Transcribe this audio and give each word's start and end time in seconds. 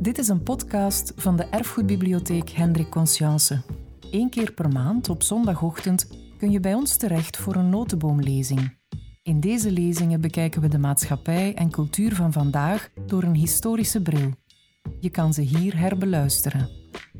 Dit 0.00 0.18
is 0.18 0.28
een 0.28 0.42
podcast 0.42 1.12
van 1.16 1.36
de 1.36 1.44
Erfgoedbibliotheek 1.44 2.50
Hendrik 2.50 2.90
Conscience. 2.90 3.62
Eén 4.10 4.30
keer 4.30 4.52
per 4.52 4.68
maand 4.68 5.08
op 5.08 5.22
zondagochtend 5.22 6.06
kun 6.38 6.50
je 6.50 6.60
bij 6.60 6.74
ons 6.74 6.96
terecht 6.96 7.36
voor 7.36 7.54
een 7.54 7.68
notenboomlezing. 7.68 8.76
In 9.22 9.40
deze 9.40 9.70
lezingen 9.70 10.20
bekijken 10.20 10.60
we 10.60 10.68
de 10.68 10.78
maatschappij 10.78 11.54
en 11.54 11.70
cultuur 11.70 12.14
van 12.14 12.32
vandaag 12.32 12.90
door 13.06 13.22
een 13.22 13.34
historische 13.34 14.02
bril. 14.02 14.30
Je 15.00 15.10
kan 15.10 15.34
ze 15.34 15.40
hier 15.40 15.78
herbeluisteren. 15.78 16.68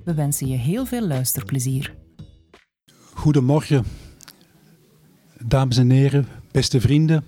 We 0.04 0.14
wensen 0.14 0.48
je 0.48 0.56
heel 0.56 0.86
veel 0.86 1.06
luisterplezier. 1.06 1.94
Goedemorgen, 3.14 3.84
dames 5.44 5.76
en 5.76 5.90
heren, 5.90 6.26
beste 6.50 6.80
vrienden. 6.80 7.24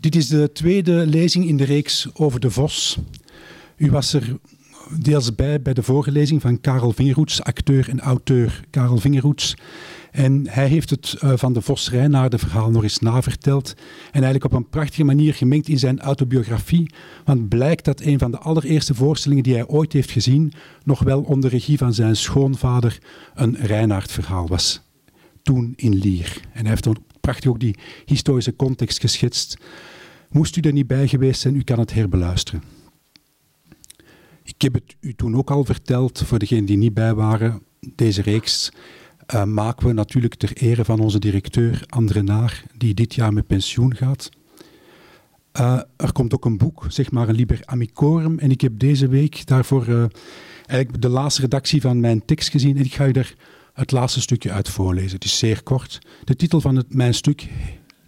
Dit 0.00 0.14
is 0.14 0.28
de 0.28 0.52
tweede 0.52 1.06
lezing 1.06 1.46
in 1.46 1.56
de 1.56 1.64
reeks 1.64 2.08
over 2.14 2.40
de 2.40 2.50
Vos. 2.50 2.98
U 3.76 3.90
was 3.90 4.12
er 4.12 4.38
deels 4.98 5.34
bij 5.34 5.62
bij 5.62 5.74
de 5.74 5.82
vorige 5.82 6.10
lezing 6.10 6.40
van 6.40 6.60
Karel 6.60 6.92
Vingeroets, 6.92 7.42
acteur 7.42 7.88
en 7.88 8.00
auteur 8.00 8.64
Karel 8.70 8.96
Vingeroets. 8.96 9.56
En 10.10 10.46
hij 10.48 10.66
heeft 10.66 10.90
het 10.90 11.16
uh, 11.24 11.32
van 11.36 11.52
de 11.52 11.60
Vos 11.60 11.90
Rijnaarden 11.90 12.38
verhaal 12.38 12.70
nog 12.70 12.82
eens 12.82 12.98
naverteld. 12.98 13.74
En 14.06 14.22
eigenlijk 14.22 14.44
op 14.44 14.52
een 14.52 14.68
prachtige 14.68 15.04
manier 15.04 15.34
gemengd 15.34 15.68
in 15.68 15.78
zijn 15.78 16.00
autobiografie. 16.00 16.90
Want 17.24 17.48
blijkt 17.48 17.84
dat 17.84 18.00
een 18.00 18.18
van 18.18 18.30
de 18.30 18.38
allereerste 18.38 18.94
voorstellingen 18.94 19.42
die 19.42 19.54
hij 19.54 19.66
ooit 19.66 19.92
heeft 19.92 20.10
gezien, 20.10 20.52
nog 20.84 21.02
wel 21.02 21.22
onder 21.22 21.50
regie 21.50 21.78
van 21.78 21.94
zijn 21.94 22.16
schoonvader, 22.16 22.98
een 23.34 23.56
Rijnaard 23.56 24.12
verhaal 24.12 24.48
was. 24.48 24.82
Toen 25.42 25.72
in 25.76 25.94
Lier. 25.94 26.40
En 26.52 26.60
hij 26.60 26.70
heeft 26.70 26.88
prachtig 27.20 27.50
ook 27.50 27.60
die 27.60 27.78
historische 28.04 28.56
context 28.56 29.00
geschetst. 29.00 29.56
Moest 30.30 30.56
u 30.56 30.60
er 30.60 30.72
niet 30.72 30.86
bij 30.86 31.08
geweest 31.08 31.40
zijn, 31.40 31.56
u 31.56 31.62
kan 31.62 31.78
het 31.78 31.92
herbeluisteren. 31.92 32.79
Ik 34.54 34.62
heb 34.62 34.74
het 34.74 34.96
u 35.00 35.14
toen 35.14 35.36
ook 35.36 35.50
al 35.50 35.64
verteld, 35.64 36.22
voor 36.26 36.38
degenen 36.38 36.64
die 36.64 36.76
niet 36.76 36.94
bij 36.94 37.14
waren, 37.14 37.62
deze 37.94 38.22
reeks 38.22 38.72
uh, 39.34 39.44
maken 39.44 39.86
we 39.86 39.92
natuurlijk 39.92 40.34
ter 40.34 40.52
ere 40.56 40.84
van 40.84 41.00
onze 41.00 41.18
directeur 41.18 41.84
André 41.86 42.22
Naar, 42.22 42.64
die 42.76 42.94
dit 42.94 43.14
jaar 43.14 43.32
met 43.32 43.46
pensioen 43.46 43.96
gaat. 43.96 44.28
Uh, 45.60 45.80
er 45.96 46.12
komt 46.12 46.34
ook 46.34 46.44
een 46.44 46.58
boek, 46.58 46.84
zeg 46.88 47.10
maar 47.10 47.28
een 47.28 47.34
Liber 47.34 47.60
Amicorum, 47.64 48.38
en 48.38 48.50
ik 48.50 48.60
heb 48.60 48.78
deze 48.78 49.08
week 49.08 49.46
daarvoor 49.46 49.88
uh, 49.88 50.04
eigenlijk 50.66 51.02
de 51.02 51.08
laatste 51.08 51.40
redactie 51.40 51.80
van 51.80 52.00
mijn 52.00 52.24
tekst 52.24 52.50
gezien 52.50 52.76
en 52.76 52.84
ik 52.84 52.94
ga 52.94 53.06
u 53.06 53.12
daar 53.12 53.34
het 53.72 53.90
laatste 53.90 54.20
stukje 54.20 54.52
uit 54.52 54.68
voorlezen. 54.68 55.14
Het 55.14 55.24
is 55.24 55.38
zeer 55.38 55.62
kort. 55.62 55.98
De 56.24 56.36
titel 56.36 56.60
van 56.60 56.76
het, 56.76 56.94
mijn 56.94 57.14
stuk 57.14 57.48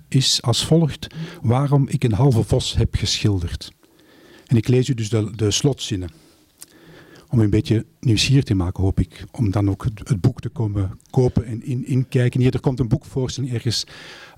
is 0.09 0.43
als 0.43 0.67
volgt: 0.67 1.07
Waarom 1.43 1.89
ik 1.89 2.05
een 2.05 2.13
halve 2.13 2.43
vos 2.43 2.75
heb 2.75 2.95
geschilderd. 2.95 3.73
En 4.47 4.57
ik 4.57 4.69
lees 4.69 4.89
u 4.89 4.95
dus 4.95 5.09
de 5.09 5.51
slotzinnen 5.51 6.22
om 7.33 7.41
een 7.41 7.51
beetje 7.51 7.87
nieuwsgierig 8.01 8.45
te 8.45 8.55
maken, 8.55 8.83
hoop 8.83 9.01
ik. 9.01 9.25
Om 9.31 9.51
dan 9.51 9.71
ook 9.71 9.85
het, 9.85 10.09
het 10.09 10.21
boek 10.21 10.41
te 10.41 10.49
komen 10.49 10.99
kopen 11.11 11.45
en 11.45 11.63
in, 11.63 11.87
inkijken. 11.87 12.41
Hier, 12.41 12.55
er 12.55 12.61
komt 12.61 12.81
een 12.81 12.89
boekvoorstelling 12.89 13.53
ergens 13.53 13.87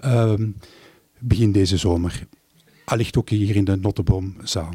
uh, 0.05 0.34
begin 1.19 1.53
deze 1.53 1.77
zomer. 1.77 2.27
Allicht 2.84 3.17
ook 3.17 3.28
hier 3.28 3.56
in 3.56 3.64
de 3.64 3.77
Notteboomzaal. 3.77 4.73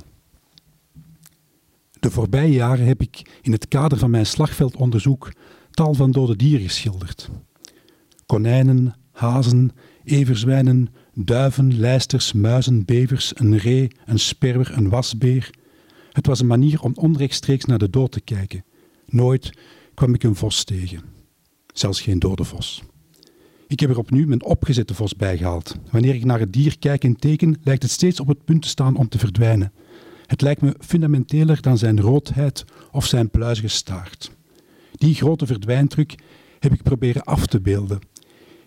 De 2.00 2.12
voorbije 2.12 2.52
jaren 2.52 2.86
heb 2.86 3.02
ik 3.02 3.40
in 3.42 3.52
het 3.52 3.68
kader 3.68 3.98
van 3.98 4.10
mijn 4.10 4.26
slagveldonderzoek 4.26 5.32
tal 5.72 5.94
van 5.94 6.12
dode 6.12 6.36
dieren 6.36 6.66
geschilderd. 6.66 7.30
Konijnen, 8.26 8.96
hazen, 9.12 9.72
everzwijnen, 10.04 10.88
duiven, 11.14 11.80
lijsters, 11.80 12.34
muizen, 12.34 12.86
bevers, 12.86 13.32
een 13.36 13.58
ree, 13.58 13.92
een 14.06 14.20
sperwer, 14.20 14.74
een 14.74 14.90
wasbeer, 14.90 15.50
het 16.12 16.28
was 16.28 16.40
een 16.40 16.48
manier 16.48 16.82
om 16.82 16.92
onrechtstreeks 16.96 17.66
naar 17.66 17.78
de 17.78 17.90
dood 17.90 18.12
te 18.12 18.22
kijken. 18.22 18.64
Nooit 19.06 19.52
kwam 19.94 20.14
ik 20.14 20.24
een 20.24 20.36
vos 20.36 20.64
tegen. 20.64 21.02
Zelfs 21.74 22.02
geen 22.02 22.20
dode 22.20 22.44
vos. 22.44 22.84
Ik 23.68 23.80
heb 23.80 23.90
er 23.90 23.98
opnieuw 23.98 24.28
mijn 24.28 24.44
opgezette 24.44 24.94
vos 24.94 25.16
bijgehaald. 25.16 25.76
Wanneer 25.92 26.16
ik 26.16 26.26
naar 26.26 26.40
het 26.40 26.54
dier 26.54 26.80
kijk 26.80 27.04
en 27.04 27.16
teken, 27.16 27.58
lijkt 27.64 27.84
het 27.84 27.92
steeds 27.92 28.20
op 28.20 28.28
het 28.28 28.46
punt 28.46 28.62
te 28.62 28.68
staan 28.68 28.96
om 28.96 29.10
te 29.10 29.18
verdwijnen. 29.18 29.72
Het 30.26 30.42
lijkt 30.42 30.62
me 30.62 30.76
fundamenteler 30.80 31.62
dan 31.62 31.78
zijn 31.78 32.02
roodheid 32.02 32.66
of 32.92 33.06
zijn 33.06 33.30
pluizige 33.30 33.68
staart. 33.68 34.32
Die 34.92 35.16
grote 35.16 35.46
verdwijndruk 35.46 36.16
heb 36.60 36.74
ik 36.74 36.84
proberen 36.84 37.24
af 37.24 37.46
te 37.46 37.62
beelden 37.62 38.00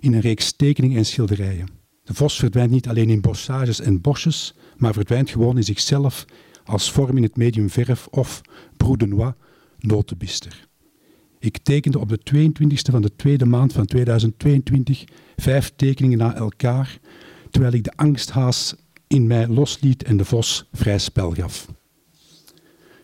in 0.01 0.15
een 0.15 0.21
reeks 0.21 0.53
tekeningen 0.53 0.97
en 0.97 1.07
schilderijen. 1.07 1.69
De 2.05 2.15
vos 2.15 2.37
verdwijnt 2.39 2.71
niet 2.71 2.89
alleen 2.89 3.11
in 3.11 3.21
bossages 3.21 3.81
en 3.81 4.01
bosjes, 4.01 4.55
maar 4.77 4.93
verdwijnt 4.93 5.31
gewoon 5.31 5.57
in 5.57 5.65
zichzelf 5.65 6.25
als 6.65 6.91
vorm 6.91 7.17
in 7.17 7.23
het 7.23 7.37
medium 7.37 7.71
verf 7.71 8.07
of 8.11 8.41
broedenois 8.77 9.33
notenbister. 9.79 10.69
Ik 11.39 11.59
tekende 11.59 11.99
op 11.99 12.09
de 12.09 12.21
22e 12.35 12.91
van 12.91 13.03
de 13.03 13.17
tweede 13.17 13.45
maand 13.45 13.73
van 13.73 13.87
2022 13.87 15.05
vijf 15.37 15.73
tekeningen 15.77 16.19
na 16.19 16.35
elkaar, 16.35 16.99
terwijl 17.51 17.73
ik 17.73 17.85
de 17.85 17.93
angsthaas 17.97 18.75
in 19.07 19.27
mij 19.27 19.49
losliet 19.49 20.03
en 20.03 20.17
de 20.17 20.25
vos 20.25 20.69
vrij 20.73 20.99
spel 20.99 21.33
gaf. 21.33 21.67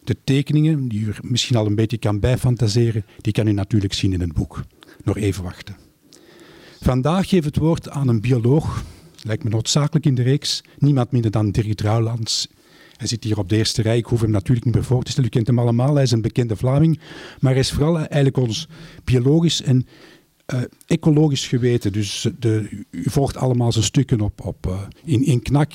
De 0.05 0.17
tekeningen, 0.25 0.89
die 0.89 1.01
u 1.01 1.15
misschien 1.21 1.57
al 1.57 1.67
een 1.67 1.75
beetje 1.75 1.99
kan 1.99 2.21
bijfantaseren, 2.21 3.05
die 3.21 3.33
kan 3.33 3.47
u 3.47 3.53
natuurlijk 3.53 3.93
zien 3.93 4.13
in 4.13 4.21
het 4.21 4.33
boek. 4.33 4.65
Nog 5.05 5.17
even 5.17 5.45
wachten. 5.45 5.77
Vandaag 6.81 7.29
geef 7.29 7.45
het 7.45 7.57
woord 7.57 7.89
aan 7.91 8.09
een 8.09 8.21
bioloog, 8.21 8.85
lijkt 9.23 9.45
me 9.45 9.51
noodzakelijk 9.51 10.07
in 10.07 10.15
de 10.15 10.23
reeks, 10.23 10.63
niemand 10.79 11.11
minder 11.11 11.31
dan 11.31 11.51
Dirk 11.51 11.75
Drouwlands, 11.75 12.49
hij 12.99 13.07
zit 13.07 13.25
hier 13.25 13.39
op 13.39 13.49
de 13.49 13.57
eerste 13.57 13.83
rij. 13.83 13.97
Ik 13.97 14.07
hoef 14.07 14.21
hem 14.21 14.31
natuurlijk 14.31 14.67
niet 14.67 14.75
meer 14.75 14.85
voor 14.85 15.03
te 15.03 15.11
stellen. 15.11 15.29
U 15.29 15.33
kent 15.33 15.47
hem 15.47 15.59
allemaal. 15.59 15.95
Hij 15.95 16.03
is 16.03 16.11
een 16.11 16.23
bekende 16.23 16.57
Vlaming. 16.57 17.01
Maar 17.41 17.53
hij 17.53 17.61
is 17.61 17.73
vooral 17.73 17.97
eigenlijk 17.97 18.37
ons 18.37 18.69
biologisch 19.05 19.63
en 19.63 19.87
uh, 20.55 20.61
ecologisch 20.87 21.47
geweten. 21.47 21.93
Dus 21.93 22.29
de, 22.39 22.85
u 22.91 23.11
volgt 23.11 23.37
allemaal 23.37 23.73
zijn 23.73 23.85
stukken 23.85 24.21
op, 24.21 24.47
op, 24.47 24.67
uh, 24.67 24.81
in, 25.05 25.25
in 25.25 25.43
Knak. 25.43 25.73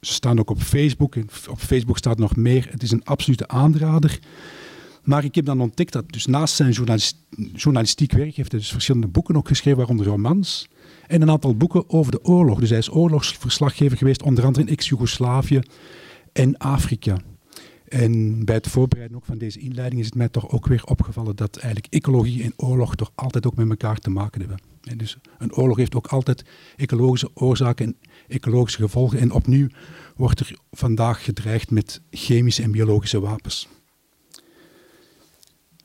Ze 0.00 0.12
staan 0.12 0.38
ook 0.38 0.50
op 0.50 0.62
Facebook. 0.62 1.16
Op 1.50 1.58
Facebook 1.58 1.98
staat 1.98 2.18
nog 2.18 2.36
meer. 2.36 2.68
Het 2.70 2.82
is 2.82 2.90
een 2.90 3.04
absolute 3.04 3.48
aanrader. 3.48 4.18
Maar 5.02 5.24
ik 5.24 5.34
heb 5.34 5.44
dan 5.44 5.60
ontdekt 5.60 5.92
dat 5.92 6.12
dus 6.12 6.26
naast 6.26 6.54
zijn 6.54 6.70
journalist, 6.70 7.16
journalistiek 7.52 8.12
werk 8.12 8.34
heeft 8.34 8.50
hij 8.50 8.60
dus 8.60 8.72
verschillende 8.72 9.06
boeken 9.06 9.36
ook 9.36 9.48
geschreven, 9.48 9.78
waaronder 9.78 10.06
romans. 10.06 10.68
En 11.06 11.22
een 11.22 11.30
aantal 11.30 11.56
boeken 11.56 11.90
over 11.90 12.12
de 12.12 12.24
oorlog. 12.24 12.60
Dus 12.60 12.68
hij 12.68 12.78
is 12.78 12.90
oorlogsverslaggever 12.90 13.96
geweest, 13.96 14.22
onder 14.22 14.44
andere 14.44 14.66
in 14.66 14.72
ex-Jugoslavië 14.72 15.60
en 16.34 16.56
Afrika. 16.56 17.16
En 17.88 18.44
bij 18.44 18.54
het 18.54 18.68
voorbereiden 18.68 19.16
ook 19.16 19.24
van 19.24 19.38
deze 19.38 19.58
inleiding 19.58 20.00
is 20.00 20.06
het 20.06 20.14
mij 20.14 20.28
toch 20.28 20.50
ook 20.50 20.66
weer 20.66 20.84
opgevallen 20.84 21.36
dat 21.36 21.56
eigenlijk 21.56 21.94
ecologie 21.94 22.42
en 22.42 22.52
oorlog 22.56 22.94
toch 22.94 23.12
altijd 23.14 23.46
ook 23.46 23.56
met 23.56 23.68
elkaar 23.68 23.98
te 23.98 24.10
maken 24.10 24.40
hebben. 24.40 24.58
En 24.82 24.98
dus 24.98 25.16
een 25.38 25.54
oorlog 25.54 25.76
heeft 25.76 25.94
ook 25.94 26.06
altijd 26.06 26.44
ecologische 26.76 27.30
oorzaken 27.34 27.86
en 27.86 27.96
ecologische 28.28 28.82
gevolgen. 28.82 29.18
En 29.18 29.32
opnieuw 29.32 29.68
wordt 30.16 30.40
er 30.40 30.58
vandaag 30.70 31.24
gedreigd 31.24 31.70
met 31.70 32.00
chemische 32.10 32.62
en 32.62 32.70
biologische 32.70 33.20
wapens. 33.20 33.68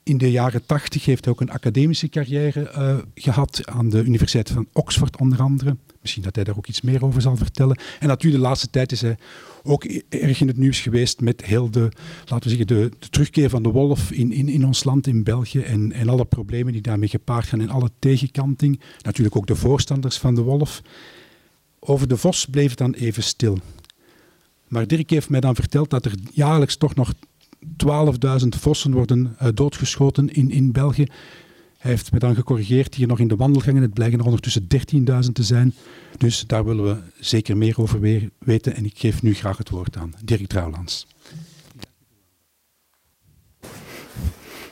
In 0.03 0.17
de 0.17 0.31
jaren 0.31 0.65
tachtig 0.65 1.05
heeft 1.05 1.25
hij 1.25 1.33
ook 1.33 1.41
een 1.41 1.51
academische 1.51 2.09
carrière 2.09 2.73
uh, 2.75 2.97
gehad 3.13 3.61
aan 3.65 3.89
de 3.89 4.03
Universiteit 4.03 4.49
van 4.49 4.67
Oxford 4.73 5.17
onder 5.17 5.41
andere. 5.41 5.77
Misschien 6.01 6.23
dat 6.23 6.35
hij 6.35 6.43
daar 6.43 6.57
ook 6.57 6.67
iets 6.67 6.81
meer 6.81 7.05
over 7.05 7.21
zal 7.21 7.37
vertellen. 7.37 7.79
En 7.99 8.07
natuurlijk 8.07 8.41
de 8.41 8.47
laatste 8.47 8.69
tijd 8.69 8.91
is 8.91 9.01
hij 9.01 9.17
ook 9.63 9.83
erg 10.09 10.41
in 10.41 10.47
het 10.47 10.57
nieuws 10.57 10.79
geweest 10.79 11.21
met 11.21 11.45
heel 11.45 11.69
de, 11.71 11.91
laten 12.25 12.49
we 12.49 12.57
zeggen, 12.57 12.67
de, 12.67 12.91
terugkeer 13.09 13.49
van 13.49 13.63
de 13.63 13.69
wolf 13.69 14.11
in, 14.11 14.31
in, 14.31 14.49
in 14.49 14.65
ons 14.65 14.83
land, 14.83 15.07
in 15.07 15.23
België. 15.23 15.59
En, 15.59 15.91
en 15.91 16.09
alle 16.09 16.25
problemen 16.25 16.73
die 16.73 16.81
daarmee 16.81 17.09
gepaard 17.09 17.45
gaan 17.45 17.61
en 17.61 17.69
alle 17.69 17.91
tegenkanting. 17.99 18.79
Natuurlijk 19.01 19.35
ook 19.35 19.47
de 19.47 19.55
voorstanders 19.55 20.17
van 20.17 20.35
de 20.35 20.41
wolf. 20.41 20.81
Over 21.79 22.07
de 22.07 22.17
vos 22.17 22.45
bleef 22.45 22.69
het 22.69 22.77
dan 22.77 22.93
even 22.93 23.23
stil. 23.23 23.57
Maar 24.67 24.87
Dirk 24.87 25.09
heeft 25.09 25.29
mij 25.29 25.39
dan 25.39 25.55
verteld 25.55 25.89
dat 25.89 26.05
er 26.05 26.13
jaarlijks 26.31 26.75
toch 26.75 26.95
nog 26.95 27.13
12.000 27.63 28.47
vossen 28.49 28.93
worden 28.93 29.35
uh, 29.41 29.47
doodgeschoten 29.53 30.29
in, 30.29 30.51
in 30.51 30.71
België. 30.71 31.07
Hij 31.79 31.91
heeft 31.91 32.11
me 32.11 32.19
dan 32.19 32.35
gecorrigeerd 32.35 32.95
hier 32.95 33.07
nog 33.07 33.19
in 33.19 33.27
de 33.27 33.35
wandelgangen. 33.35 33.81
Het 33.81 33.93
blijken 33.93 34.19
er 34.19 34.25
ondertussen 34.25 34.67
13.000 35.23 35.31
te 35.33 35.43
zijn. 35.43 35.73
Dus 36.17 36.43
daar 36.47 36.65
willen 36.65 36.83
we 36.83 37.01
zeker 37.19 37.57
meer 37.57 37.81
over 37.81 38.29
weten. 38.39 38.75
En 38.75 38.85
ik 38.85 38.97
geef 38.97 39.21
nu 39.21 39.33
graag 39.33 39.57
het 39.57 39.69
woord 39.69 39.97
aan 39.97 40.13
Dirk 40.23 40.47
Trouwlands. 40.47 41.07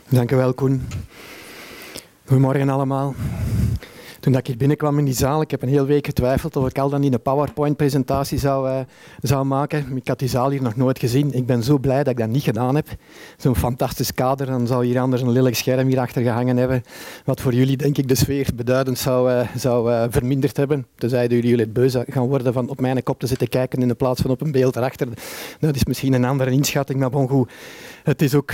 Dank 0.09 0.31
u 0.31 0.35
wel, 0.35 0.53
Koen. 0.53 0.81
Goedemorgen 2.25 2.69
allemaal. 2.69 3.15
Toen 4.27 4.37
ik 4.37 4.47
hier 4.47 4.57
binnenkwam 4.57 4.99
in 4.99 5.05
die 5.05 5.13
zaal, 5.13 5.41
ik 5.41 5.51
heb 5.51 5.61
een 5.61 5.69
hele 5.69 5.85
week 5.85 6.05
getwijfeld 6.05 6.55
of 6.55 6.67
ik 6.67 6.77
al 6.77 6.89
dan 6.89 7.01
niet 7.01 7.13
een 7.13 7.21
PowerPoint-presentatie 7.21 8.37
zou, 8.37 8.69
uh, 8.69 8.79
zou 9.21 9.45
maken. 9.45 9.95
Ik 9.95 10.07
had 10.07 10.19
die 10.19 10.27
zaal 10.27 10.49
hier 10.49 10.61
nog 10.61 10.75
nooit 10.75 10.99
gezien. 10.99 11.33
Ik 11.33 11.45
ben 11.45 11.63
zo 11.63 11.77
blij 11.77 11.97
dat 11.97 12.07
ik 12.07 12.17
dat 12.17 12.29
niet 12.29 12.43
gedaan 12.43 12.75
heb. 12.75 12.87
Zo'n 13.37 13.55
fantastisch 13.55 14.13
kader, 14.13 14.45
dan 14.45 14.67
zou 14.67 14.85
hier 14.85 14.99
anders 14.99 15.21
een 15.21 15.29
lelijk 15.29 15.55
scherm 15.55 15.87
hier 15.87 15.99
achter 15.99 16.21
gehangen 16.21 16.57
hebben. 16.57 16.83
Wat 17.25 17.41
voor 17.41 17.53
jullie, 17.53 17.77
denk 17.77 17.97
ik, 17.97 18.07
de 18.07 18.15
sfeer 18.15 18.49
beduidend 18.55 18.97
zou, 18.97 19.31
uh, 19.31 19.47
zou 19.55 19.91
uh, 19.91 20.03
verminderd 20.09 20.57
hebben. 20.57 20.85
Tenzij 20.95 21.27
jullie 21.27 21.55
het 21.55 21.73
beu 21.73 21.89
gaan 21.89 22.27
worden 22.27 22.53
van 22.53 22.69
op 22.69 22.81
mijn 22.81 23.03
kop 23.03 23.19
te 23.19 23.27
zitten 23.27 23.47
kijken 23.49 23.81
in 23.81 23.87
de 23.87 23.95
plaats 23.95 24.21
van 24.21 24.31
op 24.31 24.41
een 24.41 24.51
beeld 24.51 24.75
erachter. 24.75 25.07
Dat 25.59 25.75
is 25.75 25.85
misschien 25.85 26.13
een 26.13 26.25
andere 26.25 26.51
inschatting, 26.51 26.99
maar 26.99 27.09
bon 27.09 27.29
goed. 27.29 27.51
Het 28.03 28.21
is 28.21 28.35
ook 28.35 28.51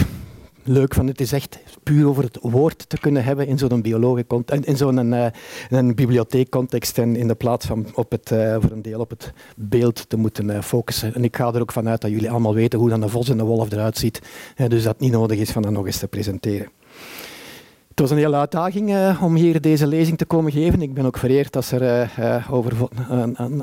leuk 0.63 0.93
van 0.93 1.07
het 1.07 1.21
is 1.21 1.31
echt 1.31 1.59
puur 1.83 2.07
over 2.07 2.23
het 2.23 2.37
woord 2.41 2.89
te 2.89 2.97
kunnen 2.97 3.23
hebben 3.23 3.47
in 3.47 3.57
zo'n 3.57 3.81
biologen 3.81 4.25
in 4.61 4.77
zo'n 4.77 5.13
uh, 5.13 5.25
een 5.69 5.95
bibliotheekcontext 5.95 6.97
en 6.97 7.15
in 7.15 7.27
de 7.27 7.35
plaats 7.35 7.65
van 7.65 7.85
op 7.93 8.11
het, 8.11 8.31
uh, 8.31 8.57
voor 8.59 8.71
een 8.71 8.81
deel 8.81 8.99
op 8.99 9.09
het 9.09 9.33
beeld 9.55 10.09
te 10.09 10.17
moeten 10.17 10.49
uh, 10.49 10.61
focussen. 10.61 11.15
En 11.15 11.23
ik 11.23 11.35
ga 11.35 11.53
er 11.53 11.61
ook 11.61 11.71
vanuit 11.71 12.01
dat 12.01 12.11
jullie 12.11 12.29
allemaal 12.29 12.53
weten 12.53 12.79
hoe 12.79 12.89
dan 12.89 13.01
de 13.01 13.09
vos 13.09 13.29
en 13.29 13.37
de 13.37 13.43
wolf 13.43 13.71
eruit 13.71 13.97
ziet, 13.97 14.21
dus 14.55 14.83
dat 14.83 14.93
het 14.93 14.99
niet 14.99 15.11
nodig 15.11 15.39
is 15.39 15.51
van 15.51 15.61
dat 15.61 15.71
nog 15.71 15.85
eens 15.85 15.99
te 15.99 16.07
presenteren. 16.07 16.69
Het 17.93 18.01
was 18.01 18.11
een 18.11 18.17
hele 18.17 18.35
uitdaging 18.35 18.89
uh, 18.89 19.23
om 19.23 19.35
hier 19.35 19.61
deze 19.61 19.87
lezing 19.87 20.17
te 20.17 20.25
komen 20.25 20.51
geven. 20.51 20.81
Ik 20.81 20.93
ben 20.93 21.05
ook 21.05 21.17
vereerd 21.17 21.55
als 21.55 21.71
er 21.71 21.81
uh, 21.81 22.17
uh, 22.19 22.51
over 22.51 22.73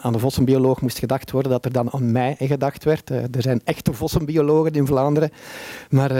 aan 0.00 0.12
de 0.12 0.18
vossenbioloog 0.18 0.80
moest 0.80 0.98
gedacht 0.98 1.30
worden, 1.30 1.50
dat 1.50 1.64
er 1.64 1.72
dan 1.72 1.92
aan 1.92 2.12
mij 2.12 2.36
gedacht 2.38 2.84
werd. 2.84 3.10
er 3.10 3.28
zijn 3.42 3.60
echte 3.64 3.92
vossenbiologen 3.92 4.72
in 4.72 4.86
Vlaanderen, 4.86 5.30
maar 5.88 6.12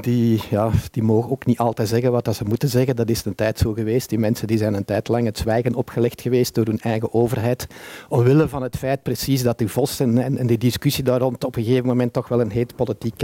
die, 0.00 0.42
ja, 0.50 0.70
die 0.90 1.02
mogen 1.02 1.30
ook 1.30 1.46
niet 1.46 1.58
altijd 1.58 1.88
zeggen 1.88 2.12
wat 2.12 2.36
ze 2.36 2.44
moeten 2.44 2.68
zeggen. 2.68 2.96
Dat 2.96 3.10
is 3.10 3.24
een 3.24 3.34
tijd 3.34 3.58
zo 3.58 3.72
geweest. 3.72 4.08
Die 4.08 4.18
mensen 4.18 4.46
die 4.46 4.58
zijn 4.58 4.74
een 4.74 4.84
tijd 4.84 5.08
lang 5.08 5.24
het 5.24 5.38
zwijgen 5.38 5.74
opgelegd 5.74 6.20
geweest 6.20 6.54
door 6.54 6.66
hun 6.66 6.80
eigen 6.80 7.14
overheid, 7.14 7.66
omwille 8.08 8.48
van 8.48 8.62
het 8.62 8.76
feit 8.76 9.02
precies 9.02 9.42
dat 9.42 9.58
die 9.58 9.68
vossen 9.68 10.18
en, 10.18 10.38
en 10.38 10.46
die 10.46 10.58
discussie 10.58 11.04
daar 11.04 11.20
rond 11.20 11.44
op 11.44 11.56
een 11.56 11.64
gegeven 11.64 11.86
moment 11.86 12.12
toch 12.12 12.28
wel 12.28 12.40
een 12.40 12.50
heet 12.50 12.76
politiek 12.76 13.22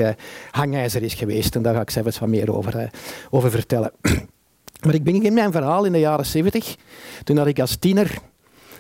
hangijzer 0.51 1.03
is 1.03 1.15
geweest. 1.15 1.57
En 1.57 1.63
daar 1.63 1.75
ga 1.75 1.81
ik 1.81 1.91
zelfs 1.91 2.19
wat 2.19 2.29
meer 2.29 2.57
over, 2.57 2.91
over 3.31 3.51
vertellen. 3.51 3.93
Maar 4.85 4.95
ik 4.95 5.05
begin 5.05 5.35
mijn 5.35 5.53
verhaal 5.53 5.85
in 5.85 5.93
de 5.93 5.99
jaren 5.99 6.27
70, 6.27 6.77
toen 7.25 7.37
had 7.37 7.47
ik 7.47 7.61
als 7.61 7.77
tiener 7.77 8.19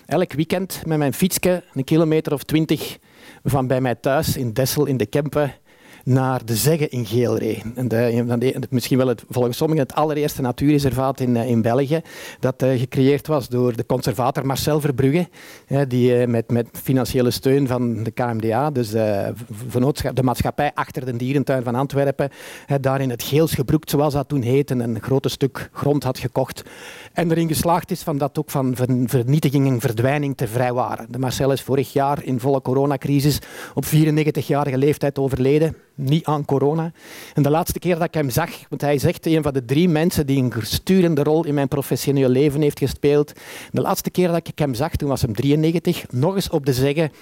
elk 0.07 0.33
weekend 0.33 0.83
met 0.87 0.99
mijn 0.99 1.13
fietsje 1.13 1.65
een 1.75 1.85
kilometer 1.85 2.33
of 2.33 2.43
twintig 2.43 2.99
van 3.45 3.67
bij 3.67 3.81
mij 3.81 3.95
thuis 3.95 4.37
in 4.37 4.53
Dessel 4.53 4.87
in 4.87 4.97
de 4.97 5.07
Kempen 5.07 5.55
naar 6.05 6.45
de 6.45 6.57
Zegge 6.57 6.89
in 6.89 7.07
Geelree. 7.07 7.63
En 7.75 7.89
de, 7.89 8.63
misschien 8.71 8.99
wel 8.99 9.07
het, 9.07 9.25
volgens 9.29 9.57
sommigen 9.57 9.83
het 9.83 9.95
allereerste 9.95 10.43
natuurreservaat 10.43 11.21
in, 11.21 11.37
eh, 11.37 11.49
in 11.49 11.63
België, 11.63 12.01
dat 12.41 12.63
uh, 12.63 12.79
gecreëerd 12.79 13.27
was 13.27 13.49
door 13.49 13.77
de 13.77 13.87
conservator 13.87 14.47
Marcel 14.47 14.81
Verbrugge, 14.81 15.29
die 15.89 16.19
uh, 16.19 16.27
met, 16.27 16.51
met 16.51 16.69
financiële 16.73 17.31
steun 17.31 17.67
van 17.67 18.03
de 18.03 18.11
KMDA, 18.11 18.71
dus 18.71 18.91
de, 18.91 19.33
de 20.15 20.23
maatschappij 20.23 20.71
achter 20.75 21.05
de 21.05 21.17
dierentuin 21.17 21.63
van 21.63 21.75
Antwerpen, 21.75 22.31
daar 22.81 23.01
in 23.01 23.11
het 23.11 23.23
Geels 23.23 23.55
gebroekt, 23.55 23.91
zoals 23.91 24.15
dat 24.15 24.29
toen 24.29 24.43
heette, 24.43 24.75
een 24.75 25.03
groot 25.03 25.31
stuk 25.31 25.69
grond 25.73 26.05
had 26.05 26.19
gekocht 26.19 26.63
en 27.15 27.31
erin 27.31 27.49
geslaagd 27.49 27.91
is 27.91 28.03
van 28.03 28.19
dat 28.19 28.39
ook 28.39 28.51
van 28.51 28.77
vernietiging 29.07 29.67
en 29.67 29.81
verdwijning 29.81 30.37
te 30.37 30.49
vrijwaren. 30.49 31.07
De 31.11 31.19
Marcel 31.19 31.53
is 31.53 31.63
vorig 31.63 31.93
jaar 31.93 32.25
in 32.25 32.41
volle 32.41 32.63
coronacrisis 32.63 33.39
op 33.75 33.85
94-jarige 33.85 34.79
leeftijd 34.79 35.19
overleden 35.19 35.77
niet 35.95 36.25
aan 36.25 36.45
corona. 36.45 36.93
En 37.35 37.43
de 37.43 37.51
laatste 37.51 37.79
keer 37.79 37.95
dat 37.95 38.05
ik 38.05 38.15
hem 38.15 38.31
zag, 38.31 38.51
want 38.69 38.81
hij 38.81 38.95
is 38.95 39.05
echt 39.05 39.27
een 39.27 39.43
van 39.43 39.53
de 39.53 39.65
drie 39.65 39.89
mensen 39.89 40.27
die 40.27 40.43
een 40.43 40.53
sturende 40.63 41.23
rol 41.23 41.45
in 41.45 41.55
mijn 41.55 41.69
professioneel 41.69 42.29
leven 42.29 42.61
heeft 42.61 42.79
gespeeld. 42.79 43.33
De 43.71 43.81
laatste 43.81 44.11
keer 44.11 44.29
dat 44.29 44.49
ik 44.49 44.59
hem 44.59 44.75
zag, 44.75 44.97
toen 44.97 45.09
was 45.09 45.23
hem 45.23 45.35
93, 45.35 46.05
nog 46.11 46.35
eens 46.35 46.51
op 46.51 46.67
de 46.67 46.73
zeggen, 46.73 47.13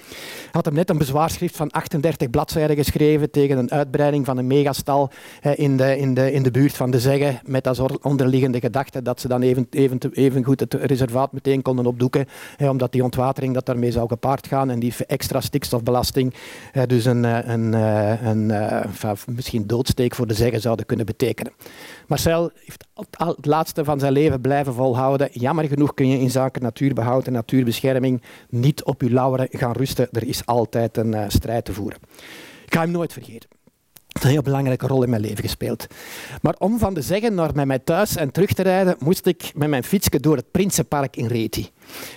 had 0.51 0.65
hem 0.65 0.73
net 0.73 0.89
een 0.89 0.97
bezwaarschrift 0.97 1.55
van 1.55 1.71
38 1.71 2.29
bladzijden 2.29 2.75
geschreven 2.75 3.31
tegen 3.31 3.57
een 3.57 3.71
uitbreiding 3.71 4.25
van 4.25 4.37
een 4.37 4.47
megastal 4.47 5.11
in 5.55 5.77
de, 5.77 5.97
in 5.97 6.13
de, 6.13 6.31
in 6.31 6.43
de 6.43 6.51
buurt 6.51 6.73
van 6.73 6.91
de 6.91 6.99
zeggen, 6.99 7.39
met 7.45 7.67
als 7.67 7.79
onderliggende 8.01 8.59
gedachte 8.59 9.01
dat 9.01 9.19
ze 9.19 9.27
dan 9.27 9.41
even, 9.41 9.67
even, 9.83 10.11
even 10.11 10.43
goed 10.43 10.59
het 10.59 10.73
reservaat 10.73 11.31
meteen 11.31 11.61
konden 11.61 11.85
opdoeken, 11.85 12.25
omdat 12.59 12.91
die 12.91 13.03
ontwatering 13.03 13.53
dat 13.53 13.65
daarmee 13.65 13.91
zou 13.91 14.07
gepaard 14.07 14.47
gaan 14.47 14.69
en 14.69 14.79
die 14.79 14.93
extra 15.07 15.41
stikstofbelasting 15.41 16.33
dus 16.87 17.05
een, 17.05 17.23
een, 17.23 17.73
een 18.27 18.49
uh, 18.49 19.11
misschien 19.25 19.67
doodsteek 19.67 20.15
voor 20.15 20.27
de 20.27 20.33
zeggen 20.33 20.61
zouden 20.61 20.85
kunnen 20.85 21.05
betekenen. 21.05 21.53
Marcel 22.07 22.51
heeft 22.55 22.85
het 23.17 23.45
laatste 23.45 23.83
van 23.83 23.99
zijn 23.99 24.13
leven 24.13 24.41
blijven 24.41 24.73
volhouden. 24.73 25.29
Jammer 25.31 25.67
genoeg 25.67 25.93
kun 25.93 26.07
je 26.07 26.19
in 26.19 26.31
zaken 26.31 26.61
natuurbehoud 26.61 27.27
en 27.27 27.33
natuurbescherming 27.33 28.21
niet 28.49 28.83
op 28.83 29.01
je 29.01 29.11
lauweren 29.11 29.47
gaan 29.51 29.71
rusten. 29.71 30.07
Er 30.11 30.27
is 30.27 30.45
altijd 30.45 30.97
een 30.97 31.31
strijd 31.31 31.65
te 31.65 31.73
voeren. 31.73 31.99
Ik 32.65 32.73
ga 32.73 32.81
hem 32.81 32.91
nooit 32.91 33.13
vergeten 33.13 33.49
een 34.21 34.29
heel 34.29 34.41
belangrijke 34.41 34.87
rol 34.87 35.03
in 35.03 35.09
mijn 35.09 35.21
leven 35.21 35.43
gespeeld. 35.43 35.87
Maar 36.41 36.55
om 36.57 36.79
van 36.79 36.93
de 36.93 37.01
zeggen 37.01 37.33
naar 37.33 37.51
bij 37.51 37.65
mij 37.65 37.79
thuis 37.79 38.15
en 38.15 38.31
terug 38.31 38.53
te 38.53 38.63
rijden, 38.63 38.95
moest 38.99 39.25
ik 39.25 39.51
met 39.55 39.69
mijn 39.69 39.83
fietsje 39.83 40.19
door 40.19 40.35
het 40.35 40.51
Prinsenpark 40.51 41.15
in 41.15 41.27
Reti. 41.27 41.69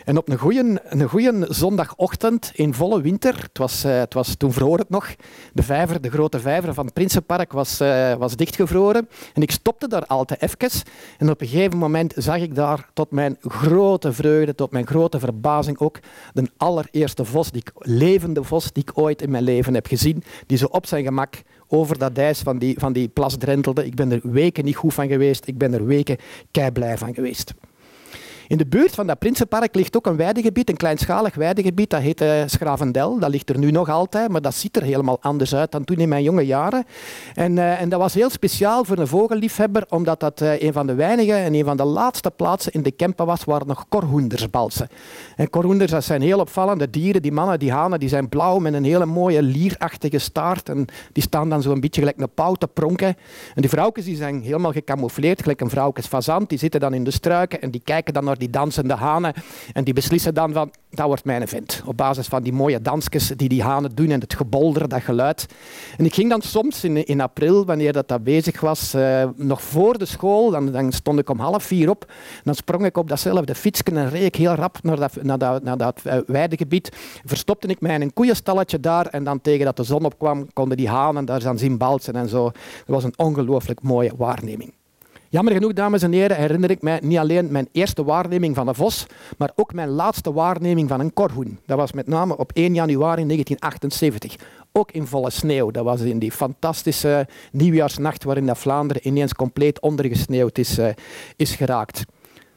En 0.04 0.16
op 0.16 0.28
een 0.28 0.38
goede 0.38 0.80
een 0.84 1.46
zondagochtend 1.48 2.50
in 2.54 2.74
volle 2.74 3.00
winter, 3.00 3.42
het 3.42 3.58
was, 3.58 3.84
uh, 3.84 3.98
het 3.98 4.14
was 4.14 4.34
toen 4.34 4.52
vroor 4.52 4.78
het 4.78 4.90
nog, 4.90 5.14
de 5.52 5.62
vijver, 5.62 6.00
de 6.00 6.10
grote 6.10 6.40
vijver 6.40 6.74
van 6.74 6.84
het 6.84 6.94
Prinsenpark 6.94 7.52
was, 7.52 7.80
uh, 7.80 8.14
was 8.14 8.36
dichtgevroren. 8.36 9.08
En 9.34 9.42
ik 9.42 9.50
stopte 9.50 9.88
daar 9.88 10.06
altijd 10.06 10.42
even. 10.42 10.54
En 11.18 11.30
op 11.30 11.40
een 11.40 11.46
gegeven 11.46 11.78
moment 11.78 12.12
zag 12.16 12.36
ik 12.36 12.54
daar 12.54 12.88
tot 12.92 13.10
mijn 13.10 13.36
grote 13.40 14.12
vreugde, 14.12 14.54
tot 14.54 14.70
mijn 14.70 14.86
grote 14.86 15.18
verbazing 15.18 15.78
ook, 15.78 15.98
de 16.32 16.50
allereerste 16.56 17.24
vos, 17.24 17.50
die 17.50 17.62
levende 17.78 18.44
vos 18.44 18.72
die 18.72 18.82
ik 18.82 18.98
ooit 18.98 19.22
in 19.22 19.30
mijn 19.30 19.42
leven 19.42 19.74
heb 19.74 19.86
gezien, 19.86 20.24
die 20.46 20.58
zo 20.58 20.66
op 20.66 20.86
zijn 20.86 21.04
gemak 21.04 21.42
over 21.68 21.98
dat 21.98 22.18
ijs 22.18 22.40
van 22.40 22.58
die, 22.58 22.78
van 22.78 22.92
die 22.92 23.08
plas 23.08 23.36
drentelde. 23.36 23.86
Ik 23.86 23.94
ben 23.94 24.12
er 24.12 24.20
weken 24.22 24.64
niet 24.64 24.76
goed 24.76 24.94
van 24.94 25.08
geweest. 25.08 25.46
Ik 25.46 25.58
ben 25.58 25.74
er 25.74 25.86
weken 25.86 26.16
kei 26.50 26.70
blij 26.70 26.98
van 26.98 27.14
geweest. 27.14 27.54
In 28.48 28.56
de 28.56 28.66
buurt 28.66 28.94
van 28.94 29.06
dat 29.06 29.18
Prinsenpark 29.18 29.74
ligt 29.74 29.96
ook 29.96 30.06
een 30.06 30.16
weidegebied, 30.16 30.68
een 30.68 30.76
kleinschalig 30.76 31.34
weidegebied, 31.34 31.90
dat 31.90 32.00
heet 32.00 32.20
uh, 32.22 32.42
Schravendel. 32.46 33.18
Dat 33.18 33.30
ligt 33.30 33.48
er 33.48 33.58
nu 33.58 33.70
nog 33.70 33.88
altijd, 33.88 34.30
maar 34.30 34.40
dat 34.40 34.54
ziet 34.54 34.76
er 34.76 34.82
helemaal 34.82 35.18
anders 35.20 35.54
uit 35.54 35.72
dan 35.72 35.84
toen 35.84 35.96
in 35.96 36.08
mijn 36.08 36.22
jonge 36.22 36.46
jaren. 36.46 36.84
En, 37.34 37.56
uh, 37.56 37.80
en 37.80 37.88
dat 37.88 38.00
was 38.00 38.14
heel 38.14 38.30
speciaal 38.30 38.84
voor 38.84 38.98
een 38.98 39.06
vogelliefhebber, 39.06 39.84
omdat 39.88 40.20
dat 40.20 40.40
uh, 40.40 40.62
een 40.62 40.72
van 40.72 40.86
de 40.86 40.94
weinige 40.94 41.32
en 41.32 41.54
een 41.54 41.64
van 41.64 41.76
de 41.76 41.84
laatste 41.84 42.30
plaatsen 42.30 42.72
in 42.72 42.82
de 42.82 42.90
Kempen 42.90 43.26
was 43.26 43.44
waar 43.44 43.66
nog 43.66 43.88
korhoenders 43.88 44.50
balsen. 44.50 44.88
En 45.36 45.50
korhoenders, 45.50 45.90
dat 45.90 46.04
zijn 46.04 46.22
heel 46.22 46.40
opvallende 46.40 46.90
dieren. 46.90 47.22
Die 47.22 47.32
mannen, 47.32 47.58
die 47.58 47.72
hanen, 47.72 48.00
die 48.00 48.08
zijn 48.08 48.28
blauw 48.28 48.58
met 48.58 48.74
een 48.74 48.84
hele 48.84 49.06
mooie 49.06 49.42
lierachtige 49.42 50.18
staart. 50.18 50.68
En 50.68 50.86
die 51.12 51.22
staan 51.22 51.48
dan 51.48 51.62
zo'n 51.62 51.80
beetje 51.80 52.00
gelijk 52.00 52.20
een 52.20 52.34
pauw 52.34 52.54
te 52.54 52.66
pronken. 52.66 53.16
En 53.54 53.60
die 53.60 53.70
vrouwtjes 53.70 54.04
die 54.04 54.16
zijn 54.16 54.42
helemaal 54.42 54.72
gecamoufleerd, 54.72 55.42
gelijk 55.42 55.60
een 55.60 55.70
vrouwtjes 55.70 56.06
fazant. 56.06 56.48
Die 56.48 56.58
zitten 56.58 56.80
dan 56.80 56.94
in 56.94 57.04
de 57.04 57.10
struiken 57.10 57.60
en 57.60 57.70
die 57.70 57.82
kijken 57.84 58.14
dan 58.14 58.24
naar 58.24 58.35
die 58.38 58.50
dansende 58.50 58.94
hanen. 58.94 59.34
En 59.72 59.84
die 59.84 59.94
beslissen 59.94 60.34
dan 60.34 60.52
van, 60.52 60.70
dat 60.90 61.06
wordt 61.06 61.24
mijn 61.24 61.42
event. 61.42 61.82
Op 61.86 61.96
basis 61.96 62.26
van 62.26 62.42
die 62.42 62.52
mooie 62.52 62.80
dansjes 62.80 63.28
die 63.36 63.48
die 63.48 63.62
hanen 63.62 63.94
doen 63.94 64.10
en 64.10 64.20
het 64.20 64.34
gebolder, 64.34 64.88
dat 64.88 65.02
geluid. 65.02 65.46
En 65.96 66.04
ik 66.04 66.14
ging 66.14 66.30
dan 66.30 66.42
soms 66.42 66.84
in, 66.84 67.06
in 67.06 67.20
april, 67.20 67.64
wanneer 67.64 67.92
dat, 67.92 68.08
dat 68.08 68.24
bezig 68.24 68.60
was, 68.60 68.94
uh, 68.94 69.24
nog 69.36 69.62
voor 69.62 69.98
de 69.98 70.04
school, 70.04 70.50
dan, 70.50 70.72
dan, 70.72 70.92
stond 70.92 71.18
ik 71.18 71.30
om 71.30 71.38
half 71.38 71.64
vier 71.64 71.90
op. 71.90 72.12
Dan 72.44 72.54
sprong 72.54 72.84
ik 72.84 72.96
op 72.96 73.08
datzelfde 73.08 73.54
fietsje 73.54 73.84
en 73.84 74.08
reed 74.08 74.24
ik 74.24 74.36
heel 74.36 74.54
rap 74.54 74.78
naar 74.82 74.96
dat, 74.96 75.22
naar 75.22 75.38
dat, 75.38 75.62
naar 75.62 75.76
dat 75.76 76.00
uh, 76.06 76.16
weidegebied. 76.26 76.96
Verstopte 77.24 77.66
ik 77.66 77.80
mij 77.80 77.94
in 77.94 78.02
een 78.02 78.12
koeienstalletje 78.12 78.80
daar 78.80 79.06
en 79.06 79.24
dan 79.24 79.40
tegen 79.40 79.64
dat 79.64 79.76
de 79.76 79.82
zon 79.82 80.04
opkwam, 80.04 80.52
konden 80.52 80.76
die 80.76 80.88
hanen 80.88 81.24
daar 81.24 81.42
dan 81.42 81.58
zien 81.58 81.78
balsen 81.78 82.14
en 82.14 82.28
zo. 82.28 82.44
Dat 82.44 82.54
was 82.86 83.04
een 83.04 83.18
ongelooflijk 83.18 83.82
mooie 83.82 84.12
waarneming. 84.16 84.72
Jammer 85.28 85.52
genoeg, 85.52 85.72
dames 85.72 86.02
en 86.02 86.12
heren, 86.12 86.36
herinner 86.36 86.70
ik 86.70 86.82
mij 86.82 87.00
niet 87.02 87.18
alleen 87.18 87.52
mijn 87.52 87.68
eerste 87.72 88.04
waarneming 88.04 88.54
van 88.54 88.68
een 88.68 88.74
vos, 88.74 89.06
maar 89.38 89.50
ook 89.54 89.72
mijn 89.72 89.88
laatste 89.88 90.32
waarneming 90.32 90.88
van 90.88 91.00
een 91.00 91.12
korhoen. 91.12 91.58
Dat 91.66 91.78
was 91.78 91.92
met 91.92 92.06
name 92.06 92.36
op 92.36 92.50
1 92.54 92.74
januari 92.74 93.26
1978. 93.26 94.36
Ook 94.72 94.90
in 94.90 95.06
volle 95.06 95.30
sneeuw. 95.30 95.70
Dat 95.70 95.84
was 95.84 96.00
in 96.00 96.18
die 96.18 96.32
fantastische 96.32 97.28
nieuwjaarsnacht 97.52 98.24
waarin 98.24 98.56
Vlaanderen 98.56 99.06
ineens 99.06 99.34
compleet 99.34 99.80
ondergesneeuwd 99.80 100.58
is, 100.58 100.78
uh, 100.78 100.88
is 101.36 101.54
geraakt. 101.54 102.04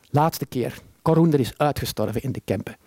Laatste 0.09 0.45
keer. 0.45 0.81
Korhoender 1.01 1.39
is 1.39 1.53
uitgestorven 1.58 2.22
in 2.22 2.32
de 2.32 2.41
Kempen. 2.46 2.77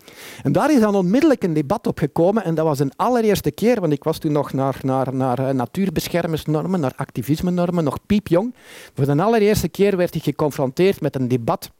En 0.43 0.51
daar 0.51 0.71
is 0.71 0.79
dan 0.79 0.95
onmiddellijk 0.95 1.43
een 1.43 1.53
debat 1.53 1.87
op 1.87 1.99
gekomen 1.99 2.43
en 2.43 2.55
dat 2.55 2.65
was 2.65 2.79
een 2.79 2.91
allereerste 2.95 3.51
keer, 3.51 3.79
want 3.79 3.93
ik 3.93 4.03
was 4.03 4.17
toen 4.17 4.31
nog 4.31 4.53
naar, 4.53 4.79
naar, 4.81 5.15
naar 5.15 5.39
eh, 5.39 5.53
natuurbeschermingsnormen, 5.53 6.79
naar 6.79 6.93
activisme-normen, 6.95 7.83
nog 7.83 7.97
piepjong. 8.05 8.55
Voor 8.93 9.05
de 9.05 9.23
allereerste 9.23 9.67
keer 9.67 9.97
werd 9.97 10.15
ik 10.15 10.23
geconfronteerd 10.23 11.01
met 11.01 11.15
een 11.15 11.27
debat 11.27 11.71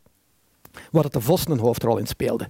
waar 0.92 1.04
het 1.04 1.14
de 1.14 1.22
vos 1.22 1.48
een 1.48 1.60
hoofdrol 1.60 1.98
in 1.98 2.08
speelde. 2.08 2.46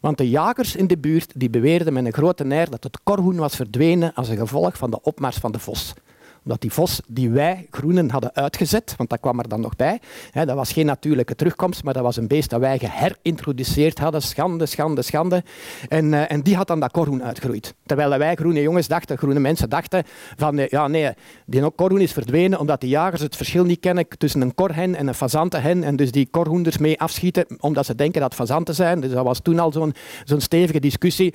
Want 0.00 0.18
de 0.18 0.30
jagers 0.30 0.76
in 0.76 0.86
de 0.86 0.98
buurt 0.98 1.32
die 1.36 1.50
beweerden 1.50 1.92
met 1.92 2.04
een 2.04 2.12
grote 2.12 2.44
neer 2.44 2.70
dat 2.70 2.84
het 2.84 2.98
korhoen 3.02 3.36
was 3.36 3.56
verdwenen 3.56 4.14
als 4.14 4.28
een 4.28 4.36
gevolg 4.36 4.76
van 4.76 4.90
de 4.90 5.02
opmars 5.02 5.36
van 5.36 5.52
de 5.52 5.58
vos 5.58 5.94
omdat 6.44 6.60
die 6.60 6.72
vos 6.72 7.00
die 7.06 7.30
wij 7.30 7.66
groenen 7.70 8.10
hadden 8.10 8.34
uitgezet, 8.34 8.94
want 8.96 9.10
dat 9.10 9.20
kwam 9.20 9.38
er 9.38 9.48
dan 9.48 9.60
nog 9.60 9.76
bij, 9.76 10.00
hè, 10.30 10.46
dat 10.46 10.56
was 10.56 10.72
geen 10.72 10.86
natuurlijke 10.86 11.34
terugkomst, 11.34 11.84
maar 11.84 11.94
dat 11.94 12.02
was 12.02 12.16
een 12.16 12.28
beest 12.28 12.50
dat 12.50 12.60
wij 12.60 12.78
geherintroduceerd 12.78 13.98
hadden. 13.98 14.22
Schande, 14.22 14.66
schande, 14.66 15.02
schande. 15.02 15.42
En, 15.88 16.12
uh, 16.12 16.30
en 16.30 16.42
die 16.42 16.56
had 16.56 16.66
dan 16.66 16.80
dat 16.80 16.90
korhoen 16.90 17.22
uitgegroeid. 17.22 17.74
Terwijl 17.86 18.18
wij 18.18 18.34
groene 18.34 18.62
jongens 18.62 18.88
dachten, 18.88 19.18
groene 19.18 19.40
mensen 19.40 19.68
dachten 19.68 20.02
van 20.36 20.58
uh, 20.58 20.68
ja 20.68 20.88
nee, 20.88 21.12
die 21.46 21.70
korhoen 21.70 22.00
is 22.00 22.12
verdwenen 22.12 22.58
omdat 22.58 22.80
de 22.80 22.88
jagers 22.88 23.20
het 23.20 23.36
verschil 23.36 23.64
niet 23.64 23.80
kennen 23.80 24.08
tussen 24.18 24.40
een 24.40 24.54
korhen 24.54 24.94
en 24.94 25.06
een 25.06 25.14
fazantenhen 25.14 25.84
en 25.84 25.96
dus 25.96 26.10
die 26.10 26.28
korhoenders 26.30 26.78
mee 26.78 27.00
afschieten 27.00 27.46
omdat 27.60 27.86
ze 27.86 27.94
denken 27.94 28.20
dat 28.20 28.34
fazanten 28.34 28.74
zijn. 28.74 29.00
Dus 29.00 29.10
dat 29.10 29.24
was 29.24 29.40
toen 29.40 29.58
al 29.58 29.72
zo'n 29.72 29.94
zo'n 30.24 30.40
stevige 30.40 30.80
discussie. 30.80 31.34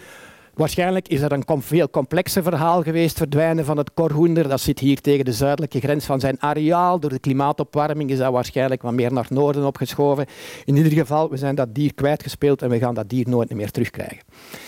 Waarschijnlijk 0.59 1.07
is 1.07 1.21
er 1.21 1.31
een 1.31 1.61
veel 1.61 1.89
complexer 1.89 2.43
verhaal 2.43 2.83
geweest, 2.83 3.17
verdwijnen 3.17 3.65
van 3.65 3.77
het 3.77 3.93
korhoender. 3.93 4.47
Dat 4.47 4.61
zit 4.61 4.79
hier 4.79 5.01
tegen 5.01 5.25
de 5.25 5.33
zuidelijke 5.33 5.79
grens 5.79 6.05
van 6.05 6.19
zijn 6.19 6.41
areaal. 6.41 6.99
Door 6.99 7.09
de 7.09 7.19
klimaatopwarming 7.19 8.09
is 8.09 8.17
dat 8.17 8.31
waarschijnlijk 8.31 8.81
wat 8.81 8.93
meer 8.93 9.13
naar 9.13 9.25
noorden 9.29 9.65
opgeschoven. 9.65 10.25
In 10.65 10.75
ieder 10.75 10.91
geval, 10.91 11.29
we 11.29 11.37
zijn 11.37 11.55
dat 11.55 11.75
dier 11.75 11.93
kwijtgespeeld 11.93 12.61
en 12.61 12.69
we 12.69 12.79
gaan 12.79 12.93
dat 12.93 13.09
dier 13.09 13.29
nooit 13.29 13.53
meer 13.53 13.71
terugkrijgen. 13.71 14.19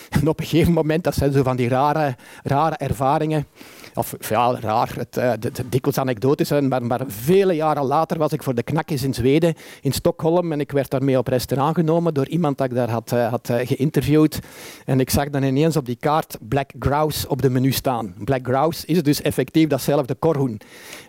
En 0.09 0.27
op 0.27 0.39
een 0.39 0.45
gegeven 0.45 0.73
moment, 0.73 1.03
dat 1.03 1.15
zijn 1.15 1.31
zo 1.31 1.43
van 1.43 1.55
die 1.55 1.69
rare, 1.69 2.15
rare 2.43 2.75
ervaringen. 2.75 3.45
Of 3.93 4.15
ja, 4.29 4.59
raar, 4.59 4.93
het, 4.97 5.13
de, 5.41 5.51
dikwijls 5.69 5.97
anekdotisch, 5.97 6.49
maar, 6.49 6.83
maar 6.83 7.01
vele 7.07 7.53
jaren 7.53 7.83
later 7.83 8.17
was 8.17 8.31
ik 8.31 8.43
voor 8.43 8.55
de 8.55 8.63
knakjes 8.63 9.03
in 9.03 9.13
Zweden, 9.13 9.53
in 9.81 9.91
Stockholm. 9.91 10.51
En 10.51 10.59
ik 10.59 10.71
werd 10.71 10.89
daarmee 10.89 11.17
op 11.17 11.27
restaurant 11.27 11.75
genomen 11.75 12.13
door 12.13 12.27
iemand 12.27 12.57
dat 12.57 12.67
ik 12.67 12.75
daar 12.75 12.89
had, 12.89 13.11
uh, 13.13 13.29
had 13.29 13.49
uh, 13.49 13.57
geïnterviewd. 13.63 14.39
En 14.85 14.99
ik 14.99 15.09
zag 15.09 15.29
dan 15.29 15.43
ineens 15.43 15.77
op 15.77 15.85
die 15.85 15.95
kaart 15.95 16.37
Black 16.41 16.71
Grouse 16.79 17.29
op 17.29 17.41
de 17.41 17.49
menu 17.49 17.71
staan. 17.71 18.13
Black 18.23 18.47
Grouse 18.47 18.85
is 18.85 19.03
dus 19.03 19.21
effectief 19.21 19.67
datzelfde 19.67 20.15
korhoen. 20.15 20.59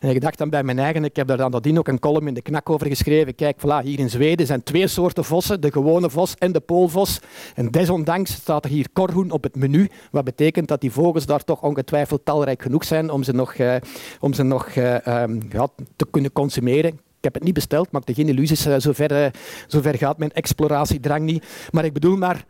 En 0.00 0.10
ik 0.10 0.20
dacht 0.20 0.38
dan 0.38 0.50
bij 0.50 0.62
mijn 0.62 0.78
eigen, 0.78 1.04
ik 1.04 1.16
heb 1.16 1.26
daar 1.26 1.36
dan 1.36 1.50
nadien 1.50 1.78
ook 1.78 1.88
een 1.88 1.98
column 1.98 2.26
in 2.26 2.34
de 2.34 2.42
knak 2.42 2.70
over 2.70 2.86
geschreven. 2.86 3.34
Kijk, 3.34 3.56
voilà, 3.58 3.84
hier 3.84 3.98
in 3.98 4.10
Zweden 4.10 4.46
zijn 4.46 4.62
twee 4.62 4.86
soorten 4.86 5.24
vossen, 5.24 5.60
de 5.60 5.72
gewone 5.72 6.10
vos 6.10 6.34
en 6.38 6.52
de 6.52 6.60
poolvos. 6.60 7.20
En 7.54 7.70
desondanks 7.70 8.32
staat 8.32 8.64
er 8.64 8.70
hier 8.70 8.86
korhoen 8.92 9.30
op 9.30 9.42
het 9.42 9.56
menu, 9.56 9.90
wat 10.10 10.24
betekent 10.24 10.68
dat 10.68 10.80
die 10.80 10.92
vogels 10.92 11.26
daar 11.26 11.44
toch 11.44 11.62
ongetwijfeld 11.62 12.24
talrijk 12.24 12.62
genoeg 12.62 12.71
zijn 12.84 13.10
om 13.10 13.22
ze 13.22 13.32
nog, 13.32 13.54
uh, 13.54 13.74
om 14.20 14.32
ze 14.32 14.42
nog 14.42 14.74
uh, 14.74 15.22
um, 15.22 15.40
ja, 15.50 15.68
te 15.96 16.06
kunnen 16.10 16.32
consumeren. 16.32 16.90
Ik 16.90 17.28
heb 17.28 17.34
het 17.34 17.42
niet 17.42 17.54
besteld, 17.54 17.90
maak 17.90 18.08
er 18.08 18.14
geen 18.14 18.28
illusies. 18.28 18.66
Uh, 18.66 18.74
zover, 18.78 19.34
zover 19.66 19.98
gaat 19.98 20.18
mijn 20.18 20.32
exploratiedrang 20.32 21.24
niet. 21.24 21.44
Maar 21.70 21.84
ik 21.84 21.92
bedoel 21.92 22.16
maar, 22.16 22.44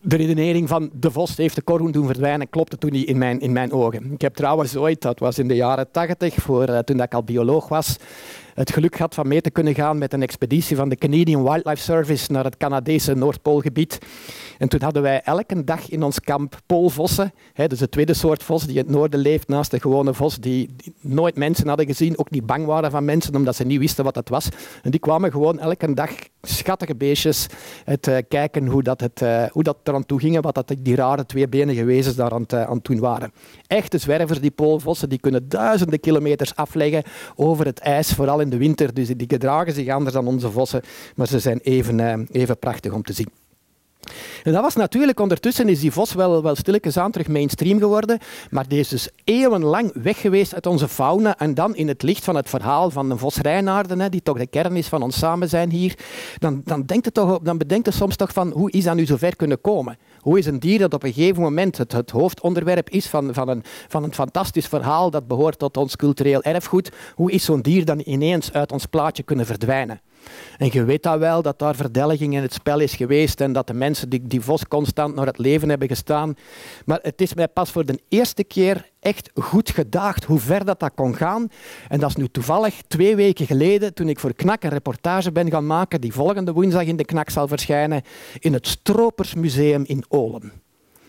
de 0.00 0.16
redenering 0.16 0.68
van 0.68 0.90
de 0.92 1.10
vos 1.10 1.36
heeft 1.36 1.54
de 1.54 1.62
korhoen 1.62 1.90
doen 1.90 2.06
verdwijnen, 2.06 2.48
klopte 2.48 2.78
toen 2.78 2.92
niet 2.92 3.08
in 3.08 3.18
mijn, 3.18 3.40
in 3.40 3.52
mijn 3.52 3.72
ogen. 3.72 4.12
Ik 4.12 4.20
heb 4.20 4.34
trouwens 4.34 4.76
ooit, 4.76 5.02
dat 5.02 5.18
was 5.18 5.38
in 5.38 5.48
de 5.48 5.54
jaren 5.54 5.90
tachtig, 5.90 6.34
toen 6.84 7.00
ik 7.00 7.14
al 7.14 7.22
bioloog 7.22 7.68
was, 7.68 7.96
het 8.54 8.72
geluk 8.72 8.96
gehad 8.96 9.14
van 9.14 9.28
mee 9.28 9.40
te 9.40 9.50
kunnen 9.50 9.74
gaan 9.74 9.98
met 9.98 10.12
een 10.12 10.22
expeditie 10.22 10.76
van 10.76 10.88
de 10.88 10.96
Canadian 10.96 11.42
Wildlife 11.42 11.82
Service 11.82 12.32
naar 12.32 12.44
het 12.44 12.56
Canadese 12.56 13.14
Noordpoolgebied. 13.14 13.98
En 14.58 14.68
toen 14.68 14.82
hadden 14.82 15.02
wij 15.02 15.22
elke 15.22 15.64
dag 15.64 15.88
in 15.88 16.02
ons 16.02 16.20
kamp 16.20 16.60
poolvossen. 16.66 17.32
Hè, 17.52 17.66
dus 17.66 17.78
de 17.78 17.88
tweede 17.88 18.14
soort 18.14 18.42
vos 18.42 18.62
die 18.62 18.76
in 18.76 18.82
het 18.82 18.90
noorden 18.90 19.20
leeft 19.20 19.48
naast 19.48 19.70
de 19.70 19.80
gewone 19.80 20.14
vos, 20.14 20.38
die, 20.38 20.74
nooit 21.00 21.36
mensen 21.36 21.68
hadden 21.68 21.86
gezien, 21.86 22.18
ook 22.18 22.30
niet 22.30 22.46
bang 22.46 22.66
waren 22.66 22.90
van 22.90 23.04
mensen, 23.04 23.34
omdat 23.34 23.56
ze 23.56 23.64
niet 23.64 23.78
wisten 23.78 24.04
wat 24.04 24.14
het 24.14 24.28
was. 24.28 24.48
En 24.82 24.90
die 24.90 25.00
kwamen 25.00 25.30
gewoon 25.30 25.58
elke 25.58 25.94
dag, 25.94 26.10
schattige 26.42 26.94
beestjes, 26.94 27.46
het 27.84 28.06
uh, 28.06 28.16
kijken 28.28 28.66
hoe 28.66 28.82
dat, 28.82 29.00
het, 29.00 29.20
uh, 29.20 29.44
hoe 29.50 29.62
dat 29.62 29.76
eraan 29.84 30.06
toe 30.06 30.20
ging, 30.20 30.40
wat 30.40 30.54
dat 30.54 30.74
die 30.78 30.96
rare 30.96 31.26
tweebenige 31.26 31.84
wezens 31.84 32.16
daar 32.16 32.32
aan, 32.32 32.44
uh, 32.54 32.62
aan 32.62 32.80
doen 32.82 32.98
waren. 32.98 33.32
Echte 33.66 33.98
zwervers, 33.98 34.40
die 34.40 34.50
poolvossen, 34.50 35.08
die 35.08 35.18
kunnen 35.18 35.48
duizenden 35.48 36.00
kilometers 36.00 36.54
afleggen 36.54 37.02
over 37.34 37.66
het 37.66 37.78
ijs, 37.78 38.12
vooral 38.12 38.40
in 38.40 38.50
de 38.50 38.56
winter. 38.56 38.94
Dus 38.94 39.08
die 39.08 39.28
gedragen 39.28 39.72
zich 39.72 39.88
anders 39.88 40.14
dan 40.14 40.26
onze 40.26 40.50
vossen, 40.50 40.82
maar 41.14 41.26
ze 41.26 41.38
zijn 41.38 41.58
even, 41.58 42.26
even 42.30 42.58
prachtig 42.58 42.92
om 42.92 43.02
te 43.02 43.12
zien. 43.12 43.28
En 44.42 44.52
dat 44.52 44.62
was 44.62 44.74
natuurlijk, 44.74 45.20
ondertussen 45.20 45.68
is 45.68 45.80
die 45.80 45.92
vos 45.92 46.14
wel, 46.14 46.42
wel 46.42 46.54
stilletjes 46.54 46.96
aan 46.96 47.10
terug 47.10 47.28
mainstream 47.28 47.78
geworden, 47.78 48.18
maar 48.50 48.68
die 48.68 48.78
is 48.78 48.88
dus 48.88 49.08
eeuwenlang 49.24 49.90
weg 49.94 50.20
geweest 50.20 50.54
uit 50.54 50.66
onze 50.66 50.88
fauna 50.88 51.38
en 51.38 51.54
dan 51.54 51.76
in 51.76 51.88
het 51.88 52.02
licht 52.02 52.24
van 52.24 52.36
het 52.36 52.48
verhaal 52.48 52.90
van 52.90 53.08
de 53.08 53.16
vos 53.16 53.36
Reinaarden, 53.36 54.10
die 54.10 54.22
toch 54.22 54.38
de 54.38 54.46
kern 54.46 54.76
is 54.76 54.88
van 54.88 55.02
ons 55.02 55.18
samen 55.18 55.48
zijn 55.48 55.70
hier, 55.70 55.94
dan, 56.38 56.60
dan, 56.64 56.82
denkt 56.82 57.04
het 57.04 57.14
toch, 57.14 57.38
dan 57.42 57.58
bedenkt 57.58 57.86
het 57.86 57.94
soms 57.94 58.16
toch 58.16 58.32
van 58.32 58.50
hoe 58.50 58.70
is 58.70 58.84
dat 58.84 58.94
nu 58.94 59.06
zo 59.06 59.16
ver 59.16 59.36
kunnen 59.36 59.60
komen? 59.60 59.98
Hoe 60.20 60.38
is 60.38 60.46
een 60.46 60.60
dier 60.60 60.78
dat 60.78 60.94
op 60.94 61.02
een 61.02 61.12
gegeven 61.12 61.42
moment 61.42 61.78
het, 61.78 61.92
het 61.92 62.10
hoofdonderwerp 62.10 62.90
is 62.90 63.06
van, 63.06 63.34
van, 63.34 63.48
een, 63.48 63.62
van 63.88 64.04
een 64.04 64.14
fantastisch 64.14 64.66
verhaal 64.66 65.10
dat 65.10 65.26
behoort 65.26 65.58
tot 65.58 65.76
ons 65.76 65.96
cultureel 65.96 66.42
erfgoed, 66.42 66.90
hoe 67.14 67.30
is 67.30 67.44
zo'n 67.44 67.60
dier 67.60 67.84
dan 67.84 68.02
ineens 68.04 68.52
uit 68.52 68.72
ons 68.72 68.86
plaatje 68.86 69.22
kunnen 69.22 69.46
verdwijnen? 69.46 70.00
En 70.56 70.68
je 70.72 70.84
weet 70.84 71.02
dat 71.02 71.18
wel, 71.18 71.42
dat 71.42 71.58
daar 71.58 71.74
verdelging 71.74 72.34
in 72.34 72.42
het 72.42 72.52
spel 72.52 72.80
is 72.80 72.94
geweest 72.94 73.40
en 73.40 73.52
dat 73.52 73.66
de 73.66 73.74
mensen 73.74 74.08
die 74.08 74.26
die 74.26 74.40
vos 74.40 74.68
constant 74.68 75.14
naar 75.14 75.26
het 75.26 75.38
leven 75.38 75.68
hebben 75.68 75.88
gestaan. 75.88 76.34
Maar 76.84 76.98
het 77.02 77.20
is 77.20 77.34
mij 77.34 77.48
pas 77.48 77.70
voor 77.70 77.84
de 77.84 78.00
eerste 78.08 78.44
keer 78.44 78.90
echt 79.00 79.30
goed 79.34 79.70
gedaagd 79.70 80.24
hoe 80.24 80.38
ver 80.38 80.64
dat, 80.64 80.80
dat 80.80 80.92
kon 80.94 81.14
gaan. 81.14 81.48
En 81.88 82.00
dat 82.00 82.08
is 82.08 82.16
nu 82.16 82.28
toevallig 82.28 82.82
twee 82.88 83.16
weken 83.16 83.46
geleden, 83.46 83.94
toen 83.94 84.08
ik 84.08 84.18
voor 84.18 84.34
Knak 84.34 84.62
een 84.62 84.70
reportage 84.70 85.32
ben 85.32 85.50
gaan 85.50 85.66
maken, 85.66 86.00
die 86.00 86.12
volgende 86.12 86.52
woensdag 86.52 86.84
in 86.84 86.96
de 86.96 87.04
Knak 87.04 87.30
zal 87.30 87.48
verschijnen, 87.48 88.02
in 88.38 88.52
het 88.52 88.66
Stropersmuseum 88.66 89.84
in 89.86 90.04
Olen. 90.08 90.65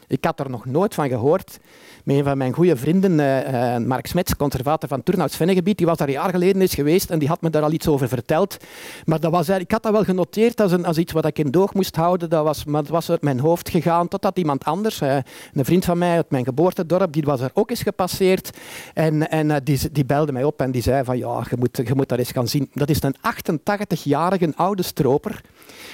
Ik 0.07 0.25
had 0.25 0.39
er 0.39 0.49
nog 0.49 0.65
nooit 0.65 0.93
van 0.93 1.09
gehoord 1.09 1.59
met 2.03 2.15
een 2.15 2.23
van 2.23 2.37
mijn 2.37 2.53
goede 2.53 2.75
vrienden, 2.75 3.11
uh, 3.11 3.75
uh, 3.75 3.85
Mark 3.85 4.07
Smets, 4.07 4.35
conservator 4.35 4.89
van 4.89 5.03
Turnhouts 5.03 5.35
Vennegebied, 5.35 5.77
die 5.77 5.85
was 5.85 5.97
daar 5.97 6.07
een 6.07 6.13
jaar 6.13 6.29
geleden 6.29 6.61
eens 6.61 6.75
geweest 6.75 7.09
en 7.09 7.19
die 7.19 7.27
had 7.27 7.41
me 7.41 7.49
daar 7.49 7.63
al 7.63 7.71
iets 7.71 7.87
over 7.87 8.07
verteld. 8.07 8.57
Maar 9.05 9.19
dat 9.19 9.31
was, 9.31 9.49
ik 9.49 9.71
had 9.71 9.83
dat 9.83 9.91
wel 9.91 10.03
genoteerd 10.03 10.61
als, 10.61 10.71
een, 10.71 10.99
iets 10.99 11.11
wat 11.11 11.25
ik 11.25 11.39
in 11.39 11.51
doog 11.51 11.73
moest 11.73 11.95
houden, 11.95 12.29
dat 12.29 12.43
was, 12.43 12.65
maar 12.65 12.81
dat 12.81 12.91
was 12.91 13.09
uit 13.09 13.21
mijn 13.21 13.39
hoofd 13.39 13.69
gegaan 13.69 14.07
totdat 14.07 14.37
iemand 14.37 14.65
anders, 14.65 15.01
een 15.01 15.23
vriend 15.65 15.85
van 15.85 15.97
mij 15.97 16.15
uit 16.15 16.31
mijn 16.31 16.45
geboortedorp, 16.45 17.13
die 17.13 17.23
was 17.23 17.41
er 17.41 17.51
ook 17.53 17.69
eens 17.69 17.81
gepasseerd 17.81 18.57
en, 18.93 19.29
en 19.29 19.63
die, 19.63 19.91
die 19.91 20.05
belde 20.05 20.31
mij 20.31 20.43
op 20.43 20.61
en 20.61 20.71
die 20.71 20.81
zei 20.81 21.03
van 21.03 21.17
ja, 21.17 21.43
je 21.49 21.57
moet, 21.57 21.81
je 21.83 21.95
moet 21.95 22.09
dat 22.09 22.19
eens 22.19 22.31
gaan 22.31 22.47
zien. 22.47 22.69
Dat 22.73 22.89
is 22.89 23.01
een 23.01 23.15
88-jarige 23.15 24.53
oude 24.55 24.83
stroper 24.83 25.41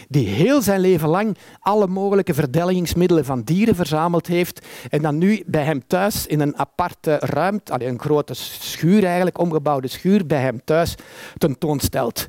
die 0.08 0.28
heel 0.28 0.62
zijn 0.62 0.80
leven 0.80 1.10
lang 1.10 1.38
alle 1.60 1.88
mogelijke 1.88 2.34
verdelgingsmiddelen 2.34 3.26
van 3.26 3.42
dieren 3.42 3.76
verzameld 3.76 4.28
heeft 4.28 4.66
en 4.90 5.02
dan 5.02 5.18
nu 5.18 5.44
bij 5.46 5.64
hem 5.64 5.88
thuis 5.88 6.28
in 6.28 6.40
een 6.40 6.58
aparte 6.58 7.18
ruimte, 7.20 7.86
een 7.86 8.00
grote 8.00 8.34
schuur 8.34 9.06
eigenlijk, 9.06 9.40
omgebouwde 9.40 9.88
schuur 9.88 10.26
bij 10.26 10.42
hem 10.42 10.62
thuis 10.64 10.96
tentoonstelt. 11.38 12.28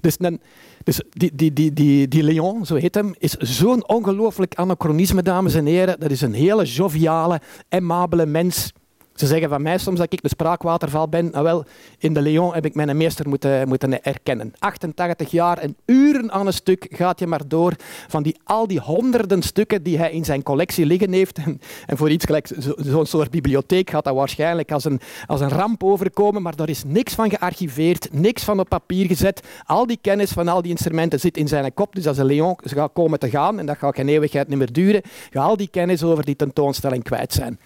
Dus, 0.00 0.14
een, 0.18 0.40
dus 0.84 1.00
die, 1.10 1.34
die, 1.34 1.52
die, 1.52 1.72
die, 1.72 2.08
die 2.08 2.22
Leon, 2.22 2.66
zo 2.66 2.74
heet 2.74 2.94
hem, 2.94 3.14
is 3.18 3.32
zo'n 3.32 3.88
ongelooflijk 3.88 4.54
anachronisme, 4.54 5.22
dames 5.22 5.54
en 5.54 5.66
heren. 5.66 6.00
Dat 6.00 6.10
is 6.10 6.20
een 6.20 6.34
hele 6.34 6.64
joviale, 6.64 7.40
aimabele 7.68 8.26
mens 8.26 8.72
ze 9.16 9.26
zeggen 9.26 9.48
van 9.48 9.62
mij 9.62 9.78
soms 9.78 9.98
dat 9.98 10.12
ik 10.12 10.22
de 10.22 10.28
spraakwaterval 10.28 11.08
ben. 11.08 11.30
Nou 11.30 11.44
wel, 11.44 11.64
in 11.98 12.14
de 12.14 12.20
Leon 12.20 12.54
heb 12.54 12.64
ik 12.64 12.74
mijn 12.74 12.96
meester 12.96 13.28
moeten, 13.28 13.68
moeten 13.68 14.02
erkennen. 14.02 14.52
88 14.58 15.30
jaar 15.30 15.58
en 15.58 15.76
uren 15.84 16.32
aan 16.32 16.46
een 16.46 16.52
stuk 16.52 16.86
gaat 16.90 17.18
je 17.18 17.26
maar 17.26 17.48
door 17.48 17.74
van 18.08 18.22
die, 18.22 18.36
al 18.44 18.66
die 18.66 18.80
honderden 18.80 19.42
stukken 19.42 19.82
die 19.82 19.98
hij 19.98 20.12
in 20.12 20.24
zijn 20.24 20.42
collectie 20.42 20.86
liggen 20.86 21.12
heeft. 21.12 21.38
En, 21.38 21.60
en 21.86 21.96
voor 21.96 22.10
iets 22.10 22.24
gelijk 22.24 22.48
zo'n 22.76 23.06
soort 23.06 23.30
bibliotheek 23.30 23.90
gaat 23.90 24.04
dat 24.04 24.14
waarschijnlijk 24.14 24.72
als 24.72 24.84
een, 24.84 25.00
als 25.26 25.40
een 25.40 25.48
ramp 25.48 25.84
overkomen, 25.84 26.42
maar 26.42 26.56
daar 26.56 26.68
is 26.68 26.84
niks 26.84 27.14
van 27.14 27.30
gearchiveerd, 27.30 28.08
niks 28.12 28.44
van 28.44 28.60
op 28.60 28.68
papier 28.68 29.06
gezet. 29.06 29.42
Al 29.64 29.86
die 29.86 29.98
kennis 30.00 30.30
van 30.30 30.48
al 30.48 30.62
die 30.62 30.70
instrumenten 30.70 31.20
zit 31.20 31.36
in 31.36 31.48
zijn 31.48 31.74
kop. 31.74 31.94
Dus 31.94 32.06
als 32.06 32.16
de 32.16 32.24
Leon 32.24 32.58
gaat 32.62 32.92
komen 32.92 33.18
te 33.18 33.30
gaan, 33.30 33.58
en 33.58 33.66
dat 33.66 33.78
gaat 33.78 33.94
geen 33.94 34.08
eeuwigheid 34.08 34.48
niet 34.48 34.58
meer 34.58 34.72
duren, 34.72 35.02
gaat 35.30 35.48
al 35.48 35.56
die 35.56 35.68
kennis 35.68 36.02
over 36.02 36.24
die 36.24 36.36
tentoonstelling 36.36 37.02
kwijt 37.02 37.32
zijn. 37.32 37.58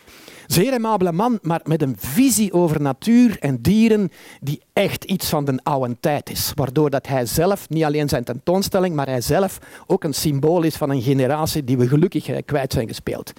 Zeer 0.50 0.74
amabele 0.74 1.12
man, 1.12 1.38
maar 1.42 1.60
met 1.64 1.82
een 1.82 1.94
visie 1.98 2.52
over 2.52 2.80
natuur 2.80 3.36
en 3.38 3.62
dieren 3.62 4.10
die 4.40 4.62
echt 4.72 5.04
iets 5.04 5.28
van 5.28 5.44
de 5.44 5.60
oude 5.62 5.96
tijd 6.00 6.30
is. 6.30 6.52
Waardoor 6.54 6.90
dat 6.90 7.06
hij 7.06 7.26
zelf, 7.26 7.68
niet 7.68 7.84
alleen 7.84 8.08
zijn 8.08 8.24
tentoonstelling, 8.24 8.94
maar 8.94 9.06
hij 9.06 9.20
zelf 9.20 9.58
ook 9.86 10.04
een 10.04 10.14
symbool 10.14 10.62
is 10.62 10.76
van 10.76 10.90
een 10.90 11.02
generatie 11.02 11.64
die 11.64 11.78
we 11.78 11.88
gelukkig 11.88 12.44
kwijt 12.44 12.72
zijn 12.72 12.88
gespeeld. 12.88 13.32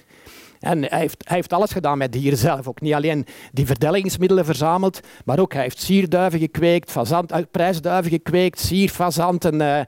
En 0.62 0.82
hij 0.84 0.98
heeft, 0.98 1.22
hij 1.26 1.36
heeft, 1.36 1.52
alles 1.52 1.72
gedaan 1.72 1.98
met 1.98 2.12
dieren 2.12 2.38
zelf. 2.38 2.68
Ook 2.68 2.80
niet 2.80 2.94
alleen 2.94 3.26
die 3.52 3.66
verdelgingsmiddelen 3.66 4.44
verzameld, 4.44 5.00
maar 5.24 5.38
ook 5.38 5.52
hij 5.52 5.62
heeft 5.62 5.82
sierduiven 5.82 6.38
gekweekt, 6.38 6.90
fazant, 6.90 7.50
prijsduiven 7.50 8.10
gekweekt, 8.10 8.60
sierfazanten. 8.60 9.60
Uh, 9.60 9.80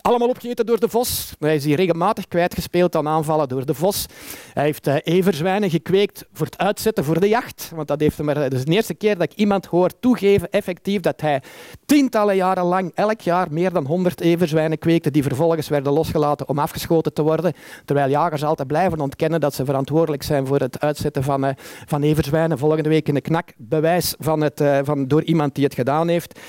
allemaal 0.00 0.28
opgegeten 0.28 0.66
door 0.66 0.80
de 0.80 0.88
vos. 0.88 1.34
Hij 1.38 1.54
is 1.54 1.64
hier 1.64 1.76
regelmatig 1.76 2.28
kwijtgespeeld 2.28 2.96
aan 2.96 3.08
aanvallen 3.08 3.48
door 3.48 3.66
de 3.66 3.74
vos. 3.74 4.06
Hij 4.52 4.64
heeft 4.64 4.86
uh, 4.86 4.96
everzwijnen 5.02 5.70
gekweekt 5.70 6.24
voor 6.32 6.46
het 6.46 6.58
uitzetten 6.58 7.04
voor 7.04 7.20
de 7.20 7.28
jacht. 7.28 7.70
Want 7.74 7.88
dat, 7.88 8.00
heeft 8.00 8.18
hem 8.18 8.28
er, 8.28 8.34
dat 8.34 8.52
is 8.52 8.64
de 8.64 8.72
eerste 8.72 8.94
keer 8.94 9.18
dat 9.18 9.32
ik 9.32 9.38
iemand 9.38 9.66
hoor 9.66 9.90
toegeven, 10.00 10.50
effectief, 10.50 11.00
dat 11.00 11.20
hij 11.20 11.42
tientallen 11.86 12.36
jaren 12.36 12.64
lang, 12.64 12.92
elk 12.94 13.20
jaar, 13.20 13.46
meer 13.50 13.72
dan 13.72 13.86
100 13.86 14.20
everzwijnen 14.20 14.78
kweekte, 14.78 15.10
die 15.10 15.22
vervolgens 15.22 15.68
werden 15.68 15.92
losgelaten 15.92 16.48
om 16.48 16.58
afgeschoten 16.58 17.12
te 17.12 17.22
worden. 17.22 17.52
Terwijl 17.84 18.08
jagers 18.08 18.44
altijd 18.44 18.68
blijven 18.68 19.00
ontkennen 19.00 19.40
dat 19.40 19.54
ze 19.54 19.64
verantwoordelijk 19.64 20.21
zijn 20.22 20.46
voor 20.46 20.58
het 20.58 20.80
uitzetten 20.80 21.22
van, 21.22 21.44
uh, 21.44 21.50
van 21.86 22.02
everzwijnen. 22.02 22.58
Volgende 22.58 22.88
week 22.88 23.08
in 23.08 23.14
de 23.14 23.20
knak 23.20 23.52
bewijs 23.56 24.14
van 24.18 24.40
het, 24.40 24.60
uh, 24.60 24.78
van, 24.82 25.08
door 25.08 25.22
iemand 25.22 25.54
die 25.54 25.64
het 25.64 25.74
gedaan 25.74 26.08
heeft. 26.08 26.38
Uh, 26.38 26.42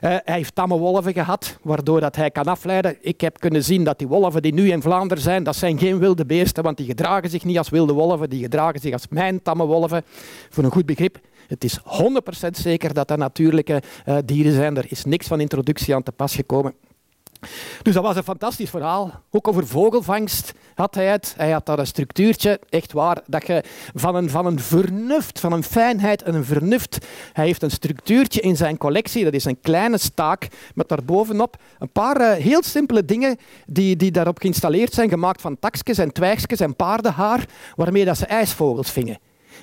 hij 0.00 0.22
heeft 0.24 0.54
tamme 0.54 0.78
wolven 0.78 1.12
gehad, 1.12 1.58
waardoor 1.62 2.00
dat 2.00 2.16
hij 2.16 2.30
kan 2.30 2.44
afleiden. 2.44 2.96
Ik 3.00 3.20
heb 3.20 3.40
kunnen 3.40 3.64
zien 3.64 3.84
dat 3.84 3.98
die 3.98 4.08
wolven 4.08 4.42
die 4.42 4.54
nu 4.54 4.70
in 4.70 4.82
Vlaanderen 4.82 5.22
zijn, 5.22 5.42
dat 5.42 5.56
zijn 5.56 5.78
geen 5.78 5.98
wilde 5.98 6.26
beesten, 6.26 6.62
want 6.62 6.76
die 6.76 6.86
gedragen 6.86 7.30
zich 7.30 7.44
niet 7.44 7.58
als 7.58 7.68
wilde 7.68 7.92
wolven, 7.92 8.30
die 8.30 8.42
gedragen 8.42 8.80
zich 8.80 8.92
als 8.92 9.08
mijn 9.08 9.42
tamme 9.42 9.64
wolven. 9.64 10.02
Voor 10.50 10.64
een 10.64 10.72
goed 10.72 10.86
begrip, 10.86 11.18
het 11.48 11.64
is 11.64 11.78
100% 11.78 11.82
zeker 12.50 12.94
dat 12.94 13.08
dat 13.08 13.18
natuurlijke 13.18 13.82
dieren 14.24 14.52
zijn. 14.52 14.76
Er 14.76 14.86
is 14.88 15.04
niks 15.04 15.26
van 15.26 15.40
introductie 15.40 15.94
aan 15.94 16.02
te 16.02 16.12
pas 16.12 16.34
gekomen. 16.34 16.74
Dus 17.82 17.94
dat 17.94 18.02
was 18.02 18.16
een 18.16 18.22
fantastisch 18.22 18.70
verhaal. 18.70 19.22
Ook 19.30 19.48
over 19.48 19.66
vogelvangst 19.66 20.52
had 20.74 20.94
hij 20.94 21.06
het. 21.06 21.34
Hij 21.36 21.50
had 21.50 21.66
daar 21.66 21.78
een 21.78 21.86
structuurtje, 21.86 22.60
echt 22.68 22.92
waar, 22.92 23.22
dat 23.26 23.46
je 23.46 23.64
van 23.94 24.14
een, 24.14 24.30
van 24.30 24.46
een 24.46 24.60
vernuft, 24.60 25.40
van 25.40 25.52
een 25.52 25.62
fijnheid 25.62 26.22
en 26.22 26.34
een 26.34 26.44
vernuft. 26.44 27.06
Hij 27.32 27.44
heeft 27.44 27.62
een 27.62 27.70
structuurtje 27.70 28.40
in 28.40 28.56
zijn 28.56 28.78
collectie, 28.78 29.24
dat 29.24 29.34
is 29.34 29.44
een 29.44 29.60
kleine 29.60 29.98
staak 29.98 30.48
met 30.74 30.88
daarbovenop 30.88 31.56
een 31.78 31.92
paar 31.92 32.16
eh, 32.16 32.42
heel 32.42 32.62
simpele 32.62 33.04
dingen 33.04 33.36
die, 33.66 33.96
die 33.96 34.10
daarop 34.10 34.38
geïnstalleerd 34.38 34.92
zijn, 34.92 35.08
gemaakt 35.08 35.40
van 35.40 35.58
takjes 35.58 35.98
en 35.98 36.12
twijgjes 36.12 36.60
en 36.60 36.76
paardenhaar, 36.76 37.44
waarmee 37.76 38.04
dat 38.04 38.18
ze 38.18 38.26
ijsvogels 38.26 38.90
vingen. 38.90 39.18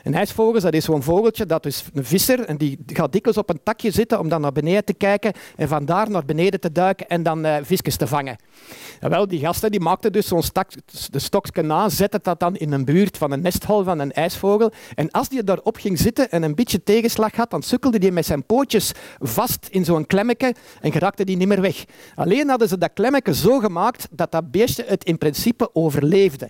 Een 0.08 0.14
ijsvogel 0.14 0.62
dat 0.62 0.74
is 0.74 0.86
zo'n 0.86 1.04
vogeltje, 1.04 1.46
dat 1.46 1.66
is 1.66 1.84
een 1.94 2.06
visser, 2.06 2.40
en 2.40 2.58
die 2.58 2.80
gaat 2.86 3.12
dikwijls 3.12 3.38
op 3.38 3.50
een 3.50 3.60
takje 3.64 3.92
zitten 3.92 4.20
om 4.20 4.30
dan 4.30 4.42
naar 4.42 4.52
beneden 4.52 4.86
te 4.86 4.94
kijken 4.94 5.34
en 5.56 5.68
vandaar 5.68 6.10
naar 6.10 6.26
beneden 6.26 6.60
te 6.60 6.72
duiken 6.72 7.08
en 7.08 7.24
dan 7.24 7.46
uh, 7.46 7.56
visjes 7.62 7.96
te 7.96 8.08
vangen. 8.08 8.36
En 9.00 9.10
wel, 9.10 9.28
die 9.28 9.40
gasten 9.40 9.72
die 9.72 9.80
maakten 9.80 10.12
dus 10.12 10.28
zo'n 10.28 10.44
stok, 10.44 10.70
de 11.12 11.20
stokje 11.20 11.62
na, 11.62 11.90
zetten 11.90 12.20
dat 12.24 12.40
dan 12.40 12.56
in 12.56 12.72
een 12.72 12.86
buurt 12.86 13.18
van 13.18 13.32
een 13.32 13.42
nesthol 13.42 13.84
van 13.84 14.00
een 14.00 14.12
ijsvogel. 14.12 14.72
En 14.96 15.12
als 15.12 15.30
die 15.30 15.44
daarop 15.44 15.78
ging 15.78 16.00
zitten 16.00 16.32
en 16.32 16.44
een 16.44 16.56
beetje 16.56 16.84
tegenslag 16.84 17.36
had, 17.36 17.50
dan 17.50 17.62
sukkelde 17.62 18.00
die 18.00 18.12
met 18.12 18.26
zijn 18.26 18.46
pootjes 18.46 18.92
vast 19.20 19.68
in 19.70 19.86
zo'n 19.86 20.06
klemmetje 20.06 20.56
en 20.82 20.92
geraakte 20.92 21.26
die 21.26 21.38
niet 21.38 21.48
meer 21.48 21.62
weg. 21.62 21.86
Alleen 22.16 22.50
hadden 22.50 22.68
ze 22.68 22.78
dat 22.78 22.94
klemmetje 22.94 23.34
zo 23.34 23.60
gemaakt 23.60 24.08
dat 24.12 24.32
dat 24.32 24.52
beestje 24.52 24.84
het 24.88 25.04
in 25.04 25.18
principe 25.18 25.70
overleefde. 25.74 26.50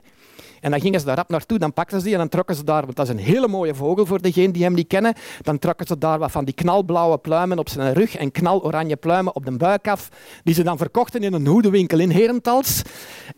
En 0.62 0.72
dan 0.72 0.80
gingen 0.80 1.00
ze 1.00 1.06
daar 1.06 1.16
rap 1.16 1.30
naartoe, 1.30 1.58
dan 1.58 1.74
pakten 1.74 1.98
ze 1.98 2.04
die 2.04 2.14
en 2.14 2.20
dan 2.20 2.30
trokken 2.30 2.56
ze 2.56 2.64
daar, 2.64 2.84
want 2.84 2.96
dat 2.96 3.08
is 3.08 3.14
een 3.14 3.20
hele 3.20 3.48
mooie 3.48 3.76
vogel 3.76 4.06
voor 4.06 4.22
degenen 4.22 4.52
die 4.52 4.64
hem 4.64 4.74
niet 4.74 4.88
kennen, 4.88 5.14
dan 5.42 5.60
trokken 5.60 5.88
ze 5.88 5.98
daar 5.98 6.20
wat 6.20 6.32
van 6.32 6.46
die 6.46 6.54
knalblauwe 6.54 7.18
pluimen 7.18 7.60
op 7.60 7.70
zijn 7.70 7.94
rug 7.94 8.16
en 8.16 8.32
knaloranje 8.32 8.96
pluimen 8.96 9.36
op 9.36 9.46
de 9.46 9.58
buik 9.58 9.88
af, 9.88 10.10
die 10.44 10.54
ze 10.54 10.64
dan 10.64 10.78
verkochten 10.78 11.24
in 11.24 11.34
een 11.34 11.48
hoedenwinkel 11.48 12.00
in 12.00 12.10
Herentals. 12.10 12.82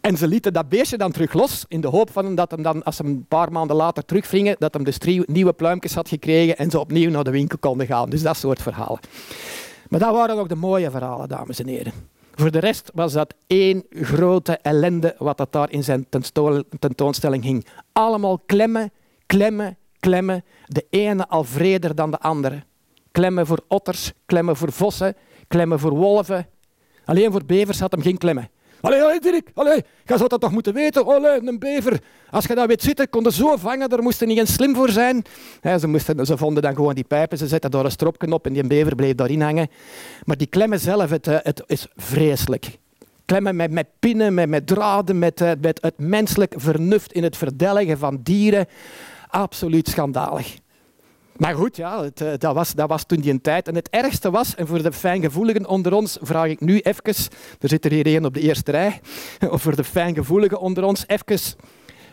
En 0.02 0.18
ze 0.18 0.28
lieten 0.28 0.54
dat 0.54 0.70
beestje 0.70 0.98
dan 0.98 1.12
terug 1.12 1.34
los, 1.34 1.66
in 1.68 1.82
de 1.82 1.88
hoop 1.88 2.12
van 2.12 2.36
dat 2.36 2.52
hem 2.52 2.64
dan, 2.64 2.84
als 2.84 2.96
ze 2.96 3.04
een 3.04 3.26
paar 3.28 3.52
maanden 3.52 3.76
later 3.76 4.06
terugvingen, 4.06 4.56
dat 4.60 4.74
hem 4.74 4.84
dus 4.84 4.98
drie 4.98 5.24
nieuwe 5.26 5.54
pluimpjes 5.54 5.94
had 5.94 6.10
gekregen 6.10 6.58
en 6.58 6.70
ze 6.70 6.80
opnieuw 6.80 7.10
naar 7.10 7.24
de 7.24 7.32
winkel 7.32 7.58
konden 7.58 7.88
gaan. 7.88 8.10
Dus 8.10 8.22
dat 8.22 8.38
soort 8.38 8.62
verhalen. 8.62 9.00
Maar 9.90 10.00
dat 10.00 10.14
waren 10.14 10.38
ook 10.38 10.50
de 10.50 10.56
mooie 10.56 10.92
verhalen, 10.92 11.28
dames 11.28 11.60
en 11.60 11.68
heren. 11.68 11.94
Voor 12.40 12.52
de 12.52 12.60
rest 12.60 12.92
was 12.94 13.14
dat 13.14 13.34
één 13.48 13.84
grote 13.90 14.58
ellende 14.62 15.16
wat 15.18 15.38
dat 15.38 15.52
daar 15.52 15.72
in 15.72 15.84
zijn 15.84 16.08
tentoonstelling 16.80 17.44
hing. 17.44 17.66
Allemaal 17.92 18.40
klemmen, 18.46 18.92
klemmen, 19.26 19.78
klemmen. 20.00 20.44
De 20.66 20.86
ene 20.90 21.28
al 21.28 21.44
vreder 21.44 21.96
dan 21.96 22.12
de 22.12 22.20
andere. 22.20 22.64
Klemmen 23.12 23.46
voor 23.46 23.64
otters, 23.68 24.12
klemmen 24.26 24.56
voor 24.56 24.72
vossen, 24.72 25.16
klemmen 25.48 25.80
voor 25.80 25.96
wolven. 25.96 26.48
Alleen 27.06 27.32
voor 27.32 27.46
bevers 27.46 27.80
had 27.80 27.92
hem 27.92 28.02
geen 28.02 28.18
klemmen. 28.18 28.50
Allee, 28.82 29.04
allee 29.04 29.20
Dirk, 29.20 29.50
allee, 29.54 29.84
je 30.06 30.18
zou 30.18 30.30
dat 30.30 30.42
toch 30.42 30.52
moeten 30.52 30.74
weten. 30.74 31.06
Allee, 31.06 31.48
een 31.48 31.60
bever. 31.60 32.00
Als 32.30 32.46
je 32.46 32.56
dat 32.56 32.68
weet 32.68 32.84
zitten, 32.84 33.10
kon 33.10 33.24
je 33.24 33.32
zo 33.32 33.56
vangen, 33.58 33.90
daar 33.90 34.02
moest 34.02 34.20
je 34.20 34.26
niet 34.26 34.38
eens 34.38 34.54
slim 34.54 34.76
voor 34.76 34.90
zijn. 34.90 35.24
ze, 35.80 35.88
moesten, 35.88 36.26
ze 36.26 36.38
vonden 36.38 36.64
dan 36.64 36.76
gewoon 36.76 36.94
die 36.94 37.04
pijpen, 37.04 37.38
ze 37.38 37.48
zetten 37.48 37.72
daar 37.72 37.86
een 37.86 37.92
stropje 37.92 38.32
op 38.32 38.46
en 38.46 38.54
die 38.54 38.68
bever 38.68 38.96
bleef 38.96 39.16
daarin 39.16 39.42
hangen. 39.42 39.70
Maar 40.26 40.38
die 40.38 40.48
klemmen 40.48 40.80
zelf, 40.80 41.10
het, 41.10 41.28
eh, 41.28 41.38
het 41.44 41.64
is 41.66 41.88
vreselijk. 41.96 42.78
Klemmen 43.26 43.56
met, 43.56 43.72
met 43.72 43.88
pinnen, 44.00 44.34
met, 44.34 44.50
met 44.50 44.68
draden, 44.68 45.20
met, 45.20 45.42
eh, 45.42 45.52
met 45.62 45.82
het 45.82 45.98
menselijk 45.98 46.54
vernuft 46.58 47.14
in 47.14 47.24
het 47.24 47.38
verdelgen 47.38 47.98
van 47.98 48.20
dieren. 48.24 48.66
Absoluut 49.28 49.88
schandalig. 49.88 50.58
Maar 51.40 51.56
goed, 51.56 51.76
ja, 51.76 52.04
het, 52.04 52.22
eh, 52.22 52.32
dat, 52.38 52.54
was, 52.54 52.74
dat 52.74 52.90
was 52.90 53.04
toen 53.04 53.20
die 53.20 53.42
tijd. 53.42 53.68
En 53.68 53.76
het 53.76 53.90
ergste 53.90 54.32
was, 54.32 54.56
en 54.56 54.68
voor 54.68 54.84
de 54.84 54.92
fijngevoeligen 54.92 55.68
onder 55.68 55.94
ons 55.94 56.18
vraag 56.22 56.48
ik 56.48 56.60
nu 56.60 56.80
even, 56.80 57.04
er 57.60 57.70
zit 57.70 57.86
er 57.86 57.92
hier 57.92 58.06
één 58.06 58.26
op 58.26 58.34
de 58.34 58.40
eerste 58.40 58.72
rij, 58.72 59.02
of 59.50 59.62
voor 59.64 59.76
de 59.76 59.84
fijngevoeligen 59.84 60.60
onder 60.60 60.84
ons, 60.84 61.04
even 61.08 61.40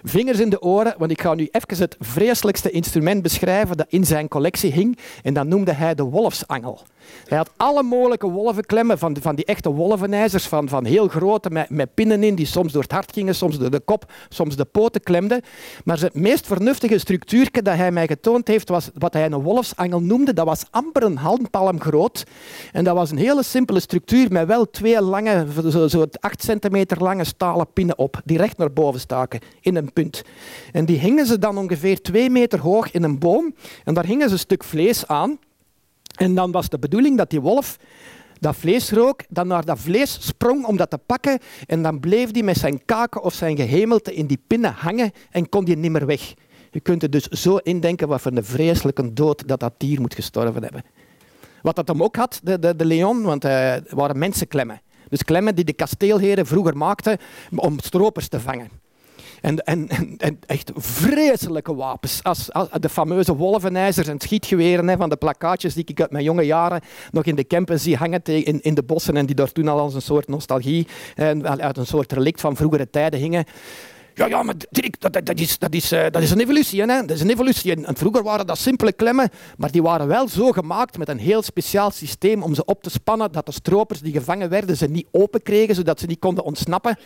vingers 0.03 0.41
in 0.41 0.51
de 0.51 0.63
oren, 0.63 0.95
want 0.99 1.11
ik 1.11 1.21
ga 1.21 1.35
nu 1.35 1.49
even 1.51 1.79
het 1.79 1.97
vreselijkste 1.99 2.71
instrument 2.71 3.23
beschrijven 3.23 3.77
dat 3.77 3.87
in 3.89 4.05
zijn 4.05 4.29
collectie 4.29 4.73
hing. 4.73 4.99
En 5.23 5.35
dat 5.35 5.47
noemde 5.47 5.73
hij 5.73 5.95
de 5.95 6.03
wolfsangel. 6.03 6.83
Hij 7.27 7.39
had 7.39 7.51
alle 7.57 7.83
mogelijke 7.83 8.31
wolvenklemmen, 8.31 8.99
van, 8.99 9.17
van 9.21 9.35
die 9.35 9.45
echte 9.45 9.71
wolvenijzers, 9.71 10.47
van, 10.47 10.69
van 10.69 10.85
heel 10.85 11.09
grote, 11.09 11.51
met, 11.51 11.71
met 11.71 11.95
pinnen 11.95 12.23
in, 12.23 12.35
die 12.35 12.47
soms 12.47 12.73
door 12.73 12.83
het 12.83 12.93
hart 12.93 13.13
gingen, 13.13 13.35
soms 13.35 13.59
door 13.59 13.71
de 13.71 13.81
kop, 13.81 14.13
soms 14.29 14.57
de 14.57 14.65
poten 14.65 15.03
klemden. 15.03 15.43
Maar 15.85 16.01
het 16.01 16.15
meest 16.15 16.47
vernuftige 16.47 16.99
structuurtje 16.99 17.63
dat 17.63 17.77
hij 17.77 17.93
mij 17.93 18.07
getoond 18.07 18.49
heeft, 18.49 18.69
was 18.69 18.91
wat 18.95 19.13
hij 19.13 19.25
een 19.25 19.43
wolfsangel 19.43 20.01
noemde. 20.01 20.33
Dat 20.33 20.47
was 20.47 20.65
amper 20.71 21.03
een 21.03 21.17
handpalm 21.17 21.81
groot. 21.81 22.25
En 22.73 22.85
dat 22.85 22.95
was 22.95 23.11
een 23.11 23.19
hele 23.19 23.43
simpele 23.43 23.81
structuur 23.81 24.33
met 24.33 24.47
wel 24.47 24.71
twee 24.71 25.01
lange, 25.01 25.47
zo, 25.71 25.89
zo 25.89 26.07
8 26.21 26.43
centimeter 26.43 27.03
lange 27.03 27.25
stalen 27.25 27.73
pinnen 27.73 27.99
op, 27.99 28.21
die 28.25 28.39
recht 28.39 28.59
naar 28.59 28.73
boven 28.73 29.01
staken, 29.01 29.41
in 29.61 29.77
een 29.77 29.93
punt. 29.93 30.23
En 30.73 30.85
die 30.85 30.99
hingen 30.99 31.27
ze 31.27 31.39
dan 31.39 31.59
ongeveer 31.59 32.01
twee 32.01 32.31
meter 32.31 32.61
hoog 32.61 32.91
in 32.91 33.03
een 33.03 33.19
boom. 33.19 33.55
En 33.85 33.95
daar 33.95 34.07
hingen 34.07 34.27
ze 34.29 34.33
een 34.33 34.39
stuk 34.39 34.65
vlees 34.65 35.07
aan. 35.07 35.39
En 36.17 36.35
dan 36.35 36.51
was 36.51 36.69
de 36.69 36.79
bedoeling 36.79 37.17
dat 37.17 37.31
die 37.31 37.41
wolf 37.41 37.77
dat 38.41 38.57
vlees 38.57 38.91
rook, 38.91 39.23
dan 39.29 39.47
naar 39.47 39.65
dat 39.65 39.79
vlees 39.79 40.19
sprong 40.27 40.67
om 40.67 40.77
dat 40.77 40.91
te 40.91 40.99
pakken 40.99 41.39
en 41.67 41.83
dan 41.83 42.01
bleef 42.01 42.33
hij 42.33 42.43
met 42.43 42.57
zijn 42.57 42.85
kaken 42.85 43.23
of 43.23 43.35
zijn 43.35 43.57
gehemelte 43.57 44.15
in 44.15 44.27
die 44.27 44.43
pinnen 44.47 44.73
hangen 44.73 45.13
en 45.31 45.49
kon 45.49 45.65
die 45.65 45.77
niet 45.77 45.91
meer 45.91 46.07
weg. 46.07 46.35
Je 46.71 46.81
kunt 46.81 47.03
er 47.03 47.11
dus 47.11 47.27
zo 47.29 47.57
indenken 47.57 48.09
wat 48.09 48.21
voor 48.21 48.33
een 48.33 48.45
vreselijke 48.45 49.13
dood 49.13 49.49
dat 49.49 49.61
dat 49.61 49.75
dier 49.77 50.01
moet 50.01 50.15
gestorven 50.15 50.63
hebben. 50.63 50.85
Wat 51.63 51.77
dat 51.77 51.89
hem 51.89 52.03
ook 52.03 52.17
had, 52.17 52.41
de, 52.43 52.59
de, 52.59 52.77
de 52.77 52.85
leon, 52.85 53.23
want 53.23 53.45
uh, 53.45 53.75
waren 53.89 54.19
mensenklemmen. 54.19 54.81
Dus 55.09 55.23
klemmen 55.23 55.55
die 55.55 55.65
de 55.65 55.73
kasteelheren 55.73 56.47
vroeger 56.47 56.77
maakten 56.77 57.19
om 57.55 57.79
stropers 57.81 58.29
te 58.29 58.41
vangen. 58.41 58.71
En, 59.41 59.65
en, 59.65 59.89
en, 60.19 60.39
echt 60.47 60.71
vreselijke 60.75 61.75
wapens. 61.75 62.23
Als, 62.23 62.49
de 62.81 62.89
fameuze 62.89 63.37
wolvenijzers 63.37 64.09
en 64.09 64.21
schietgeweren 64.21 64.89
hè, 64.89 64.97
van 64.97 65.09
de 65.09 65.17
plakkaatjes 65.17 65.75
die 65.75 65.85
ik 65.87 66.01
uit 66.01 66.11
mijn 66.11 66.25
jonge 66.25 66.43
jaren 66.43 66.81
nog 67.11 67.25
in 67.25 67.35
de 67.35 67.47
campen 67.47 67.81
zie 67.81 67.97
hangen 67.97 68.23
in, 68.23 68.63
in 68.63 68.75
de 68.75 68.83
bossen 68.83 69.17
en 69.17 69.27
die 69.27 69.35
daar 69.35 69.53
toen 69.53 69.69
al 69.69 69.79
als 69.79 69.95
een 69.95 70.03
soort 70.03 70.29
nostalgie, 70.29 70.87
en 71.15 71.63
uit 71.63 71.77
een 71.77 71.87
soort 71.87 72.13
relict 72.13 72.41
van 72.41 72.57
vroegere 72.57 72.91
tijden 72.91 73.21
hingen. 73.21 73.45
Ja, 74.17 74.27
ja, 74.27 74.43
maar 74.43 74.55
Dirk, 74.71 75.01
dat, 75.01 75.13
dat, 75.13 75.39
is, 75.41 75.59
dat, 75.59 75.75
is, 75.75 75.93
uh, 75.93 76.05
dat 76.11 76.23
is 76.23 76.31
een 76.31 76.41
evolutie. 76.41 76.81
Hè? 76.81 76.87
Dat 76.87 77.11
is 77.11 77.21
een 77.21 77.31
evolutie. 77.31 77.85
En 77.85 77.97
vroeger 77.97 78.23
waren 78.23 78.47
dat 78.47 78.59
simpele 78.59 78.93
klemmen, 78.93 79.31
maar 79.57 79.71
die 79.71 79.83
waren 79.83 80.07
wel 80.07 80.29
zo 80.29 80.53
gemaakt 80.53 80.99
met 80.99 81.09
een 81.09 81.19
heel 81.19 81.43
speciaal 81.43 81.91
systeem 81.91 82.43
om 82.43 82.55
ze 82.55 82.65
op 82.65 82.83
te 82.83 82.91
spannen, 82.91 83.33
dat 83.33 83.47
de 83.47 83.53
stropers 83.53 84.01
die 84.01 84.13
gevangen 84.13 84.49
werden 84.49 84.77
ze 84.77 84.87
niet 84.87 85.07
open 85.11 85.43
kregen, 85.43 85.75
zodat 85.75 86.01
ze 86.01 86.07
niet 86.07 86.19
konden 86.19 86.45
ontsnappen. 86.45 86.99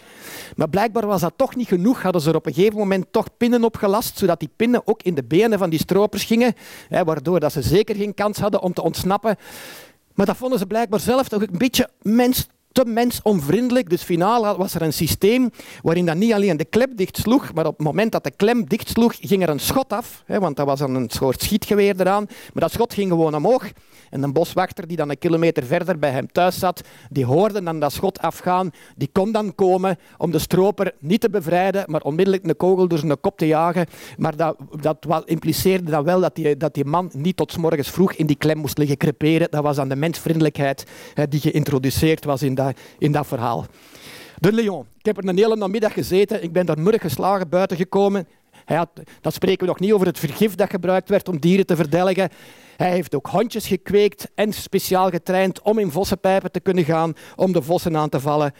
Maar 0.56 0.68
blijkbaar 0.68 1.06
was 1.06 1.20
dat 1.20 1.32
toch 1.36 1.56
niet 1.56 1.68
genoeg. 1.68 2.02
Hadden 2.02 2.22
ze 2.22 2.30
er 2.30 2.36
op 2.36 2.46
een 2.46 2.54
gegeven 2.54 2.78
moment 2.78 3.06
toch 3.10 3.26
pinnen 3.36 3.64
opgelast, 3.64 4.18
zodat 4.18 4.40
die 4.40 4.50
pinnen 4.56 4.86
ook 4.86 5.02
in 5.02 5.14
de 5.14 5.24
benen 5.24 5.58
van 5.58 5.70
die 5.70 5.78
stropers 5.78 6.24
gingen, 6.24 6.54
hè, 6.88 7.04
waardoor 7.04 7.40
dat 7.40 7.52
ze 7.52 7.62
zeker 7.62 7.96
geen 7.96 8.14
kans 8.14 8.38
hadden 8.38 8.62
om 8.62 8.72
te 8.72 8.82
ontsnappen. 8.82 9.36
Maar 10.14 10.26
dat 10.26 10.36
vonden 10.36 10.58
ze 10.58 10.66
blijkbaar 10.66 11.00
zelf 11.00 11.28
toch 11.28 11.42
een 11.42 11.58
beetje 11.58 11.88
mens 12.02 12.46
te 12.72 12.84
mensonvriendelijk. 12.84 13.90
Dus 13.90 14.02
finaal 14.02 14.56
was 14.56 14.74
er 14.74 14.82
een 14.82 14.92
systeem 14.92 15.50
waarin 15.82 16.06
dat 16.06 16.16
niet 16.16 16.32
alleen 16.32 16.56
de 16.56 16.64
klep 16.64 16.96
dicht 16.96 17.16
sloeg, 17.16 17.52
maar 17.54 17.66
op 17.66 17.76
het 17.76 17.86
moment 17.86 18.12
dat 18.12 18.24
de 18.24 18.30
klem 18.30 18.64
dicht 18.64 18.88
sloeg, 18.88 19.14
ging 19.20 19.42
er 19.42 19.48
een 19.48 19.60
schot 19.60 19.92
af. 19.92 20.22
Hè, 20.26 20.40
want 20.40 20.56
dat 20.56 20.66
was 20.66 20.80
een 20.80 21.10
soort 21.12 21.42
schietgeweer 21.42 22.00
eraan. 22.00 22.24
Maar 22.26 22.62
dat 22.62 22.72
schot 22.72 22.94
ging 22.94 23.08
gewoon 23.08 23.34
omhoog. 23.34 23.70
En 24.10 24.22
een 24.22 24.32
boswachter 24.32 24.86
die 24.86 24.96
dan 24.96 25.10
een 25.10 25.18
kilometer 25.18 25.64
verder 25.64 25.98
bij 25.98 26.10
hem 26.10 26.32
thuis 26.32 26.58
zat, 26.58 26.80
die 27.10 27.24
hoorde 27.24 27.62
dan 27.62 27.80
dat 27.80 27.92
schot 27.92 28.20
afgaan. 28.20 28.70
Die 28.96 29.08
kon 29.12 29.32
dan 29.32 29.54
komen 29.54 29.98
om 30.18 30.30
de 30.30 30.38
stroper 30.38 30.92
niet 30.98 31.20
te 31.20 31.30
bevrijden, 31.30 31.84
maar 31.86 32.00
onmiddellijk 32.00 32.46
een 32.46 32.56
kogel 32.56 32.88
door 32.88 32.98
zijn 32.98 33.20
kop 33.20 33.38
te 33.38 33.46
jagen. 33.46 33.86
Maar 34.16 34.36
dat, 34.36 34.56
dat 34.80 35.22
impliceerde 35.24 35.90
dan 35.90 36.04
wel 36.04 36.20
dat 36.20 36.34
die, 36.34 36.56
dat 36.56 36.74
die 36.74 36.84
man 36.84 37.10
niet 37.12 37.36
tot 37.36 37.56
morgens 37.56 37.90
vroeg 37.90 38.12
in 38.12 38.26
die 38.26 38.36
klem 38.36 38.58
moest 38.58 38.78
liggen 38.78 38.96
creperen. 38.96 39.50
Dat 39.50 39.62
was 39.62 39.76
dan 39.76 39.88
de 39.88 39.96
mensvriendelijkheid 39.96 40.86
hè, 41.14 41.28
die 41.28 41.40
geïntroduceerd 41.40 42.24
was 42.24 42.42
in 42.42 42.54
in 42.98 43.12
dat 43.12 43.26
verhaal. 43.26 43.66
De 44.38 44.52
Leon. 44.52 44.86
Ik 44.98 45.06
heb 45.06 45.16
er 45.16 45.28
een 45.28 45.36
hele 45.36 45.56
namiddag 45.56 45.92
gezeten. 45.92 46.42
Ik 46.42 46.52
ben 46.52 46.66
daar 46.66 46.80
murg 46.80 47.00
geslagen 47.00 47.48
buiten 47.48 47.76
gekomen. 47.76 48.28
Hij 48.64 48.76
had, 48.76 48.88
dat 49.20 49.34
spreken 49.34 49.60
we 49.60 49.66
nog 49.66 49.80
niet 49.80 49.92
over 49.92 50.06
het 50.06 50.18
vergif 50.18 50.54
dat 50.54 50.70
gebruikt 50.70 51.08
werd 51.08 51.28
om 51.28 51.38
dieren 51.38 51.66
te 51.66 51.76
verdelgen. 51.76 52.28
Hij 52.76 52.90
heeft 52.90 53.14
ook 53.14 53.26
hondjes 53.26 53.66
gekweekt 53.66 54.28
en 54.34 54.52
speciaal 54.52 55.10
getraind 55.10 55.62
om 55.62 55.78
in 55.78 55.90
vossenpijpen 55.90 56.52
te 56.52 56.60
kunnen 56.60 56.84
gaan, 56.84 57.14
om 57.36 57.52
de 57.52 57.62
vossen 57.62 57.96
aan 57.96 58.08
te 58.08 58.20
vallen. 58.20 58.52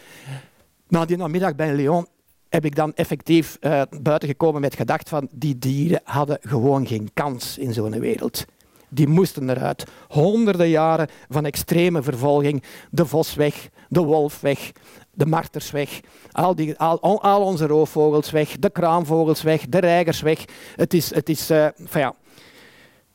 Na 0.88 1.04
die 1.04 1.16
namiddag 1.16 1.54
bij 1.54 1.74
Leon 1.74 2.06
heb 2.48 2.64
ik 2.64 2.74
dan 2.74 2.94
effectief 2.94 3.56
uh, 3.60 3.82
buiten 4.00 4.28
gekomen 4.28 4.60
met 4.60 4.74
gedacht 4.74 5.08
van 5.08 5.28
die 5.32 5.58
dieren 5.58 6.00
hadden 6.04 6.38
gewoon 6.40 6.86
geen 6.86 7.10
kans 7.14 7.58
in 7.58 7.72
zo'n 7.72 8.00
wereld. 8.00 8.44
Die 8.90 9.09
moesten 9.09 9.50
eruit. 9.50 9.85
Honderden 10.09 10.68
jaren 10.68 11.09
van 11.29 11.44
extreme 11.44 12.03
vervolging. 12.03 12.62
De 12.90 13.07
vos 13.07 13.35
weg, 13.35 13.68
de 13.88 14.00
wolf 14.00 14.40
weg, 14.40 14.72
de 15.12 15.26
marters 15.26 15.70
weg, 15.70 16.00
al, 16.31 16.55
die, 16.55 16.79
al, 16.79 17.22
al 17.22 17.42
onze 17.42 17.66
roofvogels 17.66 18.31
weg, 18.31 18.59
de 18.59 18.70
kraanvogels 18.70 19.42
weg, 19.42 19.68
de 19.68 19.79
reigers 19.79 20.20
weg. 20.20 20.44
Het 20.76 20.94
is, 20.94 21.14
het 21.14 21.29
is 21.29 21.50
uh, 21.50 21.66
ja, 21.92 22.14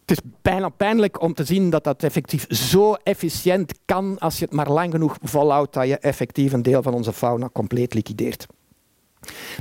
het 0.06 0.18
is 0.18 0.32
bijna 0.42 0.70
pijnlijk 0.70 1.22
om 1.22 1.34
te 1.34 1.44
zien 1.44 1.70
dat 1.70 1.84
dat 1.84 2.04
effectief 2.04 2.46
zo 2.50 2.94
efficiënt 2.94 3.74
kan 3.86 4.20
als 4.20 4.40
je 4.40 4.46
het 4.46 4.54
maar 4.54 4.72
lang 4.72 4.92
genoeg 4.92 5.18
volhoudt 5.22 5.74
dat 5.74 5.88
je 5.88 5.98
effectief 5.98 6.54
een 6.54 6.62
deel 6.62 6.82
van 6.82 6.94
onze 6.94 7.14
fauna 7.14 7.50
compleet 7.54 7.94
liquideert. 7.94 8.46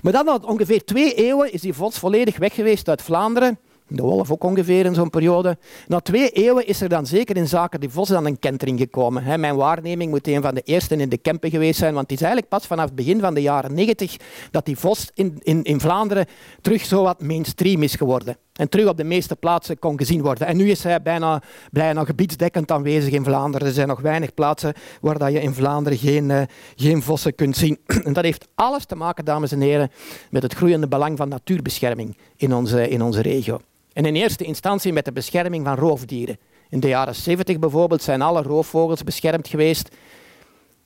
Maar 0.03 0.13
dan 0.13 0.47
ongeveer 0.47 0.85
twee 0.85 1.15
eeuwen 1.15 1.53
is 1.53 1.61
die 1.61 1.75
vos 1.75 1.99
volledig 1.99 2.37
weg 2.37 2.55
geweest 2.55 2.89
uit 2.89 3.03
Vlaanderen 3.03 3.59
de 3.97 4.03
wolf 4.03 4.31
ook 4.31 4.45
ongeveer 4.45 4.85
in 4.85 4.95
zo'n 4.95 5.11
periode. 5.11 5.59
Na 5.87 6.01
twee 6.01 6.29
eeuwen 6.31 6.67
is 6.67 6.81
er 6.81 6.89
dan 6.89 7.07
zeker 7.07 7.37
in 7.37 7.49
zaken 7.49 7.81
die 7.81 7.89
vos 7.89 8.09
dan 8.09 8.27
een 8.27 8.39
kentering 8.39 8.79
gekomen. 8.79 9.41
mijn 9.41 9.57
waarneming 9.57 10.11
moet 10.11 10.29
een 10.29 10.43
van 10.43 10.55
de 10.55 10.61
eerste 10.61 10.97
in 10.97 11.09
de 11.09 11.19
Kempen 11.19 11.51
geweest 11.51 11.79
zijn, 11.79 11.95
want 11.95 12.11
het 12.11 12.21
is 12.21 12.25
eigenlijk 12.25 12.53
pas 12.53 12.67
vanaf 12.67 12.85
het 12.85 12.95
begin 12.95 13.21
van 13.21 13.35
de 13.35 13.43
jaren 13.43 13.75
90 13.75 14.17
dat 14.51 14.65
die 14.65 14.79
vos 14.79 15.11
in, 15.15 15.39
in, 15.43 15.63
in 15.63 15.81
Vlaanderen 15.81 16.27
terug 16.61 16.85
zo 16.85 17.03
wat 17.03 17.23
mainstream 17.23 17.83
is 17.83 17.95
geworden. 17.95 18.37
En 18.55 18.69
terug 18.69 18.89
op 18.89 18.97
de 18.97 19.05
meeste 19.05 19.37
plaatsen 19.37 19.79
kon 19.79 19.99
gezien 19.99 20.23
worden. 20.23 20.47
En 20.47 20.57
nu 20.57 20.71
is 20.71 20.83
hij 20.83 21.03
bijna, 21.03 21.43
bijna 21.71 22.05
gebiedsdekkend 22.05 22.71
aanwezig 22.71 23.13
in 23.13 23.25
Vlaanderen. 23.25 23.67
Er 23.67 23.75
zijn 23.75 23.89
nog 23.89 24.01
weinig 24.01 24.35
plaatsen 24.35 24.75
waar 25.01 25.19
dat 25.19 25.33
je 25.33 25.41
in 25.41 25.55
Vlaanderen 25.55 25.99
geen, 25.99 26.31
uh, 26.31 26.43
geen 26.77 27.03
vossen 27.03 27.35
kunt 27.35 27.57
zien. 27.57 27.79
En 28.05 28.13
dat 28.13 28.25
heeft 28.25 28.49
alles 28.55 28.85
te 28.85 28.95
maken, 28.95 29.25
dames 29.25 29.53
en 29.53 29.61
heren, 29.61 29.91
met 30.31 30.43
het 30.43 30.55
groeiende 30.55 30.89
belang 30.89 31.17
van 31.17 31.29
natuurbescherming 31.29 32.17
in 32.37 32.55
onze, 32.55 32.89
in 32.89 33.03
onze 33.03 33.23
regio. 33.23 33.61
En 33.95 34.05
in 34.05 34.15
eerste 34.15 34.45
instantie 34.45 34.93
met 34.93 35.05
de 35.05 35.13
bescherming 35.13 35.65
van 35.65 35.75
roofdieren. 35.75 36.39
In 36.69 36.81
de 36.81 36.89
jaren 36.89 37.15
70 37.15 37.59
bijvoorbeeld 37.59 38.03
zijn 38.03 38.23
alle 38.23 38.43
roofvogels 38.43 39.05
beschermd 39.05 39.49
geweest. 39.49 39.89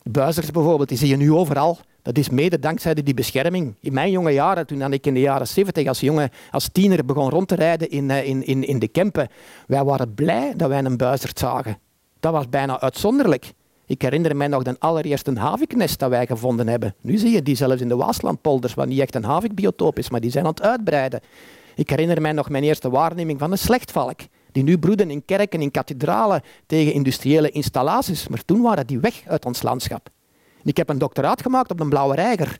Buizers 0.02 0.50
bijvoorbeeld, 0.50 0.88
die 0.88 0.98
zie 0.98 1.08
je 1.08 1.16
nu 1.16 1.32
overal. 1.32 1.78
Dat 2.02 2.18
is 2.18 2.28
mede 2.28 2.58
dankzij 2.58 2.94
die 2.94 3.14
bescherming. 3.14 3.74
In 3.80 3.92
mijn 3.92 4.10
jonge 4.10 4.30
jaren, 4.30 4.66
toen 4.66 4.92
ik 4.92 5.06
in 5.06 5.14
de 5.14 5.20
jaren 5.20 5.48
70 5.48 5.86
als 5.86 6.00
jongen, 6.00 6.30
als 6.50 6.68
tiener 6.72 7.04
begon 7.04 7.30
rond 7.30 7.48
te 7.48 7.54
rijden 7.54 7.90
in, 7.90 8.10
eh, 8.10 8.28
in, 8.28 8.46
in, 8.46 8.64
in 8.64 8.78
de 8.78 8.88
Kempen, 8.88 9.28
wij 9.66 9.84
waren 9.84 10.14
blij 10.14 10.52
dat 10.56 10.68
wij 10.68 10.84
een 10.84 10.96
buizerd 10.96 11.38
zagen. 11.38 11.78
Dat 12.20 12.32
was 12.32 12.48
bijna 12.48 12.80
uitzonderlijk. 12.80 13.52
Ik 13.86 14.02
herinner 14.02 14.36
me 14.36 14.48
nog 14.48 14.62
de 14.62 14.76
allereerste 14.78 15.32
haviknest 15.38 15.98
dat 15.98 16.10
wij 16.10 16.26
gevonden 16.26 16.68
hebben. 16.68 16.94
Nu 17.00 17.16
zie 17.16 17.30
je 17.30 17.42
die 17.42 17.56
zelfs 17.56 17.80
in 17.80 17.88
de 17.88 17.96
Waaslandpolders, 17.96 18.74
wat 18.74 18.86
niet 18.86 19.00
echt 19.00 19.14
een 19.14 19.24
havikbiotoop 19.24 19.98
is, 19.98 20.10
maar 20.10 20.20
die 20.20 20.30
zijn 20.30 20.44
aan 20.44 20.50
het 20.50 20.62
uitbreiden. 20.62 21.20
Ik 21.78 21.90
herinner 21.90 22.20
mij 22.20 22.32
nog 22.32 22.48
mijn 22.48 22.64
eerste 22.64 22.90
waarneming 22.90 23.38
van 23.38 23.52
een 23.52 23.58
slechtvalk, 23.58 24.20
die 24.52 24.62
nu 24.62 24.78
broeden 24.78 25.10
in 25.10 25.24
kerken, 25.24 25.60
in 25.60 25.70
kathedralen 25.70 26.42
tegen 26.66 26.92
industriële 26.92 27.50
installaties. 27.50 28.28
Maar 28.28 28.44
toen 28.44 28.62
waren 28.62 28.86
die 28.86 28.98
weg 28.98 29.22
uit 29.26 29.44
ons 29.44 29.62
landschap. 29.62 30.08
ik 30.64 30.76
heb 30.76 30.88
een 30.88 30.98
doctoraat 30.98 31.42
gemaakt 31.42 31.70
op 31.70 31.80
een 31.80 31.88
blauwe 31.88 32.14
reiger. 32.14 32.58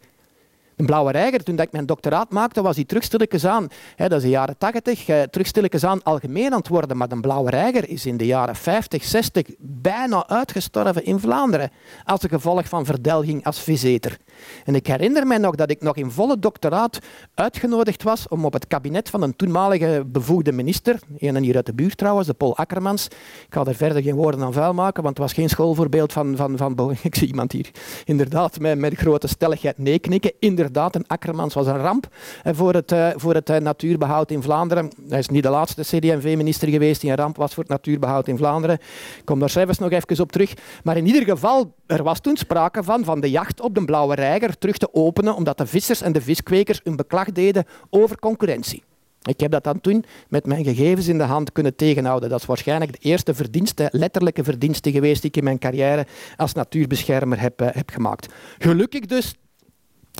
Een 0.78 0.86
blauwe 0.86 1.12
reiger, 1.12 1.42
toen 1.42 1.58
ik 1.58 1.72
mijn 1.72 1.86
doctoraat 1.86 2.30
maakte, 2.30 2.62
was 2.62 2.76
die 2.76 2.86
terugstilletjes 2.86 3.46
aan, 3.46 3.68
hè, 3.96 4.08
dat 4.08 4.18
is 4.18 4.24
de 4.24 4.30
jaren 4.30 4.58
80, 4.58 5.08
eh, 5.08 5.22
terugstilletjes 5.22 5.84
aan 5.84 6.02
algemeen 6.02 6.52
aan 6.52 6.58
het 6.58 6.68
worden. 6.68 6.96
Maar 6.96 7.08
de 7.08 7.20
blauwe 7.20 7.50
reiger 7.50 7.88
is 7.88 8.06
in 8.06 8.16
de 8.16 8.26
jaren 8.26 8.56
50, 8.56 9.04
60 9.04 9.46
bijna 9.58 10.28
uitgestorven 10.28 11.04
in 11.04 11.20
Vlaanderen 11.20 11.70
als 12.04 12.24
gevolg 12.28 12.68
van 12.68 12.84
verdelging 12.84 13.44
als 13.44 13.60
viseter. 13.60 14.18
En 14.64 14.74
ik 14.74 14.86
herinner 14.86 15.26
mij 15.26 15.38
nog 15.38 15.54
dat 15.54 15.70
ik 15.70 15.82
nog 15.82 15.96
in 15.96 16.10
volle 16.10 16.38
doctoraat 16.38 16.98
uitgenodigd 17.34 18.02
was 18.02 18.28
om 18.28 18.44
op 18.44 18.52
het 18.52 18.66
kabinet 18.66 19.10
van 19.10 19.22
een 19.22 19.36
toenmalige 19.36 20.04
bevoegde 20.06 20.52
minister, 20.52 21.00
een 21.18 21.42
hier 21.42 21.56
uit 21.56 21.66
de 21.66 21.74
buurt 21.74 21.96
trouwens, 21.96 22.26
de 22.26 22.34
Paul 22.34 22.56
Akkermans, 22.56 23.04
ik 23.06 23.46
ga 23.48 23.64
er 23.64 23.74
verder 23.74 24.02
geen 24.02 24.14
woorden 24.14 24.42
aan 24.42 24.52
vuil 24.52 24.74
maken, 24.74 25.02
want 25.02 25.18
het 25.18 25.26
was 25.26 25.34
geen 25.36 25.48
schoolvoorbeeld 25.48 26.12
van, 26.12 26.36
van, 26.36 26.56
van 26.56 26.96
ik 27.02 27.14
zie 27.14 27.28
iemand 27.28 27.52
hier 27.52 27.70
inderdaad 28.04 28.60
met, 28.60 28.78
met 28.78 28.94
grote 28.94 29.28
stelligheid 29.28 29.78
nee 29.78 29.98
knikken, 29.98 30.32
een 30.76 31.07
Akkermans 31.07 31.54
was 31.54 31.66
een 31.66 31.78
ramp 31.78 32.09
voor 32.44 32.74
het, 32.74 32.92
eh, 32.92 33.09
voor 33.14 33.35
het 33.35 33.50
eh, 33.50 33.61
natuurbehoud 33.61 34.31
in 34.31 34.42
Vlaanderen. 34.42 34.90
Hij 35.09 35.18
is 35.18 35.28
niet 35.28 35.42
de 35.42 35.48
laatste 35.48 35.83
CD&V-minister 35.83 36.68
geweest 36.68 37.00
die 37.00 37.11
een 37.11 37.16
ramp 37.16 37.37
was 37.37 37.54
voor 37.54 37.62
het 37.62 37.72
natuurbehoud 37.72 38.28
in 38.28 38.37
Vlaanderen. 38.37 38.78
Ik 39.18 39.24
kom 39.24 39.38
daar 39.38 39.50
zelfs 39.50 39.78
nog 39.78 39.90
even 39.90 40.20
op 40.20 40.33
terug. 40.33 40.54
Maar 40.83 40.96
in 40.96 41.07
ieder 41.07 41.22
geval, 41.22 41.74
er 41.87 42.02
was 42.02 42.20
toen 42.20 42.37
sprake 42.37 42.83
van, 42.83 43.04
van 43.04 43.20
de 43.20 43.31
jacht 43.31 43.61
op 43.61 43.74
de 43.74 43.85
blauwe 43.85 44.14
reiger 44.14 44.59
terug 44.59 44.76
te 44.76 44.94
openen, 44.94 45.35
omdat 45.35 45.59
de 45.59 45.66
vissers 45.66 46.02
en 46.02 46.12
de 46.12 46.20
viskwekers 46.20 46.81
een 46.85 46.96
beklag 46.96 47.33
deden 47.33 47.64
over 47.90 48.18
concurrentie. 48.18 48.83
Ik 49.22 49.40
heb 49.40 49.50
dat 49.50 49.64
dan 49.64 49.81
toen 49.81 50.04
met 50.28 50.46
mijn 50.46 50.64
gegevens 50.64 51.09
in 51.09 51.18
de 51.18 51.24
hand 51.24 51.52
kunnen 51.52 51.76
tegenhouden. 51.76 52.28
Dat 52.28 52.40
is 52.40 52.46
waarschijnlijk 52.46 52.92
de 52.92 53.09
eerste 53.09 53.35
verdienste, 53.35 53.88
letterlijke 53.92 54.44
verdienste 54.44 54.92
geweest 54.92 55.20
die 55.20 55.31
ik 55.31 55.37
in 55.37 55.44
mijn 55.44 55.59
carrière 55.59 56.07
als 56.37 56.52
natuurbeschermer 56.52 57.40
heb, 57.40 57.59
heb 57.59 57.90
gemaakt. 57.90 58.35
Gelukkig 58.59 59.00
dus 59.00 59.35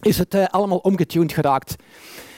is 0.01 0.19
het 0.19 0.35
uh, 0.35 0.45
allemaal 0.47 0.79
omgetuned 0.79 1.33
geraakt. 1.33 1.77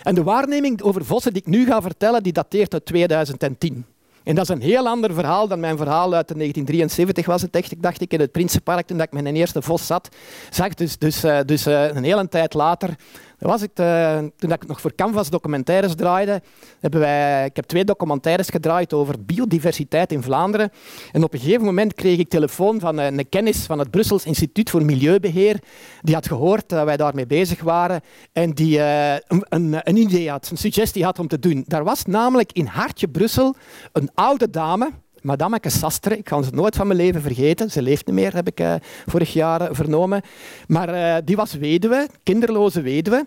En 0.03 0.14
de 0.14 0.23
waarneming 0.23 0.83
over 0.83 1.05
vossen 1.05 1.33
die 1.33 1.42
ik 1.42 1.49
nu 1.49 1.66
ga 1.66 1.83
vertellen, 1.83 2.23
die 2.23 2.33
dateert 2.33 2.73
uit 2.73 2.85
2010. 2.85 3.85
En 4.23 4.35
dat 4.35 4.44
is 4.44 4.55
een 4.55 4.62
heel 4.62 4.88
ander 4.88 5.14
verhaal 5.14 5.49
dan 5.49 5.61
mijn 5.61 5.77
verhaal 5.77 6.14
uit 6.14 6.29
1973 6.29 7.27
was 7.27 7.42
het 7.42 7.57
echt. 7.57 7.73
Ik 7.73 7.83
dacht 7.83 8.01
ik 8.01 8.12
in 8.12 8.20
het 8.20 8.33
Prinsenpark 8.33 8.87
toen 8.87 9.01
ik 9.01 9.12
mijn 9.12 9.37
eerste 9.37 9.62
vos 9.62 9.87
zat, 9.87 10.09
zag 10.51 10.75
dus, 10.75 10.99
dus, 10.99 11.25
uh, 11.25 11.38
dus 11.46 11.66
uh, 11.66 11.94
een 11.94 12.05
hele 12.05 12.29
tijd 12.29 12.55
later 12.55 12.96
uh, 13.42 14.18
toen 14.37 14.53
ik 14.53 14.66
nog 14.66 14.81
voor 14.81 14.94
Canvas 14.94 15.31
documentaires 15.31 15.94
draaide, 15.94 16.42
hebben 16.81 17.00
wij, 17.00 17.44
ik 17.46 17.57
heb 17.57 17.64
twee 17.64 17.85
documentaires 17.85 18.48
gedraaid 18.48 18.92
over 18.92 19.24
biodiversiteit 19.24 20.12
in 20.12 20.22
Vlaanderen. 20.22 20.70
En 21.12 21.24
op 21.24 21.33
een 21.33 21.40
gegeven 21.40 21.64
moment 21.64 21.94
kreeg 21.94 22.18
ik 22.18 22.29
telefoon 22.29 22.81
van 22.81 22.98
een 22.98 23.29
kennis 23.29 23.59
van 23.59 23.79
het 23.79 23.90
Brussels 23.90 24.24
Instituut 24.24 24.70
voor 24.70 24.85
Milieubeheer. 24.85 25.59
Die 26.03 26.14
had 26.14 26.26
gehoord 26.26 26.68
dat 26.68 26.85
wij 26.85 26.96
daarmee 26.96 27.26
bezig 27.26 27.62
waren 27.62 28.00
en 28.33 28.50
die 28.50 28.79
uh, 28.79 29.12
een, 29.14 29.81
een, 29.88 29.96
idee 29.96 30.31
had, 30.31 30.48
een 30.50 30.57
suggestie 30.57 31.05
had 31.05 31.18
om 31.18 31.29
te 31.29 31.38
doen. 31.38 31.64
Daar 31.66 31.85
was 31.85 32.05
namelijk 32.05 32.53
in 32.53 32.66
Hartje 32.66 33.09
Brussel 33.09 33.55
een 33.92 34.11
oude 34.14 34.50
dame, 34.50 34.90
Madame 35.22 35.59
Sastre, 35.62 36.16
ik 36.16 36.24
kan 36.24 36.44
ze 36.44 36.50
nooit 36.50 36.76
van 36.76 36.87
mijn 36.87 36.98
leven 36.98 37.22
vergeten. 37.22 37.70
Ze 37.70 37.83
leeft 37.83 38.06
niet 38.06 38.14
meer, 38.14 38.35
heb 38.35 38.46
ik 38.46 38.61
uh, 38.61 38.74
vorig 39.06 39.33
jaar 39.33 39.62
uh, 39.62 39.68
vernomen. 39.70 40.22
Maar 40.66 40.94
uh, 40.94 41.16
die 41.24 41.37
was 41.37 41.54
weduwe, 41.54 42.09
kinderloze 42.22 42.80
weduwe. 42.80 43.26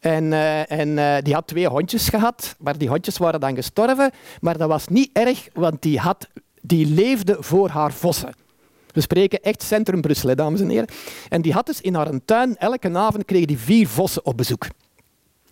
En, 0.00 0.32
en 0.68 1.22
die 1.24 1.34
had 1.34 1.46
twee 1.46 1.68
hondjes 1.68 2.08
gehad, 2.08 2.56
maar 2.58 2.78
die 2.78 2.88
hondjes 2.88 3.18
waren 3.18 3.40
dan 3.40 3.54
gestorven. 3.54 4.10
Maar 4.40 4.58
dat 4.58 4.68
was 4.68 4.88
niet 4.88 5.10
erg, 5.12 5.48
want 5.52 5.82
die, 5.82 5.98
had, 5.98 6.28
die 6.60 6.86
leefde 6.86 7.36
voor 7.40 7.68
haar 7.68 7.92
vossen. 7.92 8.34
We 8.92 9.00
spreken 9.00 9.42
echt 9.42 9.62
centrum 9.62 10.00
Brussel, 10.00 10.34
dames 10.36 10.60
en 10.60 10.68
heren. 10.68 10.88
En 11.28 11.42
die 11.42 11.52
had 11.52 11.66
dus 11.66 11.80
in 11.80 11.94
haar 11.94 12.10
tuin, 12.24 12.56
elke 12.56 12.98
avond 12.98 13.24
kreeg 13.24 13.44
die 13.44 13.58
vier 13.58 13.88
vossen 13.88 14.26
op 14.26 14.36
bezoek. 14.36 14.66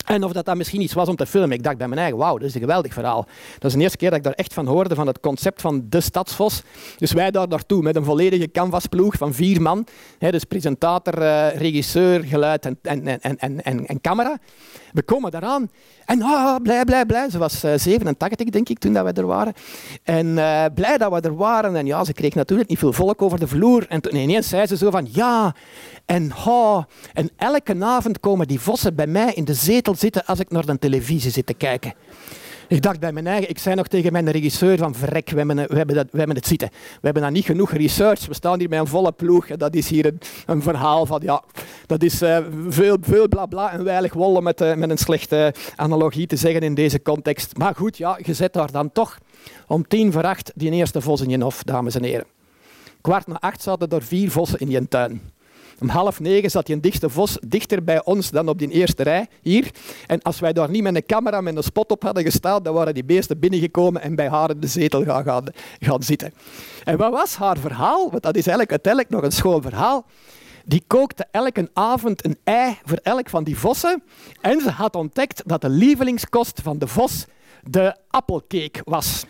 En 0.08 0.24
of 0.24 0.32
dat, 0.32 0.44
dat 0.44 0.56
misschien 0.56 0.80
iets 0.80 0.92
was 0.92 1.08
om 1.08 1.16
te 1.16 1.26
filmen. 1.26 1.56
Ik 1.56 1.62
dacht 1.62 1.76
bij 1.78 1.88
mijn 1.88 2.00
eigen, 2.00 2.18
wauw, 2.18 2.38
dat 2.38 2.48
is 2.48 2.54
een 2.54 2.60
geweldig 2.60 2.92
verhaal. 2.92 3.26
Dat 3.58 3.70
is 3.70 3.76
de 3.76 3.82
eerste 3.82 3.96
keer 3.96 4.08
dat 4.08 4.18
ik 4.18 4.24
daar 4.24 4.32
echt 4.32 4.54
van 4.54 4.66
hoorde, 4.66 4.94
van 4.94 5.06
het 5.06 5.20
concept 5.20 5.60
van 5.60 5.86
de 5.88 6.00
Stadsvos. 6.00 6.62
Dus 6.96 7.12
wij 7.12 7.30
daar 7.30 7.48
naartoe 7.48 7.82
met 7.82 7.96
een 7.96 8.04
volledige 8.04 8.50
canvasploeg 8.50 9.16
van 9.16 9.34
vier 9.34 9.62
man. 9.62 9.86
Dus 10.18 10.44
presentator, 10.44 11.22
uh, 11.22 11.56
regisseur, 11.56 12.24
geluid 12.24 12.66
en, 12.66 12.78
en, 12.82 13.20
en, 13.20 13.38
en, 13.38 13.86
en, 13.86 14.00
camera. 14.00 14.38
We 14.92 15.02
komen 15.02 15.30
daaraan 15.30 15.70
en 16.04 16.22
ah, 16.22 16.56
blij, 16.62 16.84
blij, 16.84 17.06
blij. 17.06 17.30
Ze 17.30 17.38
was 17.38 17.64
uh, 17.64 17.74
eh, 17.74 17.80
87, 17.80 18.48
denk 18.48 18.68
ik, 18.68 18.78
toen 18.78 18.92
dat 18.92 19.04
we 19.04 19.12
er 19.12 19.26
waren. 19.26 19.52
En 20.02 20.26
uh, 20.26 20.64
blij 20.74 20.98
dat 20.98 21.12
we 21.12 21.20
er 21.20 21.36
waren. 21.36 21.76
En 21.76 21.86
ja, 21.86 22.04
ze 22.04 22.12
kreeg 22.12 22.34
natuurlijk 22.34 22.68
niet 22.68 22.78
veel 22.78 22.92
volk 22.92 23.22
over 23.22 23.38
de 23.38 23.48
vloer. 23.48 23.86
En 23.88 24.00
toen 24.00 24.16
ineens 24.16 24.48
zei 24.48 24.66
ze 24.66 24.76
zo 24.76 24.90
van, 24.90 25.08
ja, 25.10 25.54
en 26.08 26.30
ha. 26.30 26.86
En 27.12 27.30
elke 27.36 27.84
avond 27.84 28.20
komen 28.20 28.46
die 28.46 28.60
vossen 28.60 28.94
bij 28.94 29.06
mij 29.06 29.32
in 29.34 29.44
de 29.44 29.54
zetel 29.54 29.94
zitten 29.94 30.24
als 30.26 30.38
ik 30.38 30.50
naar 30.50 30.66
de 30.66 30.78
televisie 30.78 31.30
zit 31.30 31.46
te 31.46 31.54
kijken. 31.54 31.94
Ik 32.68 32.82
dacht 32.82 33.00
bij 33.00 33.12
mijn 33.12 33.26
eigen, 33.26 33.50
ik 33.50 33.58
zei 33.58 33.74
nog 33.74 33.86
tegen 33.86 34.12
mijn 34.12 34.30
regisseur 34.30 34.78
van 34.78 34.94
vrek, 34.94 35.30
we 35.30 35.36
hebben, 35.36 35.56
we 35.56 35.76
hebben, 35.76 35.94
dat, 35.94 36.06
we 36.10 36.18
hebben 36.18 36.36
het 36.36 36.46
zitten. 36.46 36.68
We 36.72 37.00
hebben 37.00 37.22
dan 37.22 37.32
niet 37.32 37.44
genoeg 37.44 37.72
research, 37.72 38.26
we 38.26 38.34
staan 38.34 38.58
hier 38.58 38.68
met 38.68 38.78
een 38.78 38.86
volle 38.86 39.12
ploeg. 39.12 39.46
Dat 39.46 39.74
is 39.74 39.88
hier 39.88 40.06
een, 40.06 40.20
een 40.46 40.62
verhaal 40.62 41.06
van, 41.06 41.20
ja, 41.22 41.42
dat 41.86 42.02
is 42.02 42.22
uh, 42.22 42.38
veel, 42.68 42.96
veel 43.00 43.28
bla 43.28 43.46
bla 43.46 43.72
en 43.72 43.84
weinig 43.84 44.12
wollen 44.12 44.42
met, 44.42 44.60
uh, 44.60 44.74
met 44.74 44.90
een 44.90 44.98
slechte 44.98 45.54
analogie 45.76 46.26
te 46.26 46.36
zeggen 46.36 46.60
in 46.60 46.74
deze 46.74 47.02
context. 47.02 47.56
Maar 47.56 47.74
goed, 47.74 47.96
ja, 47.96 48.18
je 48.22 48.34
zet 48.34 48.52
daar 48.52 48.72
dan 48.72 48.92
toch 48.92 49.18
om 49.66 49.88
tien 49.88 50.12
voor 50.12 50.24
acht 50.24 50.52
die 50.54 50.70
eerste 50.70 51.00
vos 51.00 51.20
in 51.20 51.28
je 51.28 51.42
hof, 51.42 51.62
dames 51.62 51.94
en 51.94 52.04
heren. 52.04 52.26
Kwart 53.00 53.26
na 53.26 53.40
acht 53.40 53.62
zaten 53.62 53.88
er 53.88 54.02
vier 54.02 54.30
vossen 54.30 54.58
in 54.58 54.70
je 54.70 54.88
tuin. 54.88 55.20
Om 55.80 55.88
half 55.88 56.20
negen 56.20 56.50
zat 56.50 56.68
een 56.68 56.80
dichte 56.80 57.10
vos 57.10 57.38
dichter 57.46 57.84
bij 57.84 58.04
ons 58.04 58.30
dan 58.30 58.48
op 58.48 58.58
die 58.58 58.68
eerste 58.68 59.02
rij, 59.02 59.26
hier. 59.42 59.70
En 60.06 60.22
als 60.22 60.40
wij 60.40 60.52
daar 60.52 60.70
niet 60.70 60.82
met 60.82 60.94
een 60.94 61.06
camera, 61.06 61.40
met 61.40 61.56
een 61.56 61.62
spot 61.62 61.90
op 61.90 62.02
hadden 62.02 62.22
gestaan, 62.22 62.62
dan 62.62 62.74
waren 62.74 62.94
die 62.94 63.04
beesten 63.04 63.38
binnengekomen 63.38 64.02
en 64.02 64.14
bij 64.14 64.28
haar 64.28 64.50
in 64.50 64.60
de 64.60 64.66
zetel 64.66 65.04
gaan, 65.04 65.24
gaan, 65.24 65.44
gaan 65.78 66.02
zitten. 66.02 66.34
En 66.84 66.96
wat 66.96 67.12
was 67.12 67.36
haar 67.36 67.58
verhaal? 67.58 68.10
Want 68.10 68.22
dat 68.22 68.36
is 68.36 68.46
eigenlijk 68.46 68.70
uiteindelijk 68.70 69.12
nog 69.14 69.22
een 69.22 69.32
schoon 69.32 69.62
verhaal. 69.62 70.06
Die 70.64 70.82
kookte 70.86 71.26
elke 71.30 71.70
avond 71.72 72.24
een 72.24 72.38
ei 72.44 72.78
voor 72.84 72.98
elk 73.02 73.28
van 73.28 73.44
die 73.44 73.58
vossen. 73.58 74.02
En 74.40 74.60
ze 74.60 74.70
had 74.70 74.96
ontdekt 74.96 75.42
dat 75.46 75.60
de 75.60 75.68
lievelingskost 75.68 76.60
van 76.62 76.78
de 76.78 76.86
vos 76.86 77.26
de 77.62 77.96
appelcake 78.10 78.80
was. 78.84 79.24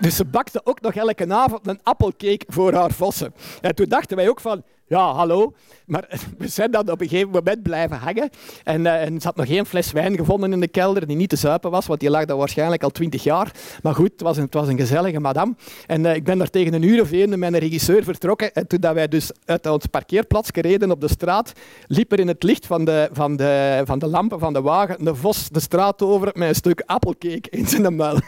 Dus 0.00 0.16
ze 0.16 0.24
bakte 0.24 0.60
ook 0.64 0.80
nog 0.80 0.94
elke 0.94 1.32
avond 1.32 1.66
een 1.66 1.80
appelcake 1.82 2.44
voor 2.48 2.72
haar 2.72 2.92
vossen. 2.92 3.34
En 3.60 3.74
toen 3.74 3.88
dachten 3.88 4.16
wij 4.16 4.28
ook 4.28 4.40
van, 4.40 4.62
ja, 4.86 5.12
hallo. 5.12 5.52
Maar 5.86 6.08
we 6.38 6.48
zijn 6.48 6.70
dan 6.70 6.90
op 6.90 7.00
een 7.00 7.08
gegeven 7.08 7.30
moment 7.30 7.62
blijven 7.62 7.96
hangen. 7.96 8.30
En, 8.64 8.80
uh, 8.80 9.02
en 9.02 9.20
ze 9.20 9.26
had 9.26 9.36
nog 9.36 9.46
geen 9.46 9.66
fles 9.66 9.92
wijn 9.92 10.16
gevonden 10.16 10.52
in 10.52 10.60
de 10.60 10.68
kelder 10.68 11.06
die 11.06 11.16
niet 11.16 11.28
te 11.28 11.36
zuipen 11.36 11.70
was, 11.70 11.86
want 11.86 12.00
die 12.00 12.10
lag 12.10 12.24
daar 12.24 12.36
waarschijnlijk 12.36 12.82
al 12.82 12.90
twintig 12.90 13.22
jaar. 13.22 13.52
Maar 13.82 13.94
goed, 13.94 14.10
het 14.12 14.20
was 14.20 14.36
een, 14.36 14.42
het 14.42 14.54
was 14.54 14.68
een 14.68 14.78
gezellige 14.78 15.20
madame. 15.20 15.54
En 15.86 16.04
uh, 16.04 16.14
ik 16.14 16.24
ben 16.24 16.38
daar 16.38 16.50
tegen 16.50 16.74
een 16.74 16.82
uur 16.82 17.00
of 17.00 17.12
één 17.12 17.28
met 17.28 17.38
mijn 17.38 17.58
regisseur 17.58 18.04
vertrokken. 18.04 18.52
En 18.52 18.66
toen 18.66 18.80
dat 18.80 18.94
wij 18.94 19.08
dus 19.08 19.30
uit 19.44 19.66
ons 19.66 19.86
parkeerplaats 19.86 20.50
gereden 20.52 20.90
op 20.90 21.00
de 21.00 21.08
straat, 21.08 21.52
liep 21.86 22.12
er 22.12 22.20
in 22.20 22.28
het 22.28 22.42
licht 22.42 22.66
van 22.66 22.84
de, 22.84 23.08
van 23.12 23.36
de, 23.36 23.82
van 23.84 23.98
de 23.98 24.06
lampen 24.06 24.38
van 24.38 24.52
de 24.52 24.60
wagen 24.60 25.06
een 25.06 25.16
vos 25.16 25.48
de 25.48 25.60
straat 25.60 26.02
over 26.02 26.30
met 26.34 26.48
een 26.48 26.54
stuk 26.54 26.82
appelcake 26.86 27.50
in 27.50 27.66
zijn 27.66 27.96
muil. 27.96 28.18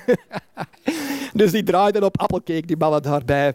dus 1.32 1.50
die 1.50 1.62
draaide 1.62 2.04
op 2.04 2.20
appelcake, 2.20 2.66
die 2.66 2.76
ballen 2.76 3.02
daarbij. 3.02 3.54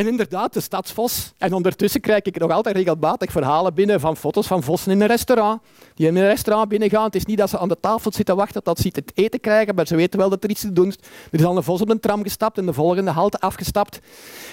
En 0.00 0.06
inderdaad, 0.06 0.52
de 0.52 0.60
stadsvos. 0.60 1.32
En 1.38 1.52
ondertussen 1.52 2.00
krijg 2.00 2.22
ik 2.22 2.38
nog 2.38 2.50
altijd 2.50 2.76
regelmatig 2.76 3.30
verhalen 3.30 3.74
binnen 3.74 4.00
van 4.00 4.16
foto's 4.16 4.46
van 4.46 4.62
vossen 4.62 4.92
in 4.92 5.00
een 5.00 5.06
restaurant. 5.06 5.62
Die 5.94 6.06
in 6.06 6.16
een 6.16 6.26
restaurant 6.26 6.68
binnengaan. 6.68 7.04
Het 7.04 7.14
is 7.14 7.24
niet 7.24 7.38
dat 7.38 7.50
ze 7.50 7.58
aan 7.58 7.68
de 7.68 7.76
tafel 7.80 8.12
zitten 8.12 8.36
wachten 8.36 8.62
tot 8.62 8.78
ze 8.78 8.88
het 8.92 9.12
eten 9.14 9.40
krijgen, 9.40 9.74
maar 9.74 9.86
ze 9.86 9.96
weten 9.96 10.18
wel 10.18 10.28
dat 10.28 10.44
er 10.44 10.50
iets 10.50 10.60
te 10.60 10.72
doen 10.72 10.88
is. 10.88 10.96
Er 11.30 11.38
is 11.38 11.44
al 11.44 11.56
een 11.56 11.62
vos 11.62 11.80
op 11.80 11.88
een 11.88 12.00
tram 12.00 12.22
gestapt 12.22 12.58
en 12.58 12.66
de 12.66 12.72
volgende 12.72 13.10
halte 13.10 13.38
afgestapt. 13.38 14.00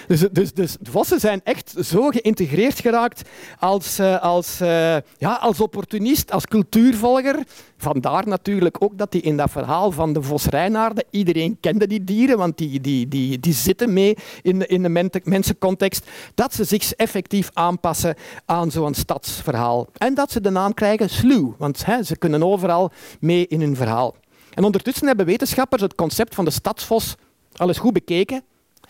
Dus, 0.08 0.20
dus, 0.32 0.52
dus 0.52 0.76
vossen 0.82 1.20
zijn 1.20 1.40
echt 1.44 1.74
zo 1.80 2.08
geïntegreerd 2.08 2.80
geraakt 2.80 3.28
als, 3.58 4.00
uh, 4.00 4.22
als, 4.22 4.60
uh, 4.60 4.96
ja, 5.18 5.34
als 5.40 5.60
opportunist, 5.60 6.32
als 6.32 6.46
cultuurvolger. 6.46 7.38
Vandaar 7.80 8.28
natuurlijk 8.28 8.76
ook 8.82 8.98
dat 8.98 9.12
die 9.12 9.20
in 9.20 9.36
dat 9.36 9.50
verhaal 9.50 9.90
van 9.90 10.12
de 10.12 10.22
Vos 10.22 10.44
Reinaarden, 10.44 11.04
iedereen 11.10 11.56
kende 11.60 11.86
die 11.86 12.04
dieren, 12.04 12.38
want 12.38 12.58
die, 12.58 12.80
die, 12.80 13.08
die, 13.08 13.40
die 13.40 13.52
zitten 13.52 13.92
mee 13.92 14.16
in, 14.42 14.68
in 14.68 14.82
de 14.82 15.20
mensencontext, 15.24 16.06
dat 16.34 16.54
ze 16.54 16.64
zich 16.64 16.92
effectief 16.92 17.50
aanpassen 17.52 18.14
aan 18.44 18.70
zo'n 18.70 18.94
stadsverhaal. 18.94 19.86
En 19.96 20.14
dat 20.14 20.32
ze 20.32 20.40
de 20.40 20.50
naam 20.50 20.74
krijgen 20.74 21.10
sluw, 21.10 21.54
want 21.58 21.84
ze 22.02 22.16
kunnen 22.18 22.42
overal 22.42 22.90
mee 23.20 23.46
in 23.46 23.60
hun 23.60 23.76
verhaal. 23.76 24.14
En 24.54 24.64
ondertussen 24.64 25.06
hebben 25.06 25.26
wetenschappers 25.26 25.82
het 25.82 25.94
concept 25.94 26.34
van 26.34 26.44
de 26.44 26.50
stadsvos 26.50 27.14
alles 27.56 27.78
goed 27.78 27.92
bekeken 27.92 28.42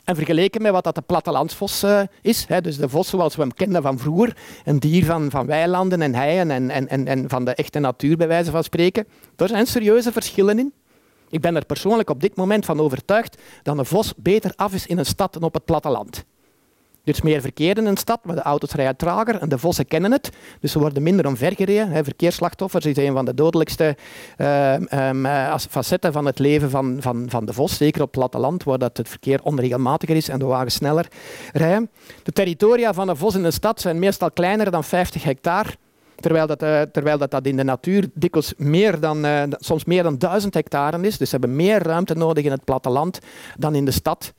en 0.09 0.17
vergeleken 0.17 0.63
met 0.63 0.73
wat 0.73 0.85
dat 0.85 0.95
de 0.95 1.01
plattelandsvos 1.01 1.85
uh, 1.85 2.01
is, 2.23 2.45
hè, 2.47 2.61
dus 2.61 2.77
de 2.77 2.89
vos 2.89 3.09
zoals 3.09 3.37
we 3.37 3.43
hem 3.43 3.55
kenden 3.55 3.83
van 3.83 3.99
vroeger, 3.99 4.37
een 4.65 4.79
dier 4.79 5.05
van, 5.05 5.31
van 5.31 5.47
weilanden 5.47 6.03
en 6.03 6.15
heien 6.15 6.51
en, 6.51 6.71
en, 6.71 6.89
en, 6.89 7.07
en 7.07 7.29
van 7.29 7.45
de 7.45 7.55
echte 7.55 7.79
natuur, 7.79 8.17
bij 8.17 8.29
wijze 8.29 8.51
van 8.51 8.65
spreken. 8.65 9.07
Daar 9.37 9.49
zijn 9.49 9.67
serieuze 9.67 10.13
verschillen 10.13 10.59
in. 10.59 10.73
Ik 11.29 11.41
ben 11.41 11.57
er 11.57 11.65
persoonlijk 11.65 12.11
op 12.11 12.21
dit 12.21 12.37
moment 12.37 12.65
van 12.65 12.81
overtuigd 12.81 13.41
dat 13.63 13.79
een 13.79 13.87
vos 13.87 14.13
beter 14.17 14.53
af 14.57 14.75
is 14.75 14.87
in 14.87 14.99
een 14.99 15.07
stad 15.07 15.33
dan 15.33 15.43
op 15.43 15.55
het 15.55 15.65
platteland. 15.65 16.25
Is 17.09 17.23
meer 17.23 17.41
verkeer 17.41 17.79
in 17.79 17.87
een 17.87 17.97
stad, 17.97 18.21
maar 18.25 18.35
de 18.35 18.43
auto's 18.43 18.73
rijden 18.73 18.97
trager 18.97 19.39
en 19.39 19.49
de 19.49 19.59
vossen 19.59 19.87
kennen 19.87 20.13
het. 20.13 20.31
Dus 20.61 20.73
ze 20.73 20.79
worden 20.79 21.03
minder 21.03 21.27
omvergereden. 21.27 22.05
Verkeersslachtoffers 22.05 22.85
is 22.85 22.97
een 22.97 23.13
van 23.13 23.25
de 23.25 23.35
dodelijkste 23.35 23.97
uh, 24.39 25.55
facetten 25.71 26.13
van 26.13 26.27
het 26.27 26.39
leven 26.39 26.71
van, 26.71 26.97
van, 27.01 27.27
van 27.29 27.45
de 27.45 27.53
vos. 27.53 27.77
Zeker 27.77 28.03
op 28.03 28.07
het 28.07 28.19
platteland, 28.19 28.65
waar 28.65 28.79
dat 28.79 28.97
het 28.97 29.09
verkeer 29.09 29.41
onregelmatiger 29.43 30.17
is 30.17 30.29
en 30.29 30.39
de 30.39 30.45
wagens 30.45 30.75
sneller 30.75 31.09
rijden. 31.53 31.91
De 32.23 32.33
territoria 32.33 32.93
van 32.93 33.09
een 33.09 33.17
vos 33.17 33.35
in 33.35 33.45
een 33.45 33.53
stad 33.53 33.81
zijn 33.81 33.99
meestal 33.99 34.31
kleiner 34.31 34.71
dan 34.71 34.85
50 34.85 35.23
hectare. 35.23 35.69
Terwijl 36.21 36.47
dat, 36.47 36.63
uh, 36.63 36.81
terwijl 36.81 37.19
dat, 37.19 37.47
in 37.47 37.57
de 37.57 37.63
natuur 37.63 38.11
dikwijls 38.15 38.55
meer 38.57 39.01
dan, 39.01 39.25
uh, 39.25 39.43
soms 39.51 39.85
meer 39.85 40.03
dan 40.03 40.19
1000 40.19 40.55
hectare 40.55 41.01
is. 41.01 41.19
Dus 41.19 41.31
ze 41.31 41.37
hebben 41.37 41.57
meer 41.57 41.83
ruimte 41.83 42.15
nodig 42.15 42.45
in 42.45 42.51
het 42.51 42.65
platteland 42.65 43.19
dan 43.57 43.75
in 43.75 43.85
de 43.85 43.91
stad 43.91 44.33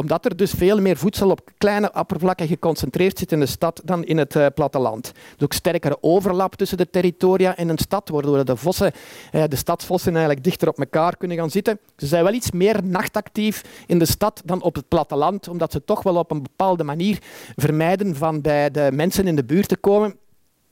omdat 0.00 0.24
er 0.24 0.36
dus 0.36 0.50
veel 0.50 0.80
meer 0.80 0.96
voedsel 0.96 1.30
op 1.30 1.50
kleine 1.58 1.94
oppervlakken 1.94 2.46
geconcentreerd 2.46 3.18
zit 3.18 3.32
in 3.32 3.40
de 3.40 3.46
stad 3.46 3.80
dan 3.84 4.04
in 4.04 4.18
het 4.18 4.34
uh, 4.34 4.46
platteland. 4.54 5.12
Is 5.36 5.44
ook 5.44 5.52
sterkere 5.52 5.98
overlap 6.00 6.54
tussen 6.54 6.78
de 6.78 6.90
territoria 6.90 7.56
in 7.56 7.68
een 7.68 7.78
stad, 7.78 8.08
waardoor 8.08 8.44
de, 8.44 8.56
vossen, 8.56 8.92
uh, 9.32 9.44
de 9.48 9.56
stadsvossen 9.56 10.12
eigenlijk 10.12 10.44
dichter 10.44 10.68
op 10.68 10.78
elkaar 10.78 11.16
kunnen 11.16 11.36
gaan 11.36 11.50
zitten. 11.50 11.78
Ze 11.96 12.06
zijn 12.06 12.24
wel 12.24 12.32
iets 12.32 12.50
meer 12.50 12.84
nachtactief 12.84 13.84
in 13.86 13.98
de 13.98 14.06
stad 14.06 14.42
dan 14.44 14.62
op 14.62 14.74
het 14.74 14.88
platteland, 14.88 15.48
omdat 15.48 15.72
ze 15.72 15.84
toch 15.84 16.02
wel 16.02 16.16
op 16.16 16.30
een 16.30 16.42
bepaalde 16.42 16.84
manier 16.84 17.18
vermijden 17.56 18.16
van 18.16 18.40
bij 18.40 18.70
de 18.70 18.88
mensen 18.92 19.26
in 19.26 19.36
de 19.36 19.44
buurt 19.44 19.68
te 19.68 19.76
komen. 19.76 20.16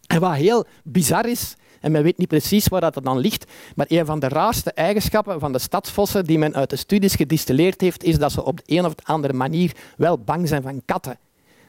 En 0.07 0.21
wat 0.21 0.35
heel 0.35 0.65
bizar 0.85 1.29
is, 1.29 1.57
en 1.81 1.93
men 1.93 2.03
weet 2.03 2.19
niet 2.19 2.29
precies 2.29 2.69
waar 2.69 2.81
dat 2.81 3.01
dan 3.03 3.19
ligt. 3.19 3.51
Maar 3.75 3.87
een 3.89 4.07
van 4.07 4.19
de 4.21 4.29
raarste 4.29 4.73
eigenschappen 4.73 5.41
van 5.41 5.53
de 5.53 5.59
stadsvossen 5.59 6.25
die 6.25 6.39
men 6.39 6.55
uit 6.55 6.71
de 6.71 6.77
studies 6.77 7.15
gedistilleerd 7.15 7.81
heeft, 7.81 8.05
is 8.05 8.19
dat 8.19 8.33
ze 8.33 8.45
op 8.45 8.57
de 8.57 8.77
een 8.77 8.85
of 8.85 8.95
andere 9.03 9.33
manier 9.33 9.73
wel 9.97 10.19
bang 10.19 10.49
zijn 10.49 10.63
van 10.63 10.83
katten. 10.85 11.19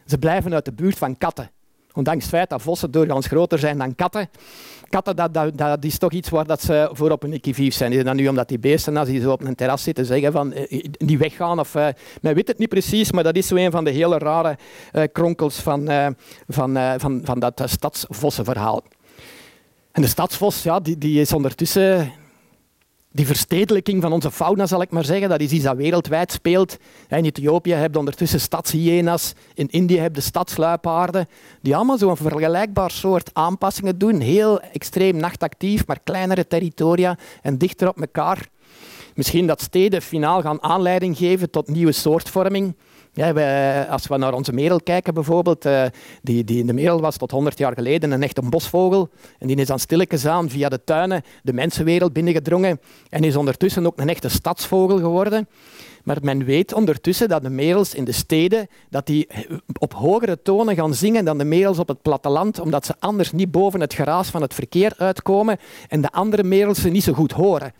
Ze 0.05 0.17
blijven 0.17 0.53
uit 0.53 0.65
de 0.65 0.73
buurt 0.73 0.97
van 0.97 1.17
katten. 1.17 1.51
Ondanks 1.93 2.23
het 2.23 2.33
feit 2.33 2.49
dat 2.49 2.61
vossen 2.61 2.91
doorgaans 2.91 3.27
groter 3.27 3.59
zijn 3.59 3.77
dan 3.77 3.95
katten. 3.95 4.29
Katten, 4.89 5.15
dat, 5.15 5.33
dat, 5.57 5.83
is 5.83 5.97
toch 5.97 6.11
iets 6.11 6.29
waar 6.29 6.45
dat 6.45 6.61
ze 6.61 6.89
voor 6.91 7.11
op 7.11 7.23
een 7.23 7.33
equivief 7.33 7.73
zijn. 7.73 7.91
Is 7.91 8.03
dat 8.03 8.15
nu 8.15 8.27
omdat 8.27 8.47
die 8.47 8.59
beesten, 8.59 8.97
als 8.97 9.07
die 9.07 9.21
zo 9.21 9.31
op 9.31 9.43
een 9.43 9.55
terras 9.55 9.83
zitten, 9.83 10.05
zeggen 10.05 10.31
van 10.31 10.49
die 10.49 11.15
eh, 11.15 11.17
weggaan? 11.17 11.59
Of, 11.59 11.75
uh, 11.75 11.87
men 12.21 12.35
weet 12.35 12.47
het 12.47 12.57
niet 12.57 12.69
precies, 12.69 13.11
maar 13.11 13.23
dat 13.23 13.35
is 13.35 13.47
zo 13.47 13.55
een 13.55 13.71
van 13.71 13.83
de 13.83 13.89
hele 13.89 14.17
rare 14.17 14.57
kronkels 15.11 15.55
van, 15.55 15.89
van, 16.47 16.77
van, 16.97 17.21
van 17.23 17.39
dat 17.39 17.61
stadsvossenverhaal. 17.65 18.83
En 19.91 20.01
de 20.01 20.07
stadsvos, 20.07 20.63
ja, 20.63 20.79
die, 20.79 20.97
die 20.97 21.21
is 21.21 21.33
ondertussen 21.33 22.11
die 23.11 23.25
verstedelijking 23.25 24.01
van 24.01 24.11
onze 24.11 24.31
fauna, 24.31 24.65
zal 24.65 24.81
ik 24.81 24.91
maar 24.91 25.05
zeggen, 25.05 25.29
dat 25.29 25.39
is 25.39 25.51
iets 25.51 25.63
dat 25.63 25.75
wereldwijd 25.75 26.31
speelt. 26.31 26.77
In 27.09 27.25
Ethiopië 27.25 27.73
heb 27.73 27.93
je 27.93 27.99
ondertussen 27.99 28.39
stadshyena's, 28.39 29.33
in 29.53 29.67
Indië 29.67 29.97
heb 29.97 30.15
je 30.15 30.21
stadsluipaarden, 30.21 31.27
die 31.61 31.75
allemaal 31.75 31.97
zo'n 31.97 32.17
vergelijkbaar 32.17 32.91
soort 32.91 33.29
aanpassingen 33.33 33.97
doen. 33.97 34.19
Heel 34.19 34.61
extreem 34.61 35.15
nachtactief, 35.15 35.87
maar 35.87 35.99
kleinere 36.03 36.47
territoria 36.47 37.17
en 37.41 37.57
dichter 37.57 37.87
op 37.87 38.01
elkaar. 38.01 38.47
Misschien 39.15 39.47
dat 39.47 39.61
steden 39.61 40.01
finaal 40.01 40.41
gaan 40.41 40.63
aanleiding 40.63 41.17
geven 41.17 41.49
tot 41.49 41.67
nieuwe 41.67 41.91
soortvorming. 41.91 42.75
Ja, 43.19 43.33
wij, 43.33 43.87
als 43.87 44.07
we 44.07 44.17
naar 44.17 44.33
onze 44.33 44.53
merel 44.53 44.81
kijken 44.81 45.13
bijvoorbeeld, 45.13 45.65
uh, 45.65 45.83
die, 46.21 46.43
die, 46.43 46.65
de 46.65 46.73
merel 46.73 47.01
was 47.01 47.17
tot 47.17 47.31
100 47.31 47.57
jaar 47.57 47.73
geleden 47.73 48.11
een 48.11 48.23
echte 48.23 48.41
bosvogel. 48.41 49.09
En 49.39 49.47
die 49.47 49.55
is 49.55 49.67
dan 49.67 49.79
stilletjes 49.79 50.25
aan 50.25 50.49
via 50.49 50.69
de 50.69 50.83
tuinen 50.83 51.23
de 51.43 51.53
mensenwereld 51.53 52.13
binnengedrongen 52.13 52.79
en 53.09 53.23
is 53.23 53.35
ondertussen 53.35 53.85
ook 53.85 53.99
een 53.99 54.09
echte 54.09 54.29
stadsvogel 54.29 54.97
geworden. 54.97 55.47
Maar 56.03 56.17
men 56.21 56.45
weet 56.45 56.73
ondertussen 56.73 57.29
dat 57.29 57.41
de 57.41 57.49
merels 57.49 57.93
in 57.93 58.03
de 58.03 58.11
steden 58.11 58.67
dat 58.89 59.05
die 59.05 59.27
op 59.79 59.93
hogere 59.93 60.41
tonen 60.41 60.75
gaan 60.75 60.93
zingen 60.93 61.25
dan 61.25 61.37
de 61.37 61.45
merels 61.45 61.79
op 61.79 61.87
het 61.87 62.01
platteland, 62.01 62.59
omdat 62.59 62.85
ze 62.85 62.95
anders 62.99 63.31
niet 63.31 63.51
boven 63.51 63.79
het 63.79 63.93
geraas 63.93 64.29
van 64.29 64.41
het 64.41 64.53
verkeer 64.53 64.93
uitkomen 64.97 65.57
en 65.87 66.01
de 66.01 66.11
andere 66.11 66.43
merels 66.43 66.81
ze 66.81 66.89
niet 66.89 67.03
zo 67.03 67.13
goed 67.13 67.31
horen. 67.31 67.73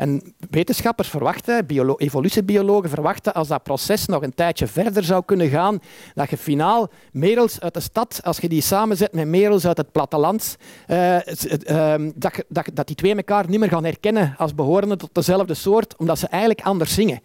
En 0.00 0.34
wetenschappers 0.50 1.08
verwachten, 1.08 1.66
evolutiebiologen 1.96 2.90
verwachten, 2.90 3.34
als 3.34 3.48
dat 3.48 3.62
proces 3.62 4.06
nog 4.06 4.22
een 4.22 4.34
tijdje 4.34 4.66
verder 4.66 5.04
zou 5.04 5.24
kunnen 5.24 5.48
gaan, 5.48 5.78
dat 6.14 6.30
je 6.30 6.36
finaal 6.36 6.90
merels 7.12 7.60
uit 7.60 7.74
de 7.74 7.80
stad, 7.80 8.20
als 8.22 8.38
je 8.38 8.48
die 8.48 8.62
samenzet 8.62 9.12
met 9.12 9.26
merels 9.26 9.66
uit 9.66 9.76
het 9.76 9.92
platteland, 9.92 10.56
uh, 10.88 11.16
uh, 11.16 11.94
dat, 12.14 12.44
dat, 12.48 12.70
dat 12.72 12.86
die 12.86 12.96
twee 12.96 13.14
elkaar 13.14 13.48
niet 13.48 13.60
meer 13.60 13.68
gaan 13.68 13.84
herkennen 13.84 14.34
als 14.38 14.54
behorende 14.54 14.96
tot 14.96 15.14
dezelfde 15.14 15.54
soort, 15.54 15.96
omdat 15.96 16.18
ze 16.18 16.26
eigenlijk 16.26 16.60
anders 16.62 16.94
zingen. 16.94 17.20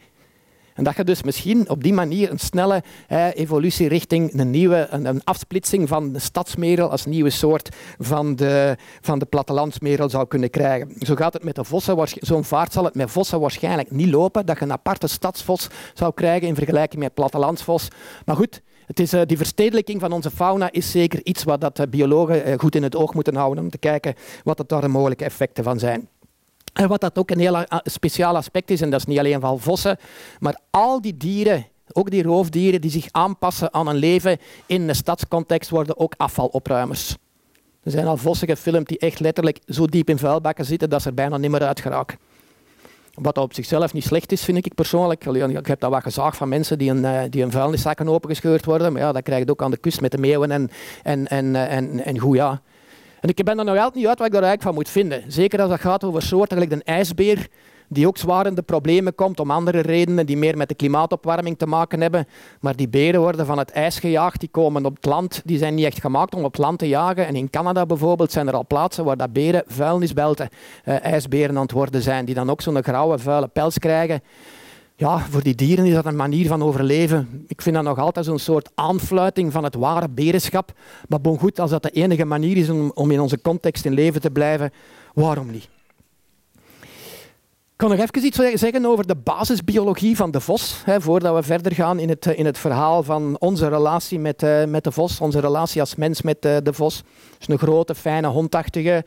En 0.76 0.84
dat 0.84 0.96
je 0.96 1.04
dus 1.04 1.24
misschien 1.24 1.70
op 1.70 1.84
die 1.84 1.94
manier 1.94 2.32
een 2.32 2.40
snelle 2.40 2.84
evolutie 3.34 3.88
richting 3.88 4.40
een 4.40 4.50
nieuwe 4.50 4.88
een, 4.90 5.06
een, 5.06 5.24
afsplitsing 5.24 5.88
van 5.88 6.12
de 6.12 6.20
stadsmerel 6.20 6.90
als 6.90 7.06
nieuwe 7.06 7.30
soort 7.30 7.70
van 8.00 8.36
de, 8.36 8.78
van 9.02 9.20
de 9.20 9.26
plattelandsmerel 9.26 10.10
zou 10.10 10.28
kunnen 10.28 10.50
krijgen. 10.50 10.92
Zo 11.00 11.16
gaat 11.16 11.34
het 11.34 11.44
met 11.44 11.56
de 11.56 11.64
vossen. 11.64 12.08
Zo'n 12.20 12.44
vaart 12.44 12.74
zal 12.74 12.84
het 12.84 12.96
met 12.96 13.12
vossen 13.12 13.40
waarschijnlijk 13.40 13.92
niet 13.92 14.10
lopen, 14.10 14.46
dat 14.46 14.58
je 14.58 14.64
een 14.64 14.72
aparte 14.72 15.08
stadsvos 15.08 15.68
zou 15.94 16.14
krijgen 16.14 16.48
in 16.48 16.56
vergelijking 16.56 17.02
met 17.02 17.14
plattelandsvos. 17.14 17.88
Maar 18.26 18.36
goed, 18.36 18.62
het 18.86 19.00
is, 19.00 19.14
uh, 19.14 19.22
die 19.26 19.38
verstedelijking 19.38 20.00
van 20.00 20.12
onze 20.12 20.32
fauna 20.32 20.72
is 20.72 20.92
zeker 20.92 21.20
iets 21.24 21.44
wat 21.44 21.62
dat, 21.62 21.80
uh, 21.80 21.86
biologen 21.90 22.50
uh, 22.50 22.58
goed 22.58 22.76
in 22.76 22.84
het 22.84 22.96
oog 22.96 23.14
moeten 23.14 23.36
houden 23.36 23.64
om 23.64 23.70
te 23.70 23.78
kijken 23.78 24.14
wat 24.44 24.60
er 24.60 24.68
daar 24.68 24.82
de 24.82 24.88
mogelijke 24.88 25.24
effecten 25.24 25.64
van 25.64 25.80
zijn. 25.80 26.10
En 26.76 26.88
wat 26.88 27.02
dat 27.02 27.18
ook 27.18 27.30
een 27.32 27.40
heel 27.40 27.66
speciaal 27.84 28.36
aspect 28.36 28.72
is, 28.72 28.82
en 28.82 28.90
dat 28.90 29.00
is 29.00 29.06
niet 29.06 29.20
alleen 29.20 29.40
van 29.40 29.60
vossen, 29.60 29.98
maar 30.40 30.60
al 30.70 31.02
die 31.02 31.18
dieren, 31.18 31.68
ook 31.92 32.10
die 32.10 32.24
roofdieren 32.24 32.82
die 32.82 32.92
zich 32.92 33.08
aanpassen 33.12 33.74
aan 33.74 33.88
een 33.88 33.96
leven 33.96 34.38
in 34.66 34.90
een 34.90 34.96
stadscontext, 34.96 35.70
worden 35.70 35.98
ook 35.98 36.14
afvalopruimers. 36.18 37.16
Er 37.84 37.92
zijn 37.92 38.08
al 38.08 38.18
vossen 38.18 38.48
gefilmd 38.48 38.88
die 38.88 38.98
echt 38.98 39.20
letterlijk 39.20 39.60
zo 39.68 39.86
diep 39.86 40.10
in 40.10 40.18
vuilbakken 40.18 40.66
zitten 40.66 40.90
dat 40.90 41.02
ze 41.02 41.08
er 41.08 41.14
bijna 41.14 41.38
niet 41.38 41.52
meer 41.52 41.64
uit 41.64 41.80
geraken. 41.80 42.18
Wat 43.14 43.38
op 43.38 43.54
zichzelf 43.54 43.94
niet 43.94 44.04
slecht 44.04 44.32
is, 44.32 44.44
vind 44.44 44.66
ik 44.66 44.74
persoonlijk. 44.74 45.26
Ik 45.26 45.68
heb 45.68 45.80
dat 45.80 45.92
wat 45.92 46.04
gezaagd 46.04 46.38
van 46.38 46.50
mensen 46.50 46.78
die 46.78 46.90
een, 46.90 47.06
eh, 47.06 47.24
die 47.30 47.48
vuilniszakken 47.48 48.08
opengescheurd 48.08 48.66
worden. 48.66 48.94
Maar 48.94 49.02
ja, 49.02 49.12
dat 49.12 49.24
krijg 49.24 49.44
je 49.44 49.52
ook 49.52 49.62
aan 49.62 49.72
de 49.72 49.78
kust 49.78 50.02
met 50.02 50.12
de 50.12 50.18
meeuwen 50.18 50.52
en, 50.52 50.70
en, 51.04 51.28
en, 51.28 51.56
eh, 51.56 51.76
en, 51.76 52.06
en 52.06 52.20
goed, 52.20 52.36
ja. 52.36 52.62
En 53.26 53.32
ik 53.32 53.44
ben 53.44 53.60
er 53.60 53.66
nog 53.66 53.76
altijd 53.76 53.96
niet 53.96 54.08
uit 54.08 54.18
wat 54.18 54.28
ik 54.28 54.34
daar 54.34 54.44
eigenlijk 54.44 54.62
van 54.62 54.74
moet 54.74 54.90
vinden. 54.90 55.24
Zeker 55.28 55.62
als 55.62 55.72
het 55.72 55.82
gaat 55.82 56.04
over 56.04 56.22
soorten, 56.22 56.72
een 56.72 56.84
ijsbeer. 56.84 57.48
die 57.88 58.08
ook 58.08 58.18
zwaar 58.18 58.46
in 58.46 58.56
de 58.56 58.62
problemen 58.62 59.16
komt 59.16 59.40
om 59.40 59.52
andere 59.52 59.80
redenen 59.80 60.26
die 60.26 60.38
meer 60.38 60.58
met 60.58 60.68
de 60.68 60.76
klimaatopwarming 60.76 61.58
te 61.58 61.66
maken 61.66 62.02
hebben. 62.02 62.28
Maar 62.60 62.76
die 62.76 62.88
beren 62.88 63.22
worden 63.22 63.46
van 63.46 63.58
het 63.58 63.72
ijs 63.72 64.00
gejaagd, 64.00 64.40
die 64.40 64.50
komen 64.50 64.86
op 64.86 64.96
het 64.96 65.06
land, 65.06 65.42
die 65.46 65.58
zijn 65.58 65.76
niet 65.76 65.86
echt 65.86 66.02
gemaakt 66.02 66.36
om 66.36 66.44
op 66.44 66.52
het 66.52 66.62
land 66.62 66.80
te 66.80 66.88
jagen. 66.88 67.28
En 67.28 67.36
in 67.36 67.50
Canada 67.50 67.86
bijvoorbeeld 67.86 68.32
zijn 68.32 68.48
er 68.48 68.54
al 68.54 68.68
plaatsen 68.68 69.06
waar 69.06 69.18
dat 69.18 69.34
beren 69.34 69.64
vuilnisbelten, 69.68 70.50
uh, 70.86 71.04
ijsberen 71.04 71.56
aan 71.56 71.62
het 71.62 71.72
worden 71.72 72.02
zijn, 72.02 72.26
die 72.26 72.36
dan 72.36 72.50
ook 72.50 72.62
zo'n 72.62 72.84
grauwe 72.84 73.20
vuile 73.20 73.48
pels 73.48 73.80
krijgen 73.80 74.22
ja, 74.98 75.20
voor 75.20 75.44
die 75.44 75.56
dieren 75.56 75.86
is 75.86 75.94
dat 75.94 76.06
een 76.06 76.16
manier 76.16 76.48
van 76.48 76.64
overleven. 76.64 77.46
Ik 77.48 77.62
vind 77.62 77.76
dat 77.76 77.84
nog 77.84 78.00
altijd 78.00 78.26
zo'n 78.26 78.40
soort 78.40 78.70
aanfluiting 78.76 79.52
van 79.52 79.64
het 79.64 79.76
ware 79.76 80.10
berenschap. 80.10 80.72
Maar 81.08 81.22
bon 81.22 81.40
goed, 81.40 81.60
als 81.60 81.72
dat 81.72 81.84
de 81.84 81.90
enige 81.90 82.26
manier 82.26 82.58
is 82.58 82.70
om, 82.70 83.12
in 83.12 83.20
onze 83.20 83.42
context 83.42 83.86
in 83.86 83.94
leven 83.94 84.22
te 84.22 84.32
blijven, 84.32 84.72
waarom 85.14 85.52
niet? 85.52 85.70
Ik 87.72 87.82
kan 87.82 87.90
nog 87.90 88.00
even 88.00 88.26
iets 88.26 88.60
zeggen 88.60 88.86
over 88.86 89.08
de 89.08 89.16
basisbiologie 89.16 90.16
van 90.16 90.32
de 90.32 90.40
vos, 90.40 90.82
hè, 90.86 91.02
voordat 91.02 91.36
we 91.36 91.44
verder 91.44 91.74
gaan 91.74 92.00
in 92.00 92.10
het, 92.10 92.26
in 92.26 92.46
het 92.46 92.58
verhaal 92.58 93.04
van 93.04 93.36
onze 93.40 93.68
relatie 93.68 94.20
met, 94.20 94.44
uh, 94.44 94.66
met 94.66 94.84
de 94.84 94.92
vos, 94.92 95.20
onze 95.20 95.40
relatie 95.40 95.82
als 95.82 95.96
mens 95.96 96.22
met 96.22 96.46
uh, 96.46 96.58
de 96.64 96.74
vos. 96.74 96.96
Het 96.96 97.06
is 97.40 97.48
een 97.48 97.58
grote, 97.58 97.96
fijne, 97.96 98.28
hondachtige, 98.28 99.06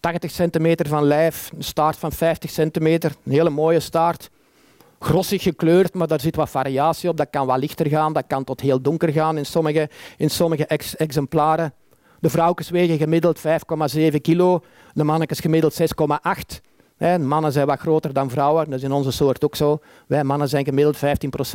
80 0.00 0.30
centimeter 0.30 0.88
van 0.88 1.04
lijf, 1.04 1.50
een 1.56 1.64
staart 1.64 1.96
van 1.96 2.12
50 2.12 2.50
centimeter, 2.50 3.12
een 3.24 3.32
hele 3.32 3.50
mooie 3.50 3.80
staart 3.80 4.30
grossig 5.00 5.42
gekleurd, 5.42 5.94
maar 5.94 6.06
daar 6.06 6.20
zit 6.20 6.36
wat 6.36 6.50
variatie 6.50 7.08
op. 7.08 7.16
Dat 7.16 7.30
kan 7.30 7.46
wat 7.46 7.58
lichter 7.58 7.88
gaan, 7.88 8.12
dat 8.12 8.24
kan 8.26 8.44
tot 8.44 8.60
heel 8.60 8.80
donker 8.80 9.12
gaan 9.12 9.38
in 9.38 9.46
sommige, 9.46 9.90
in 10.16 10.30
sommige 10.30 10.66
exemplaren. 10.96 11.74
De 12.20 12.30
vrouwtjes 12.30 12.70
wegen 12.70 12.98
gemiddeld 12.98 13.38
5,7 13.38 14.20
kilo, 14.20 14.64
de 14.92 15.04
mannetjes 15.04 15.40
gemiddeld 15.40 15.80
6,8 15.80 16.69
mannen 17.00 17.52
zijn 17.52 17.66
wat 17.66 17.78
groter 17.78 18.12
dan 18.12 18.30
vrouwen, 18.30 18.64
dat 18.64 18.78
is 18.78 18.84
in 18.84 18.92
onze 18.92 19.10
soort 19.10 19.44
ook 19.44 19.56
zo. 19.56 19.78
Wij 20.06 20.24
mannen 20.24 20.48
zijn 20.48 20.64
gemiddeld 20.64 20.96
15% 20.96 20.98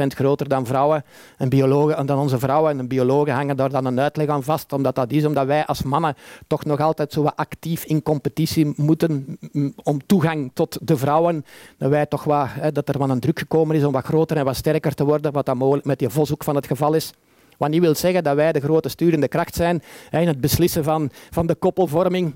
groter 0.07 0.47
dan 0.47 0.65
vrouwen 0.65 1.03
en 1.37 1.49
biologen, 1.49 2.05
dan 2.05 2.19
onze 2.19 2.39
vrouwen. 2.39 2.79
En 2.79 2.87
biologen 2.87 3.33
hangen 3.33 3.57
daar 3.57 3.69
dan 3.69 3.85
een 3.85 3.99
uitleg 3.99 4.27
aan 4.27 4.43
vast, 4.43 4.73
omdat 4.73 4.95
dat 4.95 5.11
is 5.11 5.25
omdat 5.25 5.45
wij 5.45 5.65
als 5.65 5.83
mannen 5.83 6.15
toch 6.47 6.65
nog 6.65 6.79
altijd 6.79 7.13
zo 7.13 7.25
actief 7.25 7.83
in 7.83 8.01
competitie 8.01 8.73
moeten 8.75 9.37
om 9.83 10.05
toegang 10.05 10.51
tot 10.53 10.77
de 10.81 10.97
vrouwen. 10.97 11.45
Dat, 11.77 11.89
wij 11.89 12.05
toch 12.05 12.23
wat, 12.23 12.49
dat 12.71 12.89
er 12.89 12.97
wat 12.97 13.09
een 13.09 13.19
druk 13.19 13.39
gekomen 13.39 13.75
is 13.75 13.83
om 13.83 13.91
wat 13.91 14.05
groter 14.05 14.37
en 14.37 14.45
wat 14.45 14.55
sterker 14.55 14.93
te 14.93 15.05
worden, 15.05 15.31
wat 15.31 15.45
dan 15.45 15.57
mogelijk 15.57 15.85
met 15.85 15.99
die 15.99 16.09
vos 16.09 16.31
ook 16.31 16.43
van 16.43 16.55
het 16.55 16.67
geval 16.67 16.93
is. 16.93 17.13
Wat 17.57 17.69
niet 17.69 17.81
wil 17.81 17.95
zeggen 17.95 18.23
dat 18.23 18.35
wij 18.35 18.51
de 18.51 18.59
grote 18.59 18.89
sturende 18.89 19.27
kracht 19.27 19.55
zijn 19.55 19.83
in 20.11 20.27
het 20.27 20.41
beslissen 20.41 20.83
van, 20.83 21.09
van 21.29 21.47
de 21.47 21.55
koppelvorming. 21.55 22.35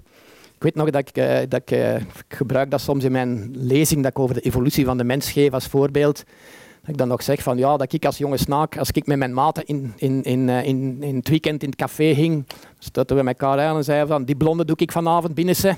Ik 0.60 0.66
weet 0.66 0.76
nog 0.76 0.90
dat 0.90 1.10
ik, 1.10 1.18
uh, 1.18 1.38
dat 1.50 1.62
ik, 1.62 1.72
uh, 1.72 1.96
ik, 1.96 2.06
gebruik 2.28 2.72
dat 2.72 2.82
soms 2.82 3.04
in 3.04 3.12
mijn 3.12 3.52
lezing 3.54 4.02
dat 4.02 4.12
ik 4.12 4.20
over 4.20 4.36
de 4.36 4.42
evolutie 4.42 4.86
van 4.86 4.98
de 4.98 5.04
mens 5.04 5.32
geef 5.32 5.54
als 5.54 5.66
voorbeeld. 5.66 6.24
Dat 6.82 6.90
ik 6.90 6.98
dan 6.98 7.08
nog 7.08 7.24
zeg 7.24 7.44
van 7.44 7.58
ja, 7.58 7.78
dat 7.78 7.94
ik 7.94 8.06
als 8.06 8.18
jonge 8.18 8.38
snaak, 8.38 8.78
als 8.78 8.92
ik 8.92 9.08
met 9.08 9.18
mijn 9.18 9.34
maten 9.34 9.66
in, 9.66 9.94
in, 9.96 10.24
in, 10.24 10.48
uh, 10.48 10.66
in, 10.66 11.04
in 11.04 11.16
het 11.16 11.30
weekend 11.30 11.64
in 11.64 11.70
het 11.70 11.78
café 11.78 12.14
ging, 12.14 12.46
stoten 12.80 13.16
we 13.16 13.24
elkaar 13.24 13.60
aan 13.60 13.78
en 13.78 13.84
zeiden 13.84 14.08
van 14.08 14.24
die 14.24 14.36
blonde 14.36 14.66
doe 14.66 14.76
ik 14.78 14.92
vanavond 14.92 15.34
binnen 15.34 15.56
ze. 15.56 15.76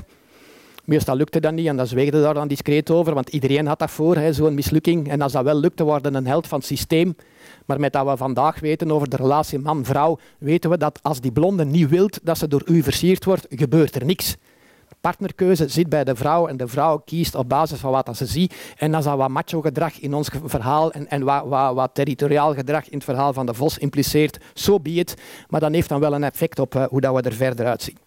Meestal 0.85 1.15
lukte 1.15 1.39
dat 1.39 1.53
niet 1.53 1.67
en 1.67 1.77
dan 1.77 1.87
zweegde 1.87 2.21
daar 2.21 2.33
dan 2.33 2.47
discreet 2.47 2.91
over, 2.91 3.13
want 3.13 3.29
iedereen 3.29 3.67
had 3.67 3.79
dat 3.79 3.91
voor, 3.91 4.17
zo'n 4.31 4.53
mislukking. 4.53 5.09
En 5.09 5.21
als 5.21 5.31
dat 5.31 5.43
wel 5.43 5.59
lukte, 5.59 5.83
worden 5.83 6.13
een 6.13 6.27
held 6.27 6.47
van 6.47 6.57
het 6.57 6.67
systeem. 6.67 7.15
Maar 7.65 7.79
met 7.79 7.93
dat 7.93 8.05
we 8.05 8.17
vandaag 8.17 8.59
weten 8.59 8.91
over 8.91 9.09
de 9.09 9.15
relatie 9.15 9.59
man-vrouw, 9.59 10.19
weten 10.37 10.69
we 10.69 10.77
dat 10.77 10.99
als 11.01 11.21
die 11.21 11.31
blonde 11.31 11.65
niet 11.65 11.89
wilt 11.89 12.19
dat 12.23 12.37
ze 12.37 12.47
door 12.47 12.61
u 12.65 12.83
versierd 12.83 13.25
wordt, 13.25 13.45
gebeurt 13.49 13.95
er 13.95 14.05
niks 14.05 14.37
partnerkeuze 15.01 15.67
zit 15.67 15.89
bij 15.89 16.03
de 16.03 16.15
vrouw 16.15 16.47
en 16.47 16.57
de 16.57 16.67
vrouw 16.67 16.97
kiest 16.97 17.35
op 17.35 17.49
basis 17.49 17.79
van 17.79 17.91
wat 17.91 18.17
ze 18.17 18.25
ziet. 18.25 18.55
En 18.77 18.91
dat 18.91 19.03
wat 19.03 19.29
macho 19.29 19.61
gedrag 19.61 19.99
in 19.99 20.13
ons 20.13 20.29
verhaal 20.43 20.91
en, 20.91 21.09
en 21.09 21.23
wat, 21.23 21.45
wat, 21.45 21.73
wat, 21.73 21.89
territoriaal 21.93 22.53
gedrag 22.53 22.89
in 22.89 22.97
het 22.97 23.03
verhaal 23.03 23.33
van 23.33 23.45
de 23.45 23.53
vos 23.53 23.77
impliceert, 23.77 24.37
zo 24.53 24.71
so 24.71 24.79
be. 24.79 25.05
Maar 25.49 25.59
dat 25.59 25.71
heeft 25.71 25.89
dan 25.89 25.99
wel 25.99 26.13
een 26.13 26.23
effect 26.23 26.59
op 26.59 26.75
uh, 26.75 26.83
hoe 26.83 27.01
dat 27.01 27.15
we 27.15 27.21
er 27.21 27.33
verder 27.33 27.65
uitzien. 27.65 27.97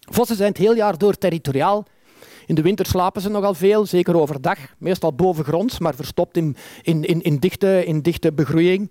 Vossen 0.00 0.36
zijn 0.36 0.48
het 0.48 0.58
heel 0.58 0.74
jaar 0.74 0.98
door 0.98 1.18
territoriaal. 1.18 1.86
In 2.46 2.54
de 2.54 2.62
winter 2.62 2.86
slapen 2.86 3.22
ze 3.22 3.28
nogal 3.28 3.54
veel, 3.54 3.86
zeker 3.86 4.16
overdag. 4.16 4.58
Meestal 4.78 5.12
bovengronds, 5.12 5.78
maar 5.78 5.94
verstopt 5.94 6.36
in, 6.36 6.56
in, 6.82 7.04
in, 7.04 7.22
in, 7.22 7.36
dichte, 7.36 7.84
in 7.84 8.00
dichte 8.00 8.32
begroeiing. 8.32 8.90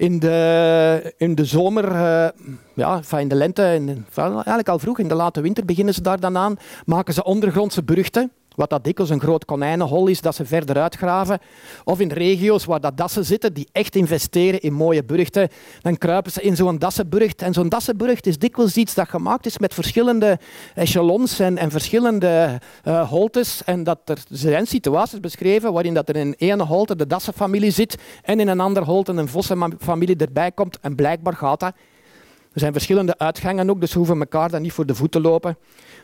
In 0.00 0.18
de, 0.18 1.14
in 1.16 1.34
de 1.34 1.44
zomer, 1.44 1.84
uh, 1.84 2.28
ja, 2.74 3.00
in 3.18 3.28
de 3.28 3.34
lente, 3.34 3.62
in, 3.74 4.06
eigenlijk 4.16 4.68
al 4.68 4.78
vroeg, 4.78 4.98
in 4.98 5.08
de 5.08 5.14
late 5.14 5.40
winter 5.40 5.64
beginnen 5.64 5.94
ze 5.94 6.02
daar 6.02 6.20
dan 6.20 6.36
aan. 6.36 6.56
Maken 6.84 7.14
ze 7.14 7.24
ondergrondse 7.24 7.82
burchten 7.82 8.32
wat 8.56 8.70
dat 8.70 8.84
dikwijls 8.84 9.12
een 9.12 9.20
groot 9.20 9.44
konijnenhol 9.44 10.06
is 10.06 10.20
dat 10.20 10.34
ze 10.34 10.44
verder 10.44 10.76
uitgraven. 10.76 11.38
Of 11.84 12.00
in 12.00 12.08
regio's 12.08 12.64
waar 12.64 12.80
dat 12.80 12.96
dassen 12.96 13.24
zitten, 13.24 13.52
die 13.52 13.68
echt 13.72 13.96
investeren 13.96 14.60
in 14.60 14.72
mooie 14.72 15.04
burchten, 15.04 15.48
dan 15.82 15.98
kruipen 15.98 16.32
ze 16.32 16.42
in 16.42 16.56
zo'n 16.56 16.78
dassenburcht. 16.78 17.42
En 17.42 17.52
zo'n 17.52 17.68
dassenburcht 17.68 18.26
is 18.26 18.38
dikwijls 18.38 18.76
iets 18.76 18.94
dat 18.94 19.08
gemaakt 19.08 19.46
is 19.46 19.58
met 19.58 19.74
verschillende 19.74 20.38
echelons 20.74 21.38
en, 21.38 21.58
en 21.58 21.70
verschillende 21.70 22.60
uh, 22.84 23.10
holtes. 23.10 23.64
En 23.64 23.84
dat 23.84 23.98
er 24.04 24.18
zijn 24.28 24.66
situaties 24.66 25.20
beschreven 25.20 25.72
waarin 25.72 25.94
dat 25.94 26.08
er 26.08 26.16
in 26.16 26.34
ene 26.38 26.64
holte 26.64 26.96
de 26.96 27.06
dassenfamilie 27.06 27.70
zit 27.70 27.98
en 28.22 28.40
in 28.40 28.48
een 28.48 28.60
ander 28.60 28.84
holte 28.84 29.12
een 29.12 29.28
vossenfamilie 29.28 30.16
erbij 30.16 30.52
komt. 30.52 30.78
En 30.80 30.94
blijkbaar 30.94 31.34
gaat 31.34 31.60
dat. 31.60 31.72
Er 32.52 32.60
zijn 32.60 32.72
verschillende 32.72 33.18
uitgangen 33.18 33.70
ook, 33.70 33.80
dus 33.80 33.90
ze 33.90 33.98
hoeven 33.98 34.18
elkaar 34.18 34.50
dan 34.50 34.62
niet 34.62 34.72
voor 34.72 34.86
de 34.86 34.94
voeten 34.94 35.20
lopen. 35.20 35.56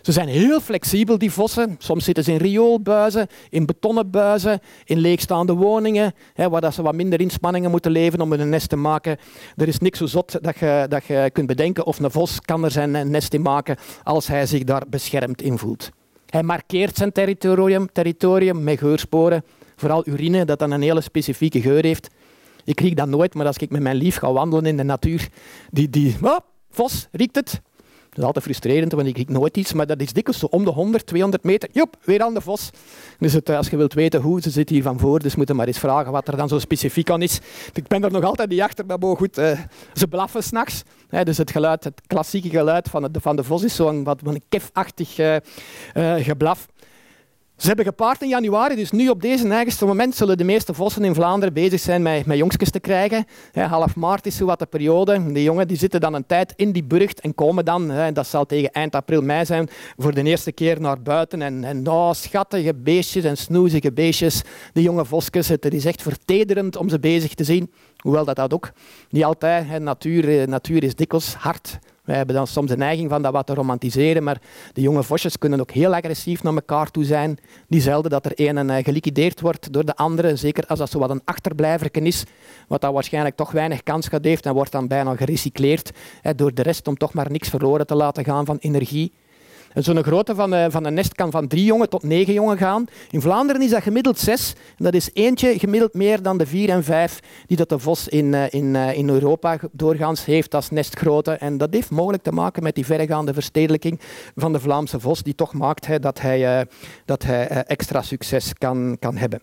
Ze 0.07 0.13
zijn 0.13 0.29
heel 0.29 0.61
flexibel, 0.61 1.19
die 1.19 1.31
vossen. 1.31 1.75
Soms 1.79 2.05
zitten 2.05 2.25
ze 2.25 2.33
in 2.33 2.37
rioolbuizen, 2.37 3.27
in 3.51 3.67
betonnen 3.67 4.11
buizen, 4.11 4.61
in 4.85 4.99
leegstaande 4.99 5.53
woningen, 5.53 6.15
hè, 6.35 6.49
waar 6.49 6.61
dat 6.61 6.75
ze 6.75 6.83
wat 6.83 6.95
minder 6.95 7.21
inspanningen 7.21 7.71
moeten 7.71 7.91
leven 7.91 8.21
om 8.21 8.33
een 8.33 8.49
nest 8.49 8.69
te 8.69 8.77
maken. 8.77 9.17
Er 9.57 9.69
is 9.69 9.79
niks 9.79 9.99
zo 9.99 10.07
zot 10.07 10.39
dat 10.43 10.59
je, 10.59 10.87
dat 10.89 11.05
je 11.05 11.31
kunt 11.33 11.47
bedenken 11.47 11.87
of 11.87 11.99
een 11.99 12.11
vos 12.11 12.41
kan 12.41 12.65
er 12.65 12.71
zijn 12.71 13.11
nest 13.11 13.35
in 13.35 13.43
maken 13.43 13.77
als 14.03 14.27
hij 14.27 14.47
zich 14.47 14.65
daar 14.65 14.83
beschermd 14.89 15.43
in 15.43 15.59
voelt. 15.59 15.91
Hij 16.27 16.43
markeert 16.43 16.97
zijn 16.97 17.13
territorium, 17.13 17.93
territorium 17.93 18.63
met 18.63 18.79
geursporen, 18.79 19.45
vooral 19.77 20.07
urine, 20.09 20.45
dat 20.45 20.59
dan 20.59 20.71
een 20.71 20.83
hele 20.83 21.01
specifieke 21.01 21.61
geur 21.61 21.85
heeft. 21.85 22.09
Ik 22.65 22.81
riek 22.81 22.97
dat 22.97 23.09
nooit, 23.09 23.35
maar 23.35 23.47
als 23.47 23.57
ik 23.57 23.71
met 23.71 23.83
mijn 23.83 23.97
lief 23.97 24.17
ga 24.17 24.33
wandelen 24.33 24.67
in 24.67 24.77
de 24.77 24.83
natuur, 24.83 25.29
die, 25.71 25.91
die 25.91 26.17
vos, 26.71 27.09
riekt 27.13 27.37
het? 27.37 27.61
Dat 28.17 28.25
is 28.25 28.35
altijd 28.35 28.45
frustrerend, 28.45 28.93
want 28.93 29.07
ik 29.07 29.17
riek 29.17 29.29
nooit 29.29 29.57
iets, 29.57 29.73
maar 29.73 29.87
dat 29.87 30.01
is 30.01 30.13
dikwijls 30.13 30.41
zo 30.41 30.47
om 30.47 30.65
de 30.65 30.71
100, 30.71 31.07
200 31.07 31.45
meter. 31.45 31.69
Joep, 31.73 31.97
weer 32.05 32.23
aan 32.23 32.35
de 32.35 32.41
vos. 32.41 32.71
Dus 33.19 33.33
het, 33.33 33.49
als 33.49 33.69
je 33.69 33.77
wilt 33.77 33.95
weten 33.95 34.21
hoe, 34.21 34.41
ze 34.41 34.51
zit 34.51 34.69
hier 34.69 34.83
van 34.83 34.99
voor, 34.99 35.19
dus 35.19 35.35
moeten 35.35 35.57
maar 35.57 35.67
eens 35.67 35.79
vragen 35.79 36.13
wat 36.13 36.29
er 36.29 36.37
dan 36.37 36.49
zo 36.49 36.59
specifiek 36.59 37.11
aan 37.11 37.23
is. 37.23 37.41
Ik 37.73 37.87
ben 37.87 38.05
er 38.05 38.11
nog 38.11 38.25
altijd 38.25 38.49
niet 38.49 38.61
achter, 38.61 38.87
maar 38.87 38.99
goed, 39.17 39.39
uh, 39.39 39.61
ze 39.95 40.09
blaffen 40.09 40.43
s'nachts. 40.43 40.83
Dus 41.23 41.39
het 41.39 41.51
geluid, 41.51 41.85
het 41.85 42.01
klassieke 42.07 42.49
geluid 42.49 42.89
van, 42.89 43.13
de, 43.13 43.21
van 43.21 43.37
de 43.37 43.45
vos 43.45 43.63
is 43.63 43.75
zo'n 43.75 44.05
wat 44.05 44.21
een 44.25 44.43
kefachtig 44.49 45.19
uh, 45.19 45.37
geblaf. 46.17 46.67
Ze 47.57 47.67
hebben 47.67 47.85
gepaard 47.85 48.23
in 48.23 48.29
januari, 48.29 48.75
dus 48.75 48.91
nu 48.91 49.09
op 49.09 49.23
deze 49.23 49.49
eigenste 49.49 49.87
moment 49.87 50.15
zullen 50.15 50.39
de 50.39 50.45
meeste 50.45 50.75
vossen 50.75 51.05
in 51.05 51.15
Vlaanderen 51.15 51.55
bezig 51.55 51.81
zijn 51.81 52.03
met, 52.03 52.27
met 52.27 52.73
te 52.73 52.81
krijgen. 52.81 53.27
half 53.53 53.97
maart 53.97 54.27
is 54.27 54.37
zo 54.37 54.47
wat 54.47 54.59
de 54.59 54.67
periode. 54.67 55.33
De 55.33 55.43
jongen 55.43 55.69
die 55.69 55.77
zitten 55.77 56.01
dan 56.01 56.15
een 56.15 56.27
tijd 56.27 56.53
in 56.57 56.73
die 56.73 56.85
burcht 56.85 57.21
en 57.21 57.35
komen 57.35 57.65
dan, 57.65 57.93
dat 58.13 58.27
zal 58.27 58.47
tegen 58.47 58.73
eind 58.73 58.95
april, 58.95 59.23
mei 59.23 59.45
zijn, 59.45 59.69
voor 59.97 60.15
de 60.15 60.23
eerste 60.23 60.53
keer 60.53 60.81
naar 60.81 61.03
buiten. 61.03 61.43
En, 61.43 61.65
en 61.65 61.89
oh, 61.89 62.13
schattige 62.13 62.75
beestjes 62.75 63.25
en 63.25 63.37
snoezige 63.37 63.93
beestjes, 63.93 64.43
de 64.73 64.83
jonge 64.83 65.05
vosjes. 65.05 65.49
Het 65.49 65.75
is 65.75 65.85
echt 65.85 66.03
vertederend 66.03 66.77
om 66.77 66.89
ze 66.89 66.99
bezig 66.99 67.35
te 67.35 67.45
zien. 67.45 67.73
Hoewel 67.97 68.25
dat, 68.25 68.37
dat 68.37 68.53
ook 68.53 68.71
niet 69.11 69.25
altijd, 69.25 69.79
natuur, 69.79 70.41
eh, 70.41 70.47
natuur 70.47 70.83
is 70.83 70.95
dikwijls 70.95 71.35
hard 71.35 71.79
wij 72.07 72.17
hebben 72.17 72.35
dan 72.35 72.47
soms 72.47 72.71
de 72.71 72.77
neiging 72.77 73.11
van 73.11 73.23
dat 73.23 73.33
wat 73.33 73.47
te 73.47 73.55
romantiseren, 73.55 74.23
maar 74.23 74.41
de 74.73 74.81
jonge 74.81 75.03
vosjes 75.03 75.39
kunnen 75.39 75.61
ook 75.61 75.71
heel 75.71 75.95
agressief 75.95 76.43
naar 76.43 76.55
elkaar 76.55 76.91
toe 76.91 77.05
zijn. 77.05 77.39
Die 77.69 77.81
zelden 77.81 78.11
dat 78.11 78.25
er 78.25 78.33
een 78.35 78.69
uh, 78.69 78.77
geliquideerd 78.77 79.41
wordt 79.41 79.73
door 79.73 79.85
de 79.85 79.97
andere, 79.97 80.37
zeker 80.37 80.67
als 80.67 80.79
dat 80.79 80.91
zo 80.91 80.99
wat 80.99 81.11
een 81.11 81.23
achterblijverken 81.25 82.07
is, 82.07 82.25
wat 82.69 82.81
dan 82.81 82.93
waarschijnlijk 82.93 83.37
toch 83.37 83.51
weinig 83.51 83.83
kans 83.83 84.09
gaat 84.09 84.25
heeft 84.25 84.47
en 84.47 84.55
wordt 84.55 84.73
dan 84.73 84.89
bijna 84.89 85.17
gerecycleerd 85.17 85.91
door 86.37 86.55
de 86.55 86.63
rest 86.63 86.89
om 86.89 86.97
toch 86.97 87.13
maar 87.13 87.31
niks 87.31 87.49
verloren 87.49 87.87
te 87.87 87.95
laten 87.95 88.25
gaan 88.25 88.45
van 88.45 88.57
energie. 88.61 89.13
Zo'n 89.77 90.03
grootte 90.03 90.35
van, 90.35 90.55
uh, 90.55 90.65
van 90.69 90.85
een 90.85 90.95
nest 90.95 91.15
kan 91.15 91.31
van 91.31 91.47
drie 91.47 91.65
jongen 91.65 91.89
tot 91.89 92.03
negen 92.03 92.33
jongen 92.33 92.59
gaan. 92.59 92.85
In 93.11 93.21
Vlaanderen 93.21 93.63
is 93.63 93.71
dat 93.71 93.83
gemiddeld 93.83 94.19
zes. 94.19 94.55
Dat 94.77 94.95
is 94.95 95.11
eentje 95.13 95.59
gemiddeld 95.59 95.95
meer 95.95 96.23
dan 96.23 96.39
de 96.39 96.47
vier 96.47 96.69
en 96.69 96.85
vijf 96.85 97.21
die 97.47 97.57
dat 97.57 97.69
de 97.69 97.79
vos 97.79 98.09
in, 98.09 98.33
uh, 98.33 98.53
in, 98.53 98.75
uh, 98.75 98.97
in 98.97 99.09
Europa 99.09 99.59
doorgaans 99.73 100.25
heeft 100.25 100.55
als 100.55 100.71
nestgrootte. 100.71 101.33
En 101.33 101.59
dat 101.59 101.73
heeft 101.73 101.91
mogelijk 101.91 102.23
te 102.23 102.33
maken 102.33 102.63
met 102.63 102.75
die 102.75 102.87
verregaande 102.87 103.35
verstedelijking 103.35 104.01
van 104.35 104.53
de 104.53 104.61
Vlaamse 104.61 105.01
vos, 105.01 105.23
die 105.23 105.35
toch 105.35 105.53
maakt 105.53 106.03
dat 106.03 106.21
hij, 106.21 106.67
dat 107.05 107.23
hij 107.23 107.47
extra 107.49 108.03
succes 108.03 108.53
kan, 108.53 108.97
kan 109.01 109.17
hebben. 109.17 109.41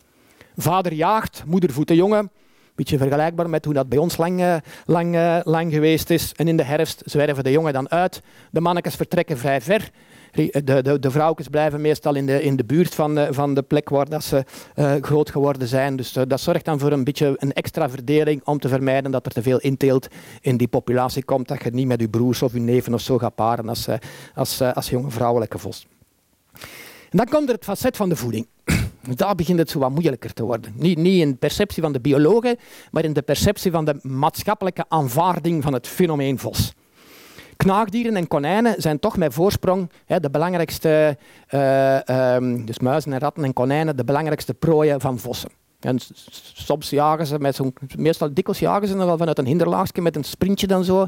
Vader 0.57 0.93
jaagt, 0.93 1.43
moeder 1.45 1.71
voedt 1.71 1.87
de 1.87 1.95
jongen. 1.95 2.31
Beetje 2.75 2.97
vergelijkbaar 2.97 3.49
met 3.49 3.65
hoe 3.65 3.73
dat 3.73 3.89
bij 3.89 3.97
ons 3.97 4.17
lang, 4.17 4.61
lang, 4.85 5.41
lang 5.43 5.73
geweest 5.73 6.09
is. 6.09 6.31
En 6.35 6.47
in 6.47 6.57
de 6.57 6.63
herfst 6.63 7.01
zwerven 7.05 7.43
de 7.43 7.51
jongen 7.51 7.73
dan 7.73 7.89
uit. 7.89 8.21
De 8.51 8.61
mannetjes 8.61 8.95
vertrekken 8.95 9.37
vrij 9.37 9.61
ver 9.61 9.91
de, 10.33 10.81
de, 10.81 10.99
de 10.99 11.11
vrouwtjes 11.11 11.47
blijven 11.47 11.81
meestal 11.81 12.15
in 12.15 12.25
de, 12.25 12.43
in 12.43 12.55
de 12.55 12.65
buurt 12.65 12.95
van, 12.95 13.15
de, 13.15 13.27
van 13.31 13.53
de 13.53 13.61
plek 13.61 13.89
waar 13.89 14.09
dat 14.09 14.23
ze 14.23 14.43
uh, 14.75 14.93
groot 15.01 15.29
geworden 15.29 15.67
zijn. 15.67 15.95
Dus 15.95 16.13
dat 16.13 16.41
zorgt 16.41 16.65
dan 16.65 16.79
voor 16.79 16.91
een 16.91 17.03
beetje 17.03 17.35
een 17.37 17.53
extra 17.53 17.89
verdeling 17.89 18.41
om 18.43 18.59
te 18.59 18.67
vermijden 18.67 19.11
dat 19.11 19.25
er 19.25 19.31
te 19.31 19.41
veel 19.41 19.59
inteelt 19.59 20.07
in 20.41 20.57
die 20.57 20.67
populatie 20.67 21.23
komt. 21.23 21.47
Dat 21.47 21.63
je 21.63 21.69
niet 21.69 21.87
met 21.87 21.99
je 21.99 22.09
broers 22.09 22.41
of 22.41 22.53
je 22.53 22.59
neven 22.59 22.93
of 22.93 23.01
zo 23.01 23.17
gaat 23.17 23.35
paren 23.35 23.69
als, 23.69 23.87
als, 24.35 24.61
als 24.61 24.89
jonge 24.89 25.11
vrouwelijke 25.11 25.57
vos. 25.57 25.87
Dan 27.09 27.25
komt 27.25 27.47
er 27.47 27.55
het 27.55 27.63
facet 27.63 27.97
van 27.97 28.09
de 28.09 28.15
voeding. 28.15 28.47
Daar 29.15 29.35
begint 29.35 29.59
het 29.59 29.69
zo 29.69 29.79
wat 29.79 29.91
moeilijker 29.91 30.33
te 30.33 30.43
worden. 30.43 30.73
Niet, 30.75 30.97
niet 30.97 31.21
in 31.21 31.29
de 31.29 31.35
perceptie 31.35 31.83
van 31.83 31.91
de 31.91 31.99
biologen, 31.99 32.57
maar 32.91 33.03
in 33.03 33.13
de 33.13 33.21
perceptie 33.21 33.71
van 33.71 33.85
de 33.85 33.99
maatschappelijke 34.01 34.85
aanvaarding 34.87 35.63
van 35.63 35.73
het 35.73 35.87
fenomeen 35.87 36.39
vos. 36.39 36.73
Knaagdieren 37.55 38.15
en 38.15 38.27
konijnen 38.27 38.81
zijn 38.81 38.99
toch 38.99 39.17
met 39.17 39.33
voorsprong 39.33 39.89
hè, 40.05 40.19
de 40.19 40.29
belangrijkste, 40.29 41.17
uh, 41.51 42.35
um, 42.35 42.65
dus 42.65 42.79
muizen 42.79 43.13
en 43.13 43.19
ratten 43.19 43.43
en 43.43 43.53
konijnen, 43.53 43.97
de 43.97 44.03
belangrijkste 44.03 44.53
prooien 44.53 45.01
van 45.01 45.19
vossen. 45.19 45.49
En 45.79 45.97
soms 46.53 46.89
jagen 46.89 47.25
ze 47.25 47.39
met 47.39 47.55
zo'n, 47.55 47.73
meestal 47.97 48.33
dikwijls 48.33 48.61
jagen 48.61 48.87
ze 48.87 48.95
nog 48.95 49.05
wel 49.05 49.17
vanuit 49.17 49.37
een 49.37 49.45
hinderlaagje 49.45 50.01
met 50.01 50.15
een 50.15 50.23
sprintje 50.23 50.67
dan 50.67 50.83
zo 50.83 51.07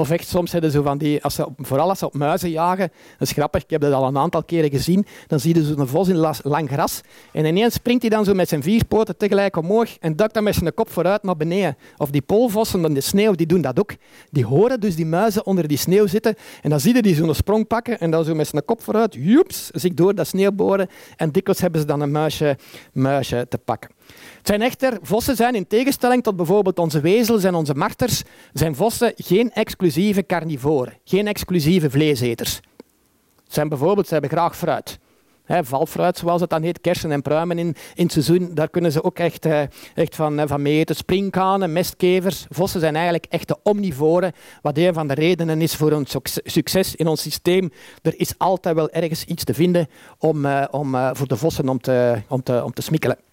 of 0.00 0.10
echt 0.10 0.28
soms 0.28 0.52
hebben 0.52 0.70
zo 0.70 0.82
van 0.82 0.98
die, 0.98 1.22
als 1.22 1.34
ze, 1.34 1.46
vooral 1.56 1.88
als 1.88 1.98
ze 1.98 2.06
op 2.06 2.14
muizen 2.14 2.50
jagen, 2.50 2.92
dat 3.18 3.28
is 3.28 3.32
grappig, 3.32 3.62
ik 3.62 3.70
heb 3.70 3.80
dat 3.80 3.92
al 3.92 4.06
een 4.06 4.18
aantal 4.18 4.44
keren 4.44 4.70
gezien, 4.70 5.06
dan 5.26 5.40
zie 5.40 5.54
je 5.54 5.64
zo'n 5.64 5.86
vos 5.86 6.08
in 6.08 6.16
lang 6.42 6.68
gras 6.68 7.00
en 7.32 7.44
ineens 7.44 7.74
springt 7.74 8.02
hij 8.02 8.10
dan 8.10 8.24
zo 8.24 8.34
met 8.34 8.48
zijn 8.48 8.62
vier 8.62 8.84
poten 8.84 9.16
tegelijk 9.16 9.56
omhoog 9.56 9.98
en 9.98 10.16
duikt 10.16 10.34
dan 10.34 10.42
met 10.42 10.54
zijn 10.54 10.74
kop 10.74 10.90
vooruit 10.90 11.22
naar 11.22 11.36
beneden. 11.36 11.76
Of 11.96 12.10
die 12.10 12.22
poolvossen 12.22 12.84
in 12.84 12.94
de 12.94 13.00
sneeuw, 13.00 13.32
die 13.32 13.46
doen 13.46 13.60
dat 13.60 13.78
ook. 13.78 13.94
Die 14.30 14.44
horen 14.44 14.80
dus 14.80 14.96
die 14.96 15.06
muizen 15.06 15.46
onder 15.46 15.68
die 15.68 15.78
sneeuw 15.78 16.06
zitten 16.06 16.34
en 16.62 16.70
dan 16.70 16.80
zie 16.80 16.94
je 16.94 17.02
die 17.02 17.14
zo'n 17.14 17.34
sprong 17.34 17.66
pakken 17.66 17.98
en 17.98 18.10
dan 18.10 18.24
zo 18.24 18.34
met 18.34 18.46
zijn 18.46 18.64
kop 18.64 18.82
vooruit, 18.82 19.14
joeps, 19.14 19.70
zich 19.72 19.94
door 19.94 20.14
dat 20.14 20.26
sneeuw 20.26 20.52
boren 20.52 20.88
en 21.16 21.30
dikwijls 21.30 21.60
hebben 21.60 21.80
ze 21.80 21.86
dan 21.86 22.00
een 22.00 22.10
muisje, 22.10 22.56
muisje 22.92 23.46
te 23.48 23.58
pakken. 23.58 23.90
Zijn 24.42 24.62
echter, 24.62 24.98
vossen 25.02 25.36
zijn 25.36 25.54
in 25.54 25.66
tegenstelling 25.66 26.22
tot 26.22 26.36
bijvoorbeeld 26.36 26.78
onze 26.78 27.00
wezels 27.00 27.44
en 27.44 27.54
onze 27.54 27.74
marters, 27.74 28.22
zijn 28.52 28.74
vossen 28.74 29.12
geen 29.16 29.52
exclusieve 29.52 30.26
carnivoren, 30.26 30.98
geen 31.04 31.26
exclusieve 31.26 31.90
vleeseters. 31.90 32.60
Zijn 33.48 33.68
bijvoorbeeld, 33.68 34.06
ze 34.06 34.12
hebben 34.12 34.30
graag 34.30 34.56
fruit. 34.56 34.98
He, 35.50 35.64
valfruit, 35.64 36.18
zoals 36.18 36.40
het 36.40 36.50
dan 36.50 36.62
heet, 36.62 36.80
kersen 36.80 37.12
en 37.12 37.22
pruimen 37.22 37.58
in, 37.58 37.74
in 37.94 38.02
het 38.02 38.12
seizoen, 38.12 38.54
daar 38.54 38.68
kunnen 38.68 38.92
ze 38.92 39.04
ook 39.04 39.18
echt, 39.18 39.46
eh, 39.46 39.62
echt 39.94 40.16
van, 40.16 40.38
eh, 40.38 40.48
van 40.48 40.62
mee 40.62 40.78
eten. 40.78 40.96
Springkanen, 40.96 41.72
mestkevers, 41.72 42.46
vossen 42.48 42.80
zijn 42.80 42.94
eigenlijk 42.94 43.26
echte 43.28 43.56
omnivoren, 43.62 44.32
wat 44.62 44.78
een 44.78 44.94
van 44.94 45.08
de 45.08 45.14
redenen 45.14 45.60
is 45.62 45.74
voor 45.74 45.92
ons 45.92 46.16
succes 46.44 46.94
in 46.94 47.06
ons 47.06 47.22
systeem. 47.22 47.72
Er 48.02 48.20
is 48.20 48.34
altijd 48.38 48.74
wel 48.74 48.90
ergens 48.90 49.24
iets 49.24 49.44
te 49.44 49.54
vinden 49.54 49.88
om, 50.18 50.44
uh, 50.44 50.64
om, 50.70 50.96
voor 51.12 51.28
de 51.28 51.36
vossen 51.36 51.68
om 51.68 51.80
te, 51.80 52.22
om 52.28 52.42
te, 52.42 52.64
om 52.64 52.72
te 52.72 52.82
smikkelen. 52.82 53.29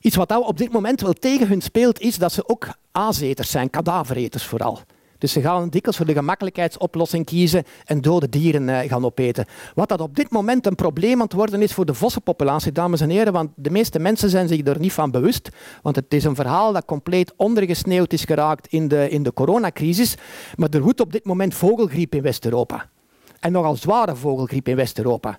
Iets 0.00 0.16
wat 0.16 0.36
op 0.36 0.58
dit 0.58 0.72
moment 0.72 1.00
wel 1.00 1.12
tegen 1.12 1.48
hun 1.48 1.60
speelt, 1.60 2.00
is 2.00 2.18
dat 2.18 2.32
ze 2.32 2.48
ook 2.48 2.68
aaseters 2.92 3.50
zijn, 3.50 3.70
kadavereters 3.70 4.44
vooral. 4.44 4.80
Dus 5.18 5.32
ze 5.32 5.40
gaan 5.40 5.68
dikwijls 5.68 5.96
voor 5.96 6.06
de 6.06 6.12
gemakkelijkheidsoplossing 6.12 7.24
kiezen 7.24 7.64
en 7.84 8.00
dode 8.00 8.28
dieren 8.28 8.68
eh, 8.68 8.88
gaan 8.88 9.04
opeten. 9.04 9.46
Wat 9.74 9.88
dat 9.88 10.00
op 10.00 10.16
dit 10.16 10.30
moment 10.30 10.66
een 10.66 10.74
probleem 10.74 11.14
aan 11.14 11.20
het 11.20 11.32
worden 11.32 11.62
is 11.62 11.72
voor 11.72 11.86
de 11.86 11.94
vossenpopulatie, 11.94 12.72
dames 12.72 13.00
en 13.00 13.10
heren, 13.10 13.32
want 13.32 13.50
de 13.54 13.70
meeste 13.70 13.98
mensen 13.98 14.30
zijn 14.30 14.48
zich 14.48 14.66
er 14.66 14.78
niet 14.78 14.92
van 14.92 15.10
bewust. 15.10 15.48
Want 15.82 15.96
het 15.96 16.14
is 16.14 16.24
een 16.24 16.34
verhaal 16.34 16.72
dat 16.72 16.84
compleet 16.84 17.32
ondergesneeuwd 17.36 18.12
is 18.12 18.24
geraakt 18.24 18.66
in 18.66 18.88
de, 18.88 19.08
in 19.08 19.22
de 19.22 19.32
coronacrisis. 19.32 20.14
Maar 20.56 20.68
er 20.68 20.82
woedt 20.82 21.00
op 21.00 21.12
dit 21.12 21.24
moment 21.24 21.54
vogelgriep 21.54 22.14
in 22.14 22.22
West-Europa. 22.22 22.88
En 23.40 23.52
nogal 23.52 23.76
zware 23.76 24.16
vogelgriep 24.16 24.68
in 24.68 24.76
West-Europa. 24.76 25.38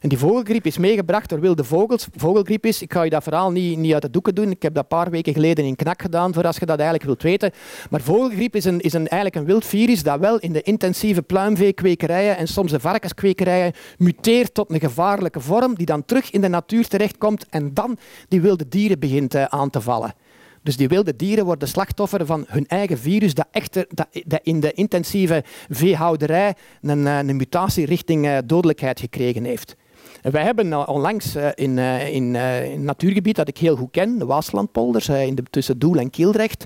En 0.00 0.08
die 0.08 0.18
vogelgriep 0.18 0.66
is 0.66 0.78
meegebracht 0.78 1.28
door 1.28 1.40
wilde 1.40 1.64
vogels. 1.64 2.08
Vogelgriep 2.16 2.66
is, 2.66 2.82
ik 2.82 2.92
ga 2.92 3.02
je 3.02 3.10
dat 3.10 3.22
verhaal 3.22 3.50
niet, 3.50 3.78
niet 3.78 3.92
uit 3.92 4.02
de 4.02 4.10
doeken 4.10 4.34
doen. 4.34 4.50
Ik 4.50 4.62
heb 4.62 4.74
dat 4.74 4.82
een 4.82 4.88
paar 4.88 5.10
weken 5.10 5.32
geleden 5.32 5.64
in 5.64 5.76
Knak 5.76 6.02
gedaan, 6.02 6.34
voor 6.34 6.46
als 6.46 6.56
je 6.56 6.66
dat 6.66 6.78
eigenlijk 6.78 7.06
wilt 7.06 7.22
weten. 7.22 7.50
Maar 7.90 8.00
vogelgriep 8.00 8.56
is, 8.56 8.64
een, 8.64 8.80
is 8.80 8.92
een, 8.92 9.08
eigenlijk 9.08 9.34
een 9.34 9.44
wild 9.44 9.66
virus 9.66 10.02
dat 10.02 10.20
wel 10.20 10.38
in 10.38 10.52
de 10.52 10.62
intensieve 10.62 11.22
pluimveekwekerijen 11.22 12.36
en 12.36 12.46
soms 12.46 12.70
de 12.70 12.80
varkenskwekerijen 12.80 13.72
muteert 13.98 14.54
tot 14.54 14.70
een 14.70 14.80
gevaarlijke 14.80 15.40
vorm, 15.40 15.74
die 15.74 15.86
dan 15.86 16.04
terug 16.04 16.30
in 16.30 16.40
de 16.40 16.48
natuur 16.48 16.88
terechtkomt 16.88 17.46
en 17.50 17.74
dan 17.74 17.96
die 18.28 18.40
wilde 18.40 18.68
dieren 18.68 18.98
begint 18.98 19.34
uh, 19.34 19.44
aan 19.44 19.70
te 19.70 19.80
vallen. 19.80 20.14
Dus 20.62 20.76
die 20.76 20.88
wilde 20.88 21.16
dieren 21.16 21.44
worden 21.44 21.68
slachtoffer 21.68 22.26
van 22.26 22.44
hun 22.48 22.66
eigen 22.66 22.98
virus, 22.98 23.34
dat, 23.34 23.46
echter, 23.50 23.86
dat, 23.88 24.40
in 24.42 24.60
de 24.60 24.72
intensieve 24.72 25.44
veehouderij 25.68 26.54
een, 26.82 27.06
eh, 27.06 27.18
een 27.18 27.36
mutatie 27.36 27.86
richting 27.86 28.26
uh, 28.26 28.38
dodelijkheid 28.44 29.00
gekregen 29.00 29.44
heeft. 29.44 29.76
Wij 30.22 30.42
hebben 30.42 30.88
onlangs 30.88 31.34
eh, 31.34 31.48
in, 31.54 31.78
eh, 31.78 32.14
in, 32.14 32.36
eh, 32.36 32.72
een 32.72 32.84
natuurgebied 32.84 33.36
dat 33.36 33.48
ik 33.48 33.58
heel 33.58 33.76
goed 33.76 33.90
ken, 33.90 34.18
de 34.18 34.26
Waaslandpolders, 34.26 35.08
in 35.08 35.38
tussen 35.50 35.78
Doel 35.78 35.96
en 35.96 36.10
Kielrecht, 36.10 36.64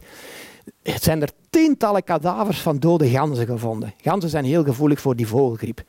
zijn 0.82 1.22
er 1.22 1.30
tientallen 1.50 2.04
kadavers 2.04 2.60
van 2.60 2.78
dode 2.78 3.08
ganzen 3.08 3.46
gevonden. 3.46 3.94
Ganzen 4.02 4.30
zijn 4.30 4.44
heel 4.44 4.64
gevoelig 4.64 5.00
voor 5.00 5.16
die 5.16 5.26
vogelgriep. 5.26 5.82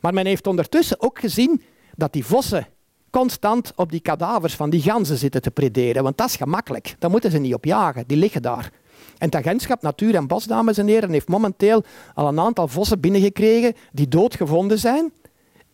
Maar 0.00 0.14
men 0.14 0.26
heeft 0.26 0.46
ondertussen 0.46 1.00
ook 1.00 1.18
gezien 1.18 1.62
dat 1.94 2.12
die 2.12 2.24
vossen 2.24 2.66
constant 3.10 3.72
op 3.76 3.90
die 3.90 4.00
kadavers 4.00 4.54
van 4.54 4.70
die 4.70 4.82
ganzen 4.82 5.16
zitten 5.16 5.42
te 5.42 5.50
prederen. 5.50 6.02
Want 6.02 6.16
dat 6.16 6.28
is 6.28 6.36
gemakkelijk. 6.36 6.94
Daar 6.98 7.10
moeten 7.10 7.30
ze 7.30 7.38
niet 7.38 7.54
op 7.54 7.64
jagen. 7.64 8.04
Die 8.06 8.16
liggen 8.16 8.42
daar. 8.42 8.70
En 9.18 9.26
het 9.26 9.34
agentschap 9.34 9.82
Natuur 9.82 10.14
en 10.14 10.26
Bos, 10.26 10.44
dames 10.44 10.78
en 10.78 10.86
heren, 10.86 11.10
heeft 11.10 11.28
momenteel 11.28 11.84
al 12.14 12.28
een 12.28 12.40
aantal 12.40 12.68
vossen 12.68 13.00
binnengekregen 13.00 13.74
die 13.92 14.08
doodgevonden 14.08 14.78
zijn 14.78 15.12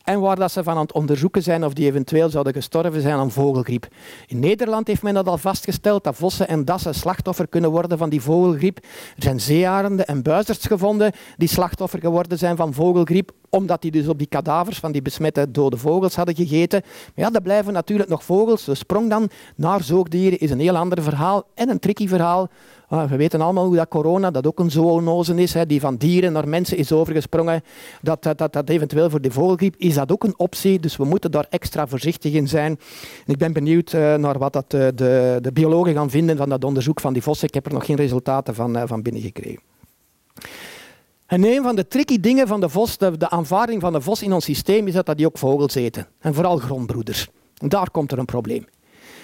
en 0.07 0.21
waar 0.21 0.37
dat 0.37 0.53
ze 0.53 0.63
van 0.63 0.75
aan 0.75 0.83
het 0.83 0.93
onderzoeken 0.93 1.43
zijn 1.43 1.65
of 1.65 1.73
die 1.73 1.87
eventueel 1.87 2.29
zouden 2.29 2.53
gestorven 2.53 3.01
zijn 3.01 3.19
aan 3.19 3.31
vogelgriep. 3.31 3.87
In 4.27 4.39
Nederland 4.39 4.87
heeft 4.87 5.03
men 5.03 5.15
dat 5.15 5.29
al 5.29 5.39
vastgesteld, 5.39 6.05
dat 6.05 6.17
vossen 6.17 6.49
en 6.49 6.65
dassen 6.65 6.95
slachtoffer 6.95 7.49
kunnen 7.49 7.71
worden 7.71 7.99
van 7.99 8.09
die 8.09 8.21
vogelgriep. 8.21 8.79
Er 9.17 9.23
zijn 9.23 9.41
zeearenden 9.41 10.07
en 10.07 10.23
buizerds 10.23 10.67
gevonden 10.67 11.13
die 11.37 11.49
slachtoffer 11.49 12.01
geworden 12.01 12.39
zijn 12.39 12.57
van 12.57 12.73
vogelgriep, 12.75 13.31
omdat 13.51 13.83
die 13.83 13.91
dus 13.91 14.09
op 14.09 14.19
die 14.19 14.27
kadavers 14.27 14.79
van 14.79 14.93
die 14.93 15.03
besmette 15.03 15.51
dode 15.51 15.77
vogels 15.77 16.15
hadden 16.15 16.35
gegeten. 16.35 16.83
Ja, 17.15 17.31
dat 17.31 17.43
blijven 17.43 17.73
natuurlijk 17.73 18.09
nog 18.09 18.25
vogels. 18.25 18.65
De 18.65 18.75
sprong 18.75 19.11
dan 19.11 19.31
naar 19.57 19.83
zoogdieren 19.83 20.39
is 20.39 20.51
een 20.51 20.61
heel 20.61 20.77
ander 20.77 21.03
verhaal 21.03 21.45
en 21.55 21.69
een 21.69 21.79
tricky 21.79 22.09
verhaal. 22.09 22.49
Ah, 22.89 23.11
we 23.11 23.17
weten 23.17 23.41
allemaal 23.41 23.67
hoe 23.67 23.77
dat 23.77 23.89
corona, 23.89 24.31
dat 24.31 24.47
ook 24.47 24.59
een 24.59 24.71
zoonose 24.71 25.35
is, 25.35 25.55
hè, 25.55 25.67
die 25.67 25.81
van 25.81 25.97
dieren 25.97 26.33
naar 26.33 26.49
mensen 26.49 26.77
is 26.77 26.93
overgesprongen. 26.93 27.63
Dat, 28.03 28.23
dat, 28.23 28.39
dat, 28.39 28.53
dat 28.53 28.69
eventueel 28.69 29.11
voor 29.11 29.21
de 29.21 29.31
vogelgriep 29.31 29.75
is 29.77 29.95
dat 29.95 30.13
ook 30.13 30.25
een 30.25 30.39
optie. 30.39 30.81
Dus 30.81 30.97
we 30.97 31.05
moeten 31.05 31.31
daar 31.31 31.47
extra 31.51 31.87
voorzichtig 31.87 32.33
in 32.33 32.49
zijn. 32.49 32.79
ik 33.27 33.37
ben 33.37 33.53
benieuwd 33.53 33.93
uh, 33.93 34.15
naar 34.15 34.39
wat 34.39 34.53
dat, 34.53 34.75
uh, 34.75 34.87
de, 34.95 35.39
de 35.41 35.53
biologen 35.53 35.95
gaan 35.95 36.11
vinden 36.11 36.37
van 36.37 36.49
dat 36.49 36.65
onderzoek 36.65 37.01
van 37.01 37.13
die 37.13 37.23
vossen. 37.23 37.49
Ik 37.49 37.55
heb 37.55 37.67
er 37.67 37.73
nog 37.73 37.87
geen 37.87 37.97
resultaten 37.97 38.55
van, 38.55 38.77
uh, 38.77 38.83
van 38.87 39.03
binnengekregen. 39.03 39.63
En 41.27 41.45
een 41.45 41.63
van 41.63 41.77
de 41.77 41.89
tricky 41.89 42.21
dingen 42.21 42.47
van 42.47 42.61
de 42.61 42.69
vos, 42.69 42.99
de, 42.99 43.17
de 43.17 43.31
aanvaarding 43.31 43.81
van 43.81 43.93
de 43.93 44.01
vos 44.01 44.23
in 44.23 44.33
ons 44.33 44.45
systeem, 44.45 44.87
is 44.87 44.95
dat, 44.95 45.07
dat 45.07 45.17
die 45.17 45.27
ook 45.27 45.39
vogels 45.39 45.75
eten. 45.75 46.07
En 46.19 46.35
vooral 46.35 46.57
grondbroeders. 46.57 47.29
En 47.59 47.69
daar 47.69 47.91
komt 47.91 48.13
er 48.13 48.19
een 48.19 48.25
probleem. 48.25 48.65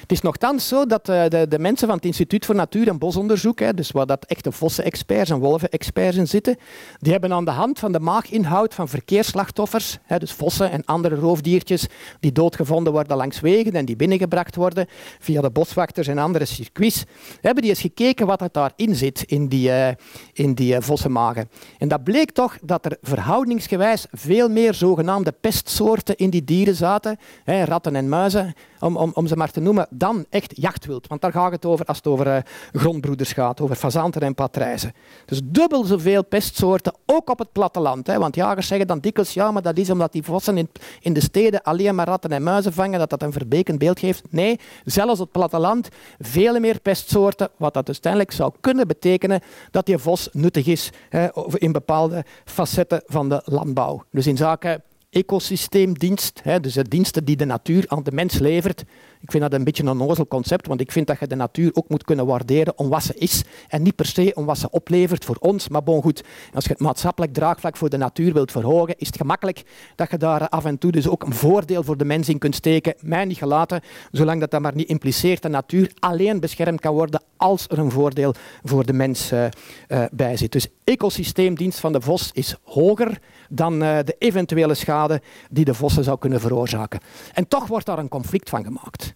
Het 0.03 0.13
is 0.13 0.21
nogthans 0.21 0.69
zo 0.69 0.87
dat 0.87 1.09
uh, 1.09 1.25
de, 1.29 1.47
de, 1.49 1.59
mensen 1.59 1.87
van 1.87 1.97
het 1.97 2.05
Instituut 2.05 2.45
voor 2.45 2.55
Natuur- 2.55 2.89
en 2.89 2.99
Bosonderzoek, 2.99 3.61
hè, 3.61 3.75
dus 3.75 3.91
waar 3.91 4.07
dat 4.07 4.25
echte 4.25 4.53
vossen-experts 4.53 5.31
en 5.31 5.39
wolven-experts 5.39 6.17
in 6.17 6.29
zitten, 6.29 6.57
die 6.99 7.13
hebben 7.13 7.33
aan 7.33 7.45
de 7.45 7.51
hand 7.51 7.79
van 7.79 7.93
de 7.93 8.01
maaginhoud 8.01 8.75
van 8.75 8.89
verkeersslachtoffers, 8.89 9.99
hè, 10.03 10.19
dus 10.19 10.33
vossen 10.33 10.71
en 10.71 10.85
andere 10.85 11.15
roofdiertjes 11.15 11.87
die 12.21 12.33
doodgevonden 12.33 12.93
worden 12.93 13.17
langs 13.17 13.41
wegen 13.41 13.73
en 13.73 13.85
die 13.85 13.97
binnengebracht 13.97 14.57
worden 14.57 14.87
via 15.19 15.41
de 15.41 15.51
boswachters 15.51 16.07
en 16.07 16.19
andere 16.19 16.45
circuits, 16.45 17.05
hebben 17.41 17.63
die 17.63 17.71
eens 17.71 17.81
gekeken 17.81 18.27
wat 18.27 18.41
er 18.41 18.49
daarin 18.53 18.95
zit 18.95 19.23
in 19.23 19.49
die, 19.49 19.69
uh, 19.69 19.89
in 20.33 20.55
die 20.55 20.75
uh, 20.75 20.81
vossenmagen. 20.81 21.51
En 21.79 21.89
dat 21.89 22.05
bleek 22.05 22.31
toch 22.31 22.59
dat 22.63 22.85
er 22.85 22.97
verhoudingsgewijs 23.03 24.07
veel 24.11 24.49
meer 24.49 24.75
zogenaamde 24.75 25.33
pestsoorten 25.33 26.17
in 26.17 26.31
die 26.31 26.45
dieren 26.45 26.75
zaten, 26.75 27.19
hè, 27.45 27.65
ratten 27.65 27.97
en 27.97 28.09
muizen, 28.09 28.55
om, 28.83 28.97
om, 28.97 29.11
om 29.15 29.27
ze 29.27 29.37
maar 29.37 29.51
te 29.51 29.61
noemen, 29.61 29.87
dan 29.91 30.25
echt 30.31 30.53
jachtwild. 30.57 31.07
Want 31.07 31.21
daar 31.21 31.33
gaat 31.33 31.53
het 31.53 31.65
over 31.65 31.87
als 31.87 31.97
het 31.97 32.07
over 32.07 32.27
uh, 32.27 32.37
grondbroeders 32.73 33.33
gaat, 33.33 33.61
over 33.61 33.77
fazanten 33.77 34.21
en 34.21 34.35
patrijzen. 34.35 34.93
Dus 35.25 35.41
dubbel 35.45 35.85
zoveel 35.85 36.25
pestsoorten, 36.25 36.95
ook 37.07 37.31
op 37.31 37.39
het 37.39 37.53
platteland. 37.53 38.07
Hè. 38.07 38.19
Want 38.19 38.35
jagers 38.35 38.67
zeggen 38.67 38.87
dan 38.87 38.99
dikwijls, 38.99 39.35
ja, 39.35 39.51
maar 39.51 39.63
dat 39.63 39.79
is 39.79 39.91
omdat 39.91 40.13
die 40.13 40.23
vossen 40.23 40.59
in, 40.59 40.69
in 41.01 41.13
de 41.13 41.21
steden 41.21 41.63
alleen 41.63 41.95
maar 41.95 42.07
ratten 42.07 42.31
en 42.31 42.43
muizen 42.43 42.73
vangen, 42.73 42.99
dat 42.99 43.11
dat 43.11 43.23
een 43.23 43.33
verbekend 43.33 43.79
beeld 43.79 43.99
geeft. 43.99 44.23
Nee, 44.31 44.61
zelfs 44.85 45.21
op 45.21 45.33
het 45.33 45.33
platteland 45.33 45.89
veel 46.19 46.61
meer 46.61 46.81
pestsoorten, 46.81 47.49
wat 47.57 47.75
dat 47.75 47.87
uiteindelijk 47.87 48.33
zou 48.33 48.53
kunnen 48.61 48.87
betekenen 48.87 49.41
dat 49.71 49.87
die 49.87 49.99
vos 49.99 50.29
nuttig 50.33 50.67
is 50.67 50.91
hè, 51.09 51.29
in 51.53 51.73
bepaalde 51.73 52.25
facetten 52.45 53.03
van 53.07 53.29
de 53.29 53.43
landbouw. 53.45 54.05
Dus 54.11 54.27
in 54.27 54.37
zaken 54.37 54.83
ecosysteemdienst, 55.13 56.41
hè, 56.43 56.61
dus 56.61 56.75
de 56.75 56.89
diensten 56.89 57.25
die 57.25 57.37
de 57.37 57.45
natuur 57.45 57.85
aan 57.87 58.03
de 58.03 58.13
mens 58.13 58.39
levert, 58.39 58.85
Ik 59.23 59.31
vind 59.31 59.43
dat 59.43 59.53
een 59.53 59.65
beetje 59.65 59.83
een 59.83 59.89
onnozel 59.89 60.27
concept, 60.27 60.67
want 60.67 60.81
ik 60.81 60.93
vind 60.93 61.07
dat 61.07 61.19
je 61.21 61.27
de 61.27 61.35
natuur 61.35 61.71
ook 61.75 61.89
moet 61.89 62.05
kunnen 62.05 62.27
waarderen 62.27 62.79
om 62.79 62.89
wat 62.89 63.03
ze 63.03 63.15
is 63.15 63.45
en 63.69 63.83
niet 63.83 63.97
per 63.97 64.07
se 64.07 64.33
om 64.35 64.45
wat 64.45 64.59
ze 64.59 64.71
oplevert 64.71 65.25
voor 65.25 65.37
ons. 65.41 65.69
Maar 65.69 65.83
bon, 65.83 66.03
goed, 66.03 66.25
als 66.55 66.65
je 66.65 66.71
het 66.71 66.81
maatschappelijk 66.81 67.33
draagvlak 67.33 67.77
voor 67.77 67.89
de 67.89 67.97
natuur 67.97 68.33
wilt 68.33 68.51
verhogen, 68.51 68.95
is 68.99 69.07
het 69.07 69.17
gemakkelijk 69.17 69.63
dat 69.95 70.11
je 70.11 70.17
daar 70.17 70.49
af 70.49 70.65
en 70.65 70.79
toe 70.79 70.93
dus 70.93 71.09
ook 71.09 71.23
een 71.23 71.35
voordeel 71.35 71.83
voor 71.83 71.97
de 71.97 72.05
mens 72.05 72.29
in 72.29 72.39
kunt 72.39 72.55
steken. 72.55 72.95
Mij 73.01 73.25
niet 73.25 73.39
gelaten, 73.39 73.81
zolang 74.11 74.41
dat, 74.41 74.51
dat 74.51 74.61
maar 74.61 74.75
niet 74.75 74.89
impliceert 74.89 75.43
dat 75.43 75.51
natuur 75.51 75.93
alleen 75.99 76.41
beschermd 76.41 76.81
kan 76.81 76.95
worden 76.95 77.23
als 77.37 77.67
er 77.69 77.79
een 77.79 77.91
voordeel 77.91 78.35
voor 78.63 78.87
de 78.87 78.93
mens 78.93 79.33
uh, 79.33 79.45
uh, 79.89 80.05
bij 80.13 80.37
zit. 80.37 80.53
Dus 80.53 80.69
ecosysteemdienst 80.85 81.81
van 81.81 81.93
de 81.93 82.01
vos 82.01 82.31
is 82.33 82.57
hoger 82.63 83.19
dan 83.49 83.83
uh, 83.83 83.99
de 84.05 84.17
eventuele 84.19 84.75
schade 84.75 85.23
die 85.51 85.65
de 85.65 85.75
vossen 85.75 86.05
zou 86.05 86.19
kunnen 86.19 86.41
veroorzaken. 86.41 87.01
En 87.33 87.49
toch 87.49 87.67
wordt 87.67 87.87
daar 87.87 87.99
een 87.99 88.09
conflict 88.09 88.49
van 88.49 88.65
gemaakt. 88.65 89.12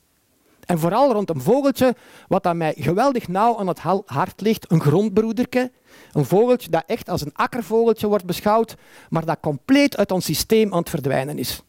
En 0.66 0.78
vooral 0.78 1.12
rond 1.12 1.30
een 1.30 1.40
vogeltje 1.40 1.94
wat 2.28 2.46
aan 2.46 2.56
mij 2.56 2.74
geweldig 2.78 3.28
nauw 3.28 3.58
aan 3.58 3.66
het 3.68 3.78
hart 4.06 4.40
ligt, 4.40 4.70
een 4.70 4.80
grondbroederke. 4.80 5.70
Een 6.12 6.24
vogeltje 6.24 6.70
dat 6.70 6.82
echt 6.86 7.08
als 7.08 7.20
een 7.20 7.34
akkervogeltje 7.34 8.06
wordt 8.06 8.24
beschouwd, 8.24 8.76
maar 9.08 9.24
dat 9.24 9.38
compleet 9.40 9.96
uit 9.96 10.12
ons 10.12 10.24
systeem 10.24 10.72
aan 10.72 10.78
het 10.78 10.90
verdwijnen 10.90 11.38
is. 11.38 11.60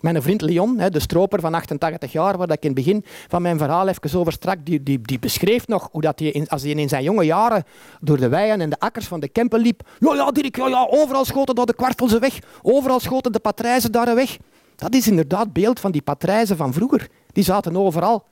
Mijn 0.00 0.22
vriend 0.22 0.40
Leon, 0.40 0.76
de 0.76 1.00
stroper 1.00 1.40
van 1.40 1.54
88 1.54 2.12
jaar, 2.12 2.36
waar 2.36 2.50
ik 2.50 2.62
in 2.62 2.70
het 2.70 2.74
begin 2.74 3.04
van 3.28 3.42
mijn 3.42 3.58
verhaal 3.58 3.88
even 3.88 4.18
over 4.18 4.32
strak, 4.32 4.58
die, 4.64 4.82
die, 4.82 5.00
die 5.00 5.18
beschreef 5.18 5.66
nog 5.66 5.88
hoe 5.92 6.00
dat 6.00 6.18
hij, 6.18 6.46
als 6.48 6.62
hij 6.62 6.70
in 6.70 6.88
zijn 6.88 7.02
jonge 7.02 7.24
jaren 7.24 7.64
door 8.00 8.16
de 8.16 8.28
weien 8.28 8.60
en 8.60 8.70
de 8.70 8.78
akkers 8.78 9.06
van 9.06 9.20
de 9.20 9.28
Kempen 9.28 9.60
liep. 9.60 9.88
Ja, 9.98 10.14
ja, 10.14 10.30
Dirk, 10.30 10.56
ja, 10.56 10.68
ja, 10.68 10.86
overal 10.90 11.24
schoten 11.24 11.54
door 11.54 11.66
de 11.66 11.74
kwartelse 11.74 12.18
weg, 12.18 12.38
overal 12.62 13.00
schoten 13.00 13.32
de 13.32 13.38
patrijzen 13.40 13.92
daar 13.92 14.14
weg. 14.14 14.36
Dat 14.76 14.94
is 14.94 15.08
inderdaad 15.08 15.52
beeld 15.52 15.80
van 15.80 15.90
die 15.90 16.02
patrijzen 16.02 16.56
van 16.56 16.72
vroeger. 16.72 17.08
Die 17.32 17.44
zaten 17.44 17.76
overal. 17.76 18.24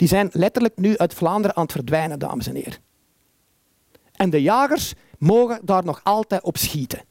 Die 0.00 0.08
zijn 0.08 0.28
letterlijk 0.32 0.76
nu 0.76 0.96
uit 0.96 1.14
Vlaanderen 1.14 1.56
aan 1.56 1.62
het 1.62 1.72
verdwijnen, 1.72 2.18
dames 2.18 2.46
en 2.46 2.54
heren. 2.54 2.78
En 4.12 4.30
de 4.30 4.42
jagers 4.42 4.94
mogen 5.18 5.60
daar 5.62 5.84
nog 5.84 6.00
altijd 6.02 6.42
op 6.42 6.56
schieten. 6.56 7.02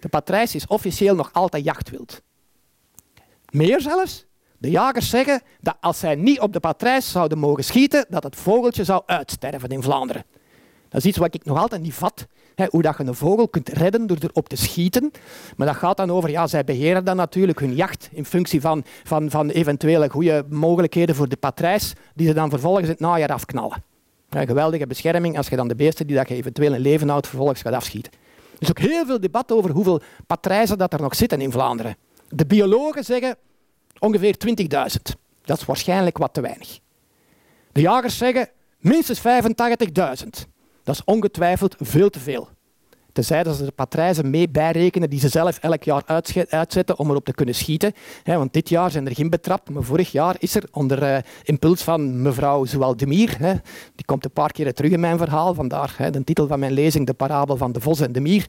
De 0.00 0.08
patrijs 0.08 0.54
is 0.54 0.66
officieel 0.66 1.14
nog 1.14 1.32
altijd 1.32 1.64
jachtwild. 1.64 2.22
Meer 3.50 3.80
zelfs, 3.80 4.26
de 4.58 4.70
jagers 4.70 5.10
zeggen 5.10 5.42
dat 5.60 5.76
als 5.80 5.98
zij 5.98 6.14
niet 6.14 6.40
op 6.40 6.52
de 6.52 6.60
patrijs 6.60 7.10
zouden 7.10 7.38
mogen 7.38 7.64
schieten, 7.64 8.06
dat 8.08 8.22
het 8.22 8.36
vogeltje 8.36 8.84
zou 8.84 9.02
uitsterven 9.06 9.68
in 9.68 9.82
Vlaanderen. 9.82 10.24
Dat 10.92 11.00
is 11.00 11.06
iets 11.06 11.18
wat 11.18 11.34
ik 11.34 11.44
nog 11.44 11.58
altijd 11.58 11.82
niet 11.82 11.94
vat. 11.94 12.26
Hè, 12.54 12.66
hoe 12.70 12.82
dat 12.82 12.96
je 12.98 13.04
een 13.04 13.14
vogel 13.14 13.48
kunt 13.48 13.68
redden 13.68 14.06
door 14.06 14.16
erop 14.20 14.48
te 14.48 14.56
schieten. 14.56 15.10
Maar 15.56 15.66
dat 15.66 15.76
gaat 15.76 15.96
dan 15.96 16.10
over, 16.10 16.30
ja, 16.30 16.46
zij 16.46 16.64
beheren 16.64 17.04
dan 17.04 17.16
natuurlijk 17.16 17.60
hun 17.60 17.74
jacht 17.74 18.08
in 18.12 18.24
functie 18.24 18.60
van, 18.60 18.84
van, 19.04 19.30
van 19.30 19.48
eventuele 19.48 20.10
goede 20.10 20.44
mogelijkheden 20.48 21.14
voor 21.14 21.28
de 21.28 21.36
patrijs, 21.36 21.92
die 22.14 22.26
ze 22.26 22.34
dan 22.34 22.50
vervolgens 22.50 22.88
het 22.88 23.00
najaar 23.00 23.32
afknallen. 23.32 23.82
Geweldige 24.30 24.86
bescherming 24.86 25.36
als 25.36 25.48
je 25.48 25.56
dan 25.56 25.68
de 25.68 25.74
beesten 25.74 26.06
die 26.06 26.16
dat 26.16 26.28
je 26.28 26.34
eventueel 26.34 26.74
in 26.74 26.80
leven 26.80 27.08
houdt 27.08 27.26
vervolgens 27.26 27.62
gaat 27.62 27.72
afschieten. 27.72 28.12
Er 28.54 28.58
is 28.58 28.70
ook 28.70 28.78
heel 28.78 29.06
veel 29.06 29.20
debat 29.20 29.52
over 29.52 29.70
hoeveel 29.70 30.00
patrijzen 30.26 30.78
dat 30.78 30.92
er 30.92 31.00
nog 31.00 31.14
zitten 31.14 31.40
in 31.40 31.52
Vlaanderen. 31.52 31.96
De 32.28 32.46
biologen 32.46 33.04
zeggen 33.04 33.36
ongeveer 33.98 34.36
20.000. 34.48 34.66
Dat 35.44 35.58
is 35.58 35.64
waarschijnlijk 35.64 36.18
wat 36.18 36.34
te 36.34 36.40
weinig. 36.40 36.78
De 37.72 37.80
jagers 37.80 38.16
zeggen 38.16 38.48
minstens 38.78 39.18
85.000. 39.18 40.51
Dat 40.84 40.94
is 40.94 41.04
ongetwijfeld 41.04 41.76
veel 41.78 42.10
te 42.10 42.18
veel. 42.18 42.48
Tenzij 43.12 43.42
dat 43.42 43.56
ze 43.56 43.64
de 43.64 43.70
patrijzen 43.70 44.30
mee 44.30 44.48
bijrekenen 44.48 45.10
die 45.10 45.20
ze 45.20 45.28
zelf 45.28 45.58
elk 45.58 45.82
jaar 45.82 46.02
uitzetten 46.48 46.98
om 46.98 47.10
erop 47.10 47.24
te 47.24 47.32
kunnen 47.32 47.54
schieten. 47.54 47.92
want 48.24 48.52
dit 48.52 48.68
jaar 48.68 48.90
zijn 48.90 49.06
er 49.06 49.14
geen 49.14 49.30
betrapt, 49.30 49.70
maar 49.70 49.82
vorig 49.82 50.12
jaar 50.12 50.36
is 50.38 50.54
er 50.54 50.64
onder 50.70 51.02
uh, 51.02 51.18
impuls 51.42 51.82
van 51.82 52.22
mevrouw 52.22 52.64
Zoualdemir, 52.64 53.36
die 53.94 54.04
komt 54.04 54.24
een 54.24 54.30
paar 54.30 54.52
keer 54.52 54.74
terug 54.74 54.90
in 54.90 55.00
mijn 55.00 55.18
verhaal, 55.18 55.54
vandaar 55.54 55.96
de 56.10 56.24
titel 56.24 56.46
van 56.46 56.58
mijn 56.58 56.72
lezing, 56.72 57.06
de 57.06 57.14
parabel 57.14 57.56
van 57.56 57.72
de 57.72 57.80
vos 57.80 58.00
en 58.00 58.12
de 58.12 58.20
mier. 58.20 58.46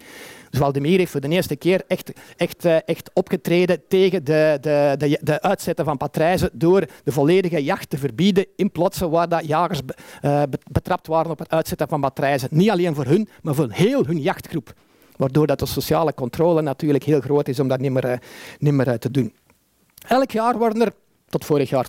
Waldemir 0.59 0.97
heeft 0.97 1.11
voor 1.11 1.21
de 1.21 1.27
eerste 1.27 1.55
keer 1.55 1.83
echt, 1.87 2.11
echt, 2.37 2.65
eh, 2.65 2.77
echt 2.85 3.11
opgetreden 3.13 3.81
tegen 3.87 4.23
de, 4.23 4.57
de, 4.61 4.95
de, 4.97 5.19
de 5.21 5.41
uitzetten 5.41 5.85
van 5.85 5.97
patrijzen 5.97 6.49
door 6.53 6.85
de 7.03 7.11
volledige 7.11 7.63
jacht 7.63 7.89
te 7.89 7.97
verbieden 7.97 8.45
in 8.55 8.71
plotsen 8.71 9.09
waar 9.09 9.29
dat 9.29 9.45
jagers 9.45 9.81
uh, 10.21 10.43
betrapt 10.71 11.07
waren 11.07 11.31
op 11.31 11.39
het 11.39 11.51
uitzetten 11.51 11.87
van 11.87 12.01
patrijzen. 12.01 12.47
Niet 12.51 12.69
alleen 12.69 12.95
voor 12.95 13.05
hun, 13.05 13.29
maar 13.41 13.55
voor 13.55 13.67
heel 13.71 14.05
hun 14.05 14.21
jachtgroep. 14.21 14.73
Waardoor 15.15 15.47
dat 15.47 15.59
de 15.59 15.65
sociale 15.65 16.13
controle 16.13 16.61
natuurlijk 16.61 17.03
heel 17.03 17.21
groot 17.21 17.47
is 17.47 17.59
om 17.59 17.67
dat 17.67 17.79
niet 17.79 17.91
meer, 17.91 18.05
uh, 18.05 18.17
niet 18.59 18.73
meer 18.73 18.99
te 18.99 19.11
doen. 19.11 19.33
Elk 20.07 20.31
jaar 20.31 20.57
worden 20.57 20.81
er 20.81 20.93
tot 21.33 21.45
vorig 21.45 21.69
jaar 21.69 21.87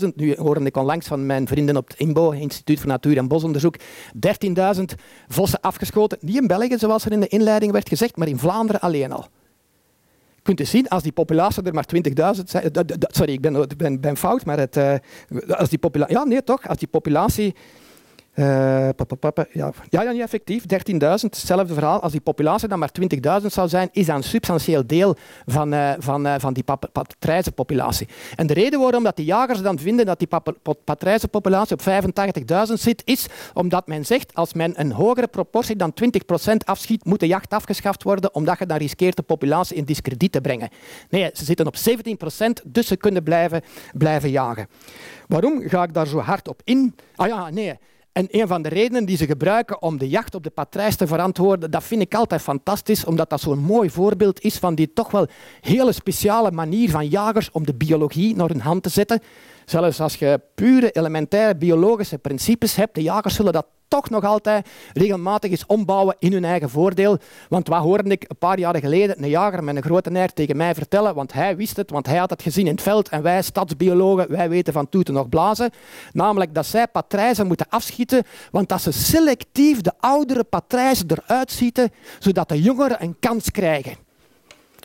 12.000. 0.00 0.08
Nu 0.14 0.34
hoorde 0.38 0.64
ik 0.64 0.76
onlangs 0.76 1.06
van 1.06 1.26
mijn 1.26 1.46
vrienden 1.46 1.76
op 1.76 1.88
het 1.88 1.98
INBO, 1.98 2.30
Instituut 2.30 2.78
voor 2.78 2.88
Natuur- 2.88 3.16
en 3.16 3.28
Bosonderzoek, 3.28 3.76
13.000 4.76 4.84
vossen 5.28 5.60
afgeschoten. 5.60 6.18
Niet 6.20 6.36
in 6.36 6.46
België, 6.46 6.78
zoals 6.78 7.04
er 7.04 7.12
in 7.12 7.20
de 7.20 7.28
inleiding 7.28 7.72
werd 7.72 7.88
gezegd, 7.88 8.16
maar 8.16 8.28
in 8.28 8.38
Vlaanderen 8.38 8.80
alleen 8.80 9.12
al. 9.12 9.26
Je 10.34 10.42
kunt 10.42 10.58
dus 10.58 10.70
zien, 10.70 10.88
als 10.88 11.02
die 11.02 11.12
populatie 11.12 11.62
er 11.62 11.74
maar 11.74 11.88
20.000 12.36 12.42
zijn... 12.44 12.70
Sorry, 12.98 13.32
ik 13.32 13.40
ben, 13.40 13.68
ben, 13.76 14.00
ben 14.00 14.16
fout, 14.16 14.44
maar 14.44 14.58
het, 14.58 14.76
uh, 14.76 14.94
als 15.48 15.68
die 15.68 15.78
populatie... 15.78 16.16
Ja, 16.16 16.24
nee, 16.24 16.44
toch. 16.44 16.68
Als 16.68 16.78
die 16.78 16.88
populatie 16.88 17.54
uh, 18.36 18.88
ja. 19.52 19.72
ja, 19.88 20.02
ja, 20.02 20.10
niet 20.10 20.20
effectief. 20.20 20.62
13.000, 20.62 20.68
hetzelfde 21.20 21.74
verhaal. 21.74 22.00
Als 22.00 22.12
die 22.12 22.20
populatie 22.20 22.68
dan 22.68 22.78
maar 22.78 22.90
20.000 23.40 23.46
zou 23.46 23.68
zijn, 23.68 23.88
is 23.92 24.06
dat 24.06 24.16
een 24.16 24.22
substantieel 24.22 24.86
deel 24.86 25.16
van, 25.46 25.74
uh, 25.74 25.92
van, 25.98 26.26
uh, 26.26 26.34
van 26.38 26.52
die 26.52 26.64
patrijzenpopulatie. 26.92 28.08
En 28.34 28.46
de 28.46 28.54
reden 28.54 28.80
waarom 28.80 29.02
dat 29.02 29.16
die 29.16 29.24
jagers 29.24 29.62
dan 29.62 29.78
vinden 29.78 30.06
dat 30.06 30.18
die 30.18 30.28
patrijzenpopulatie 30.84 31.76
op 31.76 31.82
85.000 32.68 32.72
zit, 32.72 33.02
is 33.04 33.26
omdat 33.54 33.86
men 33.86 34.06
zegt, 34.06 34.34
als 34.34 34.52
men 34.52 34.80
een 34.80 34.92
hogere 34.92 35.26
proportie 35.26 35.76
dan 35.76 35.94
20% 36.52 36.56
afschiet, 36.64 37.04
moet 37.04 37.20
de 37.20 37.26
jacht 37.26 37.52
afgeschaft 37.52 38.02
worden, 38.02 38.34
omdat 38.34 38.58
je 38.58 38.66
dan 38.66 38.78
riskeert 38.78 39.16
de 39.16 39.22
populatie 39.22 39.76
in 39.76 39.84
discrediet 39.84 40.32
te 40.32 40.40
brengen. 40.40 40.68
Nee, 41.10 41.30
ze 41.32 41.44
zitten 41.44 41.66
op 41.66 41.76
17%, 41.76 42.62
dus 42.64 42.86
ze 42.86 42.96
kunnen 42.96 43.22
blijven, 43.22 43.62
blijven 43.92 44.30
jagen. 44.30 44.68
Waarom 45.28 45.68
ga 45.68 45.82
ik 45.82 45.94
daar 45.94 46.06
zo 46.06 46.18
hard 46.18 46.48
op 46.48 46.60
in? 46.64 46.94
Ah 47.16 47.26
ja, 47.26 47.50
nee. 47.50 47.78
En 48.16 48.28
een 48.30 48.46
van 48.46 48.62
de 48.62 48.68
redenen 48.68 49.04
die 49.04 49.16
ze 49.16 49.26
gebruiken 49.26 49.82
om 49.82 49.98
de 49.98 50.08
jacht 50.08 50.34
op 50.34 50.42
de 50.42 50.50
patrijs 50.50 50.96
te 50.96 51.06
verantwoorden, 51.06 51.70
dat 51.70 51.84
vind 51.84 52.02
ik 52.02 52.14
altijd 52.14 52.42
fantastisch, 52.42 53.04
omdat 53.04 53.30
dat 53.30 53.40
zo'n 53.40 53.58
mooi 53.58 53.90
voorbeeld 53.90 54.40
is 54.40 54.58
van 54.58 54.74
die 54.74 54.92
toch 54.92 55.10
wel 55.10 55.26
hele 55.60 55.92
speciale 55.92 56.50
manier 56.50 56.90
van 56.90 57.08
jagers 57.08 57.50
om 57.50 57.66
de 57.66 57.74
biologie 57.74 58.36
naar 58.36 58.48
hun 58.48 58.60
hand 58.60 58.82
te 58.82 58.88
zetten. 58.88 59.20
Zelfs 59.64 60.00
als 60.00 60.14
je 60.14 60.40
pure 60.54 60.90
elementaire 60.90 61.56
biologische 61.56 62.18
principes 62.18 62.76
hebt, 62.76 62.94
de 62.94 63.02
jagers 63.02 63.34
zullen 63.34 63.52
dat 63.52 63.66
toch 63.88 64.10
nog 64.10 64.24
altijd 64.24 64.68
regelmatig 64.92 65.50
eens 65.50 65.66
ombouwen 65.66 66.16
in 66.18 66.32
hun 66.32 66.44
eigen 66.44 66.70
voordeel. 66.70 67.18
Want 67.48 67.68
wat 67.68 67.82
hoorde 67.82 68.10
ik 68.10 68.24
een 68.28 68.38
paar 68.38 68.58
jaren 68.58 68.80
geleden 68.80 69.22
een 69.22 69.28
jager 69.28 69.64
met 69.64 69.76
een 69.76 69.82
grote 69.82 70.10
neer 70.10 70.32
tegen 70.32 70.56
mij 70.56 70.74
vertellen, 70.74 71.14
want 71.14 71.32
hij 71.32 71.56
wist 71.56 71.76
het, 71.76 71.90
want 71.90 72.06
hij 72.06 72.16
had 72.16 72.30
het 72.30 72.42
gezien 72.42 72.66
in 72.66 72.72
het 72.72 72.82
veld 72.82 73.08
en 73.08 73.22
wij 73.22 73.42
stadsbiologen, 73.42 74.30
wij 74.30 74.48
weten 74.48 74.72
van 74.72 74.88
toeten 74.88 75.14
nog 75.14 75.28
blazen, 75.28 75.70
namelijk 76.12 76.54
dat 76.54 76.66
zij 76.66 76.86
patrijzen 76.86 77.46
moeten 77.46 77.66
afschieten, 77.68 78.24
want 78.50 78.68
dat 78.68 78.80
ze 78.80 78.92
selectief 78.92 79.80
de 79.80 79.92
oudere 79.98 80.44
patrijzen 80.44 81.06
eruit 81.10 81.50
schieten, 81.50 81.90
zodat 82.18 82.48
de 82.48 82.62
jongeren 82.62 83.02
een 83.02 83.16
kans 83.20 83.50
krijgen. 83.50 84.04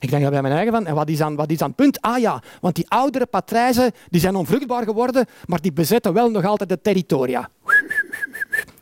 Ik 0.01 0.09
denk 0.09 0.21
dat 0.21 0.31
bij 0.31 0.41
mijn 0.41 0.53
eigen 0.53 0.73
van, 0.73 0.85
en 0.85 0.95
wat 0.95 1.09
is, 1.09 1.17
dan, 1.17 1.35
wat 1.35 1.51
is 1.51 1.59
punt? 1.75 2.01
Ah 2.01 2.19
ja, 2.19 2.41
want 2.61 2.75
die 2.75 2.89
oudere 2.89 3.25
patrijzen 3.25 3.91
die 4.09 4.21
zijn 4.21 4.35
onvruchtbaar 4.35 4.83
geworden, 4.83 5.25
maar 5.45 5.61
die 5.61 5.73
bezetten 5.73 6.13
wel 6.13 6.29
nog 6.29 6.45
altijd 6.45 6.69
de 6.69 6.81
territoria. 6.81 7.49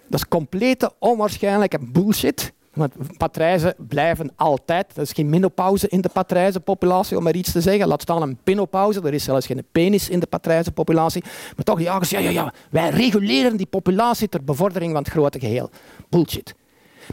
Dat 0.10 0.20
is 0.20 0.28
complete 0.28 0.91
onwaarschijnlijke 0.99 1.80
bullshit. 1.82 2.53
Want 2.74 3.18
patrijzen 3.18 3.76
blijven 3.78 4.32
altijd. 4.36 4.95
Er 4.95 5.01
is 5.01 5.12
geen 5.12 5.30
menopauze 5.30 5.88
in 5.88 6.01
de 6.01 6.10
patrijzenpopulatie, 6.10 7.18
om 7.18 7.24
maar 7.24 7.36
iets 7.36 7.51
te 7.51 7.62
zeggen. 7.62 7.88
Laat 7.88 8.01
staan 8.01 8.22
een 8.22 8.38
penopauze. 8.43 9.01
Er 9.01 9.14
is 9.14 9.24
zelfs 9.24 9.45
geen 9.45 9.66
penis 9.72 10.10
in 10.10 10.20
de 10.20 10.28
patrijzenpopulatie. 10.28 11.24
Maar 11.55 11.66
toch, 11.66 11.80
ja, 11.80 12.01
ja, 12.10 12.20
ja, 12.20 12.30
ja, 12.30 12.53
wij 12.72 12.89
reguleren 12.89 13.57
die 13.57 13.66
populatie 13.66 14.30
ter 14.30 14.43
bevordering 14.43 14.91
van 14.91 15.01
het 15.01 15.12
grote 15.12 15.39
geheel. 15.39 15.70
Bullshit. 16.10 16.55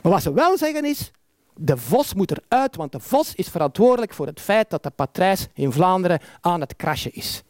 Maar 0.02 0.12
wat 0.12 0.22
ze 0.22 0.32
wel 0.32 0.56
zeggen 0.56 0.84
is, 0.84 1.10
de 1.54 1.76
vos 1.76 2.14
moet 2.14 2.30
eruit, 2.30 2.76
want 2.76 2.92
de 2.92 3.00
vos 3.00 3.34
is 3.34 3.48
verantwoordelijk 3.48 4.14
voor 4.14 4.26
het 4.26 4.40
feit 4.40 4.70
dat 4.70 4.82
de 4.82 4.90
patrijs 4.90 5.46
in 5.54 5.72
Vlaanderen 5.72 6.20
aan 6.40 6.60
het 6.60 6.76
crashen 6.76 7.14
is. 7.14 7.42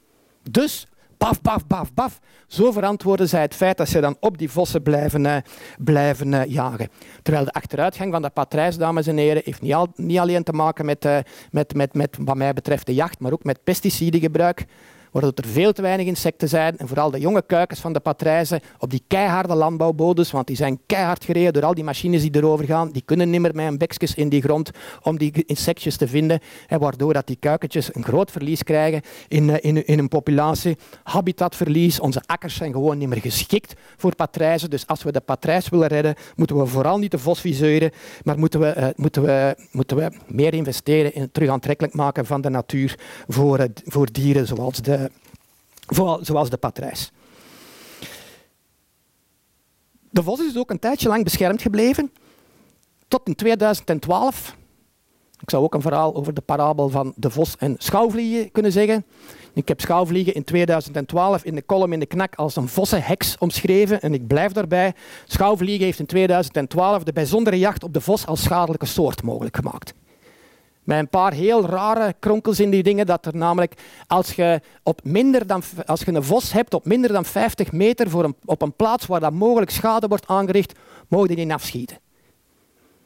Dus 0.50 0.86
baf, 1.18 1.40
baf, 1.42 1.66
baf, 1.66 1.94
baf. 1.94 2.18
Zo 2.46 2.72
verantwoorden 2.72 3.28
zij 3.28 3.40
het 3.40 3.54
feit 3.54 3.76
dat 3.76 3.88
ze 3.88 4.00
dan 4.00 4.16
op 4.20 4.38
die 4.38 4.50
vossen 4.50 4.82
blijven, 4.82 5.24
uh, 5.24 5.36
blijven 5.78 6.32
uh, 6.32 6.44
jagen. 6.44 6.88
Terwijl 7.22 7.44
de 7.44 7.52
achteruitgang 7.52 8.12
van 8.12 8.22
de 8.22 8.30
patrijs, 8.30 8.76
dames 8.76 9.06
en 9.06 9.16
heren, 9.16 9.42
heeft 9.44 9.62
niet, 9.62 9.74
al, 9.74 9.88
niet 9.94 10.18
alleen 10.18 10.42
te 10.42 10.52
maken 10.52 10.84
met, 10.84 11.04
uh, 11.04 11.18
met, 11.50 11.74
met, 11.74 11.94
met, 11.94 12.16
wat 12.20 12.36
mij 12.36 12.52
betreft, 12.52 12.86
de 12.86 12.94
jacht, 12.94 13.18
maar 13.18 13.32
ook 13.32 13.44
met 13.44 13.64
pesticidengebruik. 13.64 14.64
Waardoor 15.16 15.44
er 15.44 15.50
veel 15.50 15.72
te 15.72 15.82
weinig 15.82 16.06
insecten 16.06 16.48
zijn. 16.48 16.78
En 16.78 16.88
vooral 16.88 17.10
de 17.10 17.20
jonge 17.20 17.42
kuikens 17.46 17.80
van 17.80 17.92
de 17.92 18.00
patrijzen 18.00 18.60
op 18.78 18.90
die 18.90 19.02
keiharde 19.08 19.54
landbouwbodems, 19.54 20.30
want 20.30 20.46
die 20.46 20.56
zijn 20.56 20.78
keihard 20.86 21.24
gereden 21.24 21.52
door 21.52 21.64
al 21.64 21.74
die 21.74 21.84
machines 21.84 22.22
die 22.22 22.36
erover 22.36 22.64
gaan. 22.64 22.90
Die 22.90 23.02
kunnen 23.04 23.30
niet 23.30 23.40
meer 23.40 23.54
met 23.54 23.66
een 23.66 23.78
bekjes 23.78 24.14
in 24.14 24.28
die 24.28 24.42
grond 24.42 24.70
om 25.02 25.18
die 25.18 25.44
insectjes 25.46 25.96
te 25.96 26.08
vinden. 26.08 26.40
En 26.66 26.78
waardoor 26.78 27.12
dat 27.12 27.26
die 27.26 27.36
kuikentjes 27.40 27.94
een 27.94 28.04
groot 28.04 28.30
verlies 28.30 28.62
krijgen 28.62 29.02
in, 29.28 29.50
eh, 29.50 29.56
in, 29.60 29.86
in 29.86 29.98
een 29.98 30.08
populatie. 30.08 30.76
Habitatverlies. 31.02 32.00
Onze 32.00 32.22
akkers 32.26 32.54
zijn 32.54 32.72
gewoon 32.72 32.98
niet 32.98 33.08
meer 33.08 33.20
geschikt 33.20 33.74
voor 33.96 34.14
patrijzen. 34.14 34.70
Dus 34.70 34.86
als 34.86 35.02
we 35.02 35.12
de 35.12 35.20
patrijs 35.20 35.68
willen 35.68 35.88
redden, 35.88 36.14
moeten 36.34 36.56
we 36.56 36.66
vooral 36.66 36.98
niet 36.98 37.10
de 37.10 37.18
vos 37.18 37.40
viseuren, 37.40 37.90
maar 38.24 38.38
moeten 38.38 38.60
we, 38.60 38.74
uh, 38.76 38.86
moeten 38.96 39.22
we, 39.22 39.56
moeten 39.70 39.96
we 39.96 40.10
meer 40.26 40.54
investeren 40.54 41.14
in 41.14 41.20
het 41.20 41.34
terug 41.34 41.48
aantrekkelijk 41.48 41.94
maken 41.94 42.26
van 42.26 42.40
de 42.40 42.50
natuur 42.50 42.98
voor, 43.28 43.66
voor 43.84 44.12
dieren 44.12 44.46
zoals 44.46 44.82
de, 44.82 45.05
zoals 46.20 46.50
de 46.50 46.56
patrijs. 46.56 47.12
De 50.10 50.22
vos 50.22 50.40
is 50.40 50.56
ook 50.56 50.70
een 50.70 50.78
tijdje 50.78 51.08
lang 51.08 51.24
beschermd 51.24 51.62
gebleven, 51.62 52.12
tot 53.08 53.26
in 53.28 53.34
2012. 53.34 54.56
Ik 55.40 55.50
zou 55.50 55.62
ook 55.64 55.74
een 55.74 55.80
verhaal 55.80 56.14
over 56.14 56.34
de 56.34 56.40
parabel 56.40 56.88
van 56.88 57.12
de 57.16 57.30
vos 57.30 57.56
en 57.56 57.74
schouwvliegen 57.78 58.52
kunnen 58.52 58.72
zeggen. 58.72 59.04
Ik 59.52 59.68
heb 59.68 59.80
schouwvliegen 59.80 60.34
in 60.34 60.44
2012 60.44 61.44
in 61.44 61.54
de 61.54 61.66
column 61.66 61.92
in 61.92 62.00
de 62.00 62.06
knak 62.06 62.34
als 62.34 62.56
een 62.56 62.68
vossenheks 62.68 63.38
omschreven 63.38 64.00
en 64.00 64.14
ik 64.14 64.26
blijf 64.26 64.52
daarbij. 64.52 64.94
Schouwvliegen 65.26 65.84
heeft 65.84 65.98
in 65.98 66.06
2012 66.06 67.02
de 67.02 67.12
bijzondere 67.12 67.58
jacht 67.58 67.84
op 67.84 67.92
de 67.92 68.00
vos 68.00 68.26
als 68.26 68.42
schadelijke 68.42 68.86
soort 68.86 69.22
mogelijk 69.22 69.56
gemaakt. 69.56 69.94
Met 70.86 70.98
een 70.98 71.08
paar 71.08 71.32
heel 71.32 71.66
rare 71.66 72.14
kronkels 72.18 72.60
in 72.60 72.70
die 72.70 72.82
dingen. 72.82 73.06
Dat 73.06 73.26
er 73.26 73.36
namelijk, 73.36 73.74
als 74.06 74.32
je, 74.32 74.60
op 74.82 75.00
minder 75.04 75.46
dan, 75.46 75.62
als 75.86 76.00
je 76.00 76.12
een 76.12 76.24
vos 76.24 76.52
hebt 76.52 76.74
op 76.74 76.84
minder 76.84 77.12
dan 77.12 77.24
50 77.24 77.72
meter 77.72 78.10
voor 78.10 78.24
een, 78.24 78.36
op 78.44 78.62
een 78.62 78.72
plaats 78.72 79.06
waar 79.06 79.20
dat 79.20 79.32
mogelijk 79.32 79.70
schade 79.70 80.08
wordt 80.08 80.26
aangericht, 80.26 80.78
mogen 81.08 81.28
die 81.28 81.36
niet 81.36 81.52
afschieten. 81.52 81.98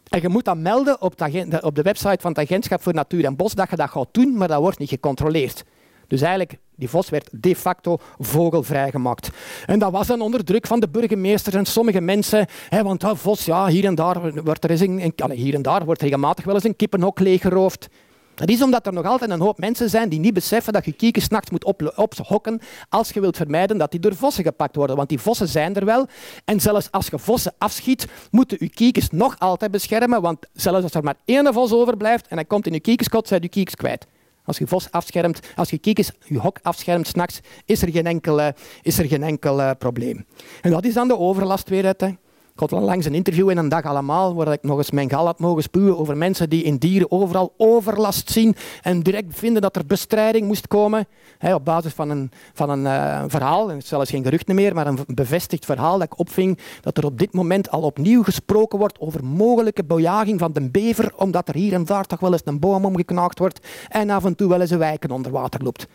En 0.09 0.20
je 0.20 0.28
moet 0.28 0.45
dat 0.45 0.57
melden 0.57 1.01
op, 1.01 1.18
de, 1.18 1.59
op 1.62 1.74
de 1.74 1.83
website 1.83 2.18
van 2.20 2.31
het 2.31 2.41
Agentschap 2.41 2.83
voor 2.83 2.95
Natuur 2.95 3.24
en 3.24 3.37
Bos 3.37 3.55
dat 3.55 3.70
je 3.70 3.76
dat 3.76 3.91
gaat 3.91 4.09
doen, 4.11 4.37
maar 4.37 4.49
dat 4.49 4.61
wordt 4.61 4.78
niet 4.78 4.89
gecontroleerd. 4.89 5.64
Dus 6.11 6.21
eigenlijk, 6.21 6.59
die 6.77 6.89
vos 6.89 7.09
werd 7.09 7.29
de 7.33 7.57
facto 7.57 7.99
vogelvrij 8.19 8.91
gemaakt. 8.91 9.31
En 9.67 9.79
dat 9.79 9.93
was 9.93 10.07
dan 10.07 10.21
onder 10.21 10.45
druk 10.45 10.67
van 10.67 10.81
de 10.81 10.89
burgemeester 10.89 11.57
en 11.57 11.65
sommige 11.65 12.01
mensen. 12.01 12.47
Hè, 12.69 12.83
want 12.83 13.01
dat 13.01 13.19
vos, 13.19 13.45
ja, 13.45 13.67
hier 13.67 13.85
en 13.85 13.95
daar 13.95 14.43
wordt 14.43 14.65
er 14.65 14.71
eens 14.71 14.81
een, 14.81 15.13
hier 15.33 15.55
en 15.55 15.63
daar 15.63 15.85
wordt 15.85 16.03
regelmatig 16.03 16.45
wel 16.45 16.55
eens 16.55 16.65
een 16.65 16.77
kippenhok 16.77 17.21
leeggeroofd. 17.21 17.89
Dat 18.35 18.49
is 18.49 18.63
omdat 18.63 18.87
er 18.87 18.93
nog 18.93 19.05
altijd 19.05 19.31
een 19.31 19.41
hoop 19.41 19.59
mensen 19.59 19.91
zijn 19.91 20.09
die 20.09 20.19
niet 20.19 20.35
beseffen 20.35 20.73
dat 20.73 20.85
je 20.85 20.93
kiekens 20.93 21.29
nachts 21.29 21.51
moet 21.51 21.65
ophokken 21.97 22.61
als 22.89 23.11
je 23.11 23.21
wilt 23.21 23.37
vermijden 23.37 23.79
dat 23.79 23.91
die 23.91 24.01
door 24.01 24.15
vossen 24.15 24.45
gepakt 24.45 24.77
worden. 24.77 24.97
Want 24.97 25.09
die 25.09 25.21
vossen 25.21 25.49
zijn 25.49 25.75
er 25.75 25.85
wel. 25.85 26.07
En 26.45 26.61
zelfs 26.61 26.91
als 26.91 27.07
je 27.07 27.19
vossen 27.19 27.53
afschiet, 27.59 28.07
moeten 28.31 28.57
je 28.61 28.69
kiekens 28.69 29.11
nog 29.11 29.39
altijd 29.39 29.71
beschermen. 29.71 30.23
Want 30.23 30.39
zelfs 30.53 30.83
als 30.83 30.95
er 30.95 31.03
maar 31.03 31.17
één 31.25 31.53
vos 31.53 31.73
overblijft 31.73 32.29
en 32.29 32.37
hij 32.37 32.45
komt 32.45 32.67
in 32.67 32.73
je 32.73 32.81
kiekenskot, 32.81 33.29
zijn 33.29 33.43
je 33.43 33.49
kiekens 33.49 33.77
kwijt. 33.77 34.07
Als 34.51 34.59
je 34.59 34.67
vos 34.67 34.91
afschermt, 34.91 35.41
als 35.57 35.71
je 35.71 35.79
kiekens 35.79 36.11
je 36.25 36.39
hok 36.39 36.59
afschermt 36.63 37.07
s'nachts, 37.07 37.41
is 37.65 37.83
er 37.83 37.91
geen 37.91 38.07
enkel, 38.07 38.53
is 38.83 38.99
er 38.99 39.05
geen 39.05 39.23
enkel 39.23 39.61
uh, 39.61 39.71
probleem. 39.79 40.27
En 40.61 40.71
dat 40.71 40.85
is 40.85 40.95
dan 40.95 41.09
de 41.09 41.19
overlast 41.19 41.69
weer 41.69 41.87
uit. 41.87 42.03
Ik 42.03 42.17
had 42.61 42.71
langs 42.71 43.07
een 43.07 43.15
interview 43.15 43.51
in 43.51 43.57
een 43.57 43.69
dag 43.69 43.85
allemaal, 43.85 44.35
waar 44.35 44.53
ik 44.53 44.63
nog 44.63 44.79
eens 44.79 44.91
mijn 44.91 45.11
gal 45.11 45.27
had 45.27 45.39
mogen 45.39 45.63
spuwen 45.63 45.99
over 45.99 46.17
mensen 46.17 46.51
die 46.51 46.63
in 46.63 46.77
dieren 46.77 47.11
overal 47.11 47.55
overlast 47.57 48.31
zien 48.31 48.57
en 48.83 49.03
direct 49.03 49.39
vinden 49.39 49.63
dat 49.63 49.77
er 49.77 49.87
bestrijding 49.87 50.47
moest 50.47 50.69
komen. 50.69 51.07
op 51.55 51.65
basis 51.65 51.93
van 51.93 52.11
een, 52.11 52.31
van 52.53 52.71
een 52.71 52.85
uh, 52.85 53.25
verhaal, 53.27 53.71
en 53.71 53.83
zelfs 53.83 54.11
geen 54.11 54.23
geruchten 54.23 54.55
meer, 54.55 54.75
maar 54.75 54.87
een 54.87 54.99
bevestigd 55.07 55.65
verhaal 55.65 55.99
dat 55.99 56.07
ik 56.13 56.19
opving, 56.19 56.59
dat 56.81 56.97
er 56.97 57.05
op 57.05 57.19
dit 57.19 57.33
moment 57.33 57.71
al 57.71 57.83
opnieuw 57.83 58.23
gesproken 58.23 58.79
wordt 58.79 59.01
over 59.01 59.25
mogelijke 59.25 59.85
bejaging 59.85 60.39
van 60.39 60.53
de 60.53 60.71
bever, 60.71 61.13
omdat 61.17 61.49
er 61.49 61.55
hier 61.55 61.73
en 61.73 61.85
daar 61.85 62.07
toch 62.07 62.21
wel 62.21 62.33
eens 62.33 62.43
een 62.45 62.59
boom 62.59 62.85
omgeknaakt 62.85 63.39
wordt 63.39 63.67
en 63.89 64.11
af 64.11 64.25
en 64.25 64.35
toe 64.35 64.49
wel 64.49 64.61
eens 64.61 64.71
een 64.71 64.79
wijken 64.79 65.11
onder 65.11 65.33
water 65.33 65.63
loopt 65.63 65.87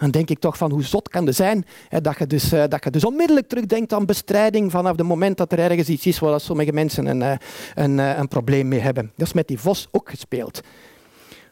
dan 0.00 0.10
denk 0.10 0.30
ik 0.30 0.38
toch 0.38 0.56
van 0.56 0.70
hoe 0.70 0.84
zot 0.84 1.08
kan 1.08 1.26
het 1.26 1.36
zijn 1.36 1.66
hè, 1.88 2.00
dat, 2.00 2.18
je 2.18 2.26
dus, 2.26 2.52
uh, 2.52 2.64
dat 2.68 2.84
je 2.84 2.90
dus 2.90 3.04
onmiddellijk 3.04 3.48
terugdenkt 3.48 3.92
aan 3.92 4.06
bestrijding 4.06 4.70
vanaf 4.70 4.96
het 4.96 5.06
moment 5.06 5.36
dat 5.36 5.52
er 5.52 5.58
ergens 5.58 5.88
iets 5.88 6.06
is 6.06 6.18
waar 6.18 6.40
sommige 6.40 6.72
mensen 6.72 7.06
een, 7.06 7.20
uh, 7.20 7.32
een, 7.74 7.98
uh, 7.98 8.18
een 8.18 8.28
probleem 8.28 8.68
mee 8.68 8.80
hebben. 8.80 9.12
Dat 9.16 9.26
is 9.26 9.32
met 9.32 9.48
die 9.48 9.58
vos 9.58 9.88
ook 9.90 10.10
gespeeld. 10.10 10.60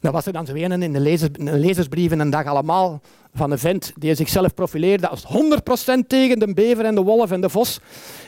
Dan 0.01 0.13
was 0.13 0.27
er 0.27 0.33
dan 0.33 0.47
zo 0.47 0.55
een 0.55 0.83
in 0.83 0.93
de 0.93 1.01
lezers, 1.01 1.31
lezersbrieven 1.39 2.21
een 2.21 2.31
dag 2.31 2.45
allemaal 2.47 3.01
van 3.35 3.51
een 3.51 3.59
vent 3.59 3.93
die 3.97 4.15
zichzelf 4.15 4.55
profileerde 4.55 5.09
als 5.09 5.25
100% 5.25 6.07
tegen 6.07 6.39
de 6.39 6.55
bever 6.55 6.85
en 6.85 6.95
de 6.95 7.03
wolf 7.03 7.31
en 7.31 7.41
de 7.41 7.49
vos. 7.49 7.81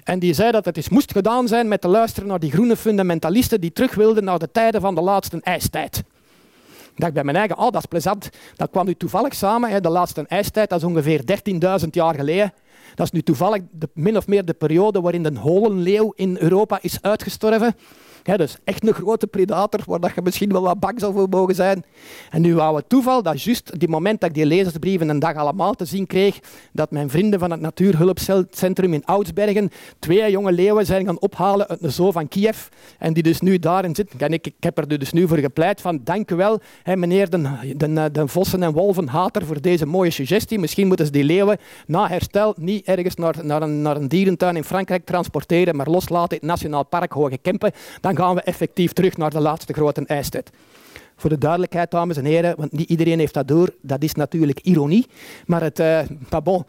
En 0.04 0.18
die 0.18 0.34
zei 0.34 0.50
dat 0.50 0.64
het 0.64 0.76
eens 0.76 0.88
moest 0.88 1.12
gedaan 1.12 1.48
zijn 1.48 1.68
met 1.68 1.80
te 1.80 1.88
luisteren 1.88 2.28
naar 2.28 2.38
die 2.38 2.50
groene 2.50 2.76
fundamentalisten 2.76 3.60
die 3.60 3.72
terug 3.72 3.94
wilden 3.94 4.24
naar 4.24 4.38
de 4.38 4.50
tijden 4.52 4.80
van 4.80 4.94
de 4.94 5.00
laatste 5.00 5.40
ijstijd 5.42 6.02
dacht 7.00 7.12
bij 7.12 7.24
mijn 7.24 7.36
eigen, 7.36 7.58
oh, 7.58 7.70
dat 7.70 7.76
is 7.82 7.86
plezant. 7.86 8.30
Dat 8.56 8.70
kwam 8.70 8.86
nu 8.86 8.94
toevallig 8.94 9.34
samen. 9.34 9.70
Hè. 9.70 9.80
De 9.80 9.88
laatste 9.88 10.24
ijstijd, 10.26 10.68
dat 10.68 10.78
is 10.78 10.84
ongeveer 10.84 11.22
13.000 11.82 11.88
jaar 11.90 12.14
geleden. 12.14 12.52
Dat 12.94 13.06
is 13.06 13.12
nu 13.12 13.22
toevallig 13.22 13.62
de, 13.70 13.88
min 13.94 14.16
of 14.16 14.26
meer 14.26 14.44
de 14.44 14.52
periode 14.52 15.00
waarin 15.00 15.22
de 15.22 15.38
holenleeuw 15.38 16.12
in 16.16 16.36
Europa 16.40 16.78
is 16.82 17.02
uitgestorven. 17.02 17.74
Ja, 18.22 18.36
dus 18.36 18.56
echt 18.64 18.86
een 18.86 18.94
grote 18.94 19.26
predator, 19.26 19.80
waar 19.86 20.00
dat 20.00 20.14
je 20.14 20.22
misschien 20.22 20.52
wel 20.52 20.62
wat 20.62 20.80
bang 20.80 21.00
zou 21.00 21.12
voor 21.12 21.28
mogen 21.28 21.54
zijn. 21.54 21.84
En 22.30 22.42
nu 22.42 22.54
wou 22.54 22.76
het 22.76 22.88
toeval 22.88 23.22
dat 23.22 23.42
juist 23.42 23.80
die 23.80 23.88
moment 23.88 24.20
dat 24.20 24.28
ik 24.28 24.34
die 24.34 24.46
lezersbrieven 24.46 25.08
een 25.08 25.18
dag 25.18 25.34
allemaal 25.34 25.74
te 25.74 25.84
zien 25.84 26.06
kreeg, 26.06 26.38
dat 26.72 26.90
mijn 26.90 27.10
vrienden 27.10 27.38
van 27.38 27.50
het 27.50 27.60
Natuurhulpcentrum 27.60 28.92
in 28.92 29.04
Oudsbergen 29.04 29.70
twee 29.98 30.30
jonge 30.30 30.52
leeuwen 30.52 30.86
zijn 30.86 31.06
gaan 31.06 31.20
ophalen 31.20 31.68
uit 31.68 31.80
de 31.80 31.90
zoo 31.90 32.10
van 32.10 32.28
Kiev. 32.28 32.66
En 32.98 33.12
die 33.12 33.22
dus 33.22 33.40
nu 33.40 33.58
daarin 33.58 33.94
zitten. 33.94 34.20
En 34.20 34.32
ik, 34.32 34.46
ik 34.46 34.54
heb 34.60 34.78
er 34.78 34.88
dus 34.88 35.12
nu 35.12 35.28
voor 35.28 35.38
gepleit 35.38 35.80
van, 35.80 36.00
dank 36.04 36.30
u 36.30 36.36
wel, 36.36 36.60
hè, 36.82 36.96
meneer 36.96 37.30
de, 37.30 38.22
vossen- 38.26 38.62
en 38.62 38.72
wolvenhater, 38.72 39.46
voor 39.46 39.60
deze 39.60 39.86
mooie 39.86 40.10
suggestie. 40.10 40.58
Misschien 40.58 40.86
moeten 40.86 41.06
ze 41.06 41.12
die 41.12 41.24
leeuwen 41.24 41.58
na 41.86 42.08
herstel 42.08 42.54
niet 42.56 42.86
ergens 42.86 43.14
naar, 43.14 43.34
naar, 43.42 43.62
een, 43.62 43.82
naar 43.82 43.96
een 43.96 44.08
dierentuin 44.08 44.56
in 44.56 44.64
Frankrijk 44.64 45.04
transporteren, 45.04 45.76
maar 45.76 45.88
loslaten 45.88 46.30
in 46.30 46.36
het 46.36 46.46
Nationaal 46.46 46.84
Park 46.84 47.12
Hoge 47.12 47.38
Kempen 47.38 47.72
gaan 48.16 48.34
we 48.34 48.40
effectief 48.40 48.92
terug 48.92 49.16
naar 49.16 49.30
de 49.30 49.40
laatste 49.40 49.72
grote 49.72 50.02
ijstijd. 50.06 50.50
Voor 51.16 51.30
de 51.30 51.38
duidelijkheid, 51.38 51.90
dames 51.90 52.16
en 52.16 52.24
heren, 52.24 52.56
want 52.56 52.72
niet 52.72 52.88
iedereen 52.88 53.18
heeft 53.18 53.34
dat 53.34 53.48
door, 53.48 53.74
dat 53.80 54.02
is 54.02 54.14
natuurlijk 54.14 54.60
ironie. 54.60 55.06
Maar 55.46 55.62
het, 55.62 55.78
uh, 55.78 56.00
bon, 56.42 56.64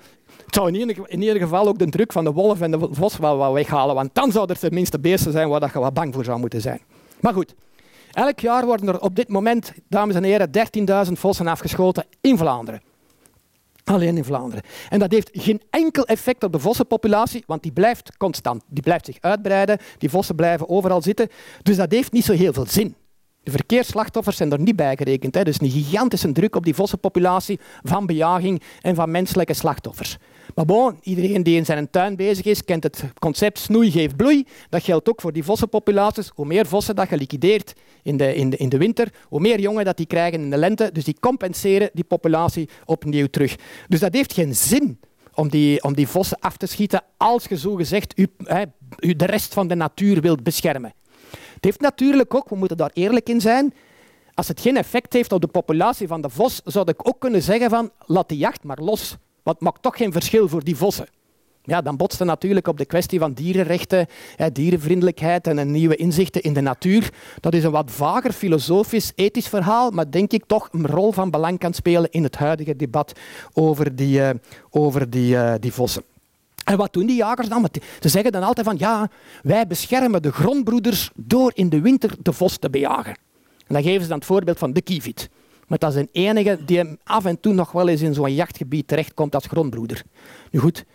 het 0.45 0.55
zou 0.55 0.71
in 1.07 1.21
ieder, 1.21 1.41
geval 1.41 1.67
ook 1.67 1.79
de 1.79 1.89
druk 1.89 2.11
van 2.11 2.23
de 2.23 2.31
wolf 2.31 2.61
en 2.61 2.71
de 2.71 2.87
vos 2.91 3.17
wel 3.17 3.53
weghalen, 3.53 3.95
want 3.95 4.09
dan 4.13 4.31
zou 4.31 4.49
er 4.49 4.59
tenminste 4.59 4.99
beesten 4.99 5.31
zijn 5.31 5.49
waar 5.49 5.71
je 5.73 5.79
wat 5.79 5.93
bang 5.93 6.13
voor 6.13 6.23
zou 6.23 6.39
moeten 6.39 6.61
zijn. 6.61 6.81
Maar 7.19 7.33
goed, 7.33 7.55
elk 8.11 8.39
jaar 8.39 8.65
worden 8.65 8.87
er 8.87 9.01
op 9.01 9.15
dit 9.15 9.27
moment, 9.27 9.73
dames 9.87 10.15
en 10.15 10.23
heren, 10.23 10.49
13.000 11.07 11.11
vossen 11.11 11.47
afgeschoten 11.47 12.05
in 12.21 12.37
Vlaanderen. 12.37 12.81
Alleen 13.83 14.17
in 14.17 14.23
Vlaanderen. 14.23 14.63
En 14.89 14.99
dat 14.99 15.11
heeft 15.11 15.29
geen 15.33 15.61
enkel 15.69 16.05
effect 16.05 16.43
op 16.43 16.51
de 16.51 16.59
vossenpopulatie, 16.59 17.43
want 17.47 17.63
die 17.63 17.71
blijft 17.71 18.17
constant. 18.17 18.63
Die 18.67 18.83
blijft 18.83 19.05
zich 19.05 19.17
uitbreiden, 19.19 19.77
die 19.97 20.09
vossen 20.09 20.35
blijven 20.35 20.69
overal 20.69 21.01
zitten. 21.01 21.27
Dus 21.63 21.75
dat 21.75 21.91
heeft 21.91 22.11
niet 22.11 22.25
zo 22.25 22.33
heel 22.33 22.53
veel 22.53 22.65
zin. 22.67 22.95
De 23.43 23.51
verkeersslachtoffers 23.51 24.37
zijn 24.37 24.51
er 24.51 24.59
niet 24.59 24.75
bij 24.75 24.95
gerekend. 24.97 25.35
Hè. 25.35 25.43
Dus 25.43 25.61
een 25.61 25.69
gigantische 25.69 26.31
druk 26.31 26.55
op 26.55 26.63
die 26.63 26.75
vossenpopulatie 26.75 27.59
van 27.83 28.05
bejaging 28.05 28.61
en 28.81 28.95
van 28.95 29.11
menselijke 29.11 29.53
slachtoffers. 29.53 30.17
Maar 30.55 30.65
bon, 30.65 30.97
iedereen 31.01 31.43
die 31.43 31.55
in 31.55 31.65
zijn 31.65 31.89
tuin 31.89 32.15
bezig 32.15 32.45
is, 32.45 32.63
kent 32.65 32.83
het 32.83 33.03
concept 33.19 33.59
snoei 33.59 33.91
geeft 33.91 34.15
bloei. 34.15 34.45
Dat 34.69 34.83
geldt 34.83 35.09
ook 35.09 35.21
voor 35.21 35.33
die 35.33 35.43
vossenpopulaties. 35.43 36.31
Hoe 36.35 36.45
meer 36.45 36.65
vossen 36.65 36.95
dat 36.95 37.09
je 37.09 37.17
liquideert 37.17 37.73
in 38.03 38.17
de, 38.17 38.35
in, 38.35 38.49
de, 38.49 38.57
in 38.57 38.69
de 38.69 38.77
winter, 38.77 39.13
hoe 39.23 39.39
meer 39.39 39.59
jongen 39.59 39.85
dat 39.85 39.97
die 39.97 40.05
krijgen 40.05 40.41
in 40.41 40.49
de 40.49 40.57
lente. 40.57 40.89
Dus 40.93 41.03
die 41.03 41.17
compenseren 41.19 41.89
die 41.93 42.03
populatie 42.03 42.69
opnieuw 42.85 43.27
terug. 43.27 43.55
Dus 43.87 43.99
dat 43.99 44.13
heeft 44.13 44.33
geen 44.33 44.55
zin 44.55 44.99
om 45.33 45.49
die, 45.49 45.83
om 45.83 45.93
die 45.93 46.07
vossen 46.07 46.39
af 46.39 46.57
te 46.57 46.65
schieten 46.65 47.03
als 47.17 47.45
je 47.45 47.57
zo 47.57 47.75
gezegd 47.75 48.19
u, 48.19 48.27
u 48.99 49.15
de 49.15 49.25
rest 49.25 49.53
van 49.53 49.67
de 49.67 49.75
natuur 49.75 50.21
wilt 50.21 50.43
beschermen. 50.43 50.93
Het 51.29 51.63
heeft 51.63 51.81
natuurlijk 51.81 52.33
ook, 52.33 52.49
we 52.49 52.55
moeten 52.55 52.77
daar 52.77 52.91
eerlijk 52.93 53.29
in 53.29 53.41
zijn, 53.41 53.73
als 54.33 54.47
het 54.47 54.61
geen 54.61 54.77
effect 54.77 55.13
heeft 55.13 55.31
op 55.31 55.41
de 55.41 55.47
populatie 55.47 56.07
van 56.07 56.21
de 56.21 56.29
vos, 56.29 56.61
zou 56.63 56.89
ik 56.89 57.07
ook 57.07 57.19
kunnen 57.19 57.41
zeggen 57.41 57.69
van 57.69 57.91
laat 58.05 58.29
die 58.29 58.37
jacht 58.37 58.63
maar 58.63 58.79
los. 58.79 59.17
Het 59.43 59.59
maakt 59.59 59.81
toch 59.81 59.97
geen 59.97 60.11
verschil 60.11 60.47
voor 60.47 60.63
die 60.63 60.75
vossen. 60.75 61.07
Ja, 61.63 61.81
dan 61.81 61.97
botst 61.97 62.19
het 62.19 62.27
natuurlijk 62.27 62.67
op 62.67 62.77
de 62.77 62.85
kwestie 62.85 63.19
van 63.19 63.33
dierenrechten, 63.33 64.07
dierenvriendelijkheid 64.53 65.47
en 65.47 65.57
een 65.57 65.71
nieuwe 65.71 65.95
inzichten 65.95 66.41
in 66.41 66.53
de 66.53 66.61
natuur. 66.61 67.09
Dat 67.39 67.53
is 67.53 67.63
een 67.63 67.71
wat 67.71 67.91
vager 67.91 68.31
filosofisch, 68.31 69.11
ethisch 69.15 69.47
verhaal, 69.47 69.91
maar 69.91 70.11
denk 70.11 70.31
ik 70.31 70.43
toch 70.45 70.69
een 70.71 70.87
rol 70.87 71.11
van 71.11 71.31
belang 71.31 71.59
kan 71.59 71.73
spelen 71.73 72.11
in 72.11 72.23
het 72.23 72.35
huidige 72.35 72.75
debat 72.75 73.19
over 73.53 73.95
die, 73.95 74.19
uh, 74.19 74.29
over 74.69 75.09
die, 75.09 75.35
uh, 75.35 75.53
die 75.59 75.73
vossen. 75.73 76.03
En 76.63 76.77
wat 76.77 76.93
doen 76.93 77.05
die 77.05 77.15
jagers 77.15 77.49
dan? 77.49 77.67
Ze 77.99 78.09
zeggen 78.09 78.31
dan 78.31 78.43
altijd 78.43 78.67
van 78.67 78.77
ja, 78.77 79.09
wij 79.43 79.67
beschermen 79.67 80.21
de 80.21 80.31
grondbroeders 80.31 81.09
door 81.15 81.51
in 81.55 81.69
de 81.69 81.81
winter 81.81 82.15
de 82.19 82.33
vos 82.33 82.57
te 82.57 82.69
bejagen. 82.69 83.17
En 83.67 83.73
dan 83.73 83.83
geven 83.83 84.01
ze 84.01 84.07
dan 84.07 84.17
het 84.17 84.27
voorbeeld 84.27 84.57
van 84.57 84.73
de 84.73 84.81
kievit. 84.81 85.29
Maar 85.71 85.79
dat 85.79 85.93
is 85.93 85.95
een 85.95 86.09
enige 86.11 86.59
die 86.65 86.97
af 87.03 87.25
en 87.25 87.39
toe 87.39 87.53
nog 87.53 87.71
wel 87.71 87.87
eens 87.87 88.01
in 88.01 88.13
zo'n 88.13 88.33
jachtgebied 88.33 88.87
terechtkomt 88.87 89.35
als 89.35 89.45
grondbroeder. 89.45 90.03
Nu 90.49 90.59
goed, 90.59 90.85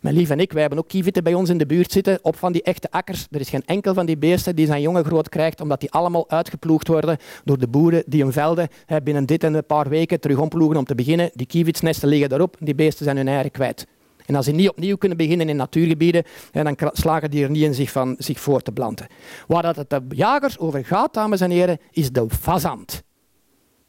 mijn 0.00 0.14
lief 0.14 0.30
en 0.30 0.40
ik, 0.40 0.52
wij 0.52 0.60
hebben 0.60 0.78
ook 0.78 0.88
kieviten 0.88 1.24
bij 1.24 1.34
ons 1.34 1.50
in 1.50 1.58
de 1.58 1.66
buurt 1.66 1.92
zitten, 1.92 2.18
op 2.22 2.36
van 2.36 2.52
die 2.52 2.62
echte 2.62 2.90
akkers. 2.90 3.26
Er 3.30 3.40
is 3.40 3.48
geen 3.48 3.62
enkel 3.66 3.94
van 3.94 4.06
die 4.06 4.16
beesten 4.16 4.56
die 4.56 4.66
zijn 4.66 4.80
jongen 4.80 5.04
groot 5.04 5.28
krijgt, 5.28 5.60
omdat 5.60 5.80
die 5.80 5.90
allemaal 5.90 6.30
uitgeploegd 6.30 6.88
worden 6.88 7.16
door 7.44 7.58
de 7.58 7.68
boeren 7.68 8.02
die 8.06 8.22
hun 8.22 8.32
velden 8.32 8.68
binnen 9.02 9.26
dit 9.26 9.44
en 9.44 9.54
een 9.54 9.66
paar 9.66 9.88
weken 9.88 10.20
terug 10.20 10.38
omploegen 10.38 10.76
om 10.76 10.84
te 10.84 10.94
beginnen. 10.94 11.30
Die 11.34 11.46
kievitsnesten 11.46 12.08
liggen 12.08 12.28
daarop, 12.28 12.56
die 12.60 12.74
beesten 12.74 13.04
zijn 13.04 13.16
hun 13.16 13.28
eieren 13.28 13.50
kwijt. 13.50 13.86
En 14.26 14.34
als 14.34 14.44
ze 14.44 14.52
niet 14.52 14.68
opnieuw 14.68 14.96
kunnen 14.96 15.18
beginnen 15.18 15.48
in 15.48 15.56
natuurgebieden, 15.56 16.24
dan 16.52 16.76
slagen 16.92 17.30
die 17.30 17.44
er 17.44 17.50
niet 17.50 17.62
in 17.62 17.74
zich, 17.74 17.90
van, 17.90 18.14
zich 18.18 18.40
voor 18.40 18.60
te 18.60 18.72
planten. 18.72 19.06
Waar 19.46 19.62
dat 19.62 19.76
het 19.76 19.90
de 19.90 20.02
jagers 20.08 20.58
over 20.58 20.84
gaat, 20.84 21.14
dames 21.14 21.40
en 21.40 21.50
heren, 21.50 21.78
is 21.90 22.10
de 22.10 22.26
fazant. 22.40 23.02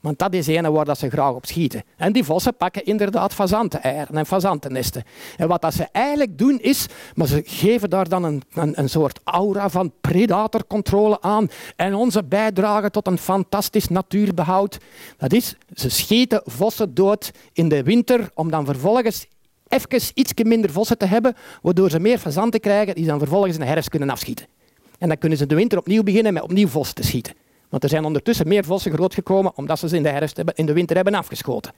Want 0.05 0.19
dat 0.19 0.33
is 0.33 0.47
ene 0.47 0.71
waar 0.71 0.85
dat 0.85 0.97
ze 0.97 1.09
graag 1.09 1.33
op 1.33 1.45
schieten. 1.45 1.83
En 1.97 2.13
die 2.13 2.23
vossen 2.23 2.57
pakken 2.57 2.85
inderdaad 2.85 3.33
fazanteneieren 3.33 4.17
en 4.17 4.25
fazantennesten. 4.25 5.03
En 5.37 5.47
wat 5.47 5.61
dat 5.61 5.73
ze 5.73 5.87
eigenlijk 5.91 6.37
doen 6.37 6.59
is, 6.59 6.85
maar 7.13 7.27
ze 7.27 7.41
geven 7.45 7.89
daar 7.89 8.09
dan 8.09 8.23
een, 8.23 8.43
een, 8.53 8.79
een 8.79 8.89
soort 8.89 9.19
aura 9.23 9.69
van 9.69 9.93
predatorcontrole 10.01 11.21
aan. 11.21 11.47
En 11.75 11.93
onze 11.93 12.23
bijdrage 12.23 12.89
tot 12.89 13.07
een 13.07 13.17
fantastisch 13.17 13.87
natuurbehoud, 13.87 14.77
dat 15.17 15.33
is, 15.33 15.55
ze 15.73 15.89
schieten 15.89 16.41
vossen 16.43 16.93
dood 16.93 17.31
in 17.53 17.69
de 17.69 17.83
winter 17.83 18.29
om 18.33 18.51
dan 18.51 18.65
vervolgens 18.65 19.27
even 19.67 20.01
iets 20.13 20.33
minder 20.43 20.69
vossen 20.69 20.97
te 20.97 21.05
hebben, 21.05 21.35
waardoor 21.61 21.89
ze 21.89 21.99
meer 21.99 22.17
fazanten 22.17 22.59
krijgen 22.59 22.95
die 22.95 23.05
dan 23.05 23.19
vervolgens 23.19 23.53
in 23.53 23.59
de 23.59 23.65
herfst 23.65 23.89
kunnen 23.89 24.09
afschieten. 24.09 24.45
En 24.97 25.07
dan 25.07 25.17
kunnen 25.17 25.37
ze 25.37 25.45
de 25.45 25.55
winter 25.55 25.77
opnieuw 25.77 26.03
beginnen 26.03 26.33
met 26.33 26.43
opnieuw 26.43 26.67
vossen 26.67 26.95
te 26.95 27.03
schieten. 27.03 27.33
Want 27.75 27.87
er 27.87 27.93
zijn 27.93 28.05
ondertussen 28.05 28.47
meer 28.47 28.63
vossen 28.63 28.91
grootgekomen 28.91 29.51
omdat 29.55 29.79
ze 29.79 29.87
ze 29.87 29.95
in 29.95 30.03
de, 30.03 30.09
herfst 30.09 30.37
hebben, 30.37 30.55
in 30.55 30.65
de 30.65 30.73
winter 30.73 30.95
hebben 30.95 31.13
afgeschoten. 31.13 31.73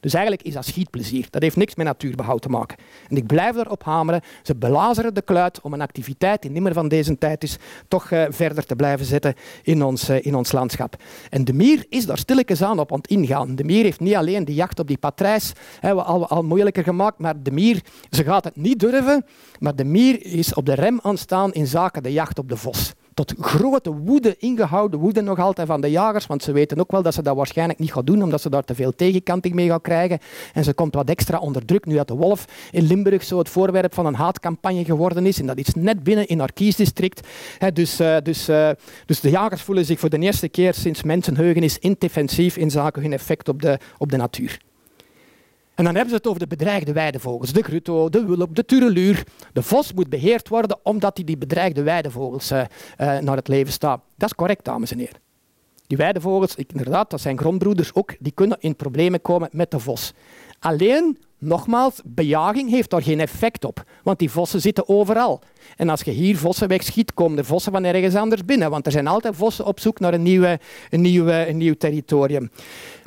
Dus 0.00 0.14
eigenlijk 0.14 0.46
is 0.46 0.54
dat 0.54 0.64
schietplezier. 0.64 1.26
Dat 1.30 1.42
heeft 1.42 1.56
niks 1.56 1.74
met 1.74 1.86
natuurbehoud 1.86 2.42
te 2.42 2.48
maken. 2.48 2.76
En 3.08 3.16
ik 3.16 3.26
blijf 3.26 3.56
erop 3.56 3.84
hameren. 3.84 4.20
Ze 4.42 4.56
belazeren 4.56 5.14
de 5.14 5.22
kluit 5.22 5.60
om 5.60 5.72
een 5.72 5.80
activiteit 5.80 6.42
die 6.42 6.50
niet 6.50 6.62
meer 6.62 6.72
van 6.72 6.88
deze 6.88 7.18
tijd 7.18 7.42
is, 7.42 7.56
toch 7.88 8.10
uh, 8.10 8.24
verder 8.28 8.66
te 8.66 8.76
blijven 8.76 9.06
zetten 9.06 9.34
in 9.62 9.82
ons, 9.82 10.10
uh, 10.10 10.26
in 10.26 10.34
ons 10.34 10.52
landschap. 10.52 10.96
En 11.30 11.44
de 11.44 11.52
mier 11.52 11.86
is 11.88 12.06
daar 12.06 12.18
stilletjes 12.18 12.62
aan 12.62 12.78
op 12.78 12.92
aan 12.92 12.98
het 12.98 13.10
ingaan. 13.10 13.54
De 13.54 13.64
mier 13.64 13.82
heeft 13.82 14.00
niet 14.00 14.14
alleen 14.14 14.44
die 14.44 14.54
jacht 14.54 14.78
op 14.78 14.86
die 14.86 14.98
patrijs 14.98 15.52
hè, 15.80 15.92
al, 15.92 16.28
al 16.28 16.42
moeilijker 16.42 16.82
gemaakt, 16.82 17.18
maar 17.18 17.42
de 17.42 17.50
mier, 17.50 17.80
ze 18.10 18.24
gaat 18.24 18.44
het 18.44 18.56
niet 18.56 18.80
durven, 18.80 19.24
maar 19.58 19.76
de 19.76 19.84
mier 19.84 20.24
is 20.26 20.54
op 20.54 20.66
de 20.66 20.74
rem 20.74 20.98
aan 21.02 21.18
staan 21.18 21.52
in 21.52 21.66
zaken 21.66 22.02
de 22.02 22.12
jacht 22.12 22.38
op 22.38 22.48
de 22.48 22.56
vos 22.56 22.94
tot 23.24 23.34
grote 23.40 23.92
woede, 23.92 24.36
ingehouden 24.38 25.00
woede 25.00 25.20
nog 25.20 25.38
altijd 25.38 25.66
van 25.66 25.80
de 25.80 25.90
jagers, 25.90 26.26
want 26.26 26.42
ze 26.42 26.52
weten 26.52 26.80
ook 26.80 26.90
wel 26.90 27.02
dat 27.02 27.14
ze 27.14 27.22
dat 27.22 27.36
waarschijnlijk 27.36 27.78
niet 27.78 27.92
gaan 27.92 28.04
doen, 28.04 28.22
omdat 28.22 28.40
ze 28.40 28.50
daar 28.50 28.64
te 28.64 28.74
veel 28.74 28.94
tegenkanting 28.94 29.54
mee 29.54 29.68
gaan 29.68 29.80
krijgen. 29.80 30.18
En 30.52 30.64
ze 30.64 30.72
komt 30.72 30.94
wat 30.94 31.08
extra 31.08 31.38
onder 31.38 31.64
druk, 31.64 31.86
nu 31.86 31.94
dat 31.94 32.08
de 32.08 32.14
wolf 32.14 32.44
in 32.70 32.86
Limburg 32.86 33.24
zo 33.24 33.38
het 33.38 33.48
voorwerp 33.48 33.94
van 33.94 34.06
een 34.06 34.14
haatcampagne 34.14 34.84
geworden 34.84 35.26
is. 35.26 35.40
En 35.40 35.46
dat 35.46 35.58
is 35.58 35.74
net 35.74 36.02
binnen 36.02 36.26
in 36.26 36.38
haar 36.38 36.52
kiesdistrict. 36.52 37.28
dus, 37.72 38.00
uh, 38.00 38.16
dus, 38.22 38.48
uh, 38.48 38.70
dus 39.06 39.20
de 39.20 39.30
jagers 39.30 39.62
voelen 39.62 39.84
zich 39.84 39.98
voor 39.98 40.10
de 40.10 40.18
eerste 40.18 40.48
keer 40.48 40.74
sinds 40.74 41.02
mensenheugenis 41.02 41.78
indefensief 41.78 42.56
in 42.56 42.70
zaken 42.70 43.02
hun 43.02 43.12
effect 43.12 43.48
op 43.48 43.62
de, 43.62 43.78
op 43.98 44.10
de 44.10 44.16
natuur. 44.16 44.58
En 45.78 45.84
dan 45.84 45.94
hebben 45.94 46.10
ze 46.10 46.16
het 46.16 46.26
over 46.26 46.40
de 46.40 46.46
bedreigde 46.46 46.92
weidevogels. 46.92 47.52
De 47.52 47.62
grutto, 47.62 48.08
de 48.08 48.24
wulp, 48.24 48.54
de 48.54 48.64
tureluur. 48.64 49.24
De 49.52 49.62
vos 49.62 49.92
moet 49.92 50.08
beheerd 50.08 50.48
worden 50.48 50.78
omdat 50.82 51.16
hij 51.16 51.24
die 51.24 51.38
bedreigde 51.38 51.82
weidevogels 51.82 52.52
uh, 52.52 52.62
naar 52.96 53.36
het 53.36 53.48
leven 53.48 53.72
staat. 53.72 54.00
Dat 54.16 54.28
is 54.28 54.34
correct, 54.34 54.64
dames 54.64 54.90
en 54.90 54.98
heren. 54.98 55.20
Die 55.86 55.96
weidevogels, 55.96 56.54
inderdaad, 56.54 57.10
dat 57.10 57.20
zijn 57.20 57.38
grondbroeders 57.38 57.94
ook, 57.94 58.14
die 58.18 58.32
kunnen 58.32 58.56
in 58.60 58.76
problemen 58.76 59.22
komen 59.22 59.48
met 59.52 59.70
de 59.70 59.78
vos. 59.78 60.12
Alleen, 60.58 61.18
nogmaals, 61.38 62.00
bejaging 62.04 62.70
heeft 62.70 62.90
daar 62.90 63.02
geen 63.02 63.20
effect 63.20 63.64
op, 63.64 63.84
want 64.02 64.18
die 64.18 64.30
vossen 64.30 64.60
zitten 64.60 64.88
overal. 64.88 65.40
En 65.76 65.88
als 65.88 66.00
je 66.00 66.10
hier 66.10 66.36
vossen 66.36 66.68
wegschiet, 66.68 67.14
komen 67.14 67.36
de 67.36 67.44
vossen 67.44 67.72
van 67.72 67.84
ergens 67.84 68.14
anders 68.14 68.44
binnen, 68.44 68.70
want 68.70 68.86
er 68.86 68.92
zijn 68.92 69.06
altijd 69.06 69.36
vossen 69.36 69.64
op 69.64 69.80
zoek 69.80 70.00
naar 70.00 70.14
een, 70.14 70.22
nieuwe, 70.22 70.60
een, 70.90 71.00
nieuwe, 71.00 71.48
een 71.48 71.56
nieuw 71.56 71.74
territorium. 71.74 72.50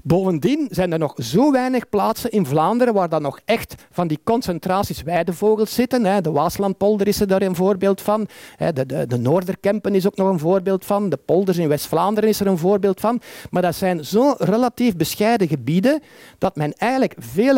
Bovendien 0.04 0.68
zijn 0.72 0.92
er 0.92 1.00
nog 1.00 1.14
zo 1.18 1.52
weinig 1.52 1.90
plaatsen 1.90 2.32
in 2.32 2.46
Vlaanderen 2.46 2.94
waar 2.94 3.10
dan 3.10 3.22
nog 3.22 3.40
echt 3.46 3.76
van 3.92 4.08
die 4.08 4.20
concentraties 4.24 5.02
weidevogels 5.02 5.74
zitten. 5.74 6.24
De 6.24 6.32
Waaslandpolder 6.32 7.08
is 7.08 7.20
er 7.20 7.28
daar 7.28 7.42
een 7.42 7.56
voorbeeld 7.56 8.02
van. 8.02 8.28
De, 8.74 8.86
de, 8.86 9.08
de 9.08 9.18
Noorderkempen 9.18 9.96
is 9.96 10.08
ook 10.08 10.16
nog 10.16 10.30
een 10.30 10.40
voorbeeld 10.40 10.86
van. 10.86 11.10
De 11.10 11.18
polders 11.18 11.58
in 11.58 11.68
West-Vlaanderen 11.68 12.30
is 12.30 12.40
er 12.40 12.48
een 12.48 12.58
voorbeeld 12.58 13.00
van. 13.00 13.22
Maar 13.50 13.62
dat 13.62 13.76
zijn 13.76 14.06
zo 14.06 14.36
relatief 14.38 14.96
bescheiden 14.96 15.48
gebieden 15.48 16.02
dat 16.38 16.56
men 16.56 16.74
eigenlijk 16.74 17.16
veel 17.18 17.58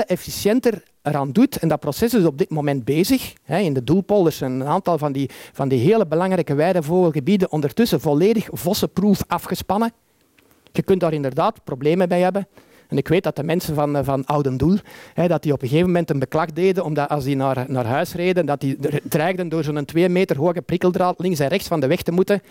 eraan 1.01 1.31
doet. 1.31 1.57
En 1.57 1.67
dat 1.67 1.79
proces 1.79 2.13
is 2.13 2.25
op 2.25 2.37
dit 2.37 2.49
moment 2.49 2.85
bezig. 2.85 3.33
In 3.47 3.73
de 3.73 3.83
doelpolders 3.83 4.37
zijn 4.37 4.51
een 4.51 4.67
aantal 4.67 4.97
van 4.97 5.11
die, 5.11 5.29
van 5.53 5.67
die 5.67 5.79
hele 5.79 6.05
belangrijke 6.05 6.55
weidevogelgebieden 6.55 7.51
ondertussen 7.51 8.01
volledig 8.01 8.47
vossenproef 8.51 9.23
afgespannen. 9.27 9.91
Je 10.71 10.81
kunt 10.81 10.99
daar 10.99 11.13
inderdaad 11.13 11.63
problemen 11.63 12.09
bij 12.09 12.21
hebben. 12.21 12.47
En 12.87 12.99
ik 12.99 13.07
weet 13.07 13.23
dat 13.23 13.35
de 13.35 13.43
mensen 13.43 13.75
van, 13.75 13.95
eh, 13.95 14.03
van 14.03 14.25
Oudendoel, 14.25 14.77
hè, 15.13 15.27
dat 15.27 15.43
die 15.43 15.53
op 15.53 15.61
een 15.61 15.67
gegeven 15.67 15.87
moment 15.87 16.09
een 16.09 16.19
beklag 16.19 16.51
deden, 16.51 16.83
omdat 16.83 17.09
als 17.09 17.23
die 17.23 17.35
naar, 17.35 17.65
naar 17.67 17.85
huis 17.85 18.13
reden, 18.13 18.45
dat 18.45 18.59
die 18.59 18.77
dreigden 19.03 19.49
door 19.49 19.63
zo'n 19.63 19.85
twee 19.85 20.09
meter 20.09 20.37
hoge 20.37 20.61
prikkeldraad 20.61 21.19
links 21.19 21.39
en 21.39 21.47
rechts 21.47 21.67
van 21.67 21.79
de 21.79 21.87
weg 21.87 22.01
te 22.01 22.11
moeten, 22.11 22.41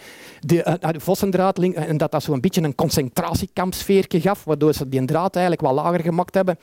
de, 0.40 0.78
uh, 0.82 0.90
de 0.92 1.00
vossendraad, 1.00 1.58
en 1.58 1.96
dat 1.96 2.10
dat 2.10 2.22
zo'n 2.22 2.40
beetje 2.40 2.62
een 2.62 2.74
concentratiekampsfeertje 2.74 4.20
gaf, 4.20 4.44
waardoor 4.44 4.72
ze 4.72 4.88
die 4.88 5.04
draad 5.04 5.36
eigenlijk 5.36 5.66
wat 5.66 5.74
lager 5.74 6.00
gemaakt 6.00 6.34
hebben 6.34 6.58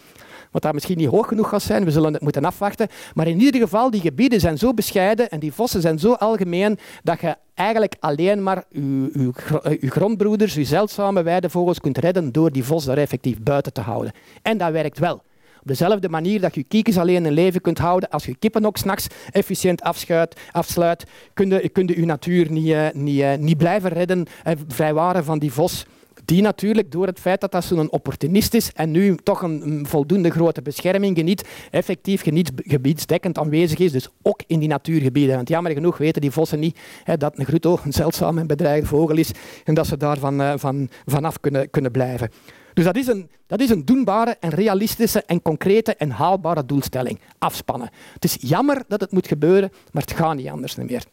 wat 0.52 0.62
dat 0.62 0.74
misschien 0.74 0.98
niet 0.98 1.08
hoog 1.08 1.28
genoeg 1.28 1.50
gaat 1.50 1.62
zijn. 1.62 1.86
We 1.86 1.92
zullen 1.92 2.14
het 2.14 2.22
moeten 2.22 2.46
afwachten. 2.46 2.88
Maar 3.14 3.28
in 3.28 3.42
ieder 3.42 3.62
geval, 3.62 3.92
die 3.92 4.02
gebieden 4.02 4.40
zijn 4.40 4.58
zo 4.58 4.74
bescheiden 4.74 5.30
en 5.30 5.40
die 5.40 5.54
vossen 5.54 5.82
zijn 5.82 6.00
zo 6.00 6.14
algemeen 6.14 6.78
dat 7.04 7.22
je 7.22 7.36
eigenlijk 7.54 7.96
alleen 8.00 8.44
maar 8.44 8.64
je, 8.70 9.32
uw 9.80 9.90
grondbroeders, 9.90 10.56
uw 10.56 10.66
zeldzame 10.66 11.24
weidevogels 11.24 11.80
kunt 11.80 11.98
redden 11.98 12.32
door 12.32 12.52
die 12.52 12.64
vos 12.64 12.86
daar 12.86 12.98
effectief 12.98 13.40
buiten 13.42 13.74
te 13.74 13.82
houden. 13.82 14.12
En 14.42 14.58
dat 14.58 14.72
werkt 14.72 15.00
wel. 15.00 15.22
Op 15.62 15.68
dezelfde 15.68 16.10
manier 16.10 16.42
dat 16.42 16.56
je 16.56 16.64
kiekens 16.64 16.98
alleen 16.98 17.26
in 17.26 17.32
leven 17.32 17.62
kunt 17.62 17.78
houden, 17.78 18.10
als 18.10 18.26
je 18.26 18.36
kippen 18.36 18.66
ook 18.66 18.78
s'nachts 18.78 19.08
efficiënt 19.32 19.82
afschuit, 19.82 20.36
afsluit, 20.52 21.06
kun 21.34 21.50
je, 21.50 21.70
kun 21.70 21.88
je, 21.88 22.00
je 22.00 22.06
natuur 22.06 22.52
niet, 22.52 22.68
uh, 22.68 22.88
niet, 22.94 23.20
uh, 23.20 23.34
niet 23.36 23.58
blijven 23.58 23.90
redden 23.90 24.26
en 24.44 24.58
vrijwaren 24.68 25.24
van 25.24 25.40
die 25.40 25.52
vos 25.52 25.86
die 26.30 26.42
natuurlijk 26.42 26.92
door 26.92 27.06
het 27.06 27.20
feit 27.20 27.42
dat 27.42 27.52
dat 27.52 27.64
zo'n 27.64 27.92
opportunist 27.92 28.54
is 28.54 28.72
en 28.74 28.92
nu 28.92 29.16
toch 29.24 29.42
een, 29.42 29.86
voldoende 29.88 30.30
grote 30.30 30.62
bescherming 30.62 31.18
geniet, 31.18 31.48
effectief 31.72 32.22
geniet, 32.22 32.52
gebiedsdekkend 32.56 33.38
aanwezig 33.38 33.80
is, 33.80 33.92
dus 33.92 34.08
ook 34.22 34.42
in 34.48 34.60
die 34.60 34.68
natuurgebieden. 34.68 35.36
Want 35.36 35.50
jammer 35.50 35.72
genoeg 35.72 35.98
weten 35.98 36.22
die 36.22 36.32
vossen 36.32 36.60
niet 36.60 36.80
hè, 37.04 37.18
dat 37.18 37.40
een 37.40 37.46
grutto 37.46 37.80
een 37.84 37.94
zeldzaam 37.94 38.38
en 38.38 38.48
bedreigde 38.48 38.88
vogel 38.88 39.18
is 39.18 39.32
en 39.64 39.74
dat 39.74 39.88
ze 39.88 39.98
daarvan 39.98 40.42
uh, 40.42 40.54
van, 40.56 40.90
vanaf 41.06 41.40
kunnen, 41.40 41.70
kunnen 41.70 41.92
blijven. 41.92 42.30
Dus 42.74 42.86
dat 42.86 42.96
is, 42.96 43.08
een, 43.08 43.30
dat 43.48 43.60
is 43.60 43.70
een 43.70 43.86
doenbare 43.86 44.38
en 44.40 44.50
realistische 44.50 45.24
en 45.26 45.42
concrete 45.42 45.96
en 45.96 46.10
haalbare 46.10 46.66
doelstelling. 46.66 47.20
Afspannen. 47.38 47.90
Het 48.14 48.24
is 48.24 48.38
jammer 48.40 48.84
dat 48.88 49.02
het 49.02 49.12
moet 49.12 49.28
gebeuren, 49.28 49.72
maar 49.92 50.02
het 50.02 50.14
gaat 50.14 50.36
niet 50.36 50.50
anders 50.50 50.76
meer. 50.76 51.04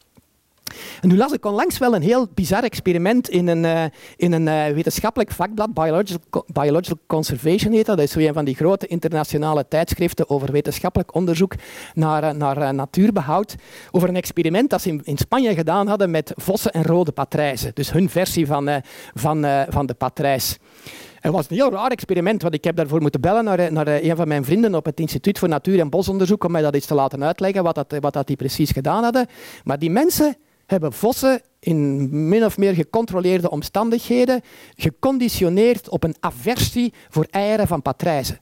En 1.01 1.09
nu 1.09 1.17
las 1.17 1.31
ik 1.31 1.45
onlangs 1.45 1.77
wel 1.77 1.95
een 1.95 2.01
heel 2.01 2.27
bizar 2.33 2.63
experiment 2.63 3.29
in 3.29 3.47
een, 3.47 3.63
uh, 3.63 3.83
in 4.15 4.31
een 4.31 4.47
uh, 4.47 4.75
wetenschappelijk 4.75 5.31
vakblad, 5.31 5.73
Biological, 6.53 6.99
Conservation 7.07 7.73
heet 7.73 7.85
dat. 7.85 7.97
Dat 7.97 8.05
is 8.05 8.11
zo 8.11 8.19
een 8.19 8.33
van 8.33 8.45
die 8.45 8.55
grote 8.55 8.87
internationale 8.87 9.67
tijdschriften 9.67 10.29
over 10.29 10.51
wetenschappelijk 10.51 11.15
onderzoek 11.15 11.53
naar, 11.93 12.23
uh, 12.23 12.29
naar 12.31 12.73
natuurbehoud. 12.73 13.55
Over 13.91 14.09
een 14.09 14.15
experiment 14.15 14.69
dat 14.69 14.81
ze 14.81 14.89
in, 14.89 15.01
in, 15.03 15.17
Spanje 15.17 15.53
gedaan 15.53 15.87
hadden 15.87 16.11
met 16.11 16.33
vossen 16.35 16.71
en 16.71 16.83
rode 16.83 17.11
patrijzen. 17.11 17.71
Dus 17.73 17.91
hun 17.91 18.09
versie 18.09 18.47
van, 18.47 18.69
van, 19.13 19.45
van 19.69 19.85
de 19.85 19.93
patrijs. 19.93 20.57
Het 21.19 21.31
was 21.31 21.49
een 21.49 21.55
heel 21.55 21.71
raar 21.71 21.91
experiment, 21.91 22.41
want 22.41 22.53
ik 22.53 22.63
heb 22.63 22.75
daarvoor 22.75 23.01
moeten 23.01 23.21
bellen 23.21 23.43
naar, 23.43 23.71
naar 23.71 23.87
een 23.87 24.15
van 24.15 24.27
mijn 24.27 24.45
vrienden 24.45 24.75
op 24.75 24.85
het 24.85 24.99
Instituut 24.99 25.39
voor 25.39 25.49
Natuur- 25.49 25.79
en 25.79 25.89
Bosonderzoek 25.89 26.43
om 26.43 26.51
mij 26.51 26.61
dat 26.61 26.73
eens 26.73 26.85
te 26.85 26.93
laten 26.93 27.23
uitleggen, 27.23 27.63
wat, 27.63 27.75
dat, 27.75 27.97
wat 27.99 28.13
dat 28.13 28.27
die 28.27 28.35
precies 28.35 28.71
gedaan 28.71 29.03
hadden. 29.03 29.27
Maar 29.63 29.79
die 29.79 29.91
mensen 29.91 30.37
hebben 30.67 30.93
vossen 30.93 31.41
in 31.59 32.09
min 32.27 32.45
of 32.45 32.57
meer 32.57 32.73
gecontroleerde 32.73 33.49
omstandigheden 33.49 34.41
geconditioneerd 34.75 35.89
op 35.89 36.03
een 36.03 36.15
aversie 36.19 36.93
voor 37.09 37.27
eieren 37.29 37.67
van 37.67 37.81
patrijzen. 37.81 38.39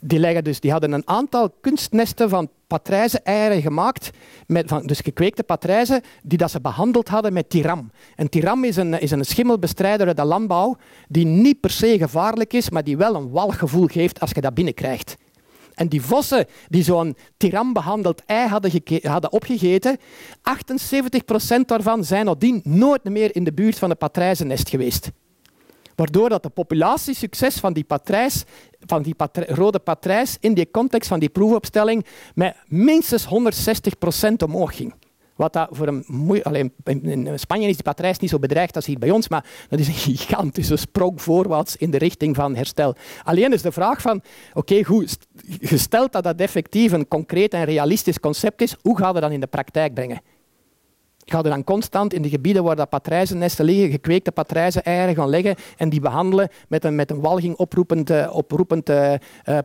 Die, 0.00 0.18
leggen 0.18 0.44
dus, 0.44 0.60
die 0.60 0.70
hadden 0.70 0.92
een 0.92 1.08
aantal 1.08 1.50
kunstnesten 1.60 2.28
van 2.28 2.50
patrijzen-eieren 2.66 3.62
gemaakt, 3.62 4.10
met, 4.46 4.68
van, 4.68 4.86
dus 4.86 5.00
gekweekte 5.00 5.42
patrijzen, 5.42 6.02
die 6.22 6.38
dat 6.38 6.50
ze 6.50 6.60
behandeld 6.60 7.08
hadden 7.08 7.32
met 7.32 7.50
tiram. 7.50 7.90
En 8.14 8.28
tiram 8.28 8.64
is 8.64 8.76
een, 8.76 9.00
is 9.00 9.10
een 9.10 9.24
schimmelbestrijder 9.24 10.06
uit 10.06 10.16
de 10.16 10.24
landbouw, 10.24 10.76
die 11.08 11.24
niet 11.24 11.60
per 11.60 11.70
se 11.70 11.98
gevaarlijk 11.98 12.52
is, 12.52 12.70
maar 12.70 12.84
die 12.84 12.96
wel 12.96 13.14
een 13.14 13.30
walgevoel 13.30 13.86
geeft 13.86 14.20
als 14.20 14.30
je 14.30 14.40
dat 14.40 14.54
binnenkrijgt. 14.54 15.16
En 15.76 15.88
die 15.88 16.02
vossen 16.02 16.46
die 16.68 16.82
zo'n 16.82 17.16
tiram 17.36 17.72
behandeld 17.72 18.22
ei 18.26 18.48
hadden, 18.48 18.82
hadden 19.02 19.32
opgegeten, 19.32 19.98
78% 19.98 20.00
daarvan 21.66 22.04
zijn 22.04 22.24
nadien 22.24 22.60
nooit 22.64 23.04
meer 23.04 23.34
in 23.34 23.44
de 23.44 23.52
buurt 23.52 23.78
van 23.78 23.90
het 23.90 23.98
patrijzennest 23.98 24.68
geweest. 24.68 25.10
Waardoor 25.94 26.28
dat 26.28 26.42
de 26.42 26.48
populatiesucces 26.48 27.56
van 27.56 27.72
die 27.72 27.84
patrijs, 27.84 28.44
van 28.86 29.02
die 29.02 29.14
rode 29.46 29.78
patrijs 29.78 30.36
in 30.40 30.54
die 30.54 30.70
context 30.70 31.08
van 31.08 31.18
die 31.18 31.28
proefopstelling 31.28 32.06
met 32.34 32.56
minstens 32.66 33.24
160% 33.24 33.28
omhoog 34.44 34.76
ging. 34.76 34.94
Wat 35.36 35.52
dat 35.52 35.68
voor 35.70 35.86
een 35.86 36.04
Alleen, 36.42 36.72
in 36.84 37.38
Spanje 37.38 37.68
is 37.68 37.74
die 37.74 37.82
patrijs 37.82 38.18
niet 38.18 38.30
zo 38.30 38.38
bedreigd 38.38 38.76
als 38.76 38.86
hier 38.86 38.98
bij 38.98 39.10
ons, 39.10 39.28
maar 39.28 39.46
dat 39.68 39.78
is 39.78 39.88
een 39.88 39.94
gigantische 40.14 40.76
sprong 40.76 41.22
voorwaarts 41.22 41.76
in 41.76 41.90
de 41.90 41.98
richting 41.98 42.36
van 42.36 42.56
herstel. 42.56 42.94
Alleen 43.22 43.52
is 43.52 43.62
de 43.62 43.72
vraag 43.72 44.00
van, 44.00 44.22
oké, 44.54 44.82
gesteld 45.60 46.12
dat 46.12 46.24
dat 46.24 46.40
effectief 46.40 46.92
een 46.92 47.08
concreet 47.08 47.54
en 47.54 47.64
realistisch 47.64 48.20
concept 48.20 48.60
is, 48.60 48.76
hoe 48.82 48.98
gaan 48.98 49.14
we 49.14 49.20
dat 49.20 49.30
in 49.30 49.40
de 49.40 49.46
praktijk 49.46 49.94
brengen? 49.94 50.20
Ga 51.24 51.38
er 51.38 51.50
dan 51.50 51.64
constant 51.64 52.12
in 52.12 52.22
de 52.22 52.28
gebieden 52.28 52.64
waar 52.64 52.76
dat 52.76 52.88
patrijzennesten 52.88 53.64
liggen, 53.64 53.90
gekweekte 53.90 54.32
patrijzeneieren 54.32 55.14
gaan 55.14 55.28
leggen 55.28 55.54
en 55.76 55.88
die 55.88 56.00
behandelen 56.00 56.48
met 56.68 56.84
een, 56.84 56.94
met 56.94 57.10
een 57.10 57.20
walging 57.20 57.56
oproepend, 57.56 58.10
uh, 58.10 58.30
oproepend 58.32 58.90
uh, 58.90 59.14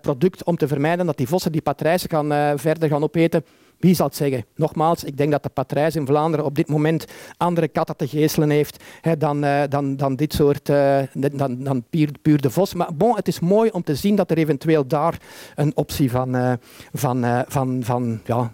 product 0.02 0.44
om 0.44 0.58
te 0.58 0.68
vermijden 0.68 1.06
dat 1.06 1.18
die 1.18 1.28
vossen 1.28 1.52
die 1.52 1.62
patrijzen 1.62 2.10
gaan, 2.10 2.60
verder 2.60 2.90
gaan 2.90 3.04
opeten. 3.04 3.44
Wie 3.82 3.96
zal 3.96 4.06
het 4.06 4.16
zeggen? 4.16 4.46
Nogmaals, 4.56 5.04
ik 5.04 5.18
denk 5.18 5.32
dat 5.32 5.44
de 5.44 5.50
patrijs 5.50 5.96
in 5.96 6.06
Vlaanderen 6.06 6.46
op 6.46 6.56
dit 6.56 6.68
moment 6.68 7.06
andere 7.38 7.68
katten 7.68 7.98
te 7.98 8.08
geestelen 8.08 8.50
heeft 8.50 8.84
hè, 9.02 9.18
dan, 9.18 9.44
uh, 9.44 9.62
dan, 9.70 9.96
dan 9.96 10.16
dit 10.16 10.34
soort, 10.34 10.70
uh, 10.70 11.00
dan, 11.14 11.64
dan 11.64 11.84
puur, 12.22 12.42
de 12.42 12.50
vos. 12.50 12.74
Maar 12.74 12.96
bon, 12.96 13.16
het 13.16 13.28
is 13.28 13.40
mooi 13.40 13.70
om 13.70 13.84
te 13.84 13.96
zien 13.96 14.16
dat 14.16 14.32
er 14.32 14.38
eventueel 14.38 14.88
daar 14.88 15.18
een 15.56 15.72
optie 15.76 16.12
van, 16.12 16.36
uh, 16.36 16.54
van, 16.94 17.44
van, 17.48 17.84
van 17.84 18.22
ja, 18.26 18.52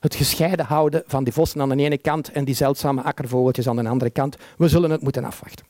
het 0.00 0.14
gescheiden 0.14 0.66
houden 0.66 1.02
van 1.06 1.24
die 1.24 1.32
vossen 1.32 1.60
aan 1.60 1.68
de 1.68 1.76
ene 1.76 1.98
kant 1.98 2.32
en 2.32 2.44
die 2.44 2.54
zeldzame 2.54 3.02
akkervogeltjes 3.02 3.68
aan 3.68 3.76
de 3.76 3.88
andere 3.88 4.10
kant. 4.10 4.36
We 4.56 4.68
zullen 4.68 4.90
het 4.90 5.02
moeten 5.02 5.24
afwachten. 5.24 5.66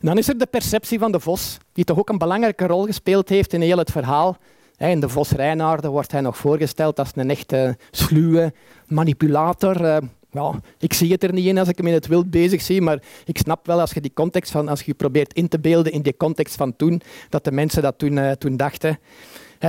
dan 0.00 0.18
is 0.18 0.28
er 0.28 0.38
de 0.38 0.46
perceptie 0.46 0.98
van 0.98 1.12
de 1.12 1.20
vos, 1.20 1.58
die 1.72 1.84
toch 1.84 1.98
ook 1.98 2.08
een 2.08 2.18
belangrijke 2.18 2.66
rol 2.66 2.84
gespeeld 2.84 3.28
heeft 3.28 3.52
in 3.52 3.60
heel 3.60 3.78
het 3.78 3.90
verhaal. 3.90 4.36
In 4.76 5.00
de 5.00 5.08
Vos 5.08 5.30
Reinaarden 5.30 5.90
wordt 5.90 6.12
hij 6.12 6.20
nog 6.20 6.36
voorgesteld 6.36 6.98
als 6.98 7.10
een 7.14 7.30
echte 7.30 7.76
sluwe 7.90 8.52
manipulator. 8.86 9.84
Eh, 9.84 9.96
ja, 10.30 10.60
ik 10.78 10.92
zie 10.92 11.12
het 11.12 11.22
er 11.22 11.32
niet 11.32 11.46
in 11.46 11.58
als 11.58 11.68
ik 11.68 11.76
hem 11.76 11.86
in 11.86 11.92
het 11.92 12.06
wild 12.06 12.30
bezig 12.30 12.62
zie, 12.62 12.82
maar 12.82 13.02
ik 13.24 13.38
snap 13.38 13.66
wel 13.66 13.80
als 13.80 13.92
je 13.92 14.00
die 14.00 14.12
context 14.14 14.50
van, 14.50 14.68
als 14.68 14.82
je 14.82 14.94
probeert 14.94 15.32
in 15.34 15.48
te 15.48 15.58
beelden 15.58 15.92
in 15.92 16.02
die 16.02 16.16
context 16.16 16.56
van 16.56 16.76
toen, 16.76 17.00
dat 17.28 17.44
de 17.44 17.52
mensen 17.52 17.82
dat 17.82 17.98
toen, 17.98 18.16
uh, 18.16 18.30
toen 18.30 18.56
dachten 18.56 18.98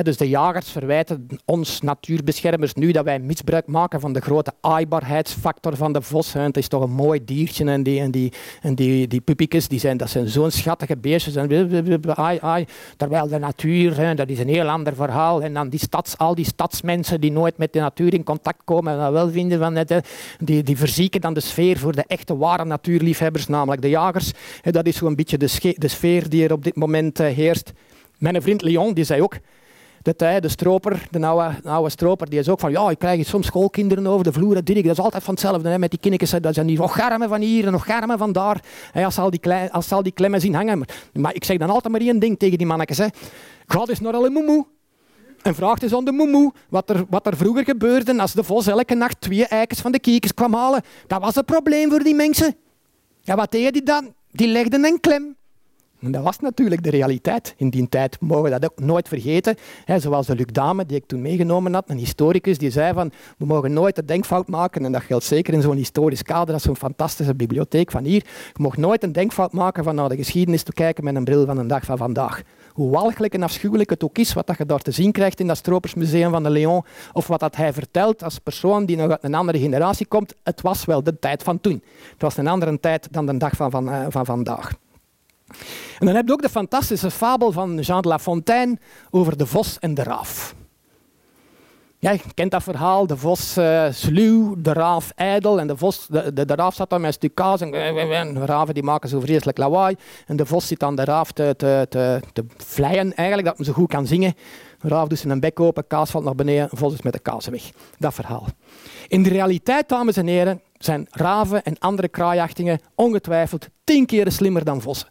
dus 0.04 0.18
de 0.18 0.30
jagers 0.30 0.70
verwijten 0.70 1.28
ons 1.46 1.82
natuurbeschermers 1.82 2.74
nu 2.74 2.92
dat 2.92 3.04
wij 3.06 3.20
misbruik 3.20 3.68
maken 3.68 4.00
van 4.00 4.14
de 4.14 4.22
grote 4.22 4.54
aaibaarheidsfactor 4.62 5.76
van 5.76 5.94
de 5.94 6.02
vos. 6.02 6.34
Het 6.34 6.58
is 6.58 6.68
toch 6.68 6.84
een 6.84 6.92
mooi 6.92 7.26
diertje 7.26 7.66
en 7.66 7.84
die, 7.84 8.00
en 8.00 8.12
die, 8.12 8.34
en 8.62 8.76
die, 8.76 9.08
die 9.08 9.22
die 9.68 9.80
zijn, 9.80 9.98
dat 9.98 10.10
zijn 10.10 10.28
zo'n 10.28 10.52
schattige 10.52 10.98
beestjes. 10.98 11.36
En 11.36 12.02
ai, 12.16 12.38
ai. 12.42 12.66
Terwijl 12.98 13.28
de 13.28 13.40
natuur, 13.40 14.16
dat 14.16 14.30
is 14.30 14.40
een 14.40 14.48
heel 14.48 14.70
ander 14.70 14.96
verhaal. 14.96 15.42
En 15.42 15.54
dan 15.54 15.70
die 15.70 15.80
stads, 15.80 16.18
al 16.18 16.36
die 16.36 16.46
stadsmensen 16.46 17.22
die 17.22 17.32
nooit 17.32 17.58
met 17.58 17.74
de 17.74 17.80
natuur 17.80 18.14
in 18.14 18.24
contact 18.24 18.62
komen 18.64 18.94
en 18.94 19.00
dat 19.00 19.12
wel 19.12 19.30
vinden 19.30 19.60
van 19.60 19.76
het, 19.76 19.94
die, 20.40 20.64
die 20.64 20.78
verzieken 20.78 21.22
dan 21.22 21.34
de 21.34 21.40
sfeer 21.40 21.78
voor 21.78 21.96
de 21.96 22.04
echte 22.08 22.38
ware 22.38 22.66
natuurliefhebbers, 22.66 23.48
namelijk 23.48 23.82
de 23.82 23.90
jagers. 23.90 24.32
Dat 24.62 24.86
is 24.86 24.98
zo'n 24.98 25.16
beetje 25.16 25.38
de, 25.38 25.74
de 25.78 25.88
sfeer 25.88 26.30
die 26.30 26.44
er 26.44 26.52
op 26.52 26.64
dit 26.64 26.76
moment 26.76 27.20
eh, 27.20 27.36
heerst. 27.36 27.74
Mijn 28.18 28.42
vriend 28.42 28.62
Leon 28.62 28.94
die 28.94 29.04
zei 29.04 29.22
ook, 29.22 29.38
de 30.06 30.16
tijd, 30.16 30.42
de 30.42 30.50
stroper, 30.50 31.08
de 31.12 31.26
oude, 31.26 31.56
oude 31.64 31.90
stroper, 31.90 32.30
die 32.30 32.40
is 32.40 32.50
ook 32.50 32.60
van, 32.60 32.72
ja, 32.72 32.90
ik 32.90 33.00
krijg 33.00 33.28
soms 33.28 33.46
schoolkinderen 33.46 34.08
over 34.08 34.24
de 34.24 34.34
vloer, 34.34 34.54
dat, 34.54 34.66
dat 34.66 34.86
is 34.86 35.00
altijd 35.00 35.24
van 35.24 35.34
hetzelfde, 35.34 35.70
hè, 35.70 35.80
met 35.80 35.90
die 35.90 36.00
kinnikjes, 36.00 36.30
dat 36.42 36.54
zijn 36.54 36.68
die 36.68 36.78
nog 36.78 36.96
garmen 36.96 37.30
van 37.30 37.42
hier 37.42 37.66
en 37.66 37.72
nog 37.72 37.86
garmen 37.86 38.18
van 38.18 38.32
daar, 38.32 38.64
hè, 38.92 39.06
als, 39.06 39.16
ze 39.16 39.22
al 39.22 39.30
die 39.30 39.52
als 39.72 39.92
al 39.92 40.04
die 40.04 40.12
klemmen 40.12 40.42
zien 40.42 40.56
hangen. 40.56 40.86
Maar, 41.14 41.34
ik 41.34 41.44
zeg 41.44 41.58
dan 41.58 41.70
altijd 41.70 41.94
maar 41.94 42.02
één 42.02 42.20
ding 42.20 42.40
tegen 42.40 42.58
die 42.58 42.68
mannetjes, 42.68 42.98
hè. 42.98 43.08
ga 43.66 43.84
eens 43.86 44.00
naar 44.00 44.14
alle 44.14 44.30
moemoe. 44.30 44.66
En 45.42 45.56
vraagt 45.56 45.84
eens 45.84 45.94
aan 45.94 46.06
de 46.06 46.12
moemoe 46.12 46.54
wat 46.70 46.90
er, 46.90 47.06
wat 47.10 47.28
er 47.28 47.38
vroeger 47.38 47.64
gebeurde 47.64 48.22
als 48.22 48.34
de 48.34 48.44
vos 48.44 48.68
elke 48.68 48.96
nacht 48.96 49.22
twee 49.22 49.46
eikens 49.46 49.82
van 49.82 49.92
de 49.92 50.00
kiekers 50.00 50.34
kwam 50.34 50.54
halen. 50.54 50.82
Dat 51.08 51.22
was 51.22 51.36
een 51.36 51.46
probleem 51.46 51.90
voor 51.90 52.00
die 52.00 52.16
mensen. 52.16 52.56
Ja, 53.22 53.36
wat 53.36 53.52
deden 53.52 53.74
die 53.74 53.84
dan? 53.84 54.14
Die 54.32 54.48
legden 54.48 54.86
een 54.86 55.00
klem. 55.00 55.36
En 56.06 56.12
dat 56.12 56.24
was 56.24 56.40
natuurlijk 56.40 56.84
de 56.84 56.90
realiteit 56.90 57.54
in 57.58 57.70
die 57.70 57.90
tijd. 57.90 58.18
We 58.20 58.26
mogen 58.26 58.52
dat 58.52 58.66
ook 58.66 58.80
nooit 58.80 59.08
vergeten. 59.08 59.56
zoals 59.98 60.28
de 60.28 60.36
Luc 60.36 60.46
Dame, 60.52 60.86
die 60.86 60.98
ik 60.98 61.06
toen 61.06 61.22
meegenomen 61.22 61.74
had, 61.74 61.90
een 61.90 61.98
historicus, 61.98 62.58
die 62.58 62.70
zei 62.70 62.94
van 62.94 63.12
we 63.38 63.46
mogen 63.46 63.74
nooit 63.74 63.96
de 63.96 64.06
denkfout 64.06 64.48
maken, 64.48 64.86
en 64.86 64.92
dat 64.92 65.02
geldt 65.02 65.24
zeker 65.24 65.54
in 65.54 65.62
zo'n 65.62 65.76
historisch 65.76 66.24
kader 66.24 66.54
als 66.54 66.64
zo'n 66.64 66.76
fantastische 66.76 67.36
bibliotheek 67.36 67.92
van 67.92 68.04
hier. 68.04 68.24
Je 68.54 68.62
mag 68.62 68.78
nooit 68.78 69.04
een 69.04 69.12
denkfout 69.12 69.54
maken 69.54 69.84
van 69.84 69.96
naar 69.96 70.10
de 70.10 70.16
geschiedenis 70.16 70.64
te 70.64 70.74
kijken 70.74 71.04
met 71.04 71.16
een 71.16 71.24
bril 71.24 71.46
van 71.46 71.58
een 71.58 71.68
dag 71.68 71.84
van 71.84 71.98
vandaag. 71.98 72.42
Hoe 72.72 72.92
walgelijk 72.92 73.34
en 73.34 73.44
afschuwelijk 73.44 73.90
het 73.90 74.04
ook 74.04 74.18
is 74.18 74.34
wat 74.34 74.48
dat 74.48 74.58
je 74.58 74.66
daar 74.66 74.82
te 74.82 74.92
zien 74.92 75.12
krijgt 75.12 75.40
in 75.40 75.48
dat 75.48 75.58
Stropersmuseum 75.58 76.32
van 76.32 76.44
de 76.44 76.50
Leon, 76.50 76.84
of 77.14 77.28
wat 77.28 77.40
dat 77.40 77.56
hij 77.56 77.74
vertelt 77.74 78.24
als 78.24 78.40
persoon 78.40 78.86
die 78.86 78.98
nog 78.98 79.10
uit 79.10 79.24
een 79.24 79.36
andere 79.36 79.60
generatie 79.60 80.06
komt, 80.06 80.36
het 80.44 80.62
was 80.62 80.86
wel 80.86 81.04
de 81.04 81.20
tijd 81.20 81.44
van 81.44 81.62
toen. 81.62 81.84
Het 82.12 82.22
was 82.22 82.38
een 82.38 82.48
andere 82.48 82.80
tijd 82.80 83.08
dan 83.12 83.26
de 83.26 83.38
dag 83.38 83.56
van, 83.56 83.72
van, 83.72 83.90
uh, 83.90 84.06
van 84.10 84.26
vandaag. 84.26 84.72
En 86.00 86.06
dan 86.06 86.16
heb 86.16 86.28
je 86.28 86.34
ook 86.34 86.42
de 86.42 86.50
fantastische 86.50 87.12
fabel 87.12 87.52
van 87.52 87.80
Jean 87.80 88.02
de 88.02 88.08
La 88.08 88.20
Fontaine 88.20 88.78
over 89.10 89.38
de 89.38 89.46
vos 89.46 89.80
en 89.80 89.94
de 89.94 90.04
raaf. 90.04 90.56
Ja, 92.00 92.12
je 92.12 92.20
kent 92.34 92.52
dat 92.52 92.64
verhaal, 92.64 93.08
de 93.08 93.18
vos 93.18 93.58
uh, 93.58 93.86
sluw, 93.90 94.56
de 94.58 94.74
raaf 94.74 95.12
ijdel 95.16 95.60
en 95.60 95.68
de, 95.68 95.78
vos, 95.78 96.08
de, 96.08 96.46
de, 96.46 96.56
raaf 96.56 96.76
zat 96.76 96.90
dan 96.90 97.00
met 97.00 97.08
een 97.08 97.14
stuk 97.14 97.36
kaas 97.36 97.62
en 97.62 97.72
de 97.72 98.46
raven 98.46 98.74
die 98.74 98.84
maken 98.84 99.10
zo 99.10 99.20
vreselijk 99.20 99.58
lawaai 99.58 99.96
en 100.26 100.36
de 100.36 100.46
vos 100.46 100.68
zit 100.68 100.84
aan 100.84 100.96
de 100.96 101.04
raaf 101.04 101.32
te, 101.32 101.54
te, 101.58 101.86
te, 101.90 102.22
te 102.34 102.46
vleien 102.58 103.16
eigenlijk, 103.16 103.48
dat 103.48 103.58
men 103.58 103.66
zo 103.66 103.74
goed 103.74 103.90
kan 103.90 104.08
zingen. 104.08 104.34
De 104.82 104.88
raaf 104.88 105.08
doet 105.08 105.20
zijn 105.20 105.40
bek 105.40 105.60
open, 105.60 105.88
kaas 105.88 106.12
valt 106.12 106.24
naar 106.24 106.36
beneden, 106.36 106.68
de 106.70 106.76
vos 106.76 106.94
is 106.94 107.02
met 107.02 107.14
de 107.14 107.20
kaas 107.20 107.48
weg. 107.48 107.72
Dat 107.98 108.14
verhaal. 108.14 108.46
In 109.08 109.24
de 109.24 109.30
realiteit, 109.30 109.90
dames 109.90 110.18
en 110.18 110.28
heren, 110.28 110.62
zijn 110.78 111.08
raven 111.10 111.64
en 111.64 111.80
andere 111.80 112.08
kraaiachtingen 112.08 112.80
ongetwijfeld 112.96 113.68
tien 113.84 114.06
keer 114.06 114.32
slimmer 114.32 114.66
dan 114.66 114.82
vossen. 114.82 115.08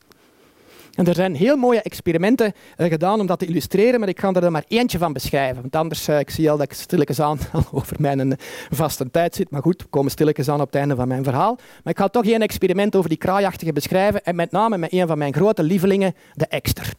En 0.94 1.06
er 1.06 1.14
zijn 1.14 1.34
heel 1.34 1.56
mooie 1.56 1.82
experimenten 1.82 2.52
uh, 2.76 2.88
gedaan 2.88 3.20
om 3.20 3.26
dat 3.26 3.38
te 3.38 3.46
illustreren, 3.46 4.00
maar 4.00 4.08
ik 4.08 4.20
ga 4.20 4.32
er 4.32 4.50
maar 4.50 4.64
eentje 4.68 4.98
van 4.98 5.12
beschrijven. 5.12 5.60
Want 5.60 5.76
anders, 5.76 6.08
uh, 6.08 6.18
ik 6.18 6.30
zie 6.30 6.50
al 6.50 6.56
dat 6.56 6.66
ik 6.66 6.72
stilletjes 6.72 7.20
over 7.72 7.96
mijn 7.98 8.28
uh, 8.28 8.32
vaste 8.70 9.10
tijd 9.10 9.34
zit. 9.34 9.50
Maar 9.50 9.62
goed, 9.62 9.82
we 9.82 9.88
komen 9.88 10.10
stilletjes 10.10 10.48
aan 10.48 10.60
op 10.60 10.66
het 10.66 10.74
einde 10.74 10.94
van 10.94 11.08
mijn 11.08 11.24
verhaal. 11.24 11.54
Maar 11.54 11.92
ik 11.92 11.98
ga 11.98 12.08
toch 12.08 12.24
één 12.24 12.40
experiment 12.40 12.96
over 12.96 13.08
die 13.08 13.18
kraaiachtige 13.18 13.72
beschrijven. 13.72 14.24
En 14.24 14.34
met 14.34 14.50
name 14.50 14.78
met 14.78 14.92
een 14.92 15.06
van 15.06 15.18
mijn 15.18 15.34
grote 15.34 15.62
lievelingen, 15.62 16.14
de 16.34 16.46
ekster. 16.46 16.92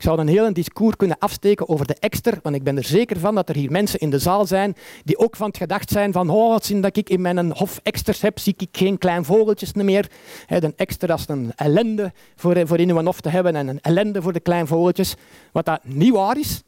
Ik 0.00 0.06
zou 0.06 0.20
een 0.20 0.28
heel 0.28 0.52
discours 0.52 0.96
kunnen 0.96 1.18
afsteken 1.18 1.68
over 1.68 1.86
de 1.86 1.96
ekster, 1.98 2.38
want 2.42 2.54
ik 2.54 2.62
ben 2.62 2.76
er 2.76 2.84
zeker 2.84 3.18
van 3.18 3.34
dat 3.34 3.48
er 3.48 3.54
hier 3.54 3.70
mensen 3.70 3.98
in 3.98 4.10
de 4.10 4.18
zaal 4.18 4.46
zijn 4.46 4.76
die 5.04 5.18
ook 5.18 5.36
van 5.36 5.46
het 5.46 5.56
gedacht 5.56 5.90
zijn 5.90 6.12
van 6.12 6.30
oh, 6.30 6.58
zien 6.60 6.80
dat 6.80 6.96
ik 6.96 7.08
in 7.08 7.20
mijn 7.20 7.52
hof 7.52 7.80
eksters 7.82 8.20
heb, 8.20 8.38
zie 8.38 8.54
ik 8.56 8.68
geen 8.72 8.98
klein 8.98 9.24
vogeltjes 9.24 9.72
meer. 9.72 10.10
De 10.46 10.72
ekster 10.76 11.10
is 11.10 11.24
een 11.28 11.52
ellende 11.56 12.12
voor, 12.36 12.66
voor 12.66 12.78
in 12.78 12.90
uw 12.90 13.02
hof 13.04 13.20
te 13.20 13.28
hebben 13.28 13.56
en 13.56 13.68
een 13.68 13.80
ellende 13.80 14.22
voor 14.22 14.32
de 14.32 14.40
klein 14.40 14.66
vogeltjes. 14.66 15.14
Wat 15.52 15.64
dat 15.64 15.80
niet 15.84 16.12
waar 16.12 16.38
is, 16.38 16.62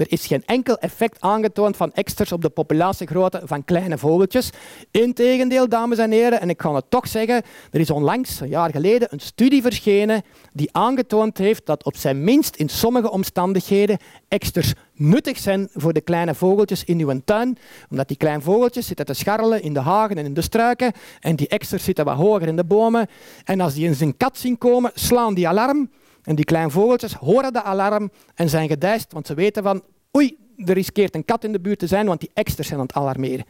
er 0.00 0.12
is 0.12 0.26
geen 0.26 0.42
enkel 0.46 0.78
effect 0.78 1.20
aangetoond 1.20 1.76
van 1.76 1.92
eksters 1.92 2.32
op 2.32 2.42
de 2.42 2.48
populatiegrootte 2.48 3.40
van 3.44 3.64
kleine 3.64 3.98
vogeltjes. 3.98 4.50
Integendeel, 4.90 5.68
dames 5.68 5.98
en 5.98 6.10
heren, 6.10 6.40
en 6.40 6.48
ik 6.48 6.62
ga 6.62 6.74
het 6.74 6.84
toch 6.88 7.08
zeggen, 7.08 7.42
er 7.70 7.80
is 7.80 7.90
onlangs, 7.90 8.40
een 8.40 8.48
jaar 8.48 8.70
geleden, 8.70 9.08
een 9.10 9.20
studie 9.20 9.62
verschenen 9.62 10.22
die 10.52 10.68
aangetoond 10.72 11.38
heeft 11.38 11.66
dat 11.66 11.84
op 11.84 11.96
zijn 11.96 12.24
minst 12.24 12.56
in 12.56 12.68
sommige 12.68 13.10
omstandigheden 13.10 13.98
eksters 14.28 14.72
nuttig 14.94 15.38
zijn 15.38 15.68
voor 15.74 15.92
de 15.92 16.00
kleine 16.00 16.34
vogeltjes 16.34 16.84
in 16.84 17.00
uw 17.00 17.20
tuin. 17.24 17.58
Omdat 17.90 18.08
die 18.08 18.16
kleine 18.16 18.42
vogeltjes 18.42 18.86
zitten 18.86 19.06
te 19.06 19.14
scharrelen 19.14 19.62
in 19.62 19.74
de 19.74 19.80
hagen 19.80 20.18
en 20.18 20.24
in 20.24 20.34
de 20.34 20.42
struiken 20.42 20.92
en 21.20 21.36
die 21.36 21.48
eksters 21.48 21.84
zitten 21.84 22.04
wat 22.04 22.16
hoger 22.16 22.48
in 22.48 22.56
de 22.56 22.64
bomen. 22.64 23.06
En 23.44 23.60
als 23.60 23.74
die 23.74 23.86
in 23.86 23.94
zijn 23.94 24.16
kat 24.16 24.38
zien 24.38 24.58
komen, 24.58 24.90
slaan 24.94 25.34
die 25.34 25.48
alarm 25.48 25.90
en 26.22 26.34
die 26.34 26.44
kleine 26.44 26.70
vogeltjes 26.70 27.14
horen 27.14 27.52
de 27.52 27.62
alarm 27.62 28.10
en 28.34 28.48
zijn 28.48 28.68
gedijst, 28.68 29.12
want 29.12 29.26
ze 29.26 29.34
weten 29.34 29.62
van 29.62 29.82
oei, 30.16 30.36
er 30.56 30.74
riskeert 30.74 31.14
een 31.14 31.24
kat 31.24 31.44
in 31.44 31.52
de 31.52 31.60
buurt 31.60 31.78
te 31.78 31.86
zijn, 31.86 32.06
want 32.06 32.20
die 32.20 32.30
eksters 32.34 32.68
zijn 32.68 32.80
aan 32.80 32.86
het 32.86 32.96
alarmeren. 32.96 33.44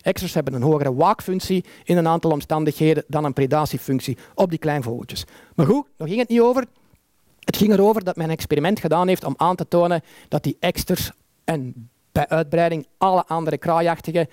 Eksters 0.00 0.34
hebben 0.34 0.54
een 0.54 0.62
hogere 0.62 0.94
waakfunctie 0.94 1.64
in 1.84 1.96
een 1.96 2.08
aantal 2.08 2.30
omstandigheden 2.30 3.04
dan 3.06 3.24
een 3.24 3.32
predatiefunctie 3.32 4.18
op 4.34 4.50
die 4.50 4.58
kleine 4.58 4.82
vogeltjes. 4.82 5.24
Maar 5.54 5.66
goed, 5.66 5.86
daar 5.96 6.08
ging 6.08 6.20
het 6.20 6.28
niet 6.28 6.40
over. 6.40 6.64
Het 7.40 7.56
ging 7.56 7.72
erover 7.72 8.04
dat 8.04 8.16
men 8.16 8.24
een 8.24 8.32
experiment 8.32 8.80
gedaan 8.80 9.08
heeft 9.08 9.24
om 9.24 9.34
aan 9.36 9.56
te 9.56 9.68
tonen 9.68 10.02
dat 10.28 10.42
die 10.42 10.56
eksters 10.60 11.10
en 11.44 11.90
bij 12.12 12.28
uitbreiding 12.28 12.86
alle 12.98 13.26
andere 13.26 13.58
kraaiachtigen 13.58 14.28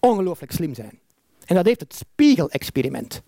ongelooflijk 0.00 0.52
slim 0.52 0.74
zijn. 0.74 0.98
En 1.44 1.54
dat 1.54 1.66
heeft 1.66 1.80
het 1.80 1.94
spiegelexperiment. 1.94 3.22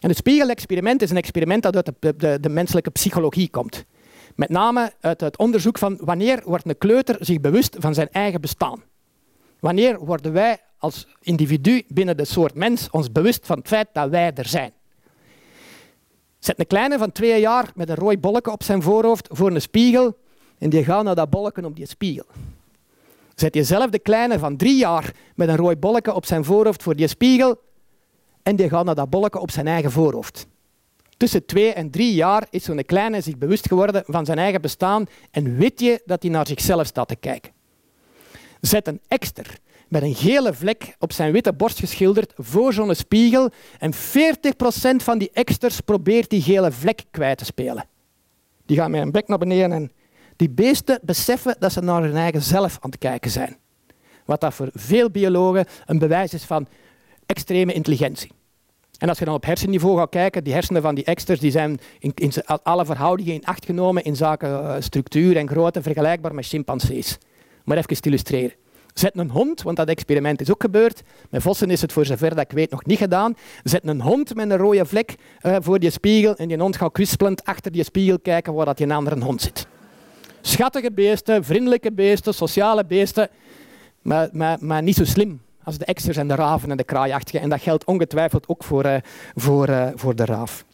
En 0.00 0.08
het 0.08 0.16
spiegelexperiment 0.16 1.02
is 1.02 1.10
een 1.10 1.16
experiment 1.16 1.62
dat 1.62 1.76
uit 1.76 1.90
de, 1.98 2.16
de, 2.16 2.38
de 2.40 2.48
menselijke 2.48 2.90
psychologie 2.90 3.50
komt. 3.50 3.84
Met 4.34 4.48
name 4.48 4.92
uit 5.00 5.20
het 5.20 5.38
onderzoek 5.38 5.78
van 5.78 5.98
wanneer 6.00 6.42
wordt 6.44 6.68
een 6.68 6.78
kleuter 6.78 7.16
zich 7.20 7.40
bewust 7.40 7.76
van 7.78 7.94
zijn 7.94 8.08
eigen 8.10 8.40
bestaan. 8.40 8.82
Wanneer 9.60 9.98
worden 9.98 10.32
wij 10.32 10.58
als 10.78 11.06
individu 11.20 11.84
binnen 11.88 12.16
de 12.16 12.24
soort 12.24 12.54
mens 12.54 12.90
ons 12.90 13.12
bewust 13.12 13.46
van 13.46 13.58
het 13.58 13.68
feit 13.68 13.88
dat 13.92 14.10
wij 14.10 14.32
er 14.34 14.46
zijn. 14.48 14.72
Zet 16.38 16.58
een 16.58 16.66
kleine 16.66 16.98
van 16.98 17.12
twee 17.12 17.40
jaar 17.40 17.70
met 17.74 17.88
een 17.88 17.94
rooi 17.94 18.18
bolletje 18.18 18.52
op 18.52 18.62
zijn 18.62 18.82
voorhoofd 18.82 19.28
voor 19.30 19.50
een 19.50 19.60
spiegel 19.60 20.16
en 20.58 20.70
die 20.70 20.84
gaat 20.84 21.04
naar 21.04 21.14
dat 21.14 21.30
bolletje 21.30 21.64
op 21.64 21.76
die 21.76 21.86
spiegel. 21.86 22.26
Zet 23.34 23.54
jezelf 23.54 23.90
de 23.90 23.98
kleine 23.98 24.38
van 24.38 24.56
drie 24.56 24.76
jaar 24.76 25.12
met 25.34 25.48
een 25.48 25.56
rooi 25.56 25.76
bolletje 25.76 26.14
op 26.14 26.26
zijn 26.26 26.44
voorhoofd 26.44 26.82
voor 26.82 26.96
die 26.96 27.08
spiegel 27.08 27.60
en 28.46 28.56
die 28.56 28.68
gaat 28.68 28.84
naar 28.84 28.94
dat 28.94 29.10
bolletje 29.10 29.40
op 29.40 29.50
zijn 29.50 29.66
eigen 29.66 29.90
voorhoofd. 29.90 30.46
Tussen 31.16 31.46
twee 31.46 31.72
en 31.72 31.90
drie 31.90 32.14
jaar 32.14 32.46
is 32.50 32.64
zo'n 32.64 32.84
kleine 32.84 33.20
zich 33.20 33.38
bewust 33.38 33.68
geworden 33.68 34.02
van 34.06 34.24
zijn 34.24 34.38
eigen 34.38 34.60
bestaan 34.60 35.06
en 35.30 35.56
weet 35.56 35.80
je 35.80 36.02
dat 36.04 36.22
hij 36.22 36.30
naar 36.30 36.46
zichzelf 36.46 36.86
staat 36.86 37.08
te 37.08 37.16
kijken. 37.16 37.52
Zet 38.60 38.86
een 38.86 39.00
ekster 39.08 39.58
met 39.88 40.02
een 40.02 40.14
gele 40.14 40.54
vlek 40.54 40.96
op 40.98 41.12
zijn 41.12 41.32
witte 41.32 41.52
borst 41.52 41.78
geschilderd 41.78 42.32
voor 42.36 42.72
zo'n 42.72 42.94
spiegel 42.94 43.50
en 43.78 43.94
40% 43.94 43.96
van 44.96 45.18
die 45.18 45.30
eksters 45.32 45.80
probeert 45.80 46.30
die 46.30 46.42
gele 46.42 46.72
vlek 46.72 47.04
kwijt 47.10 47.38
te 47.38 47.44
spelen. 47.44 47.84
Die 48.66 48.76
gaan 48.76 48.90
met 48.90 49.00
een 49.00 49.12
bek 49.12 49.28
naar 49.28 49.38
beneden 49.38 49.72
en 49.72 49.92
die 50.36 50.50
beesten 50.50 50.98
beseffen 51.02 51.56
dat 51.58 51.72
ze 51.72 51.80
naar 51.80 52.02
hun 52.02 52.16
eigen 52.16 52.42
zelf 52.42 52.78
aan 52.80 52.90
het 52.90 52.98
kijken 52.98 53.30
zijn. 53.30 53.56
Wat 54.24 54.40
dat 54.40 54.54
voor 54.54 54.68
veel 54.72 55.10
biologen 55.10 55.66
een 55.86 55.98
bewijs 55.98 56.34
is 56.34 56.44
van 56.44 56.66
extreme 57.26 57.72
intelligentie. 57.72 58.35
En 58.98 59.08
als 59.08 59.18
je 59.18 59.24
dan 59.24 59.34
op 59.34 59.44
hersenniveau 59.44 59.98
gaat 59.98 60.10
kijken, 60.10 60.44
die 60.44 60.52
hersenen 60.52 60.82
van 60.82 60.94
die 60.94 61.04
eksters 61.04 61.40
die 61.40 61.50
zijn 61.50 61.78
in, 61.98 62.12
in 62.14 62.32
alle 62.62 62.84
verhoudingen 62.84 63.34
in 63.34 63.44
acht 63.44 63.64
genomen 63.64 64.04
in 64.04 64.16
zaken 64.16 64.48
eh, 64.48 64.76
structuur 64.78 65.36
en 65.36 65.48
grootte 65.48 65.82
vergelijkbaar 65.82 66.34
met 66.34 66.46
chimpansees. 66.46 67.18
Maar 67.64 67.76
even 67.76 68.00
te 68.00 68.08
illustreren. 68.08 68.52
Zet 68.94 69.16
een 69.16 69.30
hond, 69.30 69.62
want 69.62 69.76
dat 69.76 69.88
experiment 69.88 70.40
is 70.40 70.50
ook 70.50 70.62
gebeurd. 70.62 71.02
Met 71.30 71.42
vossen 71.42 71.70
is 71.70 71.80
het 71.80 71.92
voor 71.92 72.06
zover 72.06 72.28
dat 72.28 72.44
ik 72.44 72.50
weet 72.50 72.70
nog 72.70 72.84
niet 72.84 72.98
gedaan. 72.98 73.34
Zet 73.62 73.86
een 73.86 74.00
hond 74.00 74.34
met 74.34 74.50
een 74.50 74.56
rode 74.56 74.86
vlek 74.86 75.14
uh, 75.42 75.56
voor 75.60 75.78
die 75.78 75.90
spiegel 75.90 76.36
en 76.36 76.48
die 76.48 76.58
hond 76.58 76.76
gaat 76.76 76.92
kwispelend 76.92 77.44
achter 77.44 77.72
die 77.72 77.84
spiegel 77.84 78.18
kijken 78.18 78.54
waar 78.54 78.66
dat 78.66 78.76
die 78.76 78.86
een 78.86 78.92
andere 78.92 79.24
hond 79.24 79.42
zit. 79.42 79.66
Schattige 80.40 80.92
beesten, 80.92 81.44
vriendelijke 81.44 81.92
beesten, 81.92 82.34
sociale 82.34 82.84
beesten, 82.84 83.28
maar, 84.02 84.28
maar, 84.32 84.58
maar 84.60 84.82
niet 84.82 84.96
zo 84.96 85.04
slim 85.04 85.40
als 85.66 85.78
de 85.78 85.84
eksters 85.84 86.16
en 86.16 86.28
de 86.28 86.34
raven 86.34 86.70
en 86.70 86.76
de 86.76 86.84
kraaiachtigen. 86.84 87.40
En 87.40 87.48
dat 87.48 87.60
geldt 87.60 87.84
ongetwijfeld 87.84 88.48
ook 88.48 88.64
voor, 88.64 88.86
uh, 88.86 88.96
voor, 89.34 89.68
uh, 89.68 89.88
voor 89.94 90.16
de 90.16 90.24
raaf. 90.24 90.64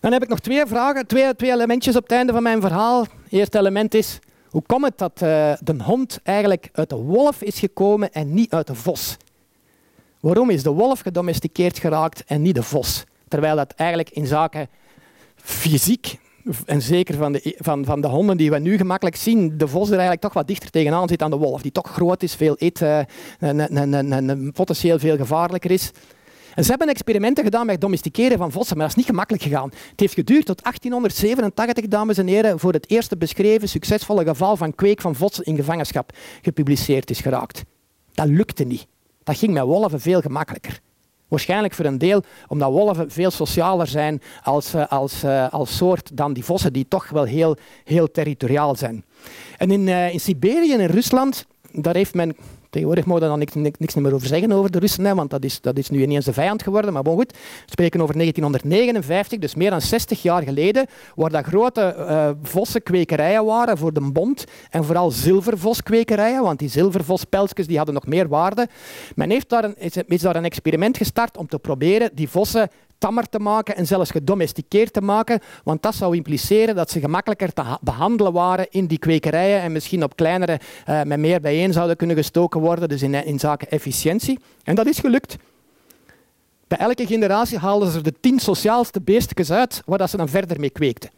Dan 0.00 0.12
heb 0.12 0.22
ik 0.22 0.28
nog 0.28 0.40
twee 0.40 0.66
vragen, 0.66 1.06
twee, 1.06 1.36
twee 1.36 1.50
elementjes 1.50 1.96
op 1.96 2.02
het 2.02 2.12
einde 2.12 2.32
van 2.32 2.42
mijn 2.42 2.60
verhaal. 2.60 3.00
Het 3.00 3.10
eerste 3.28 3.58
element 3.58 3.94
is, 3.94 4.18
hoe 4.50 4.62
komt 4.66 4.84
het 4.84 4.98
dat 4.98 5.12
uh, 5.22 5.52
de 5.60 5.82
hond 5.82 6.20
eigenlijk 6.22 6.68
uit 6.72 6.88
de 6.88 6.96
wolf 6.96 7.42
is 7.42 7.58
gekomen 7.58 8.12
en 8.12 8.34
niet 8.34 8.52
uit 8.52 8.66
de 8.66 8.74
vos? 8.74 9.16
Waarom 10.20 10.50
is 10.50 10.62
de 10.62 10.70
wolf 10.70 11.00
gedomesticeerd 11.00 11.78
geraakt 11.78 12.24
en 12.24 12.42
niet 12.42 12.54
de 12.54 12.62
vos? 12.62 13.04
Terwijl 13.28 13.56
dat 13.56 13.74
eigenlijk 13.76 14.10
in 14.10 14.26
zaken 14.26 14.68
fysiek 15.36 16.18
en 16.64 16.82
zeker 16.82 17.14
van 17.14 17.32
de, 17.32 17.56
van, 17.58 17.84
van 17.84 18.00
de 18.00 18.08
honden 18.08 18.36
die 18.36 18.50
we 18.50 18.58
nu 18.58 18.76
gemakkelijk 18.76 19.16
zien, 19.16 19.58
de 19.58 19.68
vos 19.68 19.86
er 19.86 19.92
eigenlijk 19.92 20.22
toch 20.22 20.32
wat 20.32 20.46
dichter 20.46 20.70
tegenaan 20.70 21.08
zit 21.08 21.22
aan 21.22 21.30
de 21.30 21.36
wolf, 21.36 21.62
die 21.62 21.72
toch 21.72 21.90
groot 21.90 22.22
is, 22.22 22.34
veel 22.34 22.56
eet, 22.58 22.80
uh, 22.80 22.98
en, 23.38 24.52
potentieel 24.52 24.98
veel 24.98 25.16
gevaarlijker 25.16 25.70
is. 25.70 25.90
En 26.54 26.64
ze 26.64 26.70
hebben 26.70 26.88
experimenten 26.88 27.44
gedaan 27.44 27.64
met 27.64 27.74
het 27.74 27.80
domesticeren 27.80 28.38
van 28.38 28.52
vossen, 28.52 28.76
maar 28.76 28.86
dat 28.86 28.96
is 28.96 29.02
niet 29.02 29.10
gemakkelijk 29.10 29.44
gegaan. 29.44 29.70
Het 29.90 30.00
heeft 30.00 30.14
geduurd 30.14 30.46
tot 30.46 30.62
1887, 30.62 31.86
dames 31.86 32.18
en 32.18 32.26
heren, 32.26 32.58
voor 32.58 32.72
het 32.72 32.90
eerste 32.90 33.16
beschreven 33.16 33.68
succesvolle 33.68 34.24
geval 34.24 34.56
van 34.56 34.74
kweek 34.74 35.00
van 35.00 35.14
vossen 35.14 35.44
in 35.44 35.56
gevangenschap 35.56 36.12
gepubliceerd 36.42 37.10
is 37.10 37.20
geraakt. 37.20 37.62
Dat 38.12 38.26
lukte 38.26 38.64
niet. 38.64 38.86
Dat 39.22 39.38
ging 39.38 39.52
met 39.52 39.62
wolven 39.62 40.00
veel 40.00 40.20
gemakkelijker. 40.20 40.80
Waarschijnlijk 41.28 41.74
voor 41.74 41.84
een 41.84 41.98
deel 41.98 42.22
omdat 42.46 42.70
wolven 42.70 43.10
veel 43.10 43.30
socialer 43.30 43.86
zijn 43.86 44.22
als, 44.42 44.74
eh, 44.74 44.86
als, 44.88 45.22
eh, 45.22 45.52
als 45.52 45.76
soort 45.76 46.16
dan 46.16 46.32
die 46.32 46.44
vossen, 46.44 46.72
die 46.72 46.88
toch 46.88 47.08
wel 47.08 47.24
heel, 47.24 47.56
heel 47.84 48.10
territoriaal 48.10 48.76
zijn. 48.76 49.04
En 49.56 49.70
in, 49.70 49.86
uh, 49.86 50.12
in 50.12 50.20
Siberië 50.20 50.72
en 50.72 50.80
in 50.80 50.90
Rusland, 50.90 51.46
daar 51.72 51.94
heeft 51.94 52.14
men 52.14 52.36
Tegenwoordig 52.76 53.06
mogen 53.06 53.22
we 53.22 53.28
dan 53.28 53.38
niks, 53.38 53.78
niks, 53.78 53.94
meer 53.94 54.14
over 54.14 54.26
zeggen 54.26 54.52
over 54.52 54.70
de 54.70 54.78
Russen, 54.78 55.04
hè, 55.04 55.14
want 55.14 55.30
dat 55.30 55.44
is, 55.44 55.60
dat 55.60 55.78
is 55.78 55.90
nu 55.90 56.02
ineens 56.02 56.24
de 56.24 56.32
vijand 56.32 56.62
geworden. 56.62 56.92
Maar 56.92 57.02
bon, 57.02 57.16
goed, 57.16 57.32
we 57.32 57.70
spreken 57.70 58.00
over 58.00 58.14
1959, 58.14 59.38
dus 59.38 59.54
meer 59.54 59.70
dan 59.70 59.80
60 59.80 60.22
jaar 60.22 60.42
geleden, 60.42 60.86
waar 61.14 61.30
dat 61.30 61.44
grote 61.44 61.96
uh, 61.98 62.30
vossenkwekerijen 62.42 63.44
waren 63.44 63.78
voor 63.78 63.92
de 63.92 64.00
bond 64.00 64.44
en 64.70 64.84
vooral 64.84 65.10
zilvervoskwekerijen, 65.10 66.42
want 66.42 66.58
die 66.58 66.68
zilvervospeltjes 66.68 67.66
die 67.66 67.76
hadden 67.76 67.94
nog 67.94 68.06
meer 68.06 68.28
waarde. 68.28 68.68
Men 69.14 69.30
heeft 69.30 69.48
daar 69.48 69.64
een, 69.64 69.74
is, 69.78 69.96
is 70.06 70.20
daar 70.20 70.36
een 70.36 70.44
experiment 70.44 70.96
gestart 70.96 71.36
om 71.36 71.48
te 71.48 71.58
proberen 71.58 72.10
die 72.14 72.28
vossen 72.28 72.70
tammer 72.98 73.28
te 73.28 73.38
maken 73.38 73.76
en 73.76 73.86
zelfs 73.86 74.10
gedomesticeerd 74.10 74.92
te 74.92 75.00
maken, 75.00 75.40
want 75.64 75.82
dat 75.82 75.94
zou 75.94 76.16
impliceren 76.16 76.74
dat 76.74 76.90
ze 76.90 77.00
gemakkelijker 77.00 77.52
te 77.52 77.62
behandelen 77.80 78.32
waren 78.32 78.66
in 78.70 78.86
die 78.86 78.98
kwekerijen 78.98 79.60
en 79.60 79.72
misschien 79.72 80.02
op 80.02 80.16
kleinere, 80.16 80.60
uh, 80.88 81.02
met 81.02 81.18
meer 81.18 81.40
bijeen 81.40 81.72
zouden 81.72 81.96
kunnen 81.96 82.16
gestoken 82.16 82.60
worden, 82.60 82.88
dus 82.88 83.02
in, 83.02 83.14
in 83.14 83.38
zaken 83.38 83.70
efficiëntie. 83.70 84.38
En 84.62 84.74
dat 84.74 84.86
is 84.86 84.98
gelukt. 84.98 85.36
Bij 86.68 86.78
elke 86.78 87.06
generatie 87.06 87.58
haalden 87.58 87.90
ze 87.90 87.96
er 87.96 88.02
de 88.02 88.14
tien 88.20 88.38
sociaalste 88.38 89.00
beestjes 89.00 89.50
uit, 89.50 89.82
waar 89.84 90.08
ze 90.08 90.16
dan 90.16 90.28
verder 90.28 90.60
mee 90.60 90.70
kweekten. 90.70 91.10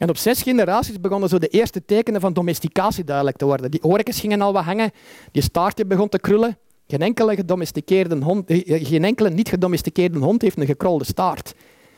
En 0.00 0.08
op 0.08 0.16
zes 0.16 0.42
generaties 0.42 1.00
begonnen 1.00 1.28
zo 1.28 1.38
de 1.38 1.48
eerste 1.48 1.84
tekenen 1.84 2.20
van 2.20 2.32
domesticatie 2.32 3.04
duidelijk 3.04 3.36
te 3.36 3.44
worden. 3.44 3.70
Die 3.70 3.84
oortjes 3.84 4.20
gingen 4.20 4.40
al 4.40 4.52
wat 4.52 4.64
hangen, 4.64 4.90
die 5.32 5.42
staartje 5.42 5.86
begon 5.86 6.08
te 6.08 6.18
krullen, 6.18 6.58
geen 6.90 7.02
enkele, 7.02 7.34
gedomesticeerde 7.34 8.16
hond, 8.16 8.50
eh, 8.50 8.74
eh, 8.74 8.86
geen 8.86 9.04
enkele 9.04 9.30
niet 9.30 9.48
gedomesticeerde 9.48 10.18
hond 10.18 10.42
heeft 10.42 10.58
een 10.58 10.66
gekrolde 10.66 11.04
staart. 11.04 11.54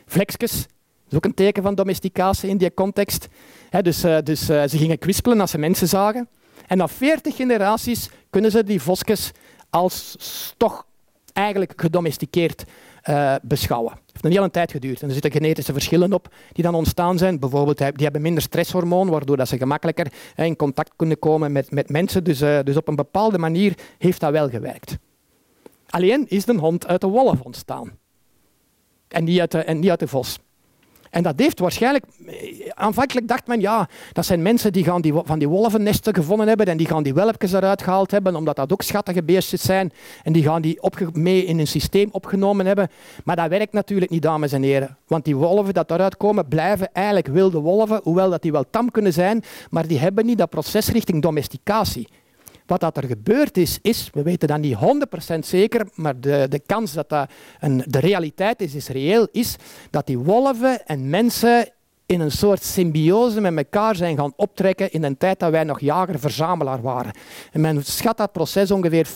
Vleksjes, 0.06 0.52
dat 0.52 1.10
is 1.10 1.16
ook 1.16 1.24
een 1.24 1.34
teken 1.34 1.62
van 1.62 1.74
domesticatie 1.74 2.48
in 2.48 2.56
die 2.56 2.74
context. 2.74 3.28
dus, 3.82 4.04
uh, 4.04 4.18
dus 4.24 4.44
ze 4.44 4.68
gingen 4.68 4.98
kwispelen 4.98 5.40
als 5.40 5.50
ze 5.50 5.58
mensen 5.58 5.88
zagen. 5.88 6.28
En 6.66 6.76
na 6.76 6.88
40 6.88 7.36
generaties 7.36 8.08
kunnen 8.30 8.50
ze 8.50 8.64
die 8.64 8.82
vosjes 8.82 9.30
als 9.70 10.16
toch 10.56 10.86
eigenlijk 11.32 11.72
gedomesticeerd 11.76 12.64
uh, 13.08 13.34
beschouwen. 13.42 13.92
Het 13.92 14.10
heeft 14.12 14.24
een 14.24 14.30
hele 14.30 14.50
tijd 14.50 14.70
geduurd. 14.70 15.02
En 15.02 15.06
er 15.06 15.12
zitten 15.12 15.30
genetische 15.30 15.72
verschillen 15.72 16.12
op 16.12 16.34
die 16.52 16.64
dan 16.64 16.74
ontstaan 16.74 17.18
zijn. 17.18 17.38
Bijvoorbeeld, 17.38 17.78
die 17.78 17.92
hebben 17.96 18.22
minder 18.22 18.42
stresshormoon, 18.42 19.08
waardoor 19.08 19.36
dat 19.36 19.48
ze 19.48 19.56
gemakkelijker 19.56 20.12
in 20.36 20.56
contact 20.56 20.92
kunnen 20.96 21.18
komen 21.18 21.52
met, 21.52 21.70
met 21.70 21.88
mensen. 21.88 22.24
Dus, 22.24 22.42
uh, 22.42 22.58
dus 22.64 22.76
op 22.76 22.88
een 22.88 22.96
bepaalde 22.96 23.38
manier 23.38 23.74
heeft 23.98 24.20
dat 24.20 24.32
wel 24.32 24.48
gewerkt. 24.48 24.98
Alleen 25.88 26.28
is 26.28 26.44
de 26.44 26.58
hond 26.58 26.86
uit 26.86 27.00
de 27.00 27.06
wolf 27.06 27.40
ontstaan. 27.40 27.98
En 29.08 29.24
niet 29.24 29.54
en 29.54 29.78
niet 29.78 29.90
uit 29.90 30.00
de 30.00 30.08
vos. 30.08 30.38
En 31.12 31.22
dat 31.22 31.34
heeft 31.36 31.58
waarschijnlijk... 31.58 32.04
Aanvankelijk 32.74 33.28
dacht 33.28 33.46
men, 33.46 33.60
ja, 33.60 33.88
dat 34.12 34.26
zijn 34.26 34.42
mensen 34.42 34.72
die, 34.72 34.84
gaan 34.84 35.00
die 35.00 35.12
van 35.24 35.38
die 35.38 35.48
wolvennesten 35.48 36.14
gevonden 36.14 36.48
hebben 36.48 36.66
en 36.66 36.76
die 36.76 36.86
gaan 36.86 37.02
die 37.02 37.14
welpjes 37.14 37.52
eruit 37.52 37.82
gehaald 37.82 38.10
hebben, 38.10 38.36
omdat 38.36 38.56
dat 38.56 38.72
ook 38.72 38.82
schattige 38.82 39.22
beestjes 39.22 39.62
zijn. 39.62 39.92
En 40.22 40.32
die 40.32 40.42
gaan 40.42 40.62
die 40.62 40.80
mee 41.12 41.44
in 41.44 41.58
een 41.58 41.66
systeem 41.66 42.08
opgenomen 42.12 42.66
hebben. 42.66 42.88
Maar 43.24 43.36
dat 43.36 43.48
werkt 43.48 43.72
natuurlijk 43.72 44.10
niet, 44.10 44.22
dames 44.22 44.52
en 44.52 44.62
heren. 44.62 44.96
Want 45.06 45.24
die 45.24 45.36
wolven 45.36 45.74
dat 45.74 45.90
eruit 45.90 46.16
komen, 46.16 46.48
blijven 46.48 46.92
eigenlijk 46.92 47.26
wilde 47.26 47.58
wolven, 47.58 48.00
hoewel 48.02 48.30
dat 48.30 48.42
die 48.42 48.52
wel 48.52 48.64
tam 48.70 48.90
kunnen 48.90 49.12
zijn, 49.12 49.42
maar 49.70 49.86
die 49.86 49.98
hebben 49.98 50.26
niet 50.26 50.38
dat 50.38 50.50
proces 50.50 50.88
richting 50.88 51.22
domesticatie. 51.22 52.08
Wat 52.72 52.80
dat 52.80 52.96
er 52.96 53.08
gebeurd 53.08 53.56
is, 53.56 53.78
is, 53.82 54.10
we 54.12 54.22
weten 54.22 54.48
dat 54.48 54.58
niet 54.58 54.76
100% 55.34 55.38
zeker, 55.38 55.86
maar 55.94 56.20
de, 56.20 56.46
de 56.48 56.58
kans 56.66 56.92
dat 56.92 57.08
dat 57.08 57.30
een, 57.60 57.84
de 57.86 57.98
realiteit 57.98 58.60
is, 58.60 58.74
is 58.74 58.88
reëel, 58.88 59.28
is 59.32 59.56
dat 59.90 60.06
die 60.06 60.18
wolven 60.18 60.86
en 60.86 61.10
mensen 61.10 61.68
in 62.06 62.20
een 62.20 62.30
soort 62.30 62.62
symbiose 62.62 63.40
met 63.40 63.56
elkaar 63.56 63.96
zijn 63.96 64.16
gaan 64.16 64.32
optrekken 64.36 64.92
in 64.92 65.02
een 65.02 65.16
tijd 65.16 65.38
dat 65.38 65.50
wij 65.50 65.64
nog 65.64 65.80
jager-verzamelaar 65.80 66.82
waren. 66.82 67.12
En 67.50 67.60
men 67.60 67.84
schat 67.84 68.16
dat 68.16 68.32
proces 68.32 68.70
ongeveer 68.70 69.06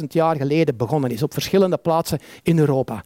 50.000 0.00 0.04
jaar 0.08 0.36
geleden 0.36 0.76
begonnen 0.76 1.10
is, 1.10 1.22
op 1.22 1.32
verschillende 1.32 1.76
plaatsen 1.76 2.18
in 2.42 2.58
Europa. 2.58 3.04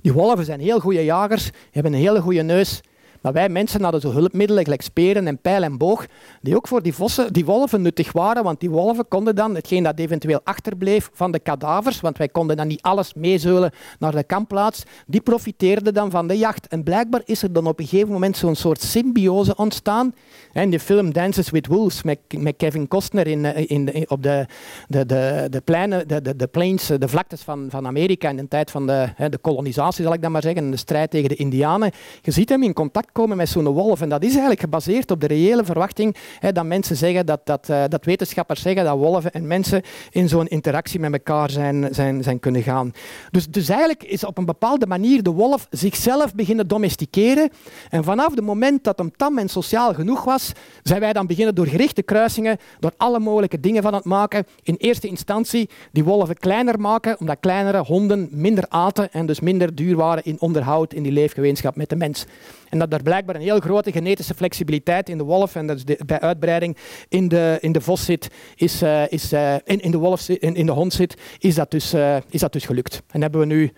Die 0.00 0.12
wolven 0.12 0.44
zijn 0.44 0.60
heel 0.60 0.80
goede 0.80 1.04
jagers, 1.04 1.50
hebben 1.70 1.92
een 1.92 1.98
hele 1.98 2.20
goede 2.20 2.42
neus, 2.42 2.80
maar 3.26 3.34
wij 3.34 3.48
mensen 3.48 3.82
hadden 3.82 4.00
zo 4.00 4.12
hulpmiddelen, 4.12 4.64
gelijk 4.64 4.82
speren 4.82 5.26
en 5.26 5.38
pijl 5.38 5.62
en 5.62 5.78
boog, 5.78 6.06
die 6.40 6.56
ook 6.56 6.68
voor 6.68 6.82
die, 6.82 6.94
vossen, 6.94 7.32
die 7.32 7.44
wolven 7.44 7.82
nuttig 7.82 8.12
waren, 8.12 8.44
want 8.44 8.60
die 8.60 8.70
wolven 8.70 9.08
konden 9.08 9.34
dan 9.34 9.54
hetgeen 9.54 9.82
dat 9.82 9.98
eventueel 9.98 10.40
achterbleef 10.44 11.10
van 11.12 11.30
de 11.30 11.38
kadavers, 11.38 12.00
want 12.00 12.18
wij 12.18 12.28
konden 12.28 12.56
dan 12.56 12.66
niet 12.66 12.82
alles 12.82 13.14
meezeulen 13.14 13.70
naar 13.98 14.12
de 14.12 14.24
kampplaats, 14.24 14.82
die 15.06 15.20
profiteerden 15.20 15.94
dan 15.94 16.10
van 16.10 16.26
de 16.26 16.38
jacht. 16.38 16.66
En 16.66 16.82
blijkbaar 16.82 17.22
is 17.24 17.42
er 17.42 17.52
dan 17.52 17.66
op 17.66 17.78
een 17.78 17.86
gegeven 17.86 18.12
moment 18.12 18.36
zo'n 18.36 18.54
soort 18.54 18.82
symbiose 18.82 19.56
ontstaan. 19.56 20.14
In 20.52 20.70
de 20.70 20.80
film 20.80 21.12
Dances 21.12 21.50
with 21.50 21.66
Wolves 21.66 22.02
met, 22.02 22.18
met 22.38 22.56
Kevin 22.56 22.88
Costner 22.88 23.26
in, 23.26 23.44
eh, 23.44 23.70
in, 23.70 24.04
op 24.08 24.22
de, 24.22 24.46
de, 24.88 25.06
de, 25.06 25.46
de, 25.50 26.04
de, 26.06 26.22
de, 26.22 26.36
de 26.36 26.46
plains, 26.46 26.86
de 26.86 27.08
vlaktes 27.08 27.42
van, 27.42 27.66
van 27.70 27.86
Amerika 27.86 28.28
in 28.28 28.36
de 28.36 28.48
tijd 28.48 28.70
van 28.70 28.86
de, 28.86 29.08
de 29.30 29.38
kolonisatie, 29.38 30.04
zal 30.04 30.12
ik 30.12 30.22
dan 30.22 30.32
maar 30.32 30.42
zeggen, 30.42 30.64
en 30.64 30.70
de 30.70 30.76
strijd 30.76 31.10
tegen 31.10 31.28
de 31.28 31.36
Indianen. 31.36 31.90
Je 32.22 32.30
ziet 32.30 32.48
hem 32.48 32.62
in 32.62 32.72
contact 32.72 33.14
komen 33.16 33.36
met 33.36 33.48
zo'n 33.48 33.64
wolf. 33.66 34.00
En 34.00 34.08
dat 34.08 34.22
is 34.22 34.30
eigenlijk 34.30 34.60
gebaseerd 34.60 35.10
op 35.10 35.20
de 35.20 35.26
reële 35.26 35.64
verwachting 35.64 36.16
hè, 36.38 36.52
dat 36.52 36.64
mensen 36.64 36.96
zeggen, 36.96 37.26
dat, 37.26 37.40
dat, 37.44 37.68
uh, 37.70 37.84
dat 37.88 38.04
wetenschappers 38.04 38.62
zeggen 38.62 38.84
dat 38.84 38.96
wolven 38.96 39.32
en 39.32 39.46
mensen 39.46 39.82
in 40.10 40.28
zo'n 40.28 40.46
interactie 40.46 41.00
met 41.00 41.12
elkaar 41.12 41.50
zijn, 41.50 41.88
zijn, 41.90 42.22
zijn 42.22 42.40
kunnen 42.40 42.62
gaan. 42.62 42.92
Dus, 43.30 43.46
dus 43.48 43.68
eigenlijk 43.68 44.02
is 44.02 44.24
op 44.24 44.38
een 44.38 44.44
bepaalde 44.44 44.86
manier 44.86 45.22
de 45.22 45.30
wolf 45.30 45.66
zichzelf 45.70 46.34
beginnen 46.34 46.68
domesticeren. 46.68 47.50
En 47.90 48.04
vanaf 48.04 48.34
het 48.34 48.44
moment 48.44 48.84
dat 48.84 48.98
hem 48.98 49.16
tam 49.16 49.38
en 49.38 49.48
sociaal 49.48 49.94
genoeg 49.94 50.24
was, 50.24 50.52
zijn 50.82 51.00
wij 51.00 51.12
dan 51.12 51.26
beginnen 51.26 51.54
door 51.54 51.66
gerichte 51.66 52.02
kruisingen, 52.02 52.58
door 52.80 52.92
alle 52.96 53.18
mogelijke 53.18 53.60
dingen 53.60 53.82
van 53.82 53.94
het 53.94 54.04
maken. 54.04 54.46
In 54.62 54.74
eerste 54.78 55.08
instantie 55.08 55.68
die 55.92 56.04
wolven 56.04 56.36
kleiner 56.36 56.80
maken, 56.80 57.16
omdat 57.20 57.36
kleinere 57.40 57.78
honden 57.78 58.28
minder 58.30 58.64
aten 58.68 59.12
en 59.12 59.26
dus 59.26 59.40
minder 59.40 59.74
duur 59.74 59.96
waren 59.96 60.24
in 60.24 60.40
onderhoud 60.40 60.92
in 60.92 61.02
die 61.02 61.12
leefgemeenschap 61.12 61.76
met 61.76 61.88
de 61.88 61.96
mens. 61.96 62.26
En 62.68 62.78
dat 62.78 62.92
er 62.92 63.02
blijkbaar 63.02 63.34
een 63.34 63.40
heel 63.40 63.60
grote 63.60 63.92
genetische 63.92 64.34
flexibiliteit 64.34 65.08
in 65.08 65.18
de 65.18 65.24
wolf 65.24 65.54
en 65.54 65.66
dat 65.66 66.06
bij 66.06 66.20
uitbreiding 66.20 66.76
in 67.08 67.28
de, 67.28 67.58
in 67.60 67.72
de 67.72 67.80
vos 67.80 68.04
zit, 68.04 68.28
is, 68.54 68.82
uh, 68.82 69.12
is, 69.12 69.32
uh, 69.32 69.54
in, 69.64 69.80
in, 69.80 69.90
de 69.90 69.98
wolf 69.98 70.28
in, 70.28 70.54
in 70.54 70.66
de 70.66 70.72
hond 70.72 70.92
zit, 70.92 71.14
is 71.38 71.54
dat, 71.54 71.70
dus, 71.70 71.94
uh, 71.94 72.16
is 72.28 72.40
dat 72.40 72.52
dus 72.52 72.64
gelukt. 72.64 73.02
En 73.10 73.22
hebben 73.22 73.40
we 73.40 73.46
nu, 73.46 73.72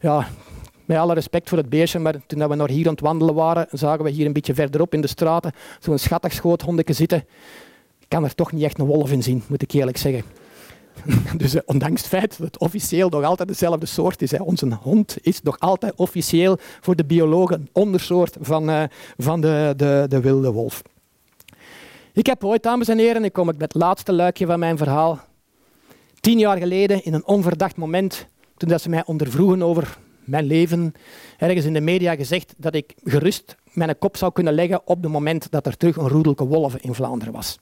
ja, 0.00 0.28
met 0.84 0.98
alle 0.98 1.14
respect 1.14 1.48
voor 1.48 1.58
het 1.58 1.68
beestje, 1.68 1.98
maar 1.98 2.26
toen 2.26 2.48
we 2.48 2.54
nog 2.54 2.68
hier 2.68 2.88
aan 2.88 2.94
wandelen 3.00 3.34
waren, 3.34 3.66
zagen 3.70 4.04
we 4.04 4.10
hier 4.10 4.26
een 4.26 4.32
beetje 4.32 4.54
verderop 4.54 4.94
in 4.94 5.00
de 5.00 5.06
straten 5.06 5.52
zo'n 5.78 5.98
schattig 5.98 6.32
schoothondje 6.32 6.92
zitten. 6.92 7.18
Ik 7.98 8.08
kan 8.08 8.24
er 8.24 8.34
toch 8.34 8.52
niet 8.52 8.62
echt 8.62 8.78
een 8.78 8.86
wolf 8.86 9.12
in 9.12 9.22
zien, 9.22 9.42
moet 9.46 9.62
ik 9.62 9.72
eerlijk 9.72 9.96
zeggen. 9.96 10.39
Dus 11.36 11.54
uh, 11.54 11.60
ondanks 11.64 12.00
het 12.00 12.10
feit 12.10 12.38
dat 12.38 12.46
het 12.46 12.58
officieel 12.58 13.08
nog 13.08 13.24
altijd 13.24 13.48
dezelfde 13.48 13.86
soort 13.86 14.22
is. 14.22 14.30
Hè. 14.30 14.42
Onze 14.42 14.78
hond 14.82 15.16
is 15.20 15.42
nog 15.42 15.58
altijd 15.58 15.94
officieel 15.96 16.58
voor 16.80 16.96
de 16.96 17.04
biologen 17.04 17.60
een 17.60 17.68
ondersoort 17.72 18.36
van, 18.40 18.70
uh, 18.70 18.82
van 19.18 19.40
de, 19.40 19.74
de, 19.76 20.06
de 20.08 20.20
wilde 20.20 20.50
wolf. 20.50 20.82
Ik 22.12 22.26
heb 22.26 22.44
ooit, 22.44 22.62
dames 22.62 22.88
en 22.88 22.98
heren, 22.98 23.24
ik 23.24 23.32
kom 23.32 23.46
met 23.46 23.60
het 23.60 23.74
laatste 23.74 24.12
luikje 24.12 24.46
van 24.46 24.58
mijn 24.58 24.76
verhaal. 24.76 25.20
Tien 26.20 26.38
jaar 26.38 26.58
geleden, 26.58 27.04
in 27.04 27.14
een 27.14 27.26
onverdacht 27.26 27.76
moment, 27.76 28.26
toen 28.56 28.68
dat 28.68 28.82
ze 28.82 28.88
mij 28.88 29.04
ondervroegen 29.04 29.62
over 29.62 29.98
mijn 30.24 30.44
leven, 30.44 30.94
ergens 31.38 31.64
in 31.64 31.72
de 31.72 31.80
media 31.80 32.14
gezegd 32.14 32.54
dat 32.56 32.74
ik 32.74 32.94
gerust 33.04 33.56
mijn 33.72 33.98
kop 33.98 34.16
zou 34.16 34.32
kunnen 34.32 34.54
leggen 34.54 34.80
op 34.84 35.02
het 35.02 35.12
moment 35.12 35.50
dat 35.50 35.66
er 35.66 35.76
terug 35.76 35.96
een 35.96 36.08
roedelke 36.08 36.44
wolven 36.44 36.82
in 36.82 36.94
Vlaanderen 36.94 37.32
was 37.32 37.58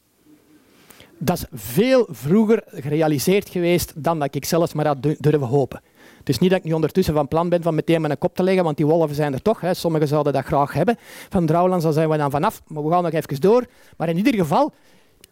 dat 1.18 1.36
is 1.36 1.44
veel 1.52 2.06
vroeger 2.10 2.62
gerealiseerd 2.66 3.48
geweest 3.48 3.92
dan 3.96 4.18
dat 4.18 4.34
ik 4.34 4.44
zelfs 4.44 4.72
maar 4.72 4.86
had 4.86 5.02
durven 5.02 5.46
hopen. 5.46 5.80
Het 6.18 6.28
is 6.28 6.38
niet 6.38 6.50
dat 6.50 6.58
ik 6.58 6.64
nu 6.64 6.72
ondertussen 6.72 7.14
van 7.14 7.28
plan 7.28 7.48
ben 7.48 7.62
van 7.62 7.74
meteen 7.74 8.00
mijn 8.00 8.18
kop 8.18 8.34
te 8.34 8.42
leggen, 8.42 8.64
want 8.64 8.76
die 8.76 8.86
wolven 8.86 9.14
zijn 9.14 9.32
er 9.32 9.42
toch. 9.42 9.60
Hè. 9.60 9.74
Sommigen 9.74 10.08
zouden 10.08 10.32
dat 10.32 10.44
graag 10.44 10.72
hebben. 10.72 10.96
Van 11.28 11.46
Drouwlands 11.46 11.86
zijn 11.90 12.08
we 12.08 12.16
dan 12.16 12.30
vanaf, 12.30 12.62
maar 12.66 12.84
we 12.84 12.90
gaan 12.90 13.02
nog 13.02 13.12
even 13.12 13.40
door. 13.40 13.66
Maar 13.96 14.08
in 14.08 14.16
ieder 14.16 14.34
geval, 14.34 14.72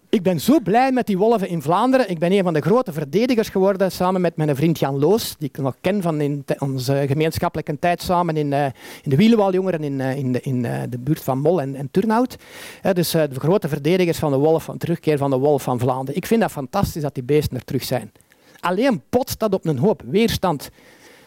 ik 0.09 0.23
ben 0.23 0.41
zo 0.41 0.61
blij 0.61 0.93
met 0.93 1.07
die 1.07 1.19
wolven 1.19 1.49
in 1.49 1.63
Vlaanderen. 1.63 2.11
Ik 2.11 2.19
ben 2.19 2.33
een 2.33 2.43
van 2.43 2.53
de 2.53 2.61
grote 2.61 2.93
verdedigers 2.93 3.49
geworden 3.49 3.93
samen 3.93 4.21
met 4.21 4.37
mijn 4.37 4.57
vriend 4.57 4.79
Jan 4.79 4.99
Loos, 4.99 5.35
die 5.39 5.49
ik 5.49 5.59
nog 5.59 5.77
ken 5.81 6.03
van 6.03 6.21
in 6.21 6.45
onze 6.59 7.05
gemeenschappelijke 7.07 7.79
tijd 7.79 8.03
samen 8.03 8.37
in, 8.37 8.53
uh, 8.53 8.65
in 9.03 9.11
de 9.11 9.17
Wielenwaljongeren 9.17 9.85
in, 9.85 10.01
uh, 10.01 10.17
in, 10.17 10.33
de, 10.33 10.41
in 10.41 10.65
uh, 10.65 10.83
de 10.89 10.99
buurt 10.99 11.23
van 11.23 11.39
Mol 11.39 11.61
en, 11.61 11.75
en 11.75 11.89
Turnhout. 11.91 12.37
dus 12.93 13.11
de 13.11 13.29
grote 13.33 13.69
verdedigers 13.69 14.19
van 14.19 14.31
de 14.31 14.39
wolf, 14.39 14.65
van 14.65 14.79
terugkeer 14.79 15.19
van 15.19 15.31
de 15.31 15.39
wolf 15.39 15.63
van 15.63 15.79
Vlaanderen. 15.79 16.17
Ik 16.17 16.27
vind 16.27 16.41
dat 16.41 16.51
fantastisch 16.51 17.03
dat 17.03 17.15
die 17.15 17.25
beesten 17.25 17.57
er 17.57 17.65
terug 17.65 17.85
zijn. 17.85 18.13
Alleen 18.61 19.03
botst 19.11 19.39
dat 19.39 19.55
op 19.55 19.67
een 19.67 19.79
hoop 19.79 20.03
weerstand. 20.07 20.71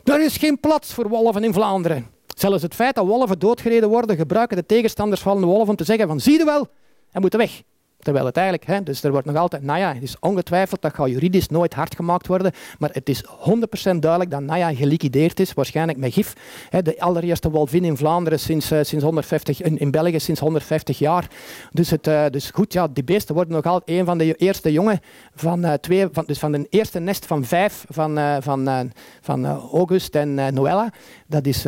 Er 0.04 0.24
is 0.24 0.38
geen 0.38 0.60
plaats 0.60 0.94
voor 0.94 1.10
wolven 1.10 1.44
in 1.44 1.54
Vlaanderen. 1.54 2.08
Zelfs 2.36 2.62
het 2.62 2.76
feit 2.76 2.96
dat 2.96 3.06
wolven 3.06 3.40
doodgereden 3.40 3.90
worden, 3.90 4.16
gebruiken 4.16 4.58
de 4.58 4.66
tegenstanders 4.66 5.22
van 5.22 5.40
de 5.40 5.46
wolven 5.46 5.70
om 5.70 5.76
te 5.76 5.84
zeggen 5.84 6.08
van 6.08 6.20
zie 6.20 6.38
je 6.38 6.46
wel, 6.46 6.68
hij 7.10 7.22
moet 7.22 7.34
weg. 7.34 7.62
Terwijl 8.00 8.26
het 8.26 8.38
eigenlijk, 8.38 8.68
hè, 8.68 8.84
dus 8.84 9.04
er 9.04 9.12
wordt 9.12 9.26
nog 9.26 9.36
altijd, 9.36 9.64
nou 9.64 9.80
ja, 9.80 9.94
het 9.94 10.04
is 10.04 10.16
ongetwijfeld, 10.20 10.82
dat 10.82 10.94
gaat 10.94 11.10
juridisch 11.10 11.48
nooit 11.48 11.74
hard 11.74 11.96
gemaakt 11.96 12.28
worden, 12.28 12.52
maar 12.78 12.90
het 12.94 13.10
is 13.10 13.24
100% 13.26 14.00
duidelijk 14.00 14.32
dat 14.32 14.42
Naya 14.42 14.74
geliquideerd 14.74 15.40
is, 15.40 15.54
waarschijnlijk 15.54 15.98
met 15.98 16.14
gif. 16.14 16.34
Hè, 16.70 16.82
de 16.82 17.00
allereerste 17.00 17.50
wolvin 17.50 17.84
in 17.84 17.98
Vlaanderen 17.98 18.40
sinds, 18.40 18.72
uh, 18.72 18.80
sinds 18.82 19.04
150, 19.04 19.62
in, 19.62 19.78
in, 19.78 19.92
België 19.92 20.20
sinds 20.20 20.40
150 20.40 21.00
jaar. 21.00 21.28
Dus, 21.72 21.90
het, 21.90 22.08
uh, 22.08 22.26
dus 22.30 22.52
goed, 22.52 22.74
ja, 22.74 22.88
die 22.88 23.04
beesten 23.04 23.36
worden 23.36 23.54
nog 23.54 23.66
altijd 23.66 24.00
een 24.00 24.06
van 24.06 24.18
de 24.18 24.36
eerste 24.36 24.72
jongen 24.72 25.00
van 25.36 25.66
uh, 25.66 25.74
twee, 25.74 26.08
van, 26.12 26.24
dus 26.28 26.40
van 26.40 26.52
de 26.52 26.68
eerste 26.70 27.00
nest 27.00 27.26
van 27.26 27.46
vijf 27.46 27.86
van, 27.90 28.42
van, 28.42 28.92
van 29.22 29.46
August 29.46 30.16
en 30.16 30.54
Noella. 30.54 30.94
Dat 31.28 31.46
is 31.46 31.66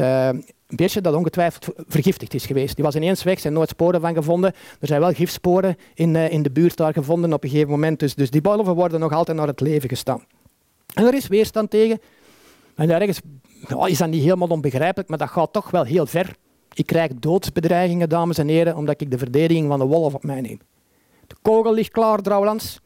een 0.72 0.78
beestje 0.78 1.02
dat 1.02 1.16
ongetwijfeld 1.16 1.68
vergiftigd 1.88 2.34
is 2.34 2.46
geweest. 2.46 2.76
Die 2.76 2.84
was 2.86 2.96
ineens 2.96 3.24
weg, 3.24 3.40
zijn 3.40 3.54
nooit 3.54 3.70
sporen 3.70 4.02
van 4.02 4.14
gevonden. 4.14 4.54
Er 4.80 4.88
zijn 4.88 5.00
wel 5.00 5.14
gifsporen 5.14 5.78
in, 5.94 6.16
uh, 6.16 6.32
in 6.32 6.44
de 6.44 6.52
buurt 6.52 6.78
daar 6.78 6.94
gevonden 6.94 7.34
op 7.34 7.44
een 7.44 7.50
gegeven 7.50 7.70
moment. 7.70 8.00
Dus, 8.00 8.16
dus 8.16 8.30
die 8.30 8.42
wolven 8.42 8.76
worden 8.76 9.00
nog 9.00 9.14
altijd 9.14 9.38
naar 9.38 9.48
het 9.48 9.60
leven 9.60 9.90
gestaan. 9.90 10.24
En 10.94 11.06
er 11.06 11.14
is 11.14 11.28
weerstand 11.28 11.70
tegen. 11.70 12.00
En 12.76 12.90
ergens 12.90 13.22
ja, 13.68 13.86
is 13.86 13.98
dat 13.98 14.10
niet 14.10 14.24
helemaal 14.24 14.48
onbegrijpelijk, 14.48 15.10
maar 15.10 15.18
dat 15.18 15.30
gaat 15.30 15.54
toch 15.54 15.72
wel 15.72 15.84
heel 15.84 16.06
ver. 16.06 16.36
Ik 16.74 16.86
krijg 16.86 17.12
doodsbedreigingen, 17.14 18.10
dames 18.10 18.38
en 18.38 18.48
heren, 18.48 18.76
omdat 18.76 19.02
ik 19.02 19.12
de 19.12 19.18
verdediging 19.18 19.68
van 19.68 19.80
de 19.80 19.86
wolf 19.86 20.14
op 20.14 20.24
mij 20.24 20.42
neem. 20.42 20.60
De 21.28 21.36
kogel 21.42 21.74
ligt 21.74 21.92
klaar, 21.92 22.22
trouwens. 22.22 22.80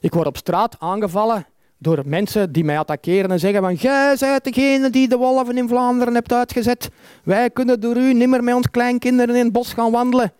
Ik 0.00 0.14
word 0.14 0.26
op 0.26 0.36
straat 0.36 0.76
aangevallen 0.78 1.46
door 1.78 2.02
mensen 2.04 2.52
die 2.52 2.64
mij 2.64 2.78
attackeren 2.78 3.30
en 3.30 3.38
zeggen 3.38 3.60
van 3.60 3.74
jij 3.74 4.16
bent 4.20 4.44
degene 4.44 4.90
die 4.90 5.08
de 5.08 5.16
wolven 5.16 5.58
in 5.58 5.68
Vlaanderen 5.68 6.14
hebt 6.14 6.32
uitgezet. 6.32 6.88
Wij 7.24 7.50
kunnen 7.50 7.80
door 7.80 7.96
u 7.96 8.14
nimmer 8.14 8.44
met 8.44 8.54
ons 8.54 8.70
kleinkinderen 8.70 9.34
in 9.34 9.44
het 9.44 9.52
bos 9.52 9.72
gaan 9.72 9.90
wandelen. 9.90 10.32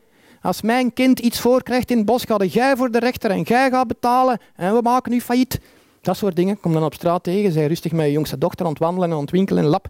Als 0.43 0.62
mijn 0.62 0.93
kind 0.93 1.18
iets 1.18 1.41
voorkrijgt 1.41 1.91
in 1.91 1.97
het 1.97 2.07
bos, 2.07 2.24
ga 2.24 2.45
jij 2.45 2.76
voor 2.76 2.91
de 2.91 2.99
rechter 2.99 3.30
en 3.30 3.43
jij 3.43 3.70
gaat 3.70 3.87
betalen 3.87 4.39
en 4.55 4.74
we 4.74 4.80
maken 4.82 5.12
u 5.12 5.20
failliet. 5.20 5.61
Dat 6.01 6.16
soort 6.16 6.37
dingen. 6.37 6.61
Kom 6.61 6.72
dan 6.72 6.84
op 6.84 6.95
straat 6.95 7.22
tegen, 7.22 7.53
zij 7.53 7.66
rustig 7.66 7.93
met 7.93 8.07
je 8.07 8.12
jongste 8.12 8.39
dochter 8.39 8.66
ontwandelen 8.66 9.11
en 9.11 9.16
ontwinkelen 9.16 9.62
in 9.62 9.68
lab. 9.68 9.89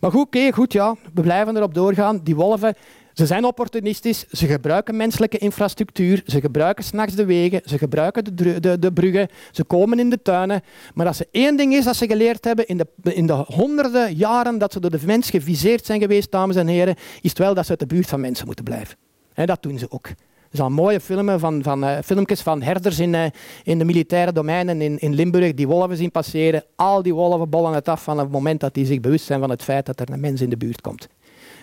Maar 0.00 0.10
goed, 0.10 0.26
oké, 0.26 0.52
goed, 0.52 0.72
ja, 0.72 0.94
we 1.14 1.20
blijven 1.20 1.56
erop 1.56 1.74
doorgaan. 1.74 2.20
Die 2.22 2.36
wolven 2.36 2.74
ze 3.14 3.26
zijn 3.26 3.44
opportunistisch, 3.44 4.24
ze 4.30 4.46
gebruiken 4.46 4.96
menselijke 4.96 5.38
infrastructuur, 5.38 6.22
ze 6.26 6.40
gebruiken 6.40 6.84
s'nachts 6.84 7.14
de 7.14 7.24
wegen, 7.24 7.60
ze 7.64 7.78
gebruiken 7.78 8.36
de, 8.36 8.60
de, 8.60 8.78
de, 8.78 8.92
bruggen, 8.92 9.28
ze 9.50 9.64
komen 9.64 9.98
in 9.98 10.10
de 10.10 10.22
tuinen. 10.22 10.62
Maar 10.94 11.06
als 11.06 11.20
er 11.20 11.26
één 11.30 11.56
ding 11.56 11.74
is 11.74 11.84
dat 11.84 11.96
ze 11.96 12.06
geleerd 12.06 12.44
hebben 12.44 12.66
in 12.66 12.76
de, 12.76 12.86
in 13.02 13.26
de 13.26 13.32
honderden 13.32 14.14
jaren 14.14 14.58
dat 14.58 14.72
ze 14.72 14.80
door 14.80 14.90
de 14.90 14.98
mens 15.06 15.30
geviseerd 15.30 15.86
zijn 15.86 16.00
geweest, 16.00 16.30
dames 16.30 16.56
en 16.56 16.66
heren, 16.66 16.94
is 17.20 17.30
het 17.30 17.38
wel 17.38 17.54
dat 17.54 17.64
ze 17.64 17.70
uit 17.70 17.80
de 17.80 17.86
buurt 17.86 18.06
van 18.06 18.20
mensen 18.20 18.46
moeten 18.46 18.64
blijven. 18.64 18.96
En 19.34 19.46
dat 19.46 19.62
doen 19.62 19.78
ze 19.78 19.90
ook. 19.90 20.06
Er 20.06 20.60
zijn 20.60 20.72
mooie 20.72 21.00
filmen 21.00 21.40
van, 21.40 21.62
van 21.62 21.84
uh, 21.84 21.98
filmpjes 22.04 22.40
van 22.40 22.62
herders 22.62 22.98
in, 22.98 23.12
uh, 23.12 23.24
in 23.62 23.78
de 23.78 23.84
militaire 23.84 24.32
domeinen 24.32 24.80
in, 24.80 24.98
in 24.98 25.14
Limburg 25.14 25.54
die 25.54 25.68
wolven 25.68 25.96
zien 25.96 26.10
passeren. 26.10 26.64
Al 26.76 27.02
die 27.02 27.14
wolven 27.14 27.50
bollen 27.50 27.72
het 27.72 27.88
af 27.88 28.02
van 28.02 28.18
het 28.18 28.30
moment 28.30 28.60
dat 28.60 28.74
die 28.74 28.86
zich 28.86 29.00
bewust 29.00 29.24
zijn 29.24 29.40
van 29.40 29.50
het 29.50 29.62
feit 29.62 29.86
dat 29.86 30.00
er 30.00 30.10
een 30.10 30.20
mens 30.20 30.40
in 30.40 30.50
de 30.50 30.56
buurt 30.56 30.80
komt. 30.80 31.08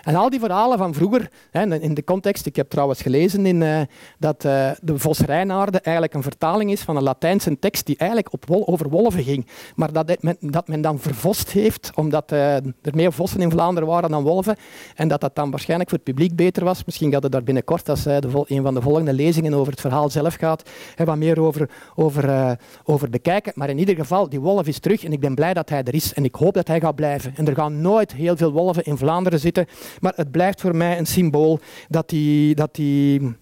En 0.01 0.15
al 0.15 0.29
die 0.29 0.39
verhalen 0.39 0.77
van 0.77 0.93
vroeger, 0.93 1.29
hè, 1.51 1.79
in 1.79 1.93
de 1.93 2.03
context, 2.03 2.45
ik 2.45 2.55
heb 2.55 2.69
trouwens 2.69 3.01
gelezen 3.01 3.45
in, 3.45 3.61
uh, 3.61 3.81
dat 4.19 4.45
uh, 4.45 4.71
de 4.81 4.99
Vos 4.99 5.19
Rijnaarde 5.19 5.79
eigenlijk 5.79 6.15
een 6.15 6.23
vertaling 6.23 6.71
is 6.71 6.81
van 6.81 6.95
een 6.95 7.03
Latijnse 7.03 7.59
tekst 7.59 7.85
die 7.85 7.97
eigenlijk 7.97 8.33
op 8.33 8.45
wol 8.45 8.67
over 8.67 8.89
wolven 8.89 9.23
ging. 9.23 9.47
Maar 9.75 9.91
dat 9.91 10.21
men, 10.21 10.37
dat 10.39 10.67
men 10.67 10.81
dan 10.81 10.99
vervost 10.99 11.51
heeft, 11.51 11.91
omdat 11.95 12.31
uh, 12.31 12.55
er 12.55 12.93
meer 12.93 13.13
vossen 13.13 13.41
in 13.41 13.51
Vlaanderen 13.51 13.89
waren 13.89 14.09
dan 14.09 14.23
wolven. 14.23 14.55
En 14.95 15.07
dat 15.07 15.21
dat 15.21 15.35
dan 15.35 15.51
waarschijnlijk 15.51 15.89
voor 15.89 15.99
het 16.03 16.07
publiek 16.07 16.35
beter 16.35 16.63
was. 16.63 16.85
Misschien 16.85 17.11
gaat 17.11 17.23
het 17.23 17.31
daar 17.31 17.43
binnenkort, 17.43 17.89
als 17.89 18.03
de 18.03 18.43
een 18.45 18.63
van 18.63 18.73
de 18.73 18.81
volgende 18.81 19.13
lezingen 19.13 19.53
over 19.53 19.71
het 19.71 19.81
verhaal 19.81 20.09
zelf 20.09 20.35
gaat, 20.35 20.69
hè, 20.95 21.05
wat 21.05 21.17
meer 21.17 21.41
over, 21.41 21.69
over, 21.95 22.57
over 22.83 23.09
bekijken. 23.09 23.51
Maar 23.55 23.69
in 23.69 23.79
ieder 23.79 23.95
geval, 23.95 24.29
die 24.29 24.39
wolf 24.39 24.67
is 24.67 24.79
terug 24.79 25.03
en 25.03 25.11
ik 25.11 25.19
ben 25.19 25.35
blij 25.35 25.53
dat 25.53 25.69
hij 25.69 25.83
er 25.83 25.93
is. 25.93 26.13
En 26.13 26.23
ik 26.23 26.35
hoop 26.35 26.53
dat 26.53 26.67
hij 26.67 26.79
gaat 26.79 26.95
blijven. 26.95 27.33
En 27.35 27.47
er 27.47 27.55
gaan 27.55 27.81
nooit 27.81 28.13
heel 28.13 28.37
veel 28.37 28.51
wolven 28.51 28.83
in 28.83 28.97
Vlaanderen 28.97 29.39
zitten. 29.39 29.65
Maar 29.99 30.13
het 30.15 30.31
blijft 30.31 30.61
voor 30.61 30.75
mij 30.75 30.97
een 30.97 31.05
symbool 31.05 31.59
dat 31.89 32.09
die, 32.09 32.55
dat 32.55 32.75
die, 32.75 33.35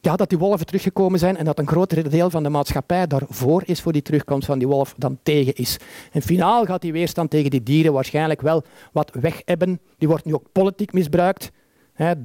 ja, 0.00 0.16
dat 0.16 0.28
die 0.28 0.38
wolven 0.38 0.66
teruggekomen 0.66 1.18
zijn 1.18 1.36
en 1.36 1.44
dat 1.44 1.58
een 1.58 1.66
groter 1.66 2.10
deel 2.10 2.30
van 2.30 2.42
de 2.42 2.48
maatschappij 2.48 3.06
daarvoor 3.06 3.62
is 3.66 3.80
voor 3.80 3.92
die 3.92 4.02
terugkomst 4.02 4.46
van 4.46 4.58
die 4.58 4.68
wolf 4.68 4.94
dan 4.96 5.18
tegen 5.22 5.54
is. 5.54 5.76
En 6.12 6.22
finaal 6.22 6.64
gaat 6.64 6.80
die 6.82 6.92
weerstand 6.92 7.30
tegen 7.30 7.50
die 7.50 7.62
dieren 7.62 7.92
waarschijnlijk 7.92 8.40
wel 8.40 8.62
wat 8.92 9.10
weg 9.20 9.42
hebben. 9.44 9.80
Die 9.98 10.08
wordt 10.08 10.24
nu 10.24 10.34
ook 10.34 10.52
politiek 10.52 10.92
misbruikt. 10.92 11.50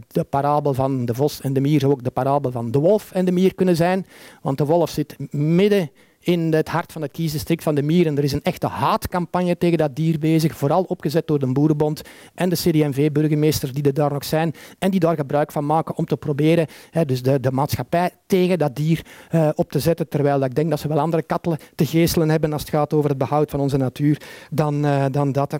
De 0.07 0.24
parabel 0.30 0.74
van 0.74 1.05
de 1.05 1.13
vos 1.13 1.41
en 1.41 1.53
de 1.53 1.59
mier 1.59 1.80
zou 1.80 1.91
ook 1.91 2.03
de 2.03 2.11
parabel 2.11 2.51
van 2.51 2.72
de 2.72 2.80
wolf 2.80 3.11
en 3.11 3.26
de 3.26 3.32
mier 3.32 3.55
kunnen 3.55 3.76
zijn. 3.76 4.05
Want 4.41 4.57
de 4.57 4.65
wolf 4.65 4.89
zit 4.89 5.15
midden 5.32 5.89
in 6.20 6.53
het 6.53 6.70
hart 6.70 6.91
van 6.91 7.01
het 7.01 7.11
kiesdistrict 7.11 7.63
van 7.63 7.76
de 7.76 7.82
mieren. 7.82 8.18
Er 8.18 8.24
is 8.24 8.32
een 8.32 8.43
echte 8.43 8.68
haatcampagne 8.68 9.57
tegen 9.57 9.78
dat 9.78 9.95
dier 9.95 10.20
bezig, 10.20 10.55
vooral 10.55 10.84
opgezet 10.84 11.28
door 11.28 11.39
de 11.39 11.51
Boerenbond 11.51 12.01
en 12.36 12.49
de 12.49 12.55
CD&V-burgemeesters 12.55 13.72
die 13.72 13.84
er 13.84 13.94
daar 13.94 14.11
nog 14.11 14.26
zijn 14.26 14.53
en 14.80 14.91
die 14.91 14.99
daar 14.99 15.15
gebruik 15.15 15.52
van 15.52 15.65
maken 15.65 15.98
om 15.98 16.06
te 16.06 16.18
proberen 16.18 16.68
hè, 16.91 17.06
dus 17.06 17.22
de, 17.22 17.39
de 17.39 17.52
maatschappij 17.52 18.11
tegen 18.27 18.60
dat 18.60 18.76
dier 18.76 19.06
uh, 19.31 19.49
op 19.56 19.72
te 19.72 19.80
zetten, 19.80 20.10
terwijl 20.10 20.44
ik 20.44 20.56
denk 20.56 20.69
dat 20.69 20.80
ze 20.80 20.88
wel 20.88 20.99
andere 20.99 21.23
kattelen 21.23 21.57
te 21.76 21.85
geestelen 21.85 22.30
hebben 22.30 22.53
als 22.53 22.61
het 22.61 22.72
gaat 22.72 22.94
over 22.94 23.10
het 23.10 23.18
behoud 23.18 23.49
van 23.49 23.60
onze 23.60 23.77
natuur 23.77 24.22
dan, 24.52 24.85
uh, 24.85 25.06
dan 25.11 25.31
dat. 25.31 25.53
En 25.53 25.60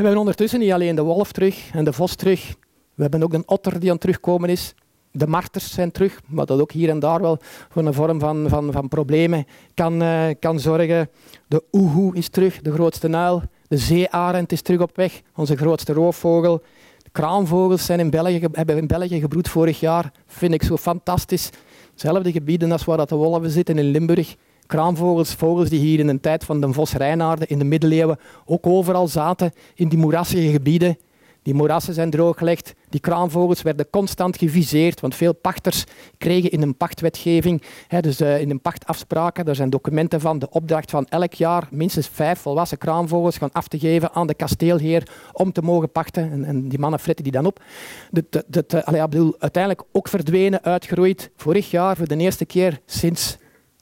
hebben 0.00 0.16
ondertussen 0.16 0.60
niet 0.60 0.72
alleen 0.72 0.96
de 0.96 1.02
wolf 1.02 1.32
terug 1.32 1.70
en 1.72 1.84
de 1.84 1.92
vos 1.92 2.14
terug, 2.14 2.54
We 2.94 3.02
hebben 3.02 3.22
ook 3.22 3.32
een 3.32 3.48
otter 3.48 3.72
die 3.72 3.88
aan 3.88 3.94
het 3.94 4.00
terugkomen 4.00 4.48
is. 4.48 4.74
De 5.12 5.26
marters 5.26 5.72
zijn 5.72 5.90
terug, 5.90 6.20
maar 6.26 6.46
dat 6.46 6.60
ook 6.60 6.72
hier 6.72 6.88
en 6.88 6.98
daar 6.98 7.20
wel 7.20 7.38
voor 7.68 7.86
een 7.86 7.94
vorm 7.94 8.20
van, 8.20 8.48
van, 8.48 8.72
van 8.72 8.88
problemen 8.88 9.46
kan, 9.74 10.02
uh, 10.02 10.24
kan 10.40 10.60
zorgen. 10.60 11.10
De 11.46 11.62
oehoe 11.72 12.16
is 12.16 12.28
terug, 12.28 12.60
de 12.60 12.72
grootste 12.72 13.08
uil. 13.16 13.42
De 13.68 13.78
zeearend 13.78 14.52
is 14.52 14.62
terug 14.62 14.80
op 14.80 14.96
weg, 14.96 15.20
onze 15.36 15.56
grootste 15.56 15.92
roofvogel. 15.92 16.62
De 17.02 17.10
kraanvogels 17.12 17.84
zijn 17.84 18.00
in 18.00 18.10
België, 18.10 18.48
hebben 18.52 18.76
in 18.76 18.86
België 18.86 19.20
gebroed 19.20 19.48
vorig 19.48 19.80
jaar. 19.80 20.12
Vind 20.26 20.54
ik 20.54 20.62
zo 20.62 20.76
fantastisch. 20.76 21.50
Zelfde 21.94 22.32
gebieden 22.32 22.72
als 22.72 22.84
waar 22.84 22.96
dat 22.96 23.08
de 23.08 23.14
wolven 23.14 23.50
zitten 23.50 23.78
in 23.78 23.84
Limburg. 23.84 24.36
Kraanvogels, 24.66 25.34
vogels 25.34 25.68
die 25.68 25.80
hier 25.80 25.98
in 25.98 26.06
de 26.06 26.20
tijd 26.20 26.44
van 26.44 26.60
de 26.60 26.72
Vos 26.72 26.92
Rijnaarden 26.92 27.48
in 27.48 27.58
de 27.58 27.64
middeleeuwen 27.64 28.18
ook 28.44 28.66
overal 28.66 29.08
zaten 29.08 29.52
in 29.74 29.88
die 29.88 29.98
moerassige 29.98 30.50
gebieden. 30.50 30.98
Die 31.42 31.54
moerassen 31.54 31.94
zijn 31.94 32.10
drooggelegd. 32.10 32.74
Die 32.88 33.00
kraanvogels 33.00 33.62
werden 33.62 33.90
constant 33.90 34.36
geviseerd, 34.36 35.00
want 35.00 35.14
veel 35.14 35.34
pachters 35.34 35.84
kregen 36.18 36.50
in 36.50 36.62
een 36.62 36.76
pachtwetgeving, 36.76 37.62
hè, 37.88 38.00
dus 38.00 38.20
uh, 38.20 38.40
in 38.40 38.50
een 38.50 38.60
pachtafspraken, 38.60 39.44
daar 39.44 39.54
zijn 39.54 39.70
documenten 39.70 40.20
van, 40.20 40.38
de 40.38 40.50
opdracht 40.50 40.90
van 40.90 41.06
elk 41.06 41.32
jaar 41.32 41.68
minstens 41.70 42.08
vijf 42.08 42.38
volwassen 42.38 42.78
kraanvogels 42.78 43.36
gaan 43.36 43.52
af 43.52 43.68
te 43.68 43.78
geven 43.78 44.12
aan 44.12 44.26
de 44.26 44.34
kasteelheer 44.34 45.08
om 45.32 45.52
te 45.52 45.62
mogen 45.62 45.92
pachten. 45.92 46.44
En, 46.44 46.68
die 46.68 46.78
mannen 46.78 47.00
fretten 47.00 47.24
die 47.24 47.32
dan 47.32 47.46
op. 47.46 47.62
Dat, 48.10 48.44
dat, 48.46 48.84
bedoel, 49.10 49.34
uiteindelijk 49.38 49.84
ook 49.92 50.08
verdwenen, 50.08 50.62
uitgeroeid. 50.62 51.30
Vorig 51.36 51.70
jaar 51.70 51.96
voor 51.96 52.08
de 52.08 52.16
eerste 52.16 52.44
keer 52.44 52.80
sinds 52.86 53.36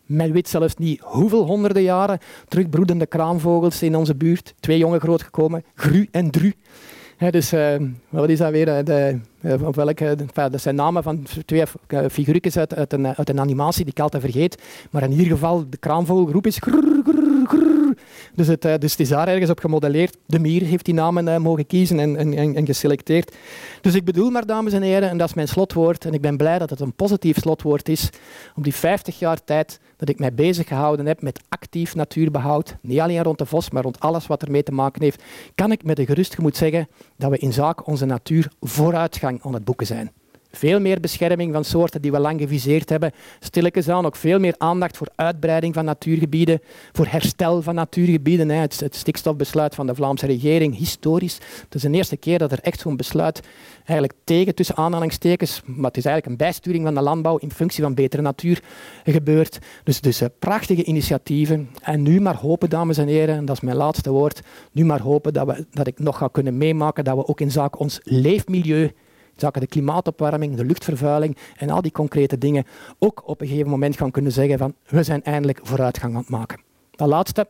men 0.07 0.33
weet 0.33 0.49
zelfs 0.49 0.77
niet 0.77 1.01
hoeveel 1.01 1.45
honderden 1.47 1.83
jaren 1.83 2.19
terugbroedende 2.49 3.07
kraanvogels 3.07 3.83
in 3.83 3.97
onze 3.97 4.15
buurt. 4.15 4.55
Twee 4.61 4.79
jongen 4.79 5.01
grootgekomen, 5.01 5.65
Gru 5.75 6.09
en 6.11 6.31
Dru 6.31 6.53
dus 7.29 7.53
uh, 7.53 7.75
wat 8.09 8.29
is 8.29 8.39
dat 8.39 8.51
weer? 8.51 8.69
Eh, 8.69 8.85
de, 8.85 9.19
uh, 9.41 9.55
welke, 9.55 10.17
dat 10.35 10.61
zijn 10.61 10.75
namen 10.75 11.03
van 11.03 11.27
twee 11.45 11.65
figuurtjes 12.11 12.57
uit, 12.57 12.93
een, 12.93 13.41
animatie 13.41 13.85
die 13.85 13.93
ik 13.93 14.01
altijd 14.01 14.23
vergeet. 14.23 14.63
Maar 14.91 15.03
in 15.03 15.11
ieder 15.11 15.27
geval, 15.27 15.65
de 15.71 15.77
kraanvogelgroep 15.77 16.47
is. 16.47 16.59
Dus, 18.35 18.47
het, 18.47 18.81
dus 18.81 18.97
is 18.97 19.09
daar 19.09 19.29
ergens 19.29 19.51
op 19.51 19.59
gemodelleerd. 19.59 20.17
De 20.27 20.39
mier 20.39 20.63
heeft 20.63 20.85
die 20.85 20.95
namen 20.95 21.43
mogen 21.43 21.67
kiezen 21.67 21.99
en, 21.99 22.17
en, 22.17 22.55
en, 22.55 22.67
geselecteerd. 22.67 23.37
Dus 23.81 23.95
ik 23.95 24.05
bedoel 24.05 24.31
maar, 24.31 24.47
dames 24.47 24.73
en 24.73 24.83
heren, 24.83 25.09
en 25.09 25.19
dat 25.19 25.29
is 25.29 25.35
mijn 25.35 25.49
slotwoord. 25.49 26.05
En 26.05 26.13
ik 26.13 26.21
ben 26.21 26.37
blij 26.37 26.59
dat 26.59 26.71
het 26.71 26.81
een 26.81 26.93
positief 26.93 27.39
slotwoord 27.39 27.89
is. 27.89 28.11
Om 28.57 28.63
die 28.63 28.75
50 28.75 29.19
jaar 29.19 29.45
tijd 29.45 29.81
dat 30.01 30.09
ik 30.09 30.19
mij 30.19 30.35
bezig 30.35 30.69
gehouden 30.69 31.07
heb 31.07 31.23
met 31.23 31.41
actief 31.49 31.95
natuurbehoud, 31.95 32.77
niet 32.81 33.01
alleen 33.01 33.23
rond 33.23 33.39
de 33.39 33.47
vos, 33.47 33.71
maar 33.71 33.83
rond 33.83 34.01
alles 34.01 34.27
wat 34.27 34.43
ermee 34.43 34.63
te 34.63 34.73
maken 34.73 35.03
heeft, 35.03 35.23
kan 35.55 35.73
ik 35.73 35.85
met 35.85 35.99
een 35.99 36.07
gerust 36.07 36.35
gemoed 36.35 36.57
zeggen 36.57 36.89
dat 37.17 37.31
we 37.31 37.39
in 37.39 37.53
zaak 37.53 37.87
onze 37.87 38.05
natuur 38.05 38.53
vooruitgang 38.61 39.43
aan 39.43 39.55
het 39.55 39.65
boeken 39.65 39.87
zijn. 39.87 40.13
Veel 40.53 40.81
meer 40.81 41.01
bescherming 41.01 41.53
van 41.53 41.65
soorten 41.65 42.03
die 42.03 42.11
we 42.11 42.19
lang 42.19 42.41
geviseerd 42.41 42.89
hebben. 42.89 43.13
Stilletjes 43.41 43.89
aan 43.89 44.07
ook 44.07 44.17
veel 44.17 44.39
meer 44.39 44.55
aandacht 44.59 44.97
voor 44.97 45.09
uitbreiding 45.15 45.75
van 45.75 45.85
natuurgebieden, 45.85 46.61
voor 46.93 47.07
herstel 47.07 47.63
van 47.63 47.75
natuurgebieden. 47.75 48.49
Het, 48.49 48.85
stikstofbesluit 48.91 49.75
van 49.75 49.87
de 49.87 49.95
Vlaamse 49.95 50.27
regering, 50.27 50.77
historisch. 50.77 51.39
Het 51.65 51.75
is 51.75 51.83
de 51.83 51.91
eerste 51.91 52.17
keer 52.17 52.39
dat 52.39 52.53
er 52.53 52.59
echt 52.61 52.81
zo'n 52.81 52.97
besluit 52.97 53.41
eigenlijk 53.85 54.19
tegen, 54.25 54.55
tussen 54.55 54.77
aanhalingstekens, 54.77 55.63
maar 55.65 55.87
het 55.91 55.97
is 55.97 56.05
eigenlijk 56.05 56.27
een 56.27 56.47
bijsturing 56.47 56.85
van 56.85 56.95
de 56.95 57.01
landbouw 57.01 57.37
in 57.37 57.53
functie 57.53 57.83
van 57.83 57.95
betere 57.95 58.23
natuur 58.23 58.63
gebeurt. 59.05 59.59
Dus, 59.85 60.01
dus 60.01 60.23
uh, 60.23 60.29
prachtige 60.39 60.85
initiatieven. 60.85 61.69
En 61.83 62.03
nu 62.03 62.21
maar 62.21 62.37
hopen, 62.37 62.71
dames 62.71 62.99
en 62.99 63.09
heren, 63.09 63.37
en 63.37 63.45
dat 63.45 63.57
is 63.57 63.63
mijn 63.63 63.77
laatste 63.77 64.11
woord, 64.11 64.41
nu 64.73 64.85
maar 64.85 65.01
hopen 65.01 65.33
dat, 65.33 65.47
we, 65.47 65.67
dat 65.71 65.87
ik 65.87 65.99
nog 65.99 66.19
ga 66.19 66.29
kunnen 66.29 66.59
meemaken 66.59 67.05
dat 67.05 67.17
we 67.17 67.27
ook 67.27 67.41
in 67.41 67.51
zaken 67.51 67.81
ons 67.81 68.01
leefmilieu 68.03 68.93
zaken 69.41 69.61
de 69.61 69.67
klimaatopwarming, 69.67 70.57
de 70.57 70.65
luchtvervuiling 70.65 71.37
en 71.57 71.71
al 71.71 71.83
die 71.83 71.93
concrete 71.93 72.39
dingen 72.39 72.65
ook 72.99 73.23
op 73.29 73.41
een 73.41 73.47
gegeven 73.47 73.71
moment 73.71 73.97
gaan 73.97 74.11
kunnen 74.11 74.33
zeggen 74.33 74.59
van 74.59 74.75
we 74.89 75.03
zijn 75.03 75.23
eindelijk 75.23 75.61
vooruitgang 75.63 76.15
aan 76.15 76.21
het 76.21 76.31
maken. 76.31 76.61
Dat 76.91 77.09
laatste, 77.09 77.47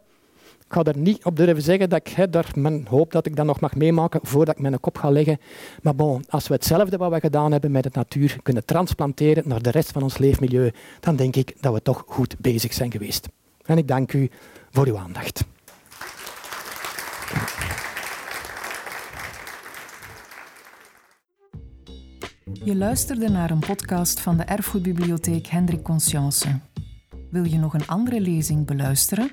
ik 0.70 0.76
ga 0.76 0.82
er 0.82 0.96
niet 0.96 1.24
op 1.24 1.36
durven 1.36 1.62
zeggen 1.62 1.88
dat 1.88 2.08
ik 2.08 2.32
daar 2.32 2.50
mijn 2.54 2.86
hoop 2.88 3.12
dat 3.12 3.26
ik 3.26 3.36
dat 3.36 3.46
nog 3.46 3.60
mag 3.60 3.74
meemaken 3.74 4.20
voordat 4.22 4.54
ik 4.54 4.60
mijn 4.60 4.80
kop 4.80 4.98
ga 4.98 5.10
leggen. 5.10 5.38
Maar 5.82 5.94
bon, 5.94 6.24
als 6.28 6.48
we 6.48 6.54
hetzelfde 6.54 6.96
wat 6.96 7.12
we 7.12 7.20
gedaan 7.20 7.52
hebben 7.52 7.70
met 7.70 7.82
de 7.82 7.90
natuur 7.92 8.36
kunnen 8.42 8.64
transplanteren 8.64 9.42
naar 9.46 9.62
de 9.62 9.70
rest 9.70 9.92
van 9.92 10.02
ons 10.02 10.18
leefmilieu, 10.18 10.72
dan 11.00 11.16
denk 11.16 11.36
ik 11.36 11.54
dat 11.60 11.72
we 11.72 11.82
toch 11.82 12.04
goed 12.06 12.36
bezig 12.38 12.72
zijn 12.72 12.90
geweest. 12.90 13.28
En 13.64 13.78
ik 13.78 13.88
dank 13.88 14.12
u 14.12 14.30
voor 14.70 14.86
uw 14.86 14.98
aandacht. 14.98 15.44
Je 22.52 22.76
luisterde 22.76 23.28
naar 23.28 23.50
een 23.50 23.58
podcast 23.58 24.20
van 24.20 24.36
de 24.36 24.42
Erfgoedbibliotheek 24.42 25.46
Hendrik 25.46 25.82
Conscience. 25.82 26.60
Wil 27.30 27.44
je 27.44 27.58
nog 27.58 27.74
een 27.74 27.86
andere 27.86 28.20
lezing 28.20 28.66
beluisteren? 28.66 29.30